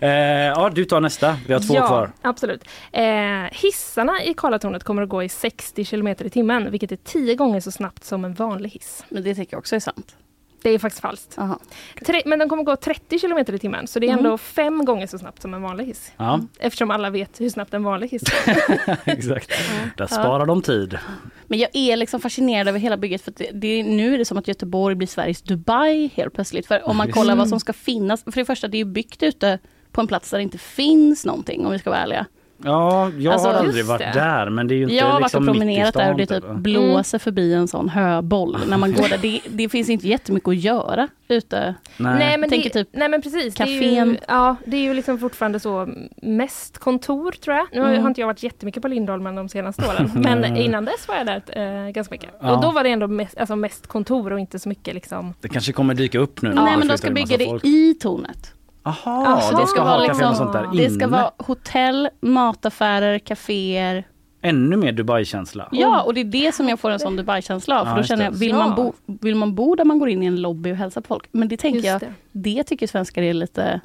Eh, 0.00 0.10
ja, 0.10 0.70
du 0.74 0.84
tar 0.84 1.00
nästa. 1.00 1.36
Vi 1.46 1.52
har 1.52 1.60
två 1.60 1.74
ja, 1.74 1.86
kvar. 1.86 2.10
absolut. 2.22 2.64
Eh, 2.92 3.04
hissarna 3.52 4.22
i 4.24 4.34
Karlatornet 4.34 4.84
kommer 4.84 5.02
att 5.02 5.08
gå 5.08 5.22
i 5.22 5.28
60 5.28 5.84
km 5.84 6.08
i 6.08 6.14
timmen, 6.30 6.70
vilket 6.70 6.92
är 6.92 6.96
tio 6.96 7.34
gånger 7.34 7.60
så 7.60 7.70
snabbt 7.70 8.04
som 8.04 8.24
en 8.24 8.34
vanlig 8.34 8.70
hiss. 8.70 9.04
Men 9.08 9.22
det 9.22 9.34
tycker 9.34 9.54
jag 9.54 9.58
också 9.58 9.76
är 9.76 9.80
sant. 9.80 10.16
Det 10.62 10.70
är 10.70 10.78
faktiskt 10.78 11.02
falskt. 11.02 11.38
Aha. 11.38 11.58
Tre, 12.06 12.22
men 12.26 12.38
de 12.38 12.48
kommer 12.48 12.62
gå 12.62 12.76
30 12.76 13.18
km 13.18 13.38
i 13.38 13.58
timmen, 13.58 13.86
så 13.86 13.98
det 13.98 14.08
är 14.08 14.12
ändå 14.12 14.38
fem 14.38 14.84
gånger 14.84 15.06
så 15.06 15.18
snabbt 15.18 15.42
som 15.42 15.54
en 15.54 15.62
vanlig 15.62 15.84
hiss. 15.84 16.12
Ja, 16.16 16.40
Eftersom 16.58 16.90
alla 16.90 17.10
vet 17.10 17.40
hur 17.40 17.50
snabbt 17.50 17.74
en 17.74 17.84
vanlig 17.84 18.08
hiss 18.08 18.22
går. 18.22 18.56
exakt. 19.04 19.52
Där 19.96 20.06
sparar 20.06 20.46
de 20.46 20.62
tid. 20.62 20.98
Men 21.46 21.58
jag 21.58 21.70
är 21.72 21.96
liksom 21.96 22.20
fascinerad 22.20 22.68
över 22.68 22.78
hela 22.78 22.96
bygget 22.96 23.22
för 23.22 23.30
att 23.30 23.36
det, 23.36 23.50
det, 23.52 23.82
nu 23.82 24.14
är 24.14 24.18
det 24.18 24.24
som 24.24 24.38
att 24.38 24.48
Göteborg 24.48 24.94
blir 24.94 25.08
Sveriges 25.08 25.42
Dubai 25.42 26.10
helt 26.14 26.34
plötsligt. 26.34 26.66
För 26.66 26.88
om 26.88 26.96
man 26.96 27.12
kollar 27.12 27.36
vad 27.36 27.48
som 27.48 27.60
ska 27.60 27.72
finnas, 27.72 28.24
för 28.24 28.32
det 28.32 28.44
första 28.44 28.68
det 28.68 28.78
är 28.78 28.84
byggt 28.84 29.22
ute 29.22 29.58
på 29.92 30.00
en 30.00 30.06
plats 30.06 30.30
där 30.30 30.38
det 30.38 30.42
inte 30.42 30.58
finns 30.58 31.24
någonting 31.24 31.66
om 31.66 31.72
vi 31.72 31.78
ska 31.78 31.90
vara 31.90 32.00
ärliga. 32.00 32.26
Ja, 32.64 33.10
jag 33.18 33.32
Alltså, 33.32 33.48
har 33.48 33.54
aldrig 33.54 33.84
varit 33.84 33.98
det. 33.98 34.10
där 34.14 34.50
men 34.50 34.68
det 34.68 34.74
är 34.74 34.76
ju 34.76 34.82
inte 34.82 34.94
Jag 34.94 35.04
har 35.04 35.12
varit 35.12 35.22
liksom 35.22 35.48
och 35.48 35.54
mitt 35.54 35.56
i 35.56 35.58
promenerat 35.60 35.94
där 35.94 36.12
och 36.12 36.18
det 36.18 36.26
typ 36.26 36.42
typ. 36.44 36.52
blåser 36.56 37.18
förbi 37.18 37.54
en 37.54 37.68
sån 37.68 37.88
höboll 37.88 38.58
när 38.68 38.76
man 38.76 38.92
går 38.92 39.08
där. 39.08 39.18
Det, 39.22 39.40
det 39.48 39.68
finns 39.68 39.88
inte 39.88 40.08
jättemycket 40.08 40.48
att 40.48 40.56
göra 40.56 41.08
ute. 41.28 41.74
Nej. 41.96 42.18
Nej 42.18 42.38
men, 42.38 42.50
Tänker 42.50 42.70
det, 42.70 42.84
typ 42.84 42.88
nej 42.92 43.08
men 43.08 43.22
precis. 43.22 43.54
Det 43.54 43.62
är, 43.62 44.04
ju, 44.06 44.16
ja, 44.28 44.56
det 44.66 44.76
är 44.76 44.80
ju 44.80 44.94
liksom 44.94 45.18
fortfarande 45.18 45.60
så 45.60 45.88
mest 46.22 46.78
kontor 46.78 47.32
tror 47.32 47.56
jag. 47.56 47.66
Nu 47.72 47.80
har- 47.80 47.88
Mm. 47.88 48.02
har 48.02 48.08
inte 48.08 48.20
jag 48.20 48.26
varit 48.28 48.42
jättemycket 48.42 48.82
på 48.82 48.88
Lindholmen 48.88 49.34
de 49.34 49.48
senaste 49.48 49.82
åren. 49.88 50.10
Men 50.14 50.56
innan 50.56 50.84
dess 50.84 51.08
var 51.08 51.14
jag 51.16 51.26
där 51.26 51.42
eh, 51.86 51.90
ganska 51.90 52.14
mycket. 52.14 52.30
Ja. 52.40 52.56
Och 52.56 52.62
då 52.62 52.70
var 52.70 52.82
det 52.84 52.90
ändå 52.90 53.06
mest, 53.06 53.38
alltså 53.38 53.56
mest 53.56 53.86
kontor 53.86 54.32
och 54.32 54.40
inte 54.40 54.58
så 54.58 54.68
mycket 54.68 54.94
liksom. 54.94 55.34
Det 55.40 55.48
kanske 55.48 55.72
kommer 55.72 55.94
dyka 55.94 56.18
upp 56.18 56.42
nu. 56.42 56.48
när 56.54 56.64
Nej 56.64 56.76
men 56.76 56.88
de 56.88 56.98
ska 56.98 57.10
bygga 57.10 57.36
det 57.36 57.44
folk. 57.44 57.64
i 57.64 57.94
tornet. 57.94 58.52
Aha, 58.86 59.26
Alltså, 59.26 59.56
det 59.56 59.66
ska 59.66 59.84
vara 59.84 59.98
liksom- 59.98 60.30
och 60.30 60.36
sånt 60.36 60.52
där 60.52 60.68
Det 60.76 60.90
ska 60.90 61.04
inne. 61.04 61.06
vara 61.06 61.30
hotell, 61.38 62.08
mataffärer, 62.20 63.18
kaféer. 63.18 64.04
Ännu 64.42 64.76
mer 64.76 64.92
Dubai-känsla. 64.92 65.68
Ja, 65.72 66.02
och 66.02 66.14
det 66.14 66.20
är 66.20 66.24
det 66.24 66.54
som 66.54 66.68
jag 66.68 66.80
får 66.80 66.90
en 66.90 66.98
sån 66.98 67.16
Dubai-känsla 67.16 67.80
av. 67.80 67.86
Ja, 67.86 67.90
För 67.94 68.02
då 68.02 68.06
känner 68.06 68.24
jag, 68.24 68.32
vill, 68.32 68.54
man 68.54 68.74
bo, 68.74 68.92
vill 69.06 69.34
man 69.34 69.54
bo 69.54 69.74
där 69.74 69.84
man 69.84 69.98
går 69.98 70.08
in 70.08 70.22
i 70.22 70.26
en 70.26 70.40
lobby 70.40 70.72
och 70.72 70.76
hälsar 70.76 71.00
på 71.00 71.06
folk? 71.08 71.28
Men 71.32 71.48
det 71.48 71.56
tänker 71.56 71.76
Just 71.78 71.86
jag, 71.88 72.00
det. 72.00 72.12
det 72.56 72.64
tycker 72.64 72.86
svenskar 72.86 73.22
är 73.22 73.34
lite 73.34 73.80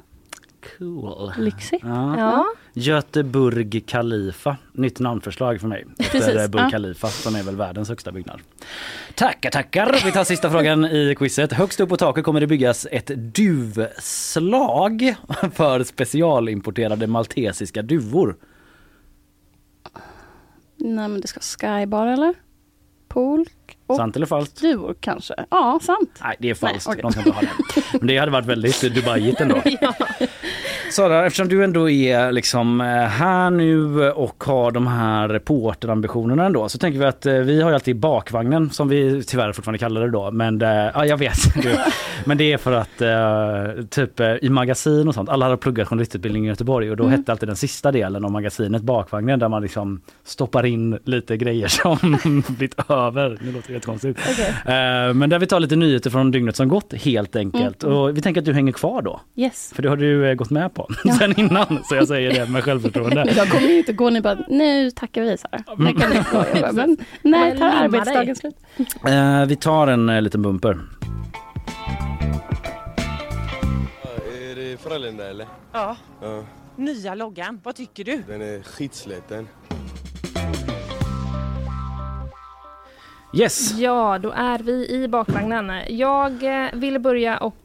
Cool. 0.78 1.32
lyxigt. 1.38 1.84
Ja. 1.84 2.18
Ja. 2.18 2.46
Göteborg 2.72 3.80
Khalifa, 3.80 4.56
nytt 4.72 5.00
namnförslag 5.00 5.60
för 5.60 5.68
mig. 5.68 5.86
Efter 5.98 6.18
Precis, 6.20 6.48
Burj 6.50 6.62
ja. 6.62 6.70
Khalifa 6.70 7.08
som 7.08 7.34
är 7.34 7.42
väl 7.42 7.56
världens 7.56 7.88
högsta 7.88 8.12
byggnad. 8.12 8.40
Tackar, 9.14 9.50
tackar! 9.50 10.00
Vi 10.04 10.12
tar 10.12 10.24
sista 10.24 10.50
frågan 10.50 10.84
i 10.84 11.14
quizet. 11.18 11.52
Högst 11.52 11.80
upp 11.80 11.88
på 11.88 11.96
taket 11.96 12.24
kommer 12.24 12.40
det 12.40 12.46
byggas 12.46 12.86
ett 12.90 13.10
duvslag 13.16 15.14
för 15.54 15.84
specialimporterade 15.84 17.06
maltesiska 17.06 17.82
duvor. 17.82 18.36
Nej 20.76 21.08
men 21.08 21.20
det 21.20 21.28
ska 21.28 21.40
skybar 21.40 22.06
eller? 22.06 22.34
Pool? 23.08 23.44
Sant 23.96 24.16
eller 24.16 24.26
falskt? 24.26 24.60
duvor 24.60 24.94
kanske? 25.00 25.34
Ja, 25.50 25.80
sant. 25.82 26.18
Nej, 26.22 26.36
det 26.40 26.50
är 26.50 26.54
falskt. 26.54 26.88
Nej, 26.88 26.92
okej. 26.92 27.02
De 27.02 27.12
ska 27.12 27.20
inte 27.20 27.30
ha 27.30 27.40
det. 27.40 27.98
Men 27.98 28.06
det 28.06 28.18
hade 28.18 28.32
varit 28.32 28.46
väldigt 28.46 28.94
Dubaiigt 28.94 29.40
ändå. 29.40 29.56
Sara, 30.92 31.26
eftersom 31.26 31.48
du 31.48 31.64
ändå 31.64 31.90
är 31.90 32.32
liksom 32.32 32.80
eh, 32.80 32.86
här 32.86 33.50
nu 33.50 34.10
och 34.10 34.44
har 34.44 34.70
de 34.70 34.86
här 34.86 35.28
reporterambitionerna 35.28 36.46
ändå 36.46 36.68
så 36.68 36.78
tänker 36.78 36.98
vi 36.98 37.04
att 37.04 37.26
eh, 37.26 37.34
vi 37.34 37.62
har 37.62 37.70
ju 37.70 37.74
alltid 37.74 37.96
bakvagnen 37.96 38.70
som 38.70 38.88
vi 38.88 39.22
tyvärr 39.24 39.52
fortfarande 39.52 39.78
kallar 39.78 40.00
det 40.00 40.10
då. 40.10 40.30
Men 40.30 40.62
eh, 40.62 40.68
ja, 40.68 41.06
jag 41.06 41.16
vet. 41.16 41.36
Men 42.24 42.38
det 42.38 42.52
är 42.52 42.58
för 42.58 42.72
att 42.72 43.02
typ 43.90 44.20
i 44.20 44.48
magasin 44.48 45.08
och 45.08 45.14
sånt, 45.14 45.28
alla 45.28 45.48
har 45.48 45.56
pluggat 45.56 45.88
journalistutbildning 45.88 46.44
i 46.44 46.48
Göteborg 46.48 46.90
och 46.90 46.96
då 46.96 47.02
Mm. 47.02 47.18
hette 47.18 47.32
alltid 47.32 47.48
den 47.48 47.56
sista 47.56 47.92
delen 47.92 48.24
av 48.24 48.30
magasinet 48.30 48.82
bakvagnen 48.82 49.38
där 49.38 49.48
man 49.48 49.62
liksom 49.62 50.00
stoppar 50.24 50.66
in 50.66 50.98
lite 51.04 51.36
grejer 51.36 51.68
som 51.68 51.98
blivit 52.48 52.90
över. 52.90 53.38
Nu 53.42 53.52
låter 53.52 53.68
det 53.68 53.72
jättekonstigt. 53.74 54.20
Eh, 54.66 55.14
Men 55.14 55.30
där 55.30 55.38
vi 55.38 55.46
tar 55.46 55.60
lite 55.60 55.76
nyheter 55.76 56.10
från 56.10 56.30
dygnet 56.30 56.56
som 56.56 56.68
gått 56.68 56.92
helt 56.94 57.36
enkelt. 57.36 57.82
Mm. 57.82 57.96
Och 57.96 58.16
vi 58.16 58.20
tänker 58.20 58.40
att 58.40 58.44
du 58.44 58.52
hänger 58.52 58.72
kvar 58.72 59.02
då. 59.02 59.20
Yes. 59.36 59.72
För 59.74 59.82
det 59.82 59.88
har 59.88 59.96
du 59.96 60.34
gått 60.36 60.50
med 60.50 60.74
på 60.74 60.81
sen 61.18 61.40
innan. 61.40 61.84
Så 61.84 61.94
jag 61.94 62.08
säger 62.08 62.32
det 62.32 62.50
med 62.50 62.64
självförtroende. 62.64 63.32
Jag 63.36 63.48
kommer 63.50 63.68
ju 63.68 63.78
inte 63.78 63.92
gå, 63.92 64.10
ni 64.10 64.20
bara, 64.20 64.38
nu 64.48 64.90
tackar 64.90 65.22
vi 65.22 65.36
Sara. 65.38 65.62
Nu 65.76 65.92
kan 65.94 66.10
ni 66.10 66.16
gå. 66.32 66.44
Bara, 66.60 66.72
Men 66.72 66.96
när 67.22 67.56
tar 67.58 67.68
arbetsdagen 67.68 68.36
slut? 68.36 68.56
Eh, 69.06 69.44
vi 69.46 69.56
tar 69.56 69.86
en 69.86 70.08
eh, 70.08 70.22
liten 70.22 70.42
bumper. 70.42 70.80
Är 74.50 74.54
det 74.56 74.80
Frölunda 74.82 75.30
eller? 75.30 75.46
Ja, 75.72 75.96
Ja, 76.22 76.44
nya 76.76 77.14
loggan. 77.14 77.60
Vad 77.64 77.76
tycker 77.76 78.04
du? 78.04 78.22
den 78.28 78.42
är 78.42 78.62
skitsliten. 78.62 79.48
Yes! 83.34 83.78
Ja, 83.78 84.18
då 84.18 84.30
är 84.30 84.58
vi 84.58 84.88
i 84.90 85.08
bakvagnen. 85.08 85.72
Jag 85.88 86.62
eh, 86.64 86.68
ville 86.72 86.98
börja 86.98 87.38
och 87.38 87.62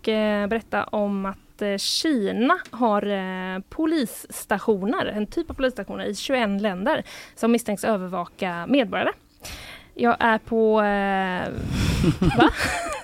berätta 0.50 0.84
om 0.84 1.26
att 1.26 1.38
att 1.58 1.62
eh, 1.62 1.78
Kina 1.78 2.60
har 2.70 3.06
eh, 3.06 3.60
polisstationer, 3.70 5.06
en 5.06 5.28
typ 5.28 5.50
av 5.50 5.54
polisstationer 5.54 6.06
i 6.06 6.16
21 6.16 6.62
länder 6.62 7.04
som 7.36 7.52
misstänks 7.52 7.84
övervaka 7.84 8.66
medborgare. 8.68 9.12
Jag 9.94 10.18
är 10.20 10.38
på... 10.38 10.82
Eh, 10.82 11.50
va? 12.38 12.50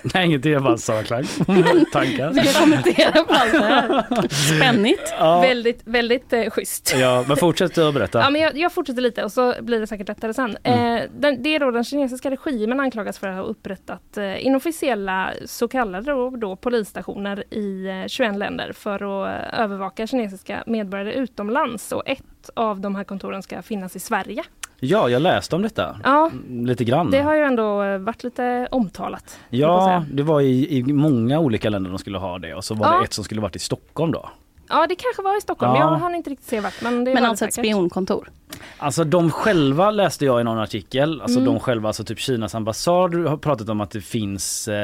Nej, 0.14 0.26
ingenting. 0.26 0.52
Jag 0.52 0.62
bara 0.62 0.76
sa 0.76 1.02
klang. 1.02 1.24
Tankar. 1.92 2.32
Ska 2.32 2.44
jag 2.44 2.54
kommentera 2.54 3.24
på 3.24 3.34
allt 3.34 3.52
det 3.52 3.64
här? 3.64 4.28
Spännigt. 4.56 5.14
Ja, 5.18 5.40
Väldigt, 5.40 5.80
väldigt 5.84 6.32
eh, 6.32 6.50
schysst. 6.50 6.94
ja, 6.96 7.24
men 7.28 7.36
fortsätt 7.36 7.78
att 7.78 7.94
berätta. 7.94 8.18
Ja, 8.20 8.30
men 8.30 8.40
jag, 8.40 8.56
jag 8.56 8.72
fortsätter 8.72 9.02
lite 9.02 9.24
och 9.24 9.32
så 9.32 9.54
blir 9.60 9.80
det 9.80 9.86
säkert 9.86 10.08
lättare 10.08 10.34
sen. 10.34 10.56
Mm. 10.62 10.96
Eh, 10.96 11.10
den, 11.16 11.42
det 11.42 11.54
är 11.54 11.60
då 11.60 11.70
den 11.70 11.84
kinesiska 11.84 12.30
regimen 12.30 12.80
anklagas 12.80 13.18
för 13.18 13.28
att 13.28 13.36
ha 13.36 13.42
upprättat 13.42 14.16
eh, 14.16 14.46
inofficiella 14.46 15.32
så 15.44 15.68
kallade 15.68 16.12
då, 16.12 16.30
då, 16.30 16.56
polisstationer 16.56 17.44
i 17.54 17.86
eh, 17.86 18.06
21 18.08 18.36
länder 18.36 18.72
för 18.72 18.94
att 18.94 19.54
eh, 19.54 19.60
övervaka 19.60 20.06
kinesiska 20.06 20.64
medborgare 20.66 21.12
utomlands. 21.12 21.92
Och 21.92 22.02
ett 22.08 22.50
av 22.54 22.80
de 22.80 22.94
här 22.94 23.04
kontoren 23.04 23.42
ska 23.42 23.62
finnas 23.62 23.96
i 23.96 24.00
Sverige. 24.00 24.44
Ja, 24.84 25.08
jag 25.08 25.22
läste 25.22 25.56
om 25.56 25.62
detta. 25.62 25.96
Ja, 26.04 26.30
Lite 26.48 26.84
grann. 26.84 27.10
det 27.10 27.20
har 27.22 27.34
ju 27.34 27.40
ändå 27.42 27.82
eh, 27.82 27.98
varit 27.98 28.24
lite 28.24 28.68
omtalat. 28.70 29.38
Ja, 29.50 30.04
det 30.12 30.22
var 30.22 30.40
i, 30.40 30.76
i 30.78 30.82
många 30.82 31.38
olika 31.40 31.70
länder 31.70 31.90
de 31.90 31.98
skulle 31.98 32.18
ha 32.18 32.38
det 32.38 32.54
och 32.54 32.64
så 32.64 32.74
var 32.74 32.86
Ja. 32.86 32.98
det 32.98 33.04
ett 33.04 33.12
som 33.12 33.24
skulle 33.24 33.40
varit 33.40 33.56
i 33.56 33.58
Stockholm 33.58 34.12
då. 34.12 34.28
Ja, 34.68 34.86
det 34.86 34.94
kanske 34.94 35.22
var 35.22 35.38
i 35.38 35.40
Stockholm. 35.40 35.74
Ja. 35.74 35.80
Jag 35.80 35.98
hann 35.98 36.14
inte 36.14 36.30
riktigt 36.30 36.48
se 36.48 36.60
vart. 36.60 36.80
Men, 36.82 37.04
det 37.04 37.14
Men 37.14 37.24
alltså 37.24 37.44
ett 37.44 37.54
spionkontor. 37.54 38.30
Alltså 38.78 39.04
de 39.04 39.30
själva 39.30 39.90
läste 39.90 40.24
jag 40.24 40.40
i 40.40 40.44
någon 40.44 40.58
artikel, 40.58 41.20
alltså 41.20 41.38
Mm. 41.40 41.52
de 41.54 41.60
själva, 41.60 41.88
alltså 41.88 42.04
typ 42.04 42.18
Kinas 42.18 42.54
ambassad 42.54 43.14
har 43.14 43.36
pratat 43.36 43.68
om 43.68 43.80
att 43.80 43.90
det 43.90 44.00
finns, 44.00 44.68
eh, 44.68 44.74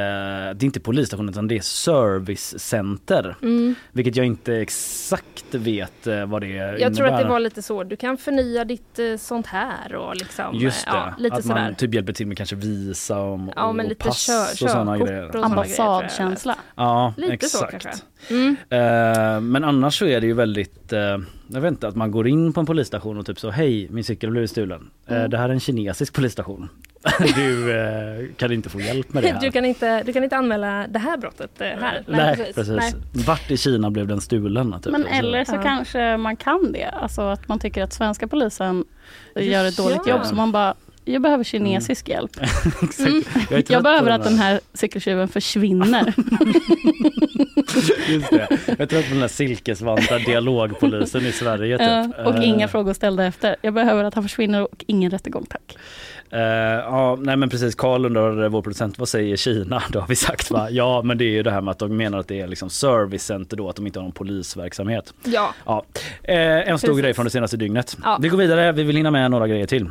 det 0.55 0.63
är 0.63 0.65
inte 0.65 0.81
polisstation 0.81 1.29
utan 1.29 1.49
det 1.49 1.57
är 1.57 1.61
servicecenter. 1.61 3.37
Mm. 3.43 3.75
Vilket 3.93 4.17
jag 4.17 4.27
inte 4.27 4.55
exakt 4.57 5.55
vet 5.55 6.07
eh, 6.07 6.27
vad 6.27 6.41
det 6.43 6.47
innebär. 6.49 6.79
Jag 6.79 6.97
tror 6.97 7.07
att 7.09 7.23
det 7.23 7.29
var 7.29 7.41
lite 7.41 7.63
så. 7.63 7.85
Du 7.85 7.97
kan 7.97 8.17
förnya 8.17 8.65
ditt 8.65 8.99
eh, 8.99 9.17
sånt 9.19 9.47
här 9.47 9.95
och 9.95 10.17
liksom. 10.17 10.55
Just 10.55 10.87
det, 10.87 10.93
Ja, 10.93 11.15
lite 11.19 11.37
att 11.37 11.43
sådär. 11.43 11.55
man 11.65 11.75
typ 11.75 11.95
hjälper 11.95 12.13
till 12.13 12.27
med 12.27 12.37
kanske 12.37 12.57
visa 12.57 13.19
och, 13.21 13.41
Ja, 13.57 13.73
men 13.73 13.87
och 13.87 13.89
lite 13.91 14.05
pass 14.09 14.27
kör- 14.27 14.65
och 14.65 14.71
sådana 14.71 14.99
grejer. 14.99 15.37
och 15.37 15.45
Ambassadkänsla. 15.45 16.57
Ja, 16.77 17.15
Lite 17.17 17.47
så 17.49 17.65
exakt. 17.65 17.83
kanske. 17.83 18.05
Mm. 18.31 18.57
Eh, 18.71 19.41
men 19.41 19.65
annars 19.71 19.99
så 19.99 20.07
är 20.07 20.21
det 20.21 20.27
ju 20.27 20.33
väldigt, 20.35 20.93
eh, 20.93 21.01
jag 21.47 21.61
vet 21.61 21.69
inte, 21.71 21.89
att 21.89 21.97
man 21.97 22.11
går 22.11 22.29
in 22.29 22.53
på 22.53 22.61
en 22.61 22.67
polisstation 22.67 23.19
och 23.19 23.27
typ 23.27 23.41
så 23.41 23.51
hej 23.51 23.89
min 23.91 24.05
cykel 24.05 24.29
har 24.29 24.33
blivit 24.33 24.51
stulen. 24.51 24.91
Eh, 25.07 25.17
Mm. 25.17 25.31
det 25.31 25.39
här 25.39 25.49
är 25.49 25.53
en 25.53 25.61
kinesisk 25.61 26.15
polisstation. 26.15 26.69
du 27.37 27.79
eh, 27.81 28.35
kan 28.37 28.53
inte 28.53 28.69
få 28.69 28.81
hjälp 28.81 29.13
med 29.13 29.23
det 29.23 29.29
här. 29.33 29.41
Du 29.41 29.51
kan, 29.51 29.65
inte, 29.65 30.03
du 30.03 30.13
kan 30.13 30.25
inte 30.25 30.37
anmäla 30.37 30.87
det 30.89 30.99
här 30.99 31.17
brottet 31.17 31.61
eh, 31.61 31.67
här. 31.67 32.03
Nej, 32.09 32.53
precis. 32.55 32.69
Nej. 32.69 32.93
Vart 33.27 33.51
i 33.51 33.57
Kina 33.57 33.91
blev 33.91 34.07
den 34.07 34.21
stulen? 34.21 34.75
Typ. 34.83 34.93
Men 34.93 35.07
eller 35.07 35.45
så 35.45 35.55
Ja. 35.55 35.63
kanske 35.63 36.17
man 36.17 36.37
kan 36.37 36.73
det. 36.73 36.85
Alltså 36.85 37.23
att 37.23 37.49
man 37.49 37.59
tycker 37.59 37.83
att 37.83 37.93
svenska 37.93 38.27
polisen 38.29 38.85
Just 39.37 39.47
gör 39.49 39.65
ett 39.65 39.77
dåligt 39.77 40.01
ja. 40.07 40.11
jobb. 40.17 40.27
Så 40.27 40.35
man 40.35 40.53
bara, 40.53 40.75
jag 41.05 41.23
behöver 41.23 41.45
kinesisk 41.45 42.09
hjälp. 42.09 42.31
Exakt. 42.83 43.01
Mm. 43.01 43.23
Jag, 43.51 43.65
Jag 43.71 43.83
behöver 43.83 44.11
att 44.11 44.25
den 44.25 44.39
här 44.39 44.61
cykeltjuven 44.75 45.29
försvinner. 45.29 46.15
Just 48.09 48.31
det. 48.31 48.49
Jag 48.67 48.81
är 48.81 48.87
trött 48.87 49.05
på 49.05 49.11
den 49.13 49.21
här 49.21 49.29
silkesvanta 49.29 50.19
dialogpolisen 50.19 51.27
i 51.27 51.33
Sverige. 51.33 51.79
Typ. 51.79 52.15
Ja, 52.19 52.25
och 52.25 52.35
Eh, 52.37 52.49
inga 52.49 52.69
frågor 52.69 52.93
ställda 52.93 53.25
efter. 53.27 53.57
Jag 53.63 53.75
behöver 53.75 54.05
att 54.05 54.15
han 54.15 54.23
försvinner 54.23 54.63
och 54.63 54.85
ingen 54.87 55.11
rättegång 55.11 55.47
tack. 55.51 55.77
Eh, 56.33 56.41
ja, 56.41 57.19
nej 57.21 57.37
men 57.37 57.49
precis. 57.49 57.75
Karl 57.75 58.07
undrar, 58.07 58.49
vår 58.49 58.63
producent, 58.63 58.99
vad 58.99 59.09
säger 59.09 59.37
Kina? 59.37 59.83
Då 59.89 60.01
har 60.01 60.07
vi 60.09 60.17
sagt 60.17 60.51
va? 60.51 60.71
Ja, 60.71 61.03
men 61.03 61.19
det 61.19 61.25
är 61.25 61.31
ju 61.31 61.43
det 61.43 61.51
här 61.51 61.61
med 61.61 61.73
att 61.73 61.79
de 61.79 61.97
menar 61.97 62.19
att 62.19 62.29
det 62.29 62.41
är 62.41 62.47
liksom 62.47 62.71
servicecenter 62.71 63.57
då, 63.57 63.69
att 63.69 63.77
de 63.77 63.87
inte 63.87 63.99
har 63.99 64.05
någon 64.05 64.13
polisverksamhet. 64.13 65.15
Ja. 65.25 65.55
Ja. 65.67 65.85
Eh, 66.23 66.37
en 66.39 66.79
stor 66.79 66.89
Precis. 66.89 67.03
grej 67.03 67.15
från 67.15 67.25
det 67.25 67.31
senaste 67.31 67.57
dygnet. 67.57 67.97
Ja. 68.05 68.19
Vi 68.21 68.29
går 68.29 68.39
vidare, 68.39 68.73
vi 68.73 68.83
vill 68.83 68.97
hinna 68.97 69.11
med 69.11 69.31
några 69.31 69.49
grejer 69.49 69.67
till. 69.67 69.91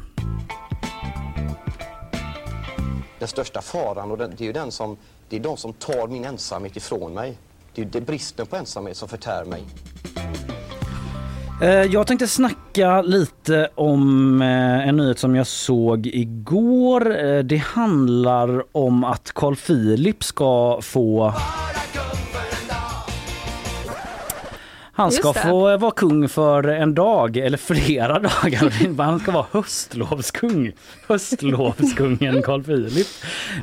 Den 3.19 3.27
största 3.27 3.61
faran 3.61 4.11
och 4.11 4.17
den, 4.17 4.33
det 4.37 4.43
är 4.43 4.45
ju 4.45 4.53
den 4.53 4.71
som, 4.71 4.97
det 5.29 5.35
är 5.35 5.39
de 5.39 5.57
som 5.57 5.73
tar 5.73 6.07
min 6.07 6.25
ensamhet 6.25 6.77
ifrån 6.77 7.13
mig. 7.13 7.37
Det 7.75 7.81
är 7.81 7.85
ju 7.85 7.91
det 7.91 8.01
bristen 8.01 8.45
på 8.45 8.55
ensamhet 8.55 8.97
som 8.97 9.09
förtär 9.09 9.45
mig. 9.45 9.63
Eh, 11.61 11.69
jag 11.69 12.07
tänkte 12.07 12.27
snacka 12.27 13.01
lite 13.01 13.69
om 13.75 14.41
eh, 14.41 14.87
en 14.87 14.97
nyhet 14.97 15.19
som 15.19 15.35
jag 15.35 15.47
såg 15.47 16.07
igår. 16.07 17.25
Eh, 17.25 17.39
det 17.39 17.57
handlar 17.57 18.77
om 18.77 19.03
att 19.03 19.31
Carl 19.31 19.55
Philip 19.55 20.23
ska 20.23 20.79
få 20.81 21.33
Han 24.99 25.11
ska 25.11 25.33
få 25.33 25.77
vara 25.77 25.91
kung 25.91 26.29
för 26.29 26.63
en 26.63 26.95
dag 26.95 27.37
eller 27.37 27.57
flera 27.57 28.19
dagar. 28.19 28.97
Han 29.03 29.19
ska 29.19 29.31
vara 29.31 29.45
höstlovskung. 29.51 30.71
Höstlovskungen 31.07 32.41
Carl 32.41 32.63
Philip. 32.63 33.07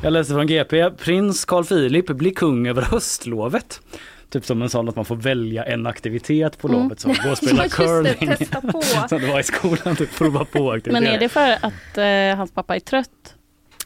Jag 0.03 0.13
läste 0.13 0.33
från 0.33 0.47
GP. 0.47 0.89
Prins 0.89 1.45
Carl 1.45 1.65
Philip 1.65 2.05
blir 2.07 2.31
kung 2.33 2.67
över 2.67 2.81
höstlovet. 2.81 3.81
Typ 4.29 4.45
som 4.45 4.61
en 4.61 4.69
sån 4.69 4.89
att 4.89 4.95
man 4.95 5.05
får 5.05 5.15
välja 5.15 5.63
en 5.65 5.87
aktivitet 5.87 6.57
på 6.57 6.67
Mm. 6.67 6.81
lovet. 6.81 6.99
Så 6.99 7.07
gå 7.23 7.31
och 7.31 7.37
spela 7.37 7.63
Ja, 7.63 7.69
curling. 7.69 8.29
det. 8.39 8.45
Som 9.09 9.21
det 9.21 9.27
var 9.27 9.39
i 9.39 9.43
skolan, 9.43 9.95
typ 9.95 10.15
prova 10.17 10.45
på 10.45 10.71
aktiviteter. 10.71 10.91
Men 10.91 11.07
är 11.15 11.19
det 11.19 11.29
för 11.29 11.51
att 11.51 11.97
eh, 12.31 12.37
hans 12.37 12.51
pappa 12.51 12.75
är 12.75 12.79
trött? 12.79 13.09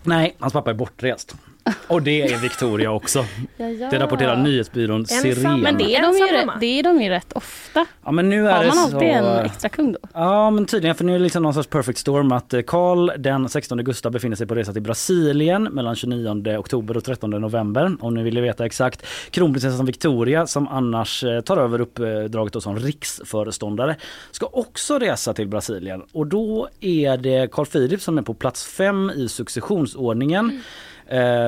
Nej, 0.03 0.35
hans 0.39 0.53
pappa 0.53 0.69
är 0.69 0.73
bortrest. 0.73 1.35
Och 1.87 2.01
det 2.01 2.21
är 2.21 2.37
Victoria 2.37 2.91
också. 2.91 3.25
Ja, 3.57 3.67
ja. 3.67 3.89
Det 3.89 3.99
rapporterar 3.99 4.37
nyhetsbyrån 4.37 5.05
Siren. 5.05 5.61
Men 5.61 5.77
det 5.77 5.95
är, 5.95 6.01
de 6.01 6.17
ju, 6.17 6.25
rätt- 6.37 6.59
det 6.59 6.79
är 6.79 6.83
de 6.83 7.01
ju 7.01 7.09
rätt 7.09 7.33
ofta. 7.33 7.85
Ja 8.05 8.11
men 8.11 8.29
nu 8.29 8.47
är 8.47 8.53
Har 8.53 8.61
det 8.63 8.67
man 8.67 8.75
så... 8.89 8.95
alltid 8.95 9.09
en 9.09 9.45
extra 9.45 9.69
kung 9.69 9.91
då? 9.91 9.99
Ja 10.13 10.49
men 10.51 10.65
tydligen 10.65 10.95
för 10.95 11.03
nu 11.03 11.11
är 11.15 11.17
det 11.17 11.23
liksom 11.23 11.43
någon 11.43 11.53
sorts 11.53 11.69
perfect 11.69 11.97
storm 11.99 12.31
att 12.31 12.53
eh, 12.53 12.61
Karl 12.61 13.11
den 13.21 13.49
16 13.49 13.77
Gustav 13.83 14.11
befinner 14.11 14.35
sig 14.35 14.47
på 14.47 14.55
resa 14.55 14.73
till 14.73 14.81
Brasilien 14.81 15.63
mellan 15.63 15.95
29 15.95 16.57
oktober 16.57 16.97
och 16.97 17.03
13 17.03 17.29
november. 17.29 17.97
Om 17.99 18.13
ni 18.13 18.23
vill 18.23 18.41
veta 18.41 18.65
exakt. 18.65 19.05
Kronprinsessan 19.31 19.85
Victoria 19.85 20.47
som 20.47 20.67
annars 20.67 21.23
eh, 21.23 21.41
tar 21.41 21.57
över 21.57 21.81
uppdraget 21.81 22.53
då 22.53 22.61
som 22.61 22.79
riksföreståndare 22.79 23.95
ska 24.31 24.45
också 24.51 24.99
resa 24.99 25.33
till 25.33 25.47
Brasilien 25.47 26.01
och 26.11 26.27
då 26.27 26.67
är 26.79 27.17
det 27.17 27.51
Carl 27.51 27.65
Philip 27.65 28.01
som 28.01 28.17
är 28.17 28.21
på 28.21 28.33
plats 28.33 28.65
fem 28.65 29.11
i 29.15 29.27
successionsordningen. 29.29 30.45
Eh, 30.49 30.59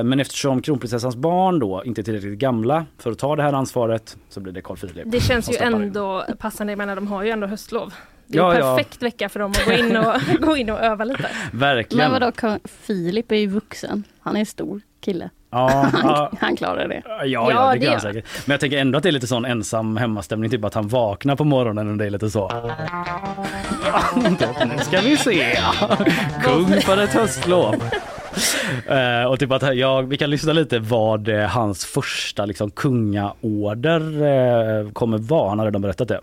Men 0.04 0.20
eftersom 0.20 0.62
kronprinsessans 0.62 1.16
barn 1.16 1.58
då 1.58 1.82
inte 1.84 2.00
är 2.00 2.02
tillräckligt 2.02 2.38
gamla 2.38 2.86
för 2.98 3.10
att 3.10 3.18
ta 3.18 3.36
det 3.36 3.42
här 3.42 3.52
ansvaret 3.52 4.16
så 4.28 4.40
blir 4.40 4.52
det 4.52 4.62
Carl 4.62 4.76
Philip. 4.76 5.02
Det 5.06 5.20
känns 5.20 5.48
ju 5.48 5.52
stoppar 5.52 5.70
in. 5.70 5.82
ändå 5.82 6.24
passande, 6.38 6.70
jag 6.72 6.78
menar 6.78 6.94
de 6.96 7.06
har 7.06 7.22
ju 7.22 7.30
ändå 7.30 7.46
höstlov. 7.46 7.94
Det 8.26 8.38
är 8.38 8.42
Ja, 8.42 8.54
en 8.54 8.60
ja. 8.60 8.76
perfekt 8.76 9.02
vecka 9.02 9.28
för 9.28 9.40
dem 9.40 9.50
att 9.50 9.64
gå 9.64 9.72
in 9.72 9.96
och, 9.96 10.14
gå 10.40 10.56
in 10.56 10.70
och 10.70 10.80
öva 10.80 11.04
lite. 11.04 11.28
Verkligen. 11.52 12.10
Men 12.12 12.20
vadå, 12.20 12.58
Filip 12.64 13.32
är 13.32 13.36
ju 13.36 13.46
vuxen. 13.46 14.04
Han 14.20 14.36
är 14.36 14.40
en 14.40 14.46
stor 14.46 14.80
kille. 15.00 15.30
Ja, 15.50 15.90
ja. 16.02 16.28
Han, 16.30 16.36
han 16.40 16.56
klarar 16.56 16.88
det. 16.88 17.02
Ja, 17.04 17.24
Ja, 17.24 17.50
ja, 17.50 17.66
det 17.72 17.78
det 17.78 17.84
kan 17.84 17.86
han 17.86 17.92
gör 17.92 17.98
säkert. 17.98 18.46
Men 18.46 18.52
jag 18.54 18.60
tänker 18.60 18.78
ändå 18.78 18.96
att 18.96 19.02
det 19.02 19.08
är 19.10 19.12
lite 19.12 19.26
sån 19.26 19.44
ensam 19.44 19.96
hemmastämning, 19.96 20.50
typ 20.50 20.64
att 20.64 20.74
han 20.74 20.88
vaknar 20.88 21.36
på 21.36 21.44
morgonen 21.44 21.90
och 21.90 21.96
det 21.96 22.06
är 22.06 22.10
lite 22.10 22.30
så. 22.30 22.50
nu 24.64 24.78
ska 24.78 25.00
vi 25.00 25.16
se. 25.16 25.58
Kung 26.42 26.80
för 26.80 26.98
ett 26.98 27.12
höstlov. 27.14 27.74
Eh, 28.88 29.24
och 29.24 29.38
typ 29.38 29.52
att 29.52 29.76
jag, 29.76 30.02
vi 30.02 30.16
kan 30.16 30.30
lyssna 30.30 30.52
lite 30.52 30.78
vad 30.78 31.28
eh, 31.28 31.46
hans 31.46 31.84
första 31.84 32.46
liksom, 32.46 32.70
kungaorder 32.70 34.00
eh, 34.00 34.90
kommer 34.90 35.18
vara. 35.18 35.48
Han 35.48 35.58
har 35.58 35.66
redan 35.66 35.82
berättat 35.82 36.08
det. 36.08 36.20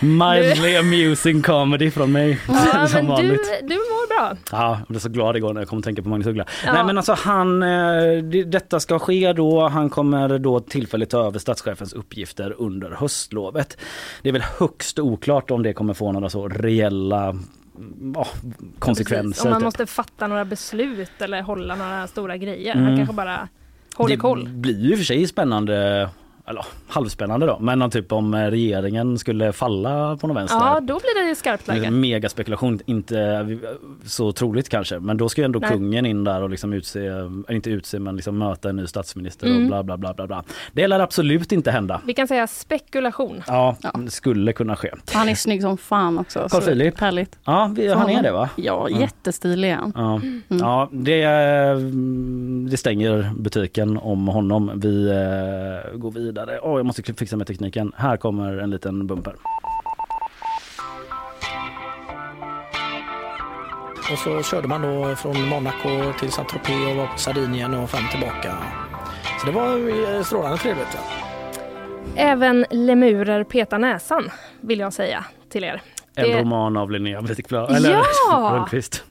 Mildly 0.00 0.76
amusing 0.76 1.42
comedy 1.42 1.90
från 1.90 2.12
mig. 2.12 2.40
Ja, 2.48 2.86
som 2.88 2.96
men 2.96 3.04
du, 3.06 3.12
vanligt. 3.12 3.60
du 3.62 3.74
mår 3.74 4.08
bra. 4.08 4.36
Ja, 4.52 4.76
jag 4.78 4.86
blev 4.88 5.00
så 5.00 5.08
glad 5.08 5.36
igår 5.36 5.54
när 5.54 5.60
jag 5.60 5.68
kom 5.68 5.78
att 5.78 5.84
tänka 5.84 6.02
på 6.02 6.08
Magnus 6.08 6.26
Uggla. 6.26 6.44
Ja. 6.64 6.72
Nej 6.72 6.84
men 6.84 6.96
alltså 6.96 7.12
han, 7.12 7.62
eh, 7.62 8.22
det, 8.22 8.44
detta 8.44 8.80
ska 8.80 8.98
ske 8.98 9.32
då. 9.32 9.68
Han 9.68 9.90
kommer 9.90 10.38
då 10.38 10.60
tillfälligt 10.60 11.10
ta 11.10 11.26
över 11.26 11.38
statschefens 11.38 11.92
uppgifter 11.92 12.54
under 12.58 12.90
höstlovet. 12.90 13.78
Det 14.22 14.28
är 14.28 14.32
väl 14.32 14.44
högst 14.58 14.98
oklart 14.98 15.50
om 15.50 15.62
det 15.62 15.72
kommer 15.72 15.94
få 15.94 16.12
några 16.12 16.28
så 16.28 16.48
reella 16.48 17.36
ja, 18.14 18.26
konsekvenser. 18.78 19.28
Precis, 19.28 19.44
Om 19.44 19.50
man 19.50 19.60
typ. 19.60 19.64
måste 19.64 19.86
fatta 19.86 20.26
några 20.26 20.44
beslut 20.44 21.22
eller 21.22 21.42
hålla 21.42 21.74
några 21.74 22.06
stora 22.06 22.36
grejer. 22.36 22.74
Mm. 22.74 22.86
Han 22.86 22.96
kanske 22.96 23.14
bara 23.14 23.48
håller 23.94 24.16
det 24.16 24.20
koll. 24.20 24.48
blir 24.48 24.80
ju 24.80 24.92
och 24.92 24.98
för 24.98 25.04
sig 25.04 25.26
spännande 25.26 26.08
eller 26.48 26.64
halvspännande 26.88 27.46
då, 27.46 27.58
men 27.60 27.82
om 27.82 27.90
typ 27.90 28.12
om 28.12 28.34
eh, 28.34 28.46
regeringen 28.50 29.18
skulle 29.18 29.52
falla 29.52 30.16
på 30.16 30.26
någon 30.26 30.36
vänster. 30.36 30.58
Ja, 30.58 30.80
då 30.80 30.94
blir 30.98 31.28
det 31.28 31.34
skarpt 31.34 31.66
Det 31.66 31.72
är 31.72 31.76
läge. 31.76 31.90
megaspekulation, 31.90 32.80
inte 32.86 33.20
eh, 33.20 33.46
så 34.04 34.32
troligt 34.32 34.68
kanske. 34.68 34.98
Men 34.98 35.16
då 35.16 35.28
ska 35.28 35.40
ju 35.40 35.44
ändå 35.44 35.58
Nej. 35.58 35.70
kungen 35.70 36.06
in 36.06 36.24
där 36.24 36.42
och 36.42 36.50
liksom 36.50 36.72
utse, 36.72 37.06
äh, 37.06 37.28
inte 37.48 37.70
utse 37.70 37.98
men 37.98 38.16
liksom 38.16 38.38
möta 38.38 38.68
en 38.68 38.76
ny 38.76 38.86
statsminister 38.86 39.46
och 39.46 39.52
Mm. 39.56 39.66
bla 39.68 39.82
bla 39.82 39.96
bla 39.96 40.14
bla 40.14 40.26
bla. 40.26 40.44
Det 40.72 40.86
lär 40.86 41.00
absolut 41.00 41.52
inte 41.52 41.70
hända. 41.70 42.00
Vi 42.06 42.14
kan 42.14 42.28
säga 42.28 42.46
spekulation. 42.46 43.42
Ja, 43.46 43.76
det 44.04 44.10
skulle 44.10 44.52
kunna 44.52 44.76
ske. 44.76 44.90
Han 45.12 45.28
är 45.28 45.34
snygg 45.34 45.62
som 45.62 45.76
fan 45.78 46.18
också. 46.18 46.46
Carl 46.50 46.62
Philip. 46.62 47.00
Härligt. 47.00 47.38
Ja, 47.44 47.70
vi, 47.76 47.88
han 47.94 48.10
är 48.10 48.22
det 48.22 48.32
va? 48.32 48.48
Ja, 48.56 48.86
Ja. 48.90 49.00
jättestilig 49.00 49.70
är 49.70 49.76
han. 49.76 49.92
Ja, 49.96 50.14
Mm. 50.16 50.42
ja 50.48 50.88
det, 50.92 51.22
eh, 51.22 51.76
det 52.70 52.76
stänger 52.76 53.30
butiken 53.38 53.96
om 53.98 54.28
honom. 54.28 54.70
Vi 54.74 55.08
eh, 55.08 55.98
går 55.98 56.10
vidare. 56.10 56.37
Åh, 56.62 56.76
jag 56.78 56.86
måste 56.86 57.02
fixa 57.14 57.36
med 57.36 57.46
tekniken. 57.46 57.92
Här 57.96 58.16
kommer 58.16 58.58
en 58.58 58.70
liten 58.70 59.06
bumper. 59.06 59.34
Och 64.12 64.18
så 64.18 64.42
körde 64.42 64.68
man 64.68 64.82
då 64.82 65.16
från 65.16 65.48
Monaco 65.48 66.12
till 66.18 66.32
Saint-Tropez 66.32 66.90
och 66.90 66.96
var 66.96 67.06
på 67.06 67.18
Sardinien 67.18 67.74
och 67.74 67.90
fram 67.90 68.08
tillbaka. 68.10 68.54
Så 69.40 69.46
det 69.46 69.52
var 69.52 69.78
eh, 70.16 70.22
strålande 70.22 70.58
trevligt. 70.58 70.94
Va? 70.94 71.00
Även 72.16 72.66
lemurer 72.70 73.44
petar 73.44 73.78
näsan, 73.78 74.30
vill 74.60 74.78
jag 74.78 74.92
säga 74.92 75.24
till 75.48 75.64
er. 75.64 75.82
En 76.14 76.24
Det- 76.24 76.40
roman 76.40 76.76
av 76.76 76.90
Linnea 76.90 77.20
Wikblad. 77.20 77.76
Ja! 78.30 78.50
Rönnqvist. 78.54 79.04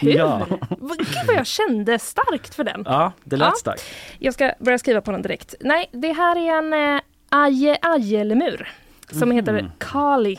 Hur? 0.00 0.10
Ja. 0.16 0.46
Vad- 0.68 0.98
Gud 0.98 1.08
vad 1.26 1.36
jag 1.36 1.46
kände 1.46 1.98
starkt 1.98 2.54
för 2.54 2.64
den. 2.64 2.82
Ja, 2.86 3.12
det 3.24 3.36
lät 3.36 3.48
Ja. 3.48 3.54
starkt. 3.58 3.84
Jag 4.18 4.34
ska 4.34 4.52
börja 4.60 4.78
skriva 4.78 5.00
på 5.00 5.10
den 5.12 5.22
direkt. 5.22 5.54
Nej, 5.60 5.90
det 5.92 6.12
här 6.12 6.36
är 6.36 6.58
en 6.58 6.94
eh, 6.96 7.00
aje 7.28 7.78
aje-lemur 7.82 8.68
som 9.10 9.28
Mhm. 9.28 9.36
heter 9.36 9.70
Kali. 9.78 10.38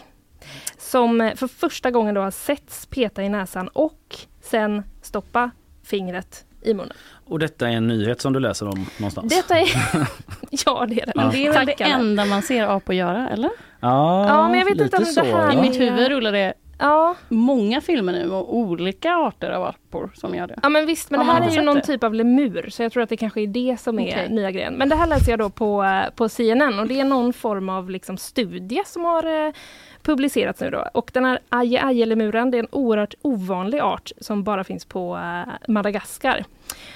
Som 0.78 1.22
eh, 1.22 1.36
för 1.36 1.48
första 1.48 1.92
gången 1.92 2.16
då 2.16 2.22
har 2.22 2.32
setts 2.32 2.86
peta 2.86 3.24
i 3.24 3.30
näsan 3.30 3.68
och 3.68 4.16
sen 4.42 4.84
stoppa 5.02 5.52
fingret 5.84 6.46
i 6.62 6.74
munnen. 6.74 6.94
Och 7.28 7.40
detta 7.40 7.68
är 7.70 7.72
en 7.72 7.88
nyhet 7.88 8.22
som 8.22 8.34
du 8.34 8.40
läser 8.40 8.68
om 8.68 8.86
någonstans? 8.98 9.34
Detta 9.36 9.60
är... 9.60 9.68
ja 10.66 10.86
det 10.90 11.02
är 11.02 11.06
det. 11.06 11.12
Ja. 11.16 11.30
Det 11.34 11.46
är 11.48 11.54
väl 11.54 11.66
det 11.66 11.74
enda 11.84 12.26
man 12.26 12.42
ser 12.42 12.64
apor 12.68 12.96
göra, 12.96 13.30
eller? 13.30 13.50
Ja, 13.80 14.28
Ja, 14.28 14.50
men 14.50 14.60
jag 14.60 14.66
vet 14.66 14.72
inte 14.72 14.84
lite 14.84 14.98
om 14.98 15.04
det 15.04 15.10
så, 15.10 15.24
här- 15.24 15.52
I 15.52 15.56
ja. 15.56 15.62
mitt 15.62 15.80
huvud 15.80 16.08
rullar 16.10 16.32
det 16.32 16.54
Ja. 16.78 17.16
många 17.30 17.82
filmer 17.82 18.14
nu 18.14 18.26
med 18.26 18.38
olika 18.38 19.16
arter 19.16 19.52
av 19.52 19.64
apor 19.64 20.12
som 20.14 20.36
gör 20.36 20.48
det. 20.48 20.60
Ja 20.64 20.70
men 20.70 20.86
visst, 20.86 21.12
men 21.12 21.20
det 21.20 21.26
här 21.26 21.42
är 21.42 21.52
ju 21.52 21.62
någon 21.62 21.76
det? 21.76 21.82
typ 21.82 22.04
av 22.04 22.14
lemur 22.14 22.70
så 22.70 22.84
jag 22.84 22.92
tror 22.92 23.04
att 23.04 23.10
det 23.10 23.18
kanske 23.18 23.42
är 23.42 23.48
det 23.48 23.80
som 23.80 24.00
är 24.00 24.12
Okej. 24.12 24.30
nya 24.30 24.52
grejen. 24.52 24.74
Men 24.74 24.90
det 24.90 24.96
här 24.96 25.08
läser 25.08 25.32
jag 25.32 25.40
då 25.40 25.50
på, 25.50 25.86
på 26.16 26.30
CNN 26.30 26.80
och 26.80 26.88
det 26.88 27.00
är 27.00 27.06
någon 27.06 27.34
form 27.34 27.70
av 27.70 27.90
liksom 27.90 28.18
studie 28.18 28.82
som 28.86 29.06
har 29.06 29.48
eh, 29.48 29.54
publicerats 30.02 30.62
nu 30.62 30.70
då. 30.70 30.90
Och 30.94 31.12
den 31.14 31.26
här 31.26 31.40
aje-aje-lemuren, 31.50 32.52
det 32.52 32.58
är 32.58 32.64
en 32.64 32.70
oerhört 32.72 33.14
ovanlig 33.22 33.80
art 33.80 34.12
som 34.22 34.44
bara 34.44 34.64
finns 34.64 34.86
på 34.86 35.18
eh, 35.18 35.72
Madagaskar. 35.72 36.46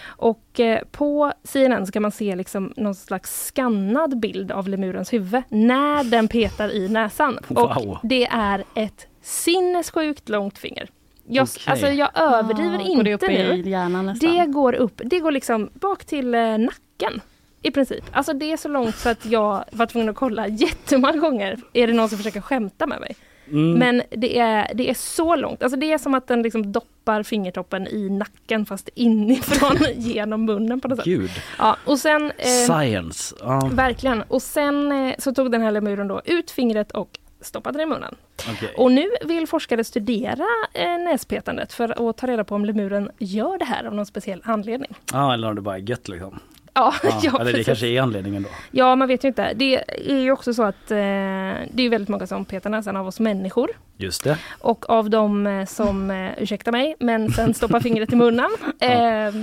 Och 0.06 0.60
eh, 0.60 0.80
på 0.92 1.34
CNN 1.44 1.86
så 1.86 1.92
kan 1.92 2.02
man 2.02 2.12
se 2.12 2.36
liksom 2.36 2.74
någon 2.76 2.96
slags 2.96 3.46
skannad 3.46 4.20
bild 4.20 4.52
av 4.52 4.68
lemurens 4.68 5.14
huvud 5.14 5.44
när 5.50 6.04
den 6.04 6.28
petar 6.28 6.72
i 6.72 6.90
näsan. 6.90 7.40
Wow. 7.48 7.64
Och 7.70 7.98
det 8.04 8.26
är 8.26 8.64
ett 8.76 9.08
sinnessjukt 9.22 10.30
långt 10.30 10.58
finger. 10.58 10.90
Jag, 11.28 11.44
Okej. 11.44 11.64
alltså 11.72 11.88
jag 11.88 12.10
överdriver 12.16 12.78
Ah, 12.78 12.82
inte 12.82 13.28
det 13.28 13.56
nu. 13.56 13.70
hjärnan? 13.70 14.18
Det 14.22 14.46
går 14.46 14.74
upp, 14.74 15.02
det 15.06 15.20
går 15.20 15.32
liksom 15.32 15.70
bak 15.74 16.06
till 16.06 16.36
eh, 16.36 16.42
nacken. 16.58 17.22
I 17.62 17.72
princip. 17.72 18.04
Alltså 18.12 18.34
det 18.34 18.52
är 18.52 18.58
så 18.58 18.68
långt 18.68 18.96
så 18.96 19.10
att 19.10 19.26
jag 19.26 19.64
var 19.72 19.86
tvungen 19.86 20.10
att 20.10 20.16
kolla 20.16 20.48
jättemånga 20.48 21.18
gånger. 21.18 21.60
Är 21.74 21.88
det 21.88 21.94
någon 21.94 22.10
som 22.10 22.18
försöker 22.18 22.42
skämta 22.42 22.88
med 22.88 23.00
mig? 23.00 23.16
Mm. 23.52 23.74
Men 23.74 24.02
det 24.10 24.40
är, 24.40 24.74
det 24.74 24.90
är 24.90 24.94
så 24.94 25.36
långt. 25.36 25.64
Alltså 25.64 25.80
det 25.80 25.92
är 25.94 25.98
som 25.98 26.14
att 26.14 26.28
den 26.28 26.42
liksom 26.42 26.72
doppar 26.72 27.24
fingertoppen 27.24 27.88
i 27.88 28.10
nacken 28.10 28.66
fast 28.66 28.90
inifrån 28.96 29.78
genom 29.96 30.46
munnen 30.46 30.82
på 30.82 30.88
något 30.88 30.98
sätt. 30.98 31.06
Gud. 31.06 31.32
Ja, 31.58 31.78
och 31.86 32.00
sen, 32.00 32.32
eh, 32.38 32.46
Science. 32.48 33.36
Ja, 33.40 33.70
verkligen. 33.74 34.22
Och 34.22 34.42
sen 34.42 34.92
eh, 34.92 35.14
så 35.18 35.34
tog 35.34 35.52
den 35.52 35.62
här 35.62 35.72
lemuren 35.72 36.08
då 36.08 36.22
ut 36.26 36.52
fingret 36.52 36.92
och 36.92 37.20
stoppade 37.42 37.78
det 37.80 37.84
i 37.84 37.86
munnen. 37.86 38.16
okej. 38.52 38.74
Och 38.78 38.92
nu 38.92 39.10
vill 39.26 39.48
forskare 39.48 39.84
studera 39.84 40.46
eh, 40.74 40.98
näspetandet 40.98 41.74
för 41.74 42.10
att 42.10 42.18
ta 42.18 42.28
reda 42.28 42.44
på 42.44 42.56
om 42.56 42.66
lemuren 42.66 43.12
gör 43.18 43.58
det 43.58 43.66
här 43.66 43.84
av 43.86 43.94
någon 43.96 44.06
speciell 44.06 44.42
anledning. 44.46 44.92
ja, 45.14 45.34
eller 45.34 45.48
om 45.50 45.56
det 45.56 45.62
bara 45.62 45.76
är 45.76 45.90
gött 45.90 46.08
liksom. 46.08 46.40
Ja, 46.74 46.94
Ja, 47.04 47.20
ja, 47.24 47.42
eller 47.42 47.54
det 47.54 47.64
kanske 47.64 47.88
är 47.88 48.02
anledningen 48.02 48.44
då. 48.44 48.50
ja, 48.72 48.96
man 48.96 49.08
vet 49.08 49.24
ju 49.24 49.28
inte. 49.28 49.54
Det 49.54 49.76
är 50.12 50.20
ju 50.20 50.32
också 50.32 50.54
så 50.54 50.64
att 50.64 50.92
eh, 50.92 50.98
det 50.98 51.78
är 51.78 51.90
väldigt 51.90 52.10
många 52.10 52.28
som 52.28 52.46
petar 52.46 52.70
näsan 52.70 52.98
av 52.98 53.08
oss 53.08 53.20
människor. 53.20 53.70
Just 53.98 54.24
det. 54.24 54.38
Och 54.60 54.90
av 54.90 55.10
de 55.10 55.48
eh, 55.48 55.66
som, 55.66 56.12
eh, 56.12 56.32
ursäkta 56.38 56.72
mig, 56.72 56.96
men 57.00 57.32
sen 57.32 57.54
stoppar 57.54 57.80
fingret 57.80 58.14
i 58.14 58.16
munnen. 58.16 58.50
Eh, 58.80 59.34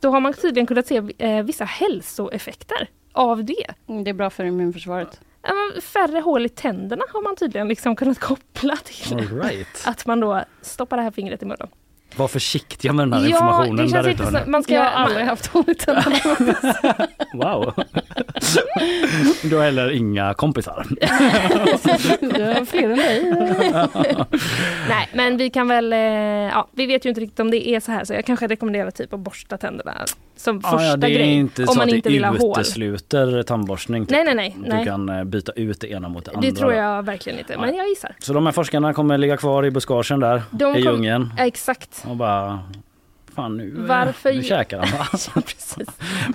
då 0.00 0.10
har 0.10 0.20
man 0.20 0.32
tydligen 0.32 0.66
kunnat 0.66 0.86
se 0.86 1.02
eh, 1.18 1.42
vissa 1.44 1.64
hälsoeffekter 1.64 2.88
av 3.12 3.44
det. 3.44 3.64
Mm, 3.88 4.04
Det 4.04 4.10
är 4.10 4.14
bra 4.14 4.30
för 4.30 4.44
immunförsvaret. 4.44 5.20
Färre 5.82 6.20
hål 6.20 6.46
i 6.46 6.48
tänderna 6.48 7.02
har 7.12 7.22
man 7.22 7.36
tydligen 7.36 7.68
liksom 7.68 7.96
kunnat 7.96 8.18
koppla 8.20 8.76
till 8.76 9.14
All 9.18 9.40
right. 9.42 9.66
att 9.86 10.06
man 10.06 10.20
då 10.20 10.44
stoppar 10.62 10.96
det 10.96 11.02
här 11.02 11.10
fingret 11.10 11.42
i 11.42 11.46
munnen. 11.46 11.68
Var 12.16 12.28
försiktiga 12.28 12.92
med 12.92 13.06
den 13.06 13.12
här 13.12 13.20
Ja, 13.20 13.26
informationen 13.28 13.76
det 13.76 13.82
där 13.82 13.88
känns 13.90 14.06
ute. 14.06 14.10
inte 14.10 14.26
så, 14.32 14.38
hörni. 14.38 14.50
man 14.50 14.62
ska, 14.62 14.74
Jag 14.74 14.80
har 14.82 14.90
aldrig 14.90 15.26
haft 15.26 15.46
hål 15.46 15.64
i 15.66 15.74
tänderna. 15.74 16.16
Wow. 17.34 17.72
Du 19.42 19.56
har 19.56 19.64
heller 19.64 19.90
inga 19.90 20.34
kompisar. 20.34 20.86
Du 22.20 22.42
har 22.44 22.64
fler 22.64 22.82
än 22.90 22.96
dig. 22.96 23.22
Nej, 24.88 25.08
men 25.14 25.36
vi 25.36 25.50
kan 25.50 25.68
väl, 25.68 25.92
eh, 25.92 25.98
ja, 25.98 26.68
vi 26.72 26.86
vet 26.86 27.04
ju 27.04 27.08
inte 27.08 27.20
riktigt 27.20 27.40
om 27.40 27.50
det 27.50 27.68
är 27.68 27.80
så 27.80 27.92
här 27.92 28.04
så 28.04 28.12
jag 28.14 28.24
kanske 28.24 28.46
rekommenderar 28.46 28.90
typ 28.90 29.12
att 29.12 29.20
borsta 29.20 29.56
tänderna 29.58 29.94
som 30.36 30.60
Ja, 30.64 30.70
första 30.70 30.86
ja, 30.86 30.96
det 30.96 31.06
är 31.06 31.10
grej. 31.10 31.32
inte 31.34 31.62
om 31.62 31.68
så 31.68 31.74
man 31.78 31.88
att 31.88 31.94
inte 31.94 32.08
det 32.08 32.12
vill 32.12 32.24
ha 32.24 32.38
hål. 32.38 32.60
utesluter 32.60 33.42
tandborstning. 33.42 34.06
typ. 34.06 34.10
Nej, 34.10 34.24
nej, 34.24 34.34
nej, 34.34 34.56
Du 34.64 34.68
nej. 34.68 34.84
kan 34.84 35.08
eh, 35.08 35.24
byta 35.24 35.52
ut 35.52 35.80
det 35.80 35.90
ena 35.90 36.08
mot 36.08 36.24
det 36.24 36.30
andra. 36.30 36.50
Det 36.50 36.56
tror 36.56 36.72
jag 36.74 37.02
verkligen 37.02 37.38
inte, 37.38 37.58
men 37.58 37.74
jag 37.74 37.88
gissar. 37.88 38.14
Så 38.18 38.32
de 38.32 38.46
här 38.46 38.52
forskarna 38.52 38.92
kommer 38.94 39.18
ligga 39.18 39.36
kvar 39.36 39.66
i 39.66 39.70
buskagen 39.70 40.20
där 40.20 40.42
De 40.50 40.76
i 40.76 40.82
kom- 40.82 40.92
djungeln 40.92 41.32
Ja, 41.38 41.44
exakt. 41.46 42.04
och 42.08 42.16
bara 42.16 42.58
Fan 43.34 43.56
nu, 43.56 43.74
eh, 43.78 43.84
Varför- 43.86 44.32
nu 44.32 44.42
käkar 44.42 44.78
han. 44.86 45.08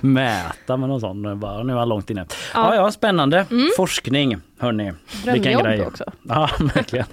Mäta 0.12 0.76
med 0.76 0.88
någon 0.88 1.00
sån, 1.00 1.40
bara, 1.40 1.62
nu 1.62 1.72
är 1.72 1.76
han 1.76 1.88
långt 1.88 2.10
inne. 2.10 2.26
Ja, 2.54 2.74
Ja. 2.74 2.74
ja, 2.74 2.90
spännande. 2.92 3.46
Mm. 3.50 3.68
Forskning, 3.76 4.36
hörni. 4.58 4.92
Drömjobb 5.24 5.86
också. 5.86 6.04
Ja, 6.22 6.50
verkligen. 6.74 7.06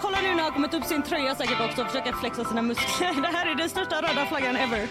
Kolla 0.00 0.16
nu 0.22 0.28
när 0.28 0.34
han 0.34 0.40
har 0.44 0.50
kommit 0.50 0.74
upp 0.74 0.84
sin 0.84 1.02
tröja 1.02 1.34
säkert 1.34 1.60
också 1.68 1.80
och 1.82 1.86
försöker 1.88 2.12
flexa 2.12 2.44
sina 2.44 2.62
muskler. 2.62 3.22
Det 3.22 3.28
här 3.38 3.50
är 3.50 3.54
den 3.54 3.68
största 3.68 3.96
röda 3.96 4.26
flaggan 4.28 4.56
ever. 4.56 4.86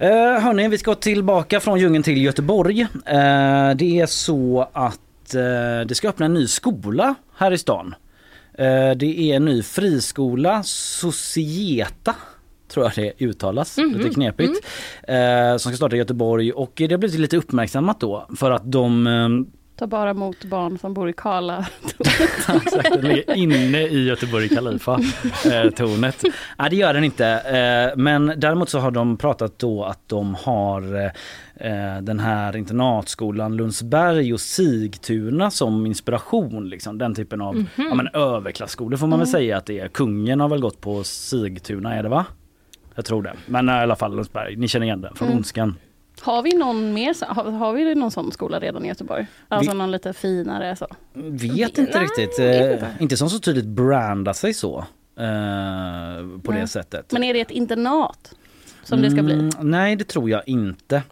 Eh, 0.00 0.40
hörni, 0.42 0.68
vi 0.68 0.78
ska 0.78 0.94
tillbaka 0.94 1.60
från 1.60 1.78
djungeln 1.80 2.02
till 2.02 2.22
Göteborg. 2.24 2.80
Eh, 2.80 3.70
det 3.76 4.00
är 4.00 4.06
så 4.06 4.68
att 4.72 5.34
eh, 5.34 5.86
det 5.86 5.94
ska 5.94 6.08
öppna 6.08 6.26
en 6.26 6.34
ny 6.34 6.46
skola 6.46 7.14
här 7.36 7.50
i 7.52 7.58
stan. 7.58 7.94
Eh, 8.58 8.90
det 8.96 9.20
är 9.20 9.36
en 9.36 9.44
ny 9.44 9.62
friskola, 9.62 10.62
Societa 10.62 12.14
tror 12.68 12.84
jag 12.86 12.92
det 12.96 13.24
uttalas, 13.24 13.78
Mhm, 13.78 13.94
lite 13.94 14.10
knepigt. 14.10 14.66
Eh, 15.02 15.56
som 15.56 15.72
ska 15.72 15.76
starta 15.76 15.96
i 15.96 15.98
Göteborg 15.98 16.52
och 16.52 16.72
det 16.76 16.90
har 16.90 16.98
blivit 16.98 17.20
lite 17.20 17.36
uppmärksammat 17.36 18.00
då 18.00 18.26
för 18.36 18.50
att 18.50 18.72
de 18.72 19.06
eh, 19.06 19.28
Ta 19.78 19.86
bara 19.86 20.10
emot 20.10 20.44
barn 20.44 20.78
som 20.78 20.94
bor 20.94 21.08
i 21.08 21.12
Kala. 21.12 21.66
Exakt, 22.56 22.92
den 22.92 23.00
ligger 23.00 23.34
inne 23.34 23.82
i 23.82 24.04
Göteborg 24.04 24.48
Kalifa 24.48 25.00
eh, 25.52 25.70
tornet. 25.70 26.22
Nej 26.58 26.70
det 26.70 26.76
gör 26.76 26.94
den 26.94 27.04
inte 27.04 27.26
eh, 27.28 27.96
men 27.96 28.32
däremot 28.36 28.68
så 28.68 28.78
har 28.78 28.90
de 28.90 29.16
pratat 29.16 29.58
då 29.58 29.84
att 29.84 30.08
de 30.08 30.34
har 30.34 31.04
eh, 31.04 31.10
den 32.02 32.20
här 32.20 32.56
internatskolan 32.56 33.56
Lundsberg 33.56 34.32
och 34.32 34.40
Sigtuna 34.40 35.50
som 35.50 35.86
inspiration. 35.86 36.68
Liksom, 36.68 36.98
den 36.98 37.14
typen 37.14 37.40
av 37.40 37.54
Mhm. 37.56 37.66
ja, 37.76 37.94
men 37.94 38.08
överklassskolor 38.08 38.96
får 38.96 39.06
man 39.06 39.18
väl 39.18 39.28
Mm. 39.28 39.32
säga 39.40 39.56
att 39.56 39.66
det 39.66 39.80
är. 39.80 39.88
Kungen 39.88 40.40
har 40.40 40.48
väl 40.48 40.60
gått 40.60 40.80
på 40.80 41.04
Sigtuna 41.04 41.94
är 41.94 42.02
det 42.02 42.08
va? 42.08 42.24
Jag 42.94 43.04
tror 43.04 43.22
det. 43.22 43.32
Men 43.46 43.68
i 43.68 43.72
alla 43.72 43.96
fall 43.96 44.14
Lundsberg, 44.16 44.56
ni 44.56 44.68
känner 44.68 44.86
igen 44.86 45.00
den 45.00 45.14
från 45.14 45.28
Mm. 45.28 45.36
Ondskan. 45.38 45.74
Har 46.20 46.42
vi 46.42 46.54
någon 46.56 46.92
mer, 46.92 47.34
har, 47.34 47.50
har 47.50 47.72
vi 47.72 47.94
någon 47.94 48.10
sån 48.10 48.32
skola 48.32 48.58
redan 48.60 48.84
i 48.84 48.88
Göteborg? 48.88 49.26
Alltså 49.48 49.72
någon 49.72 49.90
lite 49.90 50.12
finare 50.12 50.76
så? 50.76 50.86
Vet 51.14 51.78
inte 51.78 51.98
riktigt. 52.00 52.38
Eh, 52.38 52.88
inte 53.02 53.16
som 53.16 53.30
så 53.30 53.38
tydligt 53.38 53.66
brandar 53.66 54.32
sig 54.32 54.54
så. 54.54 54.78
Eh, 55.16 56.40
på 56.42 56.52
det 56.52 56.58
Nej. 56.58 56.68
sättet. 56.68 57.12
Men 57.12 57.24
är 57.24 57.34
det 57.34 57.40
ett 57.40 57.50
internat 57.50 58.34
som 58.82 59.02
det 59.02 59.10
ska 59.10 59.22
bli? 59.22 59.34
Mm, 59.34 59.50
nej 59.60 59.96
det 59.96 60.04
tror 60.04 60.30
jag 60.30 60.42
inte. 60.48 61.02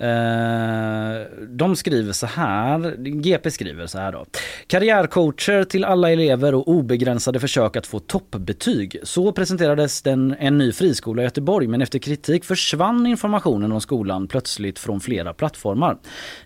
Eh, 0.00 1.26
de 1.48 1.76
skriver 1.76 2.12
så 2.12 2.26
här, 2.26 2.96
GP 2.98 3.50
skriver 3.50 3.86
så 3.86 3.98
här 3.98 4.12
då. 4.12 4.26
Karriärcoacher 4.66 5.64
till 5.64 5.84
alla 5.84 6.10
elever 6.10 6.54
och 6.54 6.68
obegränsade 6.68 7.40
försök 7.40 7.76
att 7.76 7.86
få 7.86 7.98
toppbetyg. 7.98 8.96
Så 9.02 9.32
presenterades 9.32 10.02
den, 10.02 10.34
en 10.38 10.58
ny 10.58 10.72
friskola 10.72 11.22
i 11.22 11.24
Göteborg 11.24 11.66
men 11.66 11.82
efter 11.82 11.98
kritik 11.98 12.44
försvann 12.44 13.06
informationen 13.06 13.72
om 13.72 13.80
skolan 13.80 14.28
plötsligt 14.28 14.78
från 14.78 15.00
flera 15.00 15.34
plattformar. 15.34 15.96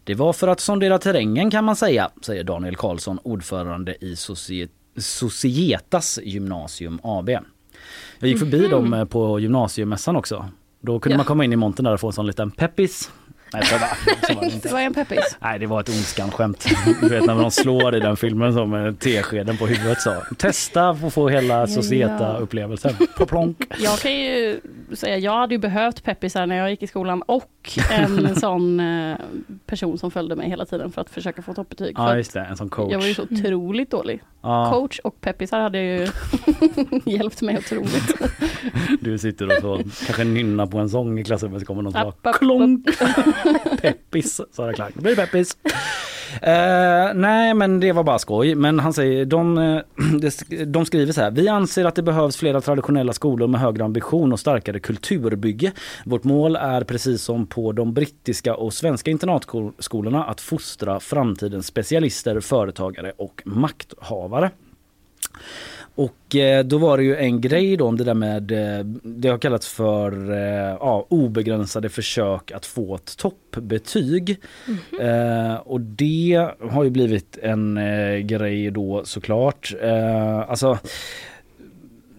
Det 0.04 0.14
var 0.14 0.32
för 0.32 0.48
att 0.48 0.60
sondera 0.60 0.98
terrängen 0.98 1.50
kan 1.50 1.64
man 1.64 1.76
säga, 1.76 2.10
säger 2.22 2.44
Daniel 2.44 2.76
Karlsson, 2.76 3.18
ordförande 3.22 3.94
i 4.04 4.14
Socie- 4.14 4.68
Societas 4.96 6.18
gymnasium 6.22 6.98
AB. 7.02 7.30
Jag 8.18 8.28
gick 8.28 8.38
förbi 8.38 8.60
Mhm. 8.60 8.70
dem 8.70 8.92
eh, 8.94 9.04
på 9.04 9.40
gymnasiemässan 9.40 10.16
också. 10.16 10.48
Då 10.80 10.98
kunde 11.00 11.14
Ja. 11.14 11.16
man 11.16 11.26
komma 11.26 11.44
in 11.44 11.52
i 11.52 11.56
montern 11.56 11.84
där 11.84 11.92
och 11.94 12.00
få 12.00 12.06
en 12.06 12.12
sån 12.12 12.26
liten 12.26 12.50
peppis. 12.50 13.10
Nej, 13.54 13.64
så 13.66 13.74
bara, 13.78 14.16
så 14.26 14.34
var 14.34 14.42
det 14.42 14.50
inte. 14.54 14.68
Vad 14.68 14.80
är 14.82 14.86
en 14.86 14.94
peppis? 14.94 15.36
Nej 15.40 15.58
det 15.58 15.66
var 15.66 15.80
ett 15.80 15.88
ondskan-skämt. 15.88 16.66
Du 17.00 17.08
vet 17.08 17.26
när 17.26 17.34
de 17.34 17.50
slår 17.50 17.96
i 17.96 18.00
den 18.00 18.16
filmen 18.16 18.52
som 18.54 18.70
med 18.70 19.00
teskeden 19.00 19.56
på 19.56 19.66
huvudet 19.66 20.00
så. 20.00 20.14
Testa 20.38 20.88
och 20.90 21.12
få 21.12 21.28
hela 21.28 21.66
Societa-upplevelsen. 21.66 22.94
Plonk. 23.28 23.56
Jag 23.78 23.98
kan 23.98 24.12
ju 24.14 24.60
säga, 24.92 25.18
jag 25.18 25.38
hade 25.38 25.54
ju 25.54 25.58
behövt 25.58 26.04
peppisar 26.04 26.46
när 26.46 26.56
jag 26.56 26.70
gick 26.70 26.82
i 26.82 26.86
skolan 26.86 27.22
och 27.22 27.50
en 27.90 28.36
sån 28.40 28.80
eh, 28.80 29.16
person 29.66 29.98
som 29.98 30.10
följde 30.10 30.36
mig 30.36 30.48
hela 30.48 30.64
tiden 30.64 30.92
för 30.92 31.00
att 31.00 31.10
försöka 31.10 31.42
få 31.42 31.54
toppbetyg. 31.54 31.96
För 31.96 32.02
Ja 32.02 32.10
att 32.10 32.16
just 32.16 32.32
det, 32.32 32.40
en 32.40 32.56
sån 32.56 32.68
coach. 32.68 32.92
Jag 32.92 32.98
var 32.98 33.06
ju 33.06 33.14
så 33.14 33.22
otroligt 33.22 33.90
dålig. 33.90 34.20
Ja. 34.42 34.70
Coach 34.72 34.98
och 34.98 35.20
peppisar 35.20 35.60
hade 35.60 35.78
ju 35.78 36.08
hjälpt 37.12 37.42
mig 37.42 37.58
otroligt. 37.58 38.14
Du 39.00 39.18
sitter 39.18 39.46
och 39.46 39.60
så 39.60 39.76
kanske 40.06 40.24
nynnar 40.24 40.66
på 40.66 40.78
en 40.78 40.88
sång 40.90 41.18
i 41.18 41.24
klassrummet 41.24 41.60
så 41.60 41.66
kommer 41.66 41.82
någon 41.82 41.92
så 41.92 41.98
app, 41.98 42.34
klonk. 42.34 42.86
Peppis, 43.82 44.40
Sara 44.52 44.72
Klang. 44.72 44.92
Det 44.94 45.02
blir 45.02 45.16
peppis. 45.16 45.56
Uh, 46.34 47.14
nej 47.14 47.54
men 47.54 47.80
det 47.80 47.92
var 47.92 48.04
bara 48.04 48.18
skoj. 48.18 48.54
Men 48.54 48.78
han 48.78 48.92
säger, 48.92 49.24
de, 49.24 49.58
eh, 49.58 49.80
de 50.66 50.86
skriver 50.86 51.12
så 51.12 51.20
här. 51.20 51.30
Vi 51.30 51.48
anser 51.48 51.84
att 51.84 51.94
det 51.94 52.02
behövs 52.02 52.36
flera 52.36 52.60
traditionella 52.60 53.12
skolor 53.12 53.46
med 53.46 53.60
högre 53.60 53.84
ambition 53.84 54.32
och 54.32 54.40
starkare 54.40 54.80
kulturbygge. 54.80 55.72
Vårt 56.04 56.24
mål 56.24 56.56
är 56.56 56.84
precis 56.84 57.22
som 57.22 57.46
på 57.46 57.72
de 57.72 57.94
brittiska 57.94 58.54
och 58.54 58.74
svenska 58.74 59.10
internatskolorna 59.10 60.24
att 60.24 60.40
fostra 60.40 61.00
framtidens 61.00 61.66
specialister, 61.66 62.40
företagare 62.40 63.12
och 63.16 63.42
makthavare. 63.44 64.50
Och 65.94 66.36
eh, 66.36 66.64
då 66.64 66.78
var 66.78 66.96
det 66.96 67.04
ju 67.04 67.16
en 67.16 67.40
grej 67.40 67.76
då 67.76 67.86
om 67.86 67.96
det 67.96 68.04
där 68.04 68.14
med, 68.14 68.52
eh, 68.52 68.84
det 69.02 69.28
har 69.28 69.38
kallats 69.38 69.68
för 69.68 70.32
eh, 70.32 70.76
ja, 70.80 71.06
obegränsade 71.08 71.88
försök 71.88 72.52
att 72.52 72.66
få 72.66 72.94
ett 72.94 73.16
toppbetyg. 73.16 74.40
Eh, 75.00 75.54
och 75.54 75.80
det 75.80 76.48
har 76.70 76.84
ju 76.84 76.90
blivit 76.90 77.38
en 77.42 77.76
eh, 77.76 78.16
grej 78.18 78.70
då 78.70 79.02
såklart. 79.04 79.74
Eh, 79.82 80.50
alltså 80.50 80.78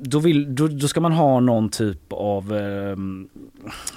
då, 0.10 0.19
vill, 0.19 0.56
då, 0.56 0.68
då 0.68 0.88
ska 0.88 1.02
man 1.02 1.11
ha 1.11 1.40
någon 1.40 1.69
typ 1.69 2.14
av 2.14 2.56
eh, 2.56 2.95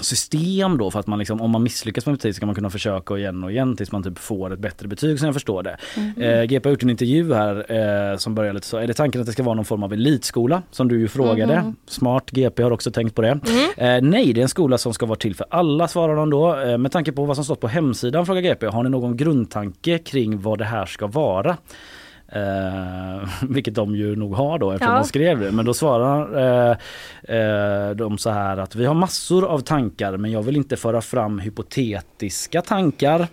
system 0.01 0.79
då 0.79 0.91
för 0.91 1.01
att 1.01 1.07
man 1.07 1.19
liksom, 1.19 1.41
om 1.41 1.51
man 1.51 1.63
misslyckas 1.63 2.07
med 2.07 2.15
betyg 2.15 2.35
så 2.35 2.39
kan 2.39 2.47
man 2.47 2.55
kunna 2.55 2.71
försöka 2.71 3.17
igen 3.17 3.45
och 3.45 3.53
igen 3.53 3.77
tills 3.77 3.93
man 3.93 4.03
typ 4.03 4.19
får 4.19 4.53
ett 4.53 4.59
bättre 4.59 4.89
betyg 4.89 5.19
som 5.19 5.27
jag 5.27 5.35
förstår 5.35 5.63
det. 5.63 5.77
Mhm. 5.97 6.23
Eh, 6.23 6.45
GP 6.45 6.69
har 6.69 6.71
gjort 6.71 6.83
en 6.83 6.91
intervju 6.91 7.35
här 7.35 7.73
eh, 8.13 8.17
som 8.17 8.35
börjar 8.35 8.53
lite 8.53 8.67
så, 8.67 8.77
är 8.77 8.87
det 8.87 8.95
tanken 8.95 9.21
att 9.21 9.27
det 9.27 9.33
ska 9.33 9.43
vara 9.43 9.55
någon 9.55 9.65
form 9.65 9.83
av 9.83 9.93
elitskola 9.93 10.63
som 10.71 10.89
du 10.89 11.01
ju 11.01 11.09
frågade? 11.09 11.61
Mhm. 11.63 11.77
Smart, 11.87 12.31
GP 12.31 12.63
har 12.63 12.71
också 12.71 12.91
tänkt 12.91 13.15
på 13.15 13.23
det. 13.23 13.41
Eh, 13.77 14.03
nej, 14.03 14.33
det 14.33 14.41
är 14.41 14.43
en 14.43 14.49
skola 14.49 14.79
som 14.79 14.95
ska 14.95 15.07
vara 15.07 15.19
till 15.19 15.35
för 15.35 15.47
alla 15.51 15.89
svarar 15.89 16.17
de 16.17 16.31
då. 16.31 16.61
Eh, 16.61 16.79
med 16.79 16.93
tanke 16.93 17.13
på 17.13 17.25
vad 17.25 17.37
som 17.37 17.45
stått 17.45 17.61
på 17.61 17.69
hemsidan 17.69 18.27
frågar 18.27 18.43
GP, 18.43 18.67
har 18.67 18.83
ni 18.83 18.91
någon 18.91 19.17
grundtanke 19.17 19.99
kring 19.99 20.41
vad 20.41 20.59
det 20.59 20.65
här 20.65 20.87
ska 20.87 21.07
vara? 21.07 21.57
Eh, 22.33 23.29
vilket 23.49 23.75
de 23.75 23.97
ju 23.97 24.17
nog 24.17 24.35
har 24.35 24.59
då 24.59 24.71
eftersom 24.71 24.95
Ja. 24.95 25.01
de 25.01 25.05
skrev 25.09 25.41
det. 25.41 25.53
Men 25.53 25.65
då 25.65 25.75
svarar 25.75 26.39
eh, 26.71 26.77
eh, 27.37 27.91
de 27.91 28.19
så 28.19 28.31
här 28.31 28.57
att 28.57 28.75
vi 28.75 28.85
har 28.87 28.95
massor 28.95 29.45
av 29.45 29.59
tankar 29.59 30.17
men 30.17 30.31
jag 30.31 30.43
vill 30.43 30.57
inte 30.57 30.77
föra 30.77 31.01
fram 31.01 31.39
hypotetiska 31.39 32.63
tankar 32.63 33.27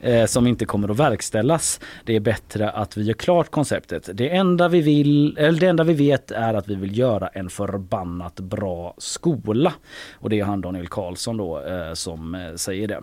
eh, 0.00 0.26
som 0.26 0.46
inte 0.46 0.64
kommer 0.64 0.88
att 0.88 0.96
verkställas. 0.96 1.80
Det 2.04 2.16
är 2.16 2.20
bättre 2.20 2.70
att 2.70 2.96
vi 2.96 3.02
gör 3.02 3.14
klart 3.14 3.50
konceptet. 3.50 4.10
Det 4.14 4.30
enda 4.36 4.68
vi 4.68 4.80
vill, 4.80 5.36
eller 5.38 5.60
det 5.60 5.66
enda 5.66 5.84
vi 5.84 5.94
vet 5.94 6.30
är 6.30 6.54
att 6.54 6.68
vi 6.68 6.74
vill 6.74 6.98
göra 6.98 7.28
en 7.28 7.48
förbannat 7.50 8.40
bra 8.40 8.94
skola. 8.98 9.72
Och 10.14 10.30
det 10.30 10.40
är 10.40 10.44
han 10.44 10.60
Daniel 10.60 10.88
Karlsson 10.88 11.36
då 11.36 11.60
eh, 11.64 11.92
som 11.94 12.34
eh, 12.34 12.54
säger 12.54 12.88
det. 12.88 13.00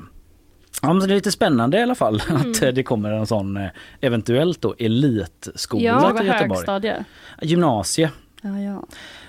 Ja, 0.81 0.93
men 0.93 1.07
det 1.07 1.13
är 1.13 1.15
lite 1.15 1.31
spännande 1.31 1.77
i 1.77 1.81
alla 1.81 1.95
fall 1.95 2.15
att 2.27 2.61
eh, 2.61 2.69
det 2.69 2.83
kommer 2.83 3.11
en 3.11 3.27
sån 3.27 3.57
eh, 3.57 3.67
eventuellt 4.01 4.61
då 4.61 4.75
elitskola 4.79 5.83
Ja, 5.83 6.17
till 6.17 6.27
Göteborg. 6.27 6.49
högstadie. 6.57 7.05
Gymnasie. 7.41 8.11
Ja, 8.41 8.59
ja. 8.59 8.83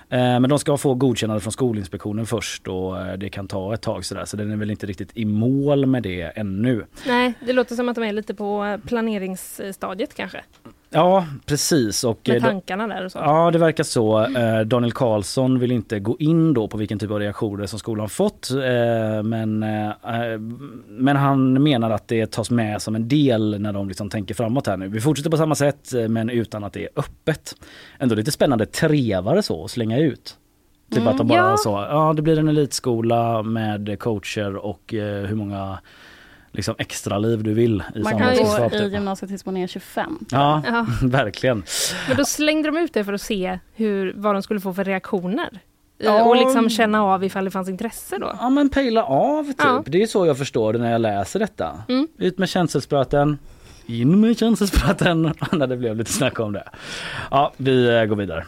Eh, 0.09 0.41
Men 0.41 0.49
de 0.51 0.59
ska 0.59 0.77
få 0.77 0.95
godkännande 0.95 1.41
från 1.41 1.53
Skolinspektionen 1.53 2.27
först 2.27 2.69
och 2.69 3.19
det 3.19 3.29
kan 3.29 3.49
ta 3.49 3.75
ett 3.75 3.83
tag 3.83 4.05
sådär 4.05 4.25
så 4.25 4.37
den 4.37 4.51
är 4.53 4.57
väl 4.57 4.71
inte 4.71 4.87
riktigt 4.87 5.11
i 5.15 5.25
mål 5.25 5.87
med 5.87 6.03
det 6.03 6.23
ännu. 6.23 6.85
Nej, 7.07 7.33
det 7.41 7.53
låter 7.53 7.75
som 7.75 7.89
att 7.89 7.95
de 7.95 8.05
är 8.05 8.13
lite 8.13 8.35
på 8.35 8.79
planeringsstadiet 8.87 10.15
kanske. 10.15 10.41
Ja 10.91 11.27
precis. 11.47 12.05
Och, 12.05 12.21
Med 12.29 12.37
eh, 12.37 12.43
tankarna 12.43 12.87
där 12.87 13.05
och 13.05 13.13
så. 13.13 13.19
Ja 13.19 13.51
det 13.51 13.59
verkar 13.59 13.85
så. 13.85 14.21
Eh, 14.25 14.61
Daniel 14.61 14.93
Karlsson 14.93 15.59
vill 15.59 15.73
inte 15.73 16.01
gå 16.01 16.17
in 16.19 16.55
då 16.55 16.69
på 16.69 16.79
vilken 16.79 16.99
typ 16.99 17.11
av 17.11 17.19
reaktioner 17.19 17.67
som 17.67 17.79
skolan 17.79 18.09
fått. 18.09 18.51
Eh, 18.51 19.23
men, 19.23 19.63
eh, 19.63 20.39
men 20.89 21.17
han 21.17 21.63
menar 21.63 21.91
att 21.91 22.09
det 22.09 22.31
tas 22.31 22.51
med 22.51 22.83
som 22.83 22.95
en 22.95 23.09
del 23.09 23.61
när 23.61 23.73
de 23.73 23.89
liksom 23.89 24.11
tänker 24.11 24.35
framåt 24.35 24.67
här 24.67 24.77
nu. 24.77 24.89
Vi 24.89 25.01
fortsätter 25.01 25.31
på 25.31 25.37
samma 25.37 25.55
sätt 25.55 25.93
men 26.09 26.31
utan 26.31 26.65
att 26.65 26.73
det 26.73 26.83
är 26.83 26.91
öppet. 26.97 27.55
Ändå 27.99 28.15
lite 28.15 28.33
spännande 28.33 28.67
trevare 28.67 29.43
så 29.43 29.65
att 29.65 29.71
slänga 29.71 29.99
ut. 29.99 30.37
Typ 30.91 30.99
Mm, 30.99 31.09
att 31.09 31.19
de 31.19 31.29
bara 31.29 31.39
ja. 31.39 31.57
så, 31.57 31.71
ja 31.71 32.13
det 32.17 32.23
blir 32.23 32.39
en 32.39 32.49
elitskola 32.49 33.43
med 33.43 33.99
coacher 33.99 34.57
och 34.57 34.83
hur 35.27 35.35
många 35.35 35.79
liksom 36.57 36.75
extra 36.79 37.19
liv 37.19 37.43
du 37.43 37.55
vill 37.55 37.83
i 37.95 38.03
Man 38.03 38.19
kan 38.19 38.37
gå 38.37 38.71
i 38.77 38.89
gymnasiet 38.89 39.29
tills 39.31 39.47
man 39.47 39.57
är 39.57 39.67
25. 39.67 40.19
Ja, 40.31 40.63
Ja. 40.67 40.87
verkligen. 41.03 41.63
Men 42.09 42.17
då 42.17 42.25
slängde 42.25 42.69
de 42.71 42.77
ut 42.79 42.93
det 42.95 43.05
för 43.05 43.13
att 43.13 43.23
se 43.23 43.59
hur, 43.75 44.15
vad 44.17 44.35
de 44.35 44.43
skulle 44.43 44.61
få 44.61 44.75
för 44.75 44.85
reaktioner. 44.85 45.61
Ja. 45.99 46.25
Och 46.25 46.37
liksom 46.37 46.71
känna 46.71 47.05
av 47.05 47.25
ifall 47.25 47.45
det 47.45 47.51
fanns 47.51 47.69
intresse 47.69 48.19
då. 48.19 48.37
Ja 48.41 48.51
men 48.51 48.69
pejla 48.69 49.05
av 49.05 49.45
typ. 49.45 49.57
Ja. 49.59 49.83
Det 49.87 50.03
är 50.03 50.07
så 50.07 50.27
jag 50.27 50.39
förstår 50.39 50.73
det 50.73 50.79
när 50.79 50.93
jag 50.93 51.01
läser 51.01 51.39
detta. 51.41 51.83
Mm. 51.89 52.09
Ut 52.19 52.39
med 52.39 52.49
känselspröten. 52.49 53.39
In 53.87 54.21
med 54.21 54.39
känselspröten. 54.39 55.23
när 55.53 55.67
det 55.67 55.77
blev 55.77 55.97
lite 55.97 56.13
snack 56.13 56.41
om 56.41 56.53
det. 56.53 56.69
Ja, 57.31 57.53
vi 57.57 57.97
eh, 57.99 58.05
går 58.05 58.17
vidare. 58.17 58.45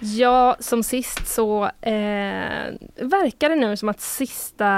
Ja, 0.00 0.56
som 0.60 0.82
sist 0.82 1.26
så 1.26 1.64
eh, 1.64 1.92
verkar 2.96 3.48
det 3.48 3.56
nu 3.56 3.76
som 3.76 3.88
att 3.88 4.00
sista 4.00 4.70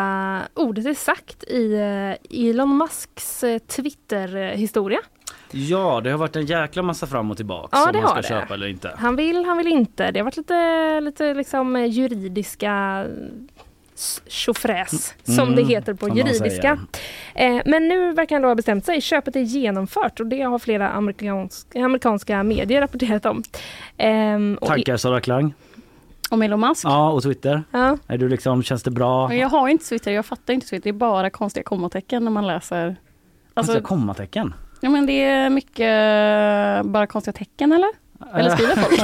ordet 0.55 0.87
är 0.87 0.95
sagt 0.95 1.45
i 1.45 1.73
eh, 1.75 2.49
Elon 2.49 2.77
Musks 2.77 3.45
eh, 3.45 3.59
Twitter-historia. 3.59 4.99
Ja, 5.51 6.01
det 6.05 6.11
har 6.11 6.19
varit 6.19 6.37
en 6.37 6.47
jäkla 6.47 6.83
massa 6.83 7.07
fram 7.07 7.31
och 7.31 7.37
tillbaka 7.37 7.69
Ja, 7.77 7.91
om 7.91 7.97
man 8.03 8.09
ska 8.09 8.21
det. 8.21 8.29
köpa 8.29 8.55
eller 8.55 8.67
inte. 8.67 8.95
Han 8.99 9.17
vill, 9.17 9.45
han 9.45 9.57
vill 9.59 9.67
inte. 9.69 10.11
Det 10.11 10.19
har 10.21 10.25
varit 10.25 10.37
lite, 10.37 11.01
lite 11.01 11.35
liksom 11.35 11.77
eh, 11.77 11.85
juridiska 11.87 13.05
s- 14.01 14.23
tjofräs 14.27 15.15
som 15.25 15.39
Mm, 15.49 15.55
det 15.57 15.63
heter 15.63 15.95
på 15.95 16.09
juridiska. 16.17 16.79
Eh, 17.35 17.61
men 17.67 17.89
nu 17.89 18.13
verkar 18.13 18.37
han 18.37 18.43
då 18.43 18.49
ha 18.49 18.55
bestämt 18.55 18.85
sig. 18.87 19.01
Köpet 19.01 19.37
är 19.37 19.41
genomfört 19.41 20.21
och 20.21 20.27
det 20.27 20.41
har 20.43 20.59
flera 20.59 20.89
amerikanska, 20.89 21.85
amerikanska 21.85 22.43
medier 22.43 22.81
rapporterat 22.81 23.27
om. 23.27 23.43
I- 23.99 24.57
Tankar 24.67 24.97
Sara 24.97 25.21
Klang? 25.21 25.55
Om 26.31 26.43
Elon 26.43 26.61
Musk? 26.61 26.85
Ja, 26.85 27.11
och 27.11 27.23
Twitter? 27.23 27.63
Ja. 27.71 27.97
Är 28.07 28.19
du 28.19 28.29
liksom, 28.29 28.63
känns 28.63 28.83
det 28.83 28.91
bra? 28.91 29.29
Men 29.29 29.39
jag 29.39 29.49
har 29.49 29.69
inte 29.69 29.85
Twitter, 29.85 30.11
jag 30.13 30.27
fattar 30.27 30.55
inte 30.55 30.67
Twitter. 30.67 30.83
Det 30.85 30.89
är 30.89 30.93
bara 30.93 31.31
konstiga 31.31 31.65
kommatecken 31.65 32.25
när 32.25 32.31
man 32.31 32.47
läser. 32.47 32.87
Alltså, 33.55 33.73
Alltså, 33.73 33.89
kommatecken? 33.89 34.55
ja, 34.81 34.91
men 34.91 35.07
det 35.07 35.25
är 35.25 35.51
mycket 35.51 35.81
eh, 36.87 36.91
bara 36.91 37.07
konstiga 37.07 37.33
tecken 37.33 37.73
eller? 37.73 37.89
Eller 38.35 38.51
skriver 38.51 38.77
folk? 38.77 39.01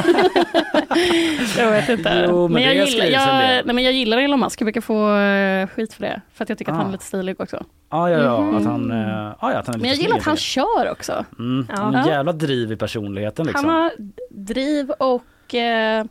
jag 1.58 1.70
vet 1.70 1.88
inte. 1.88 2.26
Jo, 2.28 2.48
men 2.48 2.62
jag, 2.62 2.76
det 2.76 2.84
gillar, 2.90 3.06
jag, 3.06 3.26
nej, 3.66 3.74
men 3.74 3.84
jag 3.84 3.92
gillar 3.92 4.18
Elon 4.18 4.40
Musk, 4.40 4.60
jag 4.60 4.66
brukar 4.66 4.80
få 4.80 5.16
eh, 5.16 5.66
skit 5.68 5.94
för 5.94 6.02
det. 6.02 6.20
För 6.34 6.42
att 6.44 6.48
jag 6.48 6.58
tycker 6.58 6.72
att 6.72 6.78
han 6.78 6.86
Ah. 6.86 6.88
är 6.88 6.92
lite 6.92 7.04
stilig 7.04 7.40
också. 7.40 7.64
Ja, 7.90 8.10
ja, 8.10 8.18
ja. 8.18 8.40
Mhm. 8.40 8.56
Att 8.56 8.64
han, 8.64 8.90
eh, 8.90 9.08
ja, 9.08 9.36
ja, 9.52 9.58
att 9.58 9.66
han 9.66 9.74
är 9.74 9.78
Men 9.78 9.88
jag 9.88 9.94
lite 9.94 10.02
gillar 10.02 10.16
att 10.16 10.24
han 10.24 10.36
kör 10.36 10.90
också. 10.90 11.24
Mm, 11.38 11.66
Ja. 11.76 11.98
en 11.98 12.06
jävla 12.06 12.32
driv 12.32 12.72
i 12.72 12.76
personligheten 12.76 13.46
liksom. 13.46 13.68
Han 13.70 13.82
har 13.82 13.92
driv 14.30 14.90
och 14.90 15.54
eh, 15.54 16.04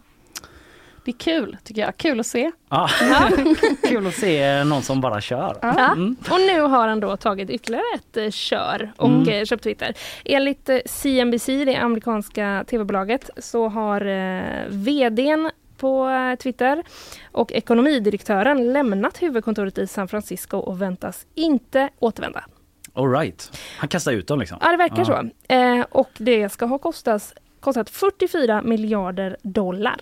det 1.05 1.11
är 1.11 1.17
kul 1.17 1.57
tycker 1.63 1.81
jag. 1.81 1.97
Kul 1.97 2.19
att 2.19 2.25
se. 2.25 2.51
Ja. 2.69 2.89
Kul 3.87 4.07
att 4.07 4.13
se 4.13 4.63
någon 4.63 4.81
som 4.81 5.01
bara 5.01 5.21
kör. 5.21 5.57
Ja. 5.61 5.91
Mm. 5.91 6.15
Och 6.31 6.39
nu 6.39 6.61
har 6.61 6.87
han 6.87 6.99
då 6.99 7.17
tagit 7.17 7.49
ytterligare 7.49 7.83
ett 7.95 8.17
eh, 8.17 8.29
kör 8.29 8.91
och 8.97 9.07
Mm. 9.09 9.29
eh, 9.29 9.45
köpt 9.45 9.63
Twitter. 9.63 9.93
Enligt 10.25 10.69
eh, 10.69 10.77
CNBC, 10.85 11.65
det 11.65 11.75
amerikanska 11.75 12.65
tv-bolaget, 12.69 13.29
så 13.37 13.67
har 13.69 14.05
eh, 14.05 14.43
vdn 14.69 15.51
på 15.77 16.09
eh, 16.09 16.35
Twitter 16.35 16.83
och 17.31 17.51
ekonomidirektören 17.53 18.73
lämnat 18.73 19.21
huvudkontoret 19.21 19.77
i 19.77 19.87
San 19.87 20.07
Francisco 20.07 20.57
och 20.57 20.81
väntas 20.81 21.25
inte 21.35 21.89
återvända. 21.99 22.43
All 22.93 23.11
right. 23.11 23.51
Han 23.77 23.89
kastar 23.89 24.11
ut 24.11 24.27
dem 24.27 24.39
liksom. 24.39 24.57
Ja, 24.61 24.71
det 24.71 24.77
verkar 24.77 24.97
Ja. 24.97 25.05
så. 25.05 25.53
Eh, 25.53 25.85
och 25.91 26.09
det 26.17 26.49
ska 26.49 26.65
ha 26.65 26.77
kostas, 26.77 27.33
kostat 27.59 27.89
44 27.89 28.61
miljarder 28.61 29.37
dollar. 29.41 29.95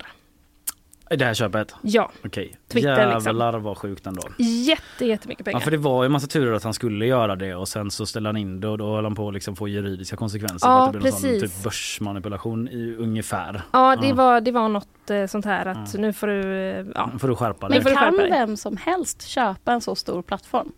Det 1.17 1.25
här 1.25 1.33
köpet? 1.33 1.75
Ja. 1.81 2.11
Okej. 2.25 2.55
Twitter, 2.71 3.05
liksom. 3.13 3.25
Jävlar 3.25 3.59
vad 3.59 3.77
sjukt 3.77 4.07
ändå. 4.07 4.21
Jätte, 4.37 5.05
jättemycket 5.05 5.45
pengar. 5.45 5.59
Ja 5.59 5.63
för 5.63 5.71
det 5.71 5.77
var 5.77 6.03
ju 6.03 6.09
massa 6.09 6.27
turer 6.27 6.53
att 6.53 6.63
han 6.63 6.73
skulle 6.73 7.05
göra 7.05 7.35
det 7.35 7.55
och 7.55 7.67
sen 7.67 7.91
så 7.91 8.05
ställde 8.05 8.29
han 8.29 8.37
in 8.37 8.59
det 8.59 8.67
och 8.67 8.77
då 8.77 8.95
höll 8.95 9.03
han 9.03 9.15
på 9.15 9.27
att 9.27 9.33
liksom 9.33 9.55
få 9.55 9.67
juridiska 9.67 10.15
konsekvenser. 10.15 10.67
Ja, 10.67 10.79
för 10.79 10.85
att 10.87 10.93
det 10.93 10.99
blev 10.99 11.11
någon 11.13 11.21
sån 11.21 11.29
precis. 11.31 11.53
typ 11.55 11.63
börsmanipulation 11.63 12.67
i, 12.67 12.95
ungefär. 12.99 13.61
Ja, 13.73 13.95
det, 13.95 14.13
Var, 14.13 14.41
det 14.41 14.51
var 14.51 14.69
något 14.69 15.09
eh, 15.09 15.25
sånt 15.25 15.45
här 15.45 15.65
att 15.65 15.93
nu 15.93 16.13
får 16.13 16.27
du... 16.27 16.41
eh, 16.69 16.85
Ja. 16.95 17.09
Nu 17.13 17.19
får 17.19 17.27
du 17.27 17.35
skärpa 17.35 17.67
Men 17.69 17.71
dig. 17.71 17.81
får 17.81 17.89
du 17.89 17.95
kan 17.95 18.03
skärpa 18.11 18.21
dig. 18.21 18.31
vem 18.31 18.57
som 18.57 18.77
helst 18.77 19.27
köpa 19.27 19.71
en 19.73 19.81
så 19.81 19.95
stor 19.95 20.21
plattform? 20.21 20.71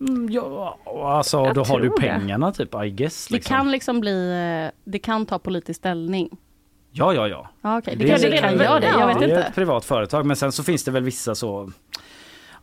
Mm, 0.00 0.30
ja, 0.32 0.78
alltså 1.16 1.36
Jag 1.44 1.54
då 1.54 1.62
har 1.64 1.80
du 1.80 1.88
tror 1.88 2.00
det. 2.00 2.06
pengarna 2.08 2.52
typ 2.52 2.74
I 2.84 2.90
guess. 2.90 3.26
Det 3.28 3.34
Liksom. 3.34 3.56
kan 3.56 3.70
liksom 3.70 4.00
bli, 4.00 4.30
eh, 4.66 4.78
det 4.84 4.98
kan 4.98 5.26
ta 5.26 5.38
politisk 5.38 5.78
ställning. 5.78 6.28
Ja, 6.92 7.14
ja, 7.14 7.28
ja. 7.28 7.48
Ja, 7.62 7.78
okej. 7.78 7.96
Det 7.96 8.08
kanske 8.08 8.28
redan 8.28 8.58
gör 8.58 8.80
det, 8.80 8.86
jag 8.86 9.06
vet 9.06 9.18
det 9.18 9.24
är 9.24 9.28
inte. 9.28 9.42
ett 9.42 9.54
privat 9.54 9.84
företag 9.84 10.26
men 10.26 10.36
sen 10.36 10.52
så 10.52 10.62
finns 10.64 10.84
det 10.84 10.90
väl 10.90 11.02
vissa 11.02 11.34
så 11.34 11.70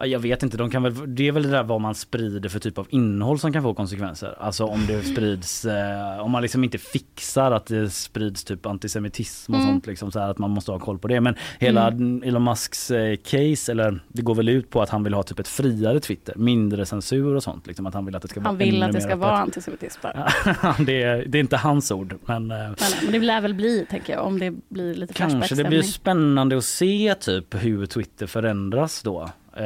Jag 0.06 0.20
vet 0.20 0.44
inte, 0.44 0.58
de 0.58 0.70
kan 0.70 0.84
väl, 0.84 1.16
det 1.16 1.28
är 1.28 1.32
väl 1.32 1.44
det 1.44 1.50
där 1.50 1.64
vad 1.64 1.82
man 1.82 1.96
sprider 1.96 2.50
för 2.50 2.60
typ 2.60 2.78
av 2.78 2.88
innehåll 2.90 3.40
som 3.40 3.54
kan 3.54 3.64
få 3.64 3.74
konsekvenser. 3.74 4.36
Alltså 4.40 4.66
om 4.66 4.86
det 4.88 5.02
sprids, 5.04 5.66
eh, 5.66 6.20
om 6.20 6.32
man 6.32 6.42
liksom 6.42 6.64
inte 6.64 6.78
fixar 6.78 7.52
att 7.52 7.66
det 7.66 7.90
sprids 7.90 8.44
typ 8.44 8.66
antisemitism 8.66 9.54
och 9.54 9.60
Mm. 9.60 9.72
sånt 9.72 9.88
liksom 9.88 10.12
så 10.12 10.20
här 10.20 10.30
att 10.30 10.38
man 10.38 10.50
måste 10.52 10.72
ha 10.72 10.80
koll 10.80 11.00
på 11.00 11.08
det. 11.08 11.22
Men 11.22 11.36
hela 11.60 11.88
Elon 12.24 12.44
Musks 12.44 12.92
eh, 12.92 13.16
case, 13.16 13.72
eller 13.72 14.00
det 14.08 14.22
går 14.22 14.36
väl 14.36 14.50
ut 14.50 14.70
på 14.70 14.82
att 14.82 14.90
han 14.90 15.04
vill 15.04 15.14
ha 15.14 15.24
typ 15.24 15.40
ett 15.40 15.48
friare 15.48 16.00
Twitter, 16.00 16.34
mindre 16.38 16.86
censur 16.86 17.36
och 17.36 17.44
sånt. 17.44 17.68
Liksom 17.68 17.86
att 17.86 17.94
han 17.94 18.06
vill 18.06 18.16
att 18.16 18.22
det 18.22 18.28
ska 18.28 18.40
vara 18.40 18.50
Han 18.50 18.58
vill 18.58 18.76
ännu 18.76 18.86
att 18.86 18.92
det 18.92 19.02
ska 19.02 19.16
vara 19.16 19.38
antisemitism 19.38 20.02
det, 20.86 21.04
är, 21.04 21.26
det 21.28 21.38
är 21.38 21.40
inte 21.40 21.58
hans 21.58 21.92
ord 21.92 22.16
men 22.26 22.52
eh, 22.52 22.58
Men, 22.58 22.76
men 23.04 23.12
det 23.12 23.20
lär 23.20 23.42
väl 23.42 23.54
bli, 23.54 23.86
tänker 23.90 24.14
jag, 24.14 24.26
om 24.26 24.40
det 24.40 24.52
blir 24.70 24.96
lite 24.96 25.14
Kanske 25.14 25.56
det 25.56 25.64
blir 25.64 25.82
spännande 25.82 26.58
att 26.58 26.64
se 26.66 27.16
typ 27.20 27.64
hur 27.64 27.86
Twitter 27.86 28.28
förändras 28.28 29.02
då. 29.04 29.30
Eh, 29.60 29.66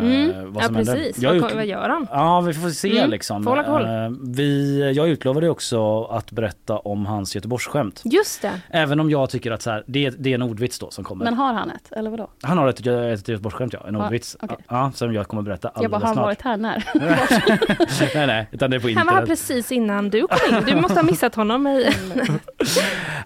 Mm. 0.00 0.52
vad 0.52 0.62
Ja 0.62 0.66
som 0.66 0.74
händer. 0.76 0.94
precis, 0.96 1.18
Jag 1.22 1.36
ut- 1.36 1.54
vad 1.54 1.66
gör 1.66 1.88
han? 1.88 2.06
Ja 2.10 2.40
vi 2.40 2.54
får 2.54 2.68
se 2.70 2.98
Mm, 2.98 3.10
liksom. 3.10 3.44
får 3.44 3.62
koll. 3.62 3.82
Eh, 3.84 4.10
vi, 4.34 4.92
jag 4.96 5.08
utlovade 5.08 5.48
också 5.48 6.02
att 6.04 6.30
berätta 6.32 6.78
om 6.78 7.06
hans 7.06 7.34
Göteborgsskämt. 7.34 8.02
Just 8.04 8.42
det. 8.42 8.52
Även 8.70 9.00
om 9.00 9.10
jag 9.10 9.30
tycker 9.30 9.50
att 9.50 9.62
så 9.62 9.70
här, 9.70 9.84
det, 9.86 10.06
är- 10.06 10.14
det 10.18 10.30
är 10.30 10.34
en 10.34 10.42
ordvits 10.42 10.78
då 10.78 10.90
som 10.90 11.04
kommer. 11.04 11.24
Men 11.24 11.34
har 11.34 11.52
han 11.54 11.70
ett, 11.70 11.92
eller 11.92 12.10
vadå? 12.10 12.30
Han 12.42 12.58
har 12.58 12.68
ett, 12.68 12.80
ett 12.86 13.28
Göteborgsskämt 13.28 13.72
ja, 13.72 13.80
en 13.88 13.94
Ja, 13.94 14.04
ordvits. 14.06 14.36
okej. 14.40 14.56
Ja, 14.68 14.92
som 14.94 15.14
jag 15.14 15.28
kommer 15.28 15.42
berätta 15.42 15.70
Jag 15.80 15.90
bara, 15.90 15.96
alldeles 15.96 16.02
har 16.02 16.06
han 16.06 16.14
snart. 16.14 16.24
varit 16.26 16.42
här 16.42 16.56
när? 16.56 18.14
nej 18.14 18.26
nej, 18.26 18.48
utan 18.52 18.70
det 18.70 18.76
är 18.76 18.80
på 18.80 18.86
Han 18.88 18.94
var 18.94 19.12
här 19.12 19.20
internet. 19.20 19.28
precis 19.28 19.72
innan 19.72 20.10
du 20.10 20.20
kom 20.26 20.58
in. 20.58 20.64
Du 20.66 20.80
måste 20.80 20.94
ha 20.98 21.02
missat 21.02 21.34
honom. 21.34 21.66
I... 21.66 21.86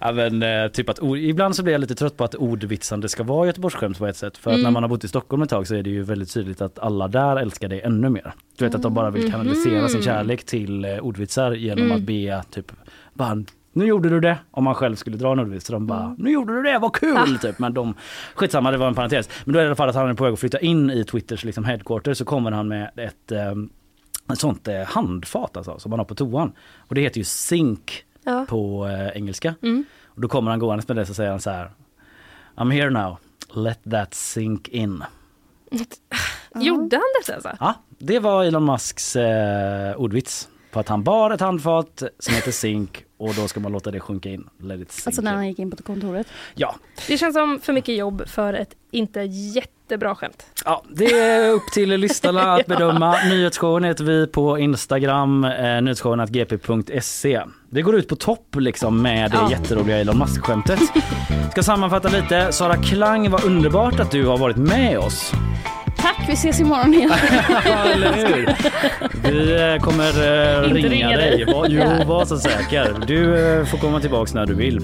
Ja, 0.01 0.11
men, 0.11 0.43
eh, 0.43 0.67
typ 0.67 0.89
att, 0.89 0.99
ibland 1.17 1.55
så 1.55 1.63
blir 1.63 1.73
jag 1.73 1.81
lite 1.81 1.95
trött 1.95 2.17
på 2.17 2.23
att 2.23 2.35
ordvitsande 2.35 3.09
ska 3.09 3.23
vara 3.23 3.47
Göteborgsskämt 3.47 3.97
på 3.97 4.07
ett 4.07 4.17
sätt. 4.17 4.37
För 4.37 4.51
att 4.51 4.55
Mm. 4.55 4.63
när 4.63 4.71
man 4.71 4.83
har 4.83 4.87
bott 4.89 5.03
i 5.03 5.07
Stockholm 5.07 5.43
ett 5.43 5.49
tag 5.49 5.67
så 5.67 5.75
är 5.75 5.83
det 5.83 5.89
ju 5.89 6.01
väldigt 6.05 6.33
tydligt 6.33 6.61
att 6.61 6.79
alla 6.79 7.07
där 7.07 7.35
älskar 7.37 7.67
det 7.69 7.79
ännu 7.79 8.09
mer. 8.09 8.33
Du 8.57 8.65
vet 8.65 8.75
att 8.75 8.81
de 8.81 8.93
bara 8.93 9.09
vill 9.09 9.31
kanalisera 9.31 9.79
Mhm. 9.79 9.89
sin 9.89 10.01
kärlek 10.01 10.43
till 10.45 10.85
eh, 10.85 10.97
ordvitsar 10.99 11.51
genom 11.51 11.83
Mm. 11.85 11.97
att 11.97 12.03
be 12.03 12.43
typ 12.49 12.71
bara, 13.13 13.43
nu 13.73 13.85
gjorde 13.85 14.09
du 14.09 14.19
det. 14.19 14.37
Om 14.51 14.63
man 14.63 14.75
själv 14.75 14.95
skulle 14.95 15.17
dra 15.17 15.31
en 15.31 15.39
ordvits 15.39 15.65
så 15.65 15.73
de 15.73 15.87
bara, 15.87 16.03
Mm. 16.03 16.15
nu 16.19 16.31
gjorde 16.31 16.53
du 16.55 16.63
det, 16.63 16.79
vad 16.79 16.93
kul! 16.93 17.17
Ah. 17.17 17.25
Typ. 17.41 17.59
Men 17.59 17.73
de, 17.73 17.93
skitsamma 18.35 18.71
det 18.71 18.77
var 18.77 18.87
en 18.87 18.95
parentes. 18.95 19.29
Men 19.45 19.53
då 19.53 19.59
är 19.59 19.63
det 19.63 19.65
i 19.65 19.69
alla 19.69 19.75
fall 19.75 19.89
att 19.89 19.95
han 19.95 20.09
är 20.09 20.13
på 20.13 20.23
väg 20.23 20.33
att 20.33 20.39
flytta 20.39 20.59
in 20.59 20.91
i 20.91 21.03
Twitters 21.03 21.43
liksom 21.43 21.63
headquarter 21.65 22.13
så 22.13 22.25
kommer 22.25 22.51
han 22.51 22.67
med 22.67 22.91
ett, 22.95 23.31
eh, 23.31 23.51
ett 24.31 24.39
sånt 24.39 24.67
eh, 24.67 24.83
handfat 24.85 25.57
alltså, 25.57 25.79
som 25.79 25.89
man 25.89 25.99
har 25.99 26.05
på 26.05 26.15
toan. 26.15 26.51
Och 26.77 26.95
det 26.95 27.01
heter 27.01 27.17
ju 27.17 27.23
sink 27.23 28.03
Ja. 28.23 28.45
på 28.49 28.87
engelska. 29.13 29.55
Mm. 29.61 29.83
Och 30.05 30.21
då 30.21 30.27
kommer 30.27 30.51
han 30.51 30.59
gåendes 30.59 30.87
med 30.87 30.97
det 30.97 31.05
så 31.05 31.13
säger 31.13 31.29
han 31.29 31.39
så 31.39 31.49
här. 31.49 31.69
I'm 32.55 32.71
here 32.71 32.89
now, 32.89 33.17
let 33.53 33.79
that 33.91 34.13
sink 34.13 34.67
in. 34.67 35.03
Gjorde 36.55 36.95
han 36.95 37.03
detta 37.21 37.33
alltså? 37.35 37.57
Ja, 37.59 37.73
det 37.97 38.19
var 38.19 38.43
Elon 38.43 38.65
Musks 38.65 39.15
eh, 39.15 39.95
ordvits. 39.95 40.49
På 40.71 40.79
att 40.79 40.89
han 40.89 41.03
bar 41.03 41.31
ett 41.31 41.41
handfat 41.41 42.03
som 42.19 42.33
heter 42.33 42.51
sink 42.51 43.04
och 43.17 43.33
då 43.35 43.47
ska 43.47 43.59
man 43.59 43.71
låta 43.71 43.91
det 43.91 43.99
sjunka 43.99 44.29
in. 44.29 44.47
Let 44.59 44.79
it 44.81 44.91
sink 44.91 45.07
Alltså 45.07 45.21
när 45.21 45.33
han 45.33 45.47
gick 45.47 45.59
in 45.59 45.71
på 45.71 45.83
kontoret? 45.83 46.27
Ja, 46.55 46.75
Det 47.07 47.17
känns 47.17 47.33
som 47.35 47.59
för 47.63 47.73
mycket 47.73 47.95
jobb 47.97 48.23
för 48.27 48.53
ett 48.53 48.69
inte 48.91 49.21
jättebra 49.21 50.15
skämt. 50.15 50.45
Ja, 50.65 50.83
det 50.89 51.05
är 51.19 51.51
upp 51.51 51.71
till 51.73 51.89
lyssnarna 51.89 52.53
att 52.55 52.65
bedöma. 52.67 53.15
Nyhetsshowen 53.29 53.83
heter 53.83 54.03
vi 54.03 54.27
på 54.27 54.59
Instagram, 54.59 55.43
eh, 55.43 55.81
nyhetsshowen.gp.se. 55.81 57.41
Det 57.69 57.81
går 57.81 57.95
ut 57.95 58.07
på 58.07 58.15
topp 58.15 58.55
liksom 58.55 59.01
med 59.01 59.31
det 59.31 59.37
Ja. 59.37 59.51
jätteroliga 59.51 59.97
Elon 59.97 60.17
Musk-skämtet. 60.17 60.79
Ska 61.51 61.63
sammanfatta 61.63 62.09
lite. 62.09 62.51
Sara 62.51 62.75
Klang, 62.77 63.29
vad 63.31 63.43
underbart 63.43 63.99
att 63.99 64.11
du 64.11 64.25
har 64.25 64.37
varit 64.37 64.57
med 64.57 64.97
oss. 64.99 65.31
Tack, 66.05 66.25
vi 66.29 66.33
ses 66.33 66.59
imorgon 66.59 66.93
igen. 66.93 67.11
Eller 67.93 68.13
hur? 68.13 68.49
Vi 69.31 69.73
eh, 69.73 69.81
kommer 69.81 70.07
eh, 70.07 70.61
ringa, 70.73 70.89
ringa 70.89 71.07
dig. 71.09 71.45
dig. 71.45 71.53
Var, 71.53 71.67
jo, 71.69 71.81
var 72.05 72.25
så 72.25 72.37
säker. 72.37 72.93
Du 73.07 73.49
eh, 73.59 73.65
får 73.65 73.77
komma 73.77 73.99
tillbaks 73.99 74.33
när 74.33 74.45
du 74.45 74.53
vill. 74.53 74.77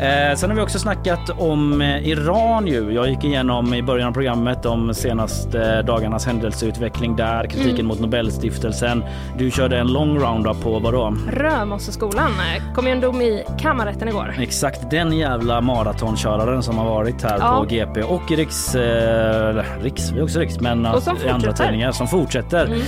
Eh, 0.00 0.36
sen 0.36 0.50
har 0.50 0.56
vi 0.56 0.62
också 0.62 0.78
snackat 0.78 1.30
om 1.38 1.82
eh, 1.82 2.08
Iran 2.08 2.66
ju. 2.66 2.92
Jag 2.92 3.08
gick 3.08 3.24
igenom 3.24 3.74
i 3.74 3.82
början 3.82 4.08
av 4.08 4.12
programmet 4.12 4.62
de 4.62 4.94
senaste 4.94 5.82
dagarnas 5.82 6.26
händelseutveckling 6.26 7.16
där, 7.16 7.44
kritiken 7.46 7.70
Mm. 7.74 7.86
mot 7.86 8.00
Nobelstiftelsen. 8.00 9.04
Du 9.38 9.50
körde 9.50 9.78
en 9.78 9.86
lång 9.92 10.18
roundup 10.18 10.62
på 10.62 10.78
vadå? 10.78 11.16
Römosseskolan 11.32 12.30
eh, 12.30 12.74
kom 12.74 12.86
ju 12.86 12.92
en 12.92 13.00
dom 13.00 13.20
i 13.22 13.44
kammarrätten 13.60 14.08
igår. 14.08 14.34
Exakt 14.40 14.90
den 14.90 15.12
jävla 15.18 15.60
maratonköraren 15.60 16.62
som 16.62 16.78
har 16.78 16.84
varit 16.84 17.22
här 17.22 17.38
Ja. 17.38 17.58
på 17.58 17.64
GP 17.74 18.02
och 18.02 18.30
i 18.30 18.36
Riks, 18.36 18.74
eh, 18.74 19.64
Riks, 19.82 20.10
vi 20.12 20.18
är 20.18 20.22
också 20.24 20.38
Riks, 20.40 20.59
men 20.60 20.86
i 21.24 21.28
andra 21.28 21.52
tidningar 21.52 21.92
som 21.92 22.08
fortsätter. 22.08 22.64
Mm. 22.66 22.78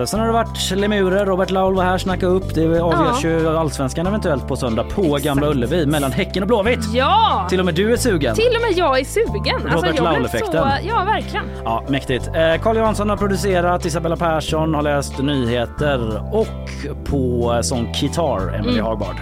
Eh, 0.00 0.04
sen 0.04 0.20
har 0.20 0.26
det 0.26 0.32
varit 0.32 0.70
lemurer, 0.70 1.26
Robert 1.26 1.50
Laul 1.50 1.74
var 1.74 1.84
här 1.84 1.98
snacka 1.98 2.26
upp. 2.26 2.54
Det 2.54 2.80
avgörs 2.80 3.24
Ja. 3.24 3.30
ju 3.30 3.56
allsvenskan 3.58 4.06
eventuellt 4.06 4.48
på 4.48 4.56
söndag 4.56 4.84
på 4.84 5.18
Gamla 5.22 5.46
Ullevi 5.48 5.86
mellan 5.86 6.12
Häcken 6.12 6.42
och 6.42 6.46
Blåvitt. 6.46 6.94
Ja! 6.94 7.46
Till 7.50 7.58
och 7.60 7.66
med 7.66 7.74
du 7.74 7.92
är 7.92 7.96
sugen. 7.96 8.34
Till 8.34 8.50
och 8.56 8.62
med 8.62 8.78
jag 8.78 9.00
är 9.00 9.04
sugen. 9.04 9.54
Alltså, 9.62 9.76
Robert 9.76 9.90
blev 9.92 10.02
Laul-effekten. 10.04 10.66
ja, 10.82 11.04
verkligen. 11.04 11.44
Ja, 11.64 11.84
mäktigt. 11.88 12.26
Eh, 12.26 12.62
Carl 12.62 12.76
Jansson 12.76 13.10
har 13.10 13.16
producerat, 13.16 13.84
Isabella 13.86 14.16
Persson 14.16 14.74
har 14.74 14.82
läst 14.82 15.18
nyheter 15.18 16.22
och 16.34 16.46
på 17.04 17.58
sång 17.62 17.92
Guitar, 18.00 18.54
Emily 18.54 18.72
Mm. 18.72 18.84
Harbard. 18.84 19.16